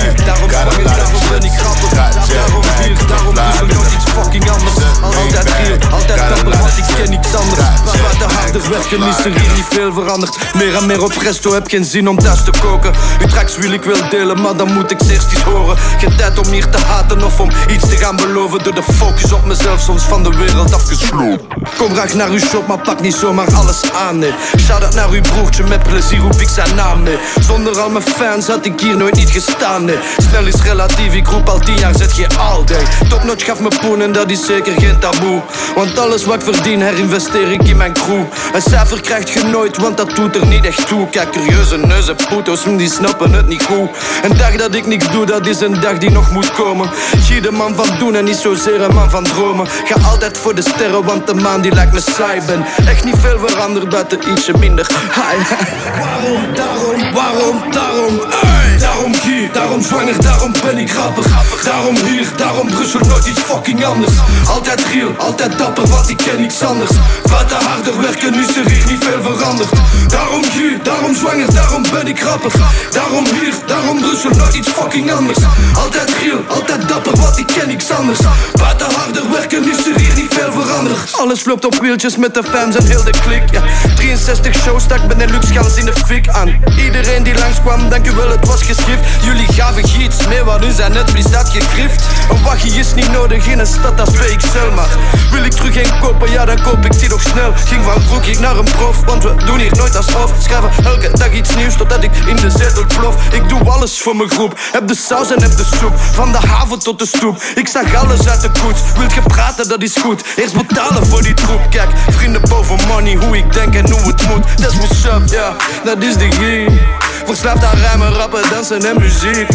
back, 0.00 0.50
got 0.50 0.66
a 0.68 0.82
lot 0.82 0.98
of 0.98 1.10
chips. 1.28 1.50
Got 1.94 2.14
jet 2.28 2.48
lag, 2.52 2.98
cause 2.98 3.12
I'm 3.12 3.34
flyed 3.34 3.62
in 3.62 3.68
the. 3.74 4.00
fucking 4.22 4.50
anders. 4.50 4.74
Altijd 5.02 5.48
real, 5.58 5.78
altijd 5.90 6.18
dapper, 6.28 6.58
want 6.58 6.78
ik 6.78 6.84
ken 6.96 7.10
niks 7.10 7.34
anders. 7.34 7.58
Maar 7.58 7.98
wat 8.08 8.18
de 8.18 8.34
harder 8.34 8.70
werken 8.70 9.02
is 9.02 9.24
er 9.24 9.40
hier 9.40 9.52
niet 9.54 9.66
veel 9.70 9.92
veranderd. 9.92 10.38
Meer 10.54 10.74
en 10.74 10.86
meer 10.86 11.02
op 11.02 11.12
resto, 11.12 11.52
heb 11.52 11.68
geen 11.68 11.84
zin 11.84 12.08
om 12.08 12.18
thuis 12.18 12.44
te 12.44 12.50
koken. 12.60 12.92
Uw 13.20 13.26
tracks 13.26 13.56
wil 13.56 13.72
ik 13.72 13.82
wel 13.82 14.08
delen, 14.10 14.40
maar 14.40 14.56
dan 14.56 14.72
moet 14.72 14.90
ik 14.90 15.00
eerst 15.00 15.32
iets 15.32 15.42
horen. 15.42 15.76
Geen 15.98 16.16
tijd 16.16 16.38
om 16.38 16.52
hier 16.52 16.68
te 16.68 16.78
haten 16.78 17.24
of 17.24 17.40
om 17.40 17.50
iets 17.68 17.88
te 17.88 17.96
gaan 17.96 18.16
beloven. 18.16 18.62
Door 18.62 18.74
de 18.74 18.82
focus 18.82 19.32
op 19.32 19.44
mezelf, 19.44 19.80
soms 19.80 20.02
van 20.02 20.22
de 20.22 20.30
wereld 20.36 20.74
afgesloten. 20.74 21.46
Kom 21.78 21.94
graag 21.94 22.14
naar 22.14 22.28
uw 22.28 22.38
shop, 22.38 22.66
maar 22.66 22.78
pak 22.78 23.00
niet 23.00 23.14
zomaar 23.14 23.54
alles 23.54 23.80
aan, 23.92 24.18
nee. 24.18 24.34
Shout-out 24.58 24.94
naar 24.94 25.08
uw 25.08 25.20
broertje, 25.20 25.64
met 25.64 25.82
plezier 25.82 26.20
roep 26.20 26.40
ik 26.40 26.48
zijn 26.48 26.74
naam, 26.74 27.02
nee. 27.02 27.18
Zonder 27.40 27.78
al 27.78 27.90
mijn 27.90 28.04
fans 28.04 28.46
had 28.46 28.64
ik 28.64 28.80
hier 28.80 28.96
nooit 28.96 29.14
niet 29.14 29.30
gestaan, 29.30 29.84
nee. 29.84 29.89
Snel 30.16 30.46
is 30.46 30.62
relatief, 30.62 31.14
ik 31.14 31.26
roep 31.26 31.48
al 31.48 31.58
tien 31.58 31.76
jaar, 31.78 31.94
zet 31.96 32.16
je 32.16 32.26
all 32.38 32.64
day. 32.64 32.82
Topnotch 33.08 33.44
gaf 33.44 33.60
me 33.60 33.68
poen 33.80 34.02
en 34.02 34.12
dat 34.12 34.30
is 34.30 34.46
zeker 34.46 34.72
geen 34.72 34.98
taboe. 34.98 35.42
Want 35.74 35.98
alles 35.98 36.24
wat 36.24 36.34
ik 36.34 36.54
verdien, 36.54 36.82
herinvesteer 36.82 37.52
ik 37.52 37.62
in 37.62 37.76
mijn 37.76 37.92
crew. 37.92 38.24
Een 38.52 38.62
cijfer 38.62 39.00
krijgt 39.00 39.30
je 39.30 39.44
nooit, 39.44 39.76
want 39.76 39.96
dat 39.96 40.16
doet 40.16 40.36
er 40.36 40.46
niet 40.46 40.64
echt 40.66 40.86
toe. 40.86 41.08
Kijk, 41.08 41.30
curieuze 41.30 41.76
neuzen, 41.76 42.16
poeto's, 42.28 42.64
hm, 42.64 42.76
die 42.76 42.90
snappen 42.90 43.32
het 43.32 43.46
niet 43.46 43.62
goed. 43.62 43.88
Een 44.22 44.36
dag 44.36 44.56
dat 44.56 44.74
ik 44.74 44.86
niks 44.86 45.10
doe, 45.10 45.26
dat 45.26 45.46
is 45.46 45.60
een 45.60 45.80
dag 45.80 45.98
die 45.98 46.10
nog 46.10 46.30
moet 46.30 46.50
komen. 46.50 46.90
Gie 47.16 47.40
de 47.40 47.50
man 47.50 47.74
van 47.74 47.98
doen 47.98 48.14
en 48.14 48.24
niet 48.24 48.36
zozeer 48.36 48.80
een 48.80 48.94
man 48.94 49.10
van 49.10 49.24
dromen. 49.24 49.66
Ga 49.84 50.08
altijd 50.10 50.38
voor 50.38 50.54
de 50.54 50.62
sterren, 50.62 51.04
want 51.04 51.26
de 51.26 51.34
maan 51.34 51.60
die 51.60 51.74
lijkt 51.74 51.92
me 51.92 52.00
saai. 52.00 52.40
Ben 52.46 52.64
echt 52.86 53.04
niet 53.04 53.16
veel 53.20 53.38
veranderd, 53.38 53.88
buiten 53.88 54.18
ietsje 54.30 54.52
minder 54.58 54.86
high. 55.14 55.52
Waarom, 55.98 56.54
daarom, 56.54 57.12
waarom, 57.14 57.72
daarom, 57.72 58.20
ey. 58.42 58.78
Daarom 58.78 59.14
hier, 59.22 59.52
daarom 59.52 59.69
zwanger, 59.78 60.22
daarom 60.22 60.52
ben 60.64 60.78
ik 60.78 60.90
grappig. 60.90 61.26
Daarom 61.64 61.96
hier, 61.96 62.28
daarom 62.36 62.66
Brussel, 62.66 63.00
nooit 63.00 63.26
iets 63.26 63.40
fucking 63.40 63.84
anders. 63.84 64.12
Altijd 64.48 64.80
real, 64.92 65.10
altijd 65.18 65.58
dapper, 65.58 65.86
want 65.86 66.08
ik 66.08 66.16
ken 66.16 66.40
niks 66.40 66.62
anders. 66.62 66.90
Buiten 67.30 67.56
harder 67.56 68.00
werken 68.00 68.34
is 68.34 68.56
er 68.56 68.70
hier 68.70 68.86
niet 68.86 69.04
veel 69.04 69.22
veranderd. 69.22 69.68
Daarom 70.08 70.42
hier, 70.52 70.78
daarom 70.82 71.14
zwanger, 71.14 71.54
daarom 71.54 71.82
ben 71.92 72.06
ik 72.06 72.20
grappig. 72.20 72.54
Daarom 72.90 73.24
hier, 73.24 73.54
daarom 73.66 74.00
Brussel, 74.00 74.30
nooit 74.30 74.54
iets 74.54 74.68
fucking 74.68 75.12
anders. 75.12 75.38
Altijd 75.74 76.10
real, 76.22 76.40
altijd 76.48 76.88
dapper, 76.88 77.16
want 77.16 77.38
ik 77.38 77.46
ken 77.46 77.68
niks 77.68 77.90
anders. 77.90 78.18
Buiten 78.54 78.86
harder 78.94 79.30
werken 79.30 79.70
is 79.70 79.86
er 79.86 79.98
hier 80.00 80.14
niet 80.14 80.34
veel 80.34 80.52
veranderd. 80.52 80.98
Alles 81.12 81.44
loopt 81.44 81.64
op 81.64 81.80
wieltjes 81.80 82.16
met 82.16 82.34
de 82.34 82.42
fans 82.42 82.76
en 82.76 82.86
heel 82.86 83.04
de 83.04 83.14
klik. 83.24 83.42
Ja. 83.50 83.62
63 83.94 84.54
shows, 84.54 84.82
stak 84.82 85.08
Benelux 85.08 85.46
gans 85.50 85.76
in 85.76 85.84
de 85.84 85.92
fik 86.06 86.28
aan. 86.28 86.48
Iedereen 86.78 87.22
die 87.22 87.38
langskwam, 87.38 87.88
dank 87.88 88.06
u 88.06 88.10
wel, 88.10 88.30
het 88.30 88.46
was 88.46 88.62
geschift. 88.62 89.04
Jullie 89.22 89.52
gaven 89.60 89.88
giets 89.88 90.26
mee, 90.26 90.42
waar 90.42 90.60
nu 90.60 90.70
zijn 90.70 90.92
netvlies 90.92 91.30
dat 91.30 91.48
gegrift. 91.48 92.04
Een 92.30 92.42
waggie 92.42 92.72
is 92.72 92.94
niet 92.94 93.12
nodig 93.12 93.46
in 93.46 93.58
een 93.58 93.66
stad 93.66 94.00
als 94.00 94.10
BXL, 94.10 94.70
maar 94.74 94.88
wil 95.30 95.44
ik 95.44 95.52
terug 95.52 95.76
een 95.76 95.98
kopen, 96.00 96.30
ja 96.30 96.44
dan 96.44 96.62
koop 96.62 96.84
ik 96.84 96.98
die 96.98 97.08
nog 97.08 97.22
snel. 97.22 97.52
Ging 97.54 97.84
van 97.84 98.02
rookie 98.10 98.38
naar 98.38 98.56
een 98.56 98.64
prof, 98.64 99.00
want 99.04 99.22
we 99.22 99.34
doen 99.44 99.58
hier 99.58 99.76
nooit 99.76 99.96
alsof. 99.96 100.32
Schrijven 100.38 100.70
elke 100.84 101.10
dag 101.12 101.32
iets 101.32 101.54
nieuws 101.56 101.76
totdat 101.76 102.02
ik 102.02 102.16
in 102.26 102.36
de 102.36 102.50
zetel 102.50 102.84
plof. 102.86 103.14
Ik 103.32 103.48
doe 103.48 103.70
alles 103.70 104.00
voor 104.00 104.16
mijn 104.16 104.30
groep, 104.30 104.58
heb 104.72 104.88
de 104.88 104.94
saus 104.94 105.30
en 105.30 105.42
heb 105.42 105.56
de 105.56 105.64
soep. 105.78 105.98
Van 105.98 106.32
de 106.32 106.38
haven 106.38 106.78
tot 106.78 106.98
de 106.98 107.06
stoep, 107.06 107.42
ik 107.54 107.68
zag 107.68 107.94
alles 107.94 108.28
uit 108.28 108.40
de 108.40 108.50
koets. 108.62 108.80
Wilt 108.96 109.14
je 109.14 109.22
praten, 109.22 109.68
dat 109.68 109.82
is 109.82 109.96
goed, 109.96 110.22
eerst 110.36 110.56
betalen 110.56 111.06
voor 111.06 111.22
die 111.22 111.34
troep. 111.34 111.60
Kijk, 111.70 111.90
vrienden 112.08 112.42
boven 112.48 112.78
money, 112.88 113.14
hoe 113.14 113.36
ik 113.36 113.52
denk 113.52 113.74
en 113.74 113.90
hoe 113.90 114.06
het 114.06 114.28
moet. 114.28 114.56
That's 114.56 114.76
what's 114.76 115.04
up, 115.04 115.22
ja, 115.26 115.56
dat 115.84 116.02
is 116.02 116.16
de 116.16 116.32
game. 116.32 117.08
Verslaafd 117.24 117.64
aan 117.64 117.76
rijmen, 117.76 118.12
rappen, 118.12 118.50
dansen 118.50 118.84
en 118.84 119.00
muziek. 119.00 119.49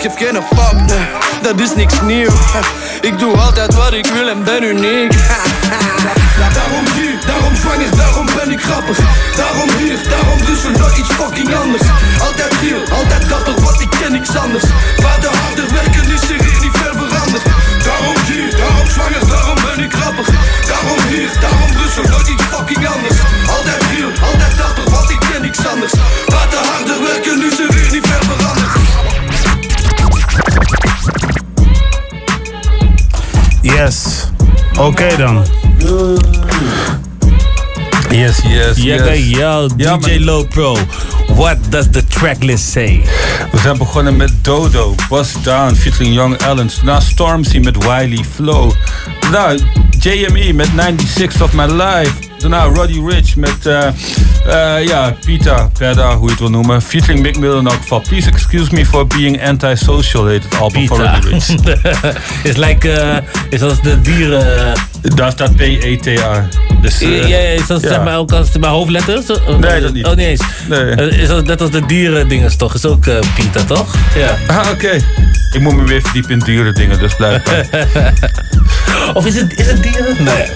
Geef 0.00 0.14
geen 0.16 0.38
fuck, 0.54 0.78
nee, 0.86 1.06
dat 1.42 1.60
is 1.60 1.74
niks 1.74 1.94
nieuw. 2.00 2.30
Ik 3.00 3.18
doe 3.18 3.36
altijd 3.36 3.74
wat 3.74 3.92
ik 3.92 4.06
wil 4.06 4.28
en 4.28 4.44
ben 4.44 4.62
uniek. 4.62 5.12
Daarom 6.54 6.84
hier, 6.94 7.18
daarom 7.26 7.56
zwanger, 7.56 7.96
daarom 7.96 8.26
ben 8.36 8.50
ik 8.50 8.60
grappig. 8.60 8.98
Daarom 9.36 9.70
hier, 9.78 9.98
daarom 10.08 10.38
nooit 10.78 10.96
iets 10.96 11.08
fucking 11.08 11.54
anders. 11.54 11.82
Altijd 12.26 12.52
real, 12.62 12.98
altijd 12.98 13.28
dapper, 13.28 13.60
want 13.62 13.80
ik 13.80 13.90
ken 14.00 14.12
niks 14.12 14.36
anders. 14.36 14.64
Buiten 15.02 15.30
harder 15.40 15.72
werken 15.72 16.04
is 16.14 16.22
er 16.22 16.44
hier 16.44 16.60
niet 16.60 16.76
veel 16.80 16.94
veranderd. 17.02 17.44
Daarom 17.84 18.16
hier, 18.26 18.56
daarom 18.56 18.88
zwanger, 18.88 19.26
daarom 19.28 19.58
ben 19.66 19.84
ik 19.84 19.92
grappig. 19.92 20.26
Daarom 20.66 21.00
hier, 21.08 21.30
daarom 21.40 21.66
nooit 22.04 22.28
iets 22.28 22.42
fucking 22.42 22.86
anders. 22.86 23.18
Altijd 23.56 23.82
real, 23.92 24.10
altijd 24.28 24.56
dapper, 24.56 24.90
want 24.90 25.10
ik 25.10 25.20
ken 25.30 25.42
niks 25.42 25.66
anders. 25.66 25.92
Buiten 26.26 26.58
harder 26.58 27.02
werken 27.02 27.46
is 27.46 27.58
er 27.58 27.74
hier 27.74 27.85
Yes. 33.62 34.26
Oké 34.78 35.16
dan. 35.16 35.44
Yes, 38.10 38.40
yes, 38.42 38.76
yes. 38.76 39.02
kijk, 39.02 39.24
yo, 39.24 39.68
Ja, 39.76 39.96
DJ 39.96 40.18
Low 40.18 40.48
Pro. 40.48 40.76
What 41.34 41.56
does 41.68 41.86
the 41.90 42.04
tracklist 42.04 42.70
say? 42.70 43.04
We 43.52 43.58
zijn 43.58 43.78
begonnen 43.78 44.16
met 44.16 44.32
Dodo, 44.42 44.94
Bust 45.08 45.44
Down 45.44 45.74
featuring 45.74 46.14
Young 46.14 46.36
Ellens. 46.36 46.76
Daarna 46.76 47.00
Stormzy 47.00 47.58
met 47.58 47.76
Wiley 47.76 48.24
Flow. 48.34 48.72
Daarna 49.30 49.62
JME 50.00 50.52
met 50.52 50.68
96 50.76 51.42
of 51.42 51.52
My 51.52 51.64
Life. 51.64 52.12
Daarna 52.38 52.64
Roddy 52.64 53.00
Rich 53.06 53.36
met 53.36 53.66
eh, 53.66 53.86
eh, 54.46 54.86
ja, 54.86 55.16
Pita, 55.24 55.70
Pedda, 55.78 56.14
hoe 56.16 56.24
je 56.24 56.30
het 56.30 56.40
wil 56.40 56.50
noemen. 56.50 56.82
Featuring 56.82 57.20
Mick 57.20 57.38
Miller 57.38 57.58
in 57.58 57.66
elk 57.66 57.80
geval. 57.80 58.00
Please 58.00 58.28
excuse 58.28 58.74
me 58.74 58.86
for 58.86 59.06
being 59.06 59.46
antisocial, 59.46 60.26
heet 60.26 60.44
het 60.44 60.58
album 60.58 60.86
van. 60.86 61.00
Roddy 61.00 61.28
Rich. 61.28 61.48
is 62.50 62.56
like, 62.56 62.92
eh, 62.92 63.16
is 63.50 63.62
als 63.62 63.82
de 63.82 64.00
dieren... 64.00 64.74
Daar 65.14 65.30
staat 65.30 65.56
P-E-T-A. 65.56 66.48
Dus, 66.80 67.00
eh, 67.00 67.28
ja, 67.28 67.38
ja, 67.38 67.48
is 67.48 67.66
dat 67.66 67.80
ja. 67.80 67.88
zeg 67.88 68.02
maar 68.04 68.16
ook 68.18 68.32
als 68.32 68.50
bij 68.50 68.70
hoofdletters? 68.70 69.26
Nee, 69.58 69.80
dat 69.80 69.92
niet. 69.92 70.06
Oh, 70.06 70.14
niet 70.14 70.26
eens. 70.26 70.42
Eh, 70.70 71.20
Is 71.20 71.28
dat 71.28 71.46
net 71.46 71.60
als 71.60 71.70
de 71.70 71.86
dieren 71.86 72.28
dinges 72.28 72.56
toch? 72.56 72.74
Is 72.74 72.84
ook 72.84 73.06
eh 73.06 73.18
Pita, 73.34 73.64
toch? 73.64 73.94
Ja. 74.14 74.36
Ah, 74.46 74.70
oké. 74.72 75.00
Ik 75.52 75.60
moet 75.60 75.76
me 75.76 75.84
weer 75.84 76.00
verdiepen 76.02 76.30
in 76.30 76.38
dure 76.38 76.72
dingen, 76.72 76.98
dus 76.98 77.14
blijkbaar. 77.14 77.66
Of 79.14 79.26
is 79.26 79.34
het, 79.34 79.58
is 79.58 79.66
het 79.66 79.82
die? 79.82 79.92
Nee. 80.18 80.46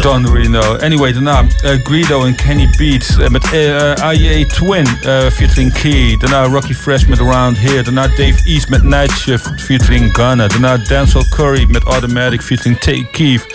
Don't 0.00 0.28
really 0.28 0.46
know. 0.46 0.82
Anyway, 0.82 1.12
daarna 1.24 1.44
eh, 1.62 1.78
Greedo 1.82 2.24
en 2.24 2.34
Kenny 2.34 2.70
Beats 2.76 3.18
eh, 3.18 3.28
met 3.28 3.44
uh, 3.52 4.12
IE 4.12 4.46
Twin 4.46 4.86
featuring 5.32 5.72
Key. 5.72 6.16
Daarna 6.18 6.42
Rocky 6.42 6.74
Fresh 6.74 7.04
met 7.04 7.20
Around 7.20 7.58
Here. 7.58 7.82
Daarna 7.82 8.06
Dave 8.06 8.42
East 8.44 8.68
met 8.68 8.82
Night 8.82 9.10
Shift 9.10 9.50
featuring 9.56 10.14
Gunna. 10.16 10.46
Daarna 10.46 10.76
Denzel 10.76 11.24
Curry 11.28 11.66
met 11.70 11.82
Automatic 11.82 12.42
featuring 12.42 12.80
Take 12.80 13.06
Keef. 13.10 13.46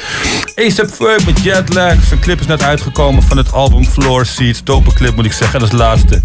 ASAP 0.55 0.89
Ferg 0.89 1.25
met 1.25 1.43
Jetlag. 1.43 2.03
Zijn 2.03 2.19
clip 2.19 2.39
is 2.39 2.45
net 2.45 2.63
uitgekomen 2.63 3.23
van 3.23 3.37
het 3.37 3.51
album 3.51 3.85
Floor 3.85 4.25
Seats. 4.25 4.63
Dope 4.63 4.93
clip 4.93 5.15
moet 5.15 5.25
ik 5.25 5.33
zeggen. 5.33 5.61
Is 5.61 5.69
het 5.69 5.79
laatste. 5.79 6.21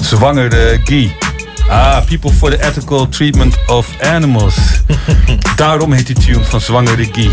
Zwangere 0.00 0.80
Guy. 0.84 1.16
Ah, 1.70 2.00
People 2.06 2.30
for 2.32 2.50
the 2.50 2.62
Ethical 2.66 3.08
Treatment 3.08 3.56
of 3.66 3.88
Animals. 4.02 4.54
Daarom 5.56 5.92
heet 5.92 6.06
die 6.06 6.14
tune 6.18 6.44
van 6.44 6.60
Zwangere 6.60 7.08
Guy. 7.12 7.30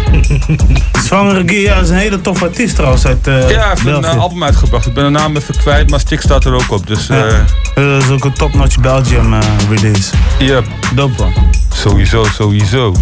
Zwangere 1.08 1.44
Guy, 1.46 1.62
ja, 1.64 1.76
is 1.76 1.90
een 1.90 1.96
hele 1.96 2.22
toffe 2.22 2.46
artiest 2.46 2.76
trouwens 2.76 3.06
uit 3.06 3.28
eh 3.28 3.50
Ja, 3.50 3.60
hij 3.60 3.70
heeft 3.70 3.86
een 3.86 4.04
eh, 4.06 4.18
album 4.18 4.44
uitgebracht. 4.44 4.86
Ik 4.86 4.94
ben 4.94 5.04
de 5.04 5.10
naam 5.10 5.36
even 5.36 5.58
kwijt, 5.58 5.90
maar 5.90 6.00
Stik 6.00 6.22
staat 6.22 6.46
er 6.46 6.54
ook 6.54 6.72
op. 6.72 6.88
Dus 6.88 7.08
Ja. 7.08 7.26
eh 7.28 7.40
Dat 7.76 8.04
is 8.04 8.10
ook 8.10 8.24
een 8.26 8.34
top-notch 8.34 8.80
Belgium 8.80 9.34
release. 9.70 10.14
ja, 10.40 10.62
Dope 10.96 11.22
man. 11.24 11.34
sowieso, 11.74 12.24
sowieso. 12.24 12.96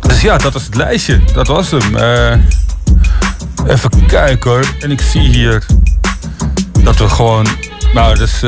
Dus 0.00 0.20
ja, 0.20 0.36
dat 0.38 0.54
is 0.54 0.64
het 0.64 0.74
lijstje. 0.74 1.20
Dat 1.32 1.46
was 1.46 1.70
hem. 1.70 1.96
Even 3.66 4.06
kijken 4.06 4.50
hoor. 4.50 4.64
En 4.80 4.90
ik 4.90 5.00
zie 5.00 5.20
hier 5.28 5.66
dat 6.80 6.96
we 6.96 7.08
gewoon, 7.08 7.46
nou, 7.94 8.16
dus 8.18 8.42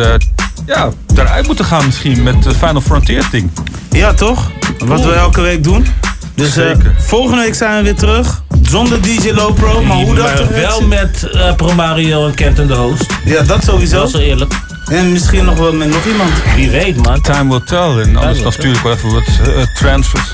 ja, 0.75 0.91
eruit 1.15 1.47
moeten 1.47 1.65
gaan 1.65 1.85
misschien 1.85 2.23
met 2.23 2.43
de 2.43 2.55
Final 2.55 2.81
Frontier 2.81 3.29
ding. 3.31 3.51
Ja, 3.91 4.15
toch? 4.15 4.51
Wat 4.79 5.05
we 5.05 5.13
elke 5.13 5.41
week 5.41 5.65
doen. 5.65 5.87
Dus 6.35 6.47
eh, 6.47 6.53
Zeker. 6.53 6.95
volgende 6.99 7.43
week 7.43 7.55
zijn 7.55 7.77
we 7.77 7.83
weer 7.83 7.95
terug. 7.95 8.43
Zonder 8.63 9.03
DJ 9.03 9.31
Low 9.31 9.55
Pro, 9.55 9.83
maar 9.83 9.97
hoe 9.97 10.15
dat 10.15 10.25
Maar 10.25 10.61
wel 10.61 10.81
met 10.81 11.23
eh 11.33 11.55
Promario 11.55 12.27
en 12.27 12.35
Kent 12.35 12.59
en 12.59 12.67
de 12.67 12.75
host. 12.75 13.07
Ja, 13.25 13.43
dat 13.43 13.65
sowieso. 13.65 13.97
Dat 13.97 14.07
is 14.07 14.13
wel 14.13 14.23
eerlijk. 14.23 14.55
En 14.87 15.13
misschien 15.13 15.45
nog 15.45 15.59
wel 15.59 15.73
met 15.73 15.89
nog 15.89 16.05
iemand. 16.07 16.31
Wie 16.57 16.71
weet, 16.71 16.97
man. 16.97 17.21
Time 17.21 17.49
will 17.49 17.61
tell. 17.65 18.03
En 18.03 18.17
anders 18.17 18.43
dan 18.43 18.53
stuur 18.53 18.75
ik 18.75 18.81
wel 18.81 18.93
even 18.93 19.13
wat 19.13 19.25
eh, 19.45 19.63
transfers. 19.75 20.33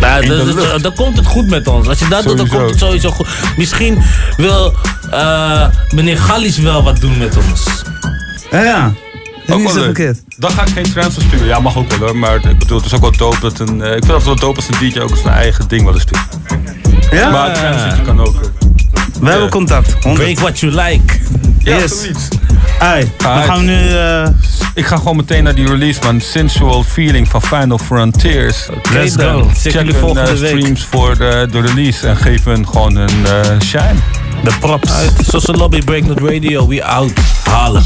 Ja, 0.00 0.20
dan 0.78 0.94
komt 0.94 1.16
het 1.16 1.26
goed 1.26 1.48
met 1.50 1.68
ons. 1.68 1.88
Als 1.88 1.98
je 1.98 2.08
dat 2.08 2.22
doet, 2.22 2.36
dan 2.36 2.48
komt 2.48 2.70
het 2.70 2.78
sowieso 2.78 3.10
goed. 3.10 3.26
Misschien 3.56 4.02
wil 4.36 4.74
eh, 5.10 5.66
meneer 5.90 6.18
Gallis 6.18 6.58
wel 6.58 6.82
wat 6.82 7.00
doen 7.00 7.18
met 7.18 7.36
ons. 7.36 7.82
Ja, 8.50 8.62
ja. 8.62 8.92
Ook 9.48 9.56
niet 9.56 9.64
wel 9.64 9.72
zo 9.74 9.78
leuk. 9.80 9.84
verkeerd. 9.96 10.22
Dan 10.36 10.50
ga 10.50 10.62
ik 10.62 10.68
geen 10.72 10.92
transfer 10.92 11.22
sturen. 11.22 11.46
Ja, 11.46 11.58
mag 11.60 11.76
ook 11.76 11.90
wel 11.90 11.98
hoor. 12.08 12.16
Maar 12.16 12.34
ik 12.50 12.58
bedoel, 12.58 12.76
het 12.76 12.86
is 12.86 12.94
ook 12.94 13.00
wel 13.00 13.16
dope 13.16 13.40
dat 13.40 13.58
een... 13.58 13.82
eh, 13.82 13.96
ik 13.96 14.04
vind 14.04 14.12
het 14.16 14.24
wel 14.24 14.36
dope 14.36 14.56
als 14.56 14.68
een 14.68 14.90
DJ 14.90 14.98
ook 15.00 15.16
zijn 15.16 15.34
eigen 15.34 15.68
ding 15.68 15.82
wil 15.84 15.98
sturen. 16.00 16.26
Ja? 17.10 17.30
Maar 17.30 17.46
het 17.48 17.54
transfer 17.58 18.02
kan 18.04 18.20
ook. 18.20 18.34
eh. 18.34 18.40
We 19.20 19.30
hebben 19.30 19.50
contact. 19.50 19.92
100. 20.02 20.14
Break 20.24 20.38
what 20.38 20.58
you 20.60 20.72
like. 20.72 21.18
Ja, 21.58 21.76
Yes. 21.78 22.00
zoiets. 22.00 22.28
Ai, 22.78 23.10
dan 23.16 23.42
gaan 23.42 23.58
we 23.58 23.64
nu... 23.64 23.88
eh, 23.88 24.28
Ik 24.74 24.86
ga 24.86 24.96
gewoon 24.96 25.16
meteen 25.16 25.44
naar 25.44 25.54
die 25.54 25.66
release 25.66 26.00
man. 26.04 26.20
Sensual 26.20 26.82
Feeling 26.82 27.28
van 27.28 27.42
Final 27.42 27.78
Frontiers. 27.78 28.68
Let's 28.92 29.14
go. 29.16 29.42
Check 29.46 29.56
Check 29.58 29.72
jullie 29.72 29.92
hun 29.92 30.00
volgende 30.00 30.30
eh, 30.30 30.36
week. 30.38 30.58
streams 30.58 30.84
voor 30.84 31.16
de, 31.18 31.48
de 31.50 31.60
release 31.60 32.06
en 32.08 32.16
geef 32.16 32.44
hun 32.44 32.68
gewoon 32.68 32.96
een 32.96 33.26
eh, 33.26 33.60
shine. 33.64 33.94
de 34.44 34.52
props. 34.60 34.92
Uit 34.92 35.12
Social 35.28 35.56
Lobby 35.56 35.80
Breaknut 35.84 36.20
Radio, 36.20 36.68
we 36.68 36.84
out. 36.84 37.12
Halen. 37.44 37.84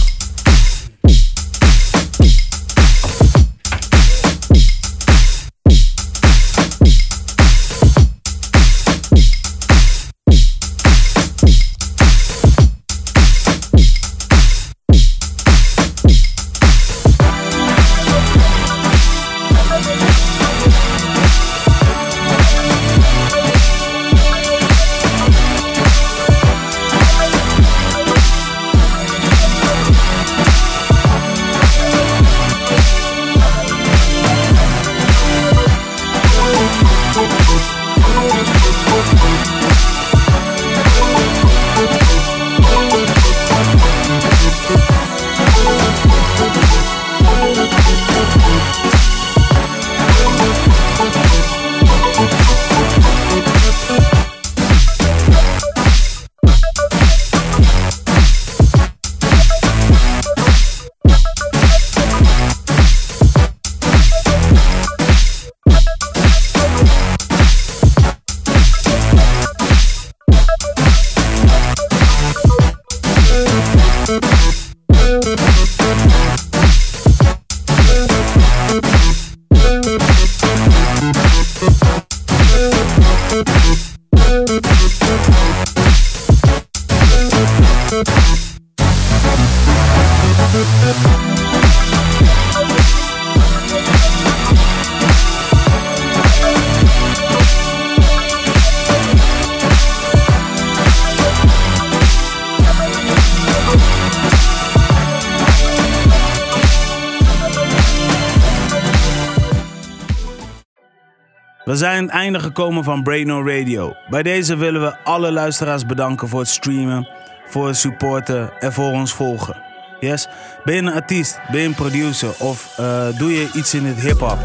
Einde 112.40 112.56
gekomen 112.56 112.84
van 112.84 113.02
Braino 113.02 113.46
Radio. 113.46 113.94
Bij 114.08 114.22
deze 114.22 114.56
willen 114.56 114.80
we 114.80 114.96
alle 115.04 115.32
luisteraars 115.32 115.86
bedanken 115.86 116.28
voor 116.28 116.40
het 116.40 116.48
streamen, 116.48 117.08
voor 117.46 117.66
het 117.66 117.76
supporten 117.76 118.50
en 118.60 118.72
voor 118.72 118.92
ons 118.92 119.12
volgen. 119.12 119.56
Yes? 120.00 120.28
Ben 120.64 120.74
je 120.74 120.80
een 120.80 120.92
artiest, 120.92 121.40
ben 121.50 121.60
je 121.60 121.66
een 121.66 121.74
producer 121.74 122.28
of 122.38 122.78
eh, 122.78 123.06
doe 123.18 123.32
je 123.32 123.50
iets 123.54 123.74
in 123.74 123.84
het 123.84 124.00
hip-hop? 124.00 124.38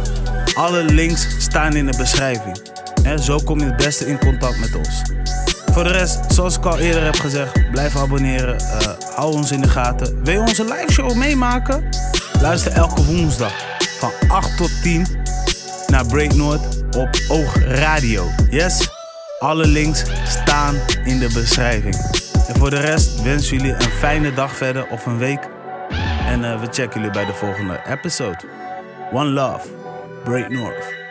Alle 0.54 0.84
links 0.84 1.28
staan 1.38 1.76
in 1.76 1.86
de 1.86 1.98
beschrijving. 1.98 2.58
Hè, 3.04 3.18
zo 3.18 3.40
kom 3.46 3.60
je 3.60 3.66
het 3.66 3.78
beste 3.78 4.06
in 4.08 4.20
contact 4.20 4.60
met 4.60 4.76
ons. 4.76 5.02
Voor 5.72 5.84
de 5.84 5.92
rest, 5.92 6.34
zoals 6.34 6.58
ik 6.58 6.66
al 6.66 6.80
eerder 6.80 7.04
heb 7.04 7.16
gezegd, 7.16 7.72
blijf 7.72 7.98
abonneren. 7.98 8.60
eh, 8.60 8.88
hou 9.16 9.34
ons 9.34 9.52
in 9.52 9.62
de 9.62 9.70
gaten. 9.70 10.24
Wil 10.24 10.34
je 10.34 10.40
onze 10.40 10.64
live 10.64 10.92
show 10.92 11.16
meemaken? 11.16 11.90
Luister 12.42 12.72
elke 12.72 13.04
woensdag 13.06 13.54
van 14.00 14.12
8 14.28 14.58
tot 14.58 14.82
10 14.82 15.06
naar 15.88 16.06
Break 16.06 16.34
Noord 16.34 16.85
op 16.96 17.10
Oog 17.28 17.58
Radio. 17.58 18.28
Yes? 18.50 18.90
Alle 19.40 19.68
links 19.68 20.04
staan 20.26 20.76
in 21.04 21.20
de 21.20 21.30
beschrijving. 21.34 21.96
En 22.48 22.56
voor 22.56 22.70
de 22.70 22.80
rest 22.80 23.22
wensen 23.22 23.58
jullie 23.58 23.74
een 23.74 23.92
fijne 23.92 24.34
dag 24.34 24.56
verder 24.56 24.88
of 24.88 25.06
een 25.06 25.18
week. 25.18 25.50
En 26.28 26.44
eh, 26.44 26.60
we 26.60 26.68
checken 26.72 27.00
jullie 27.00 27.12
bij 27.12 27.26
de 27.26 27.34
volgende 27.34 27.82
episode. 27.88 28.40
One 29.12 29.30
love. 29.30 29.68
Break 30.24 30.50
North. 30.50 31.05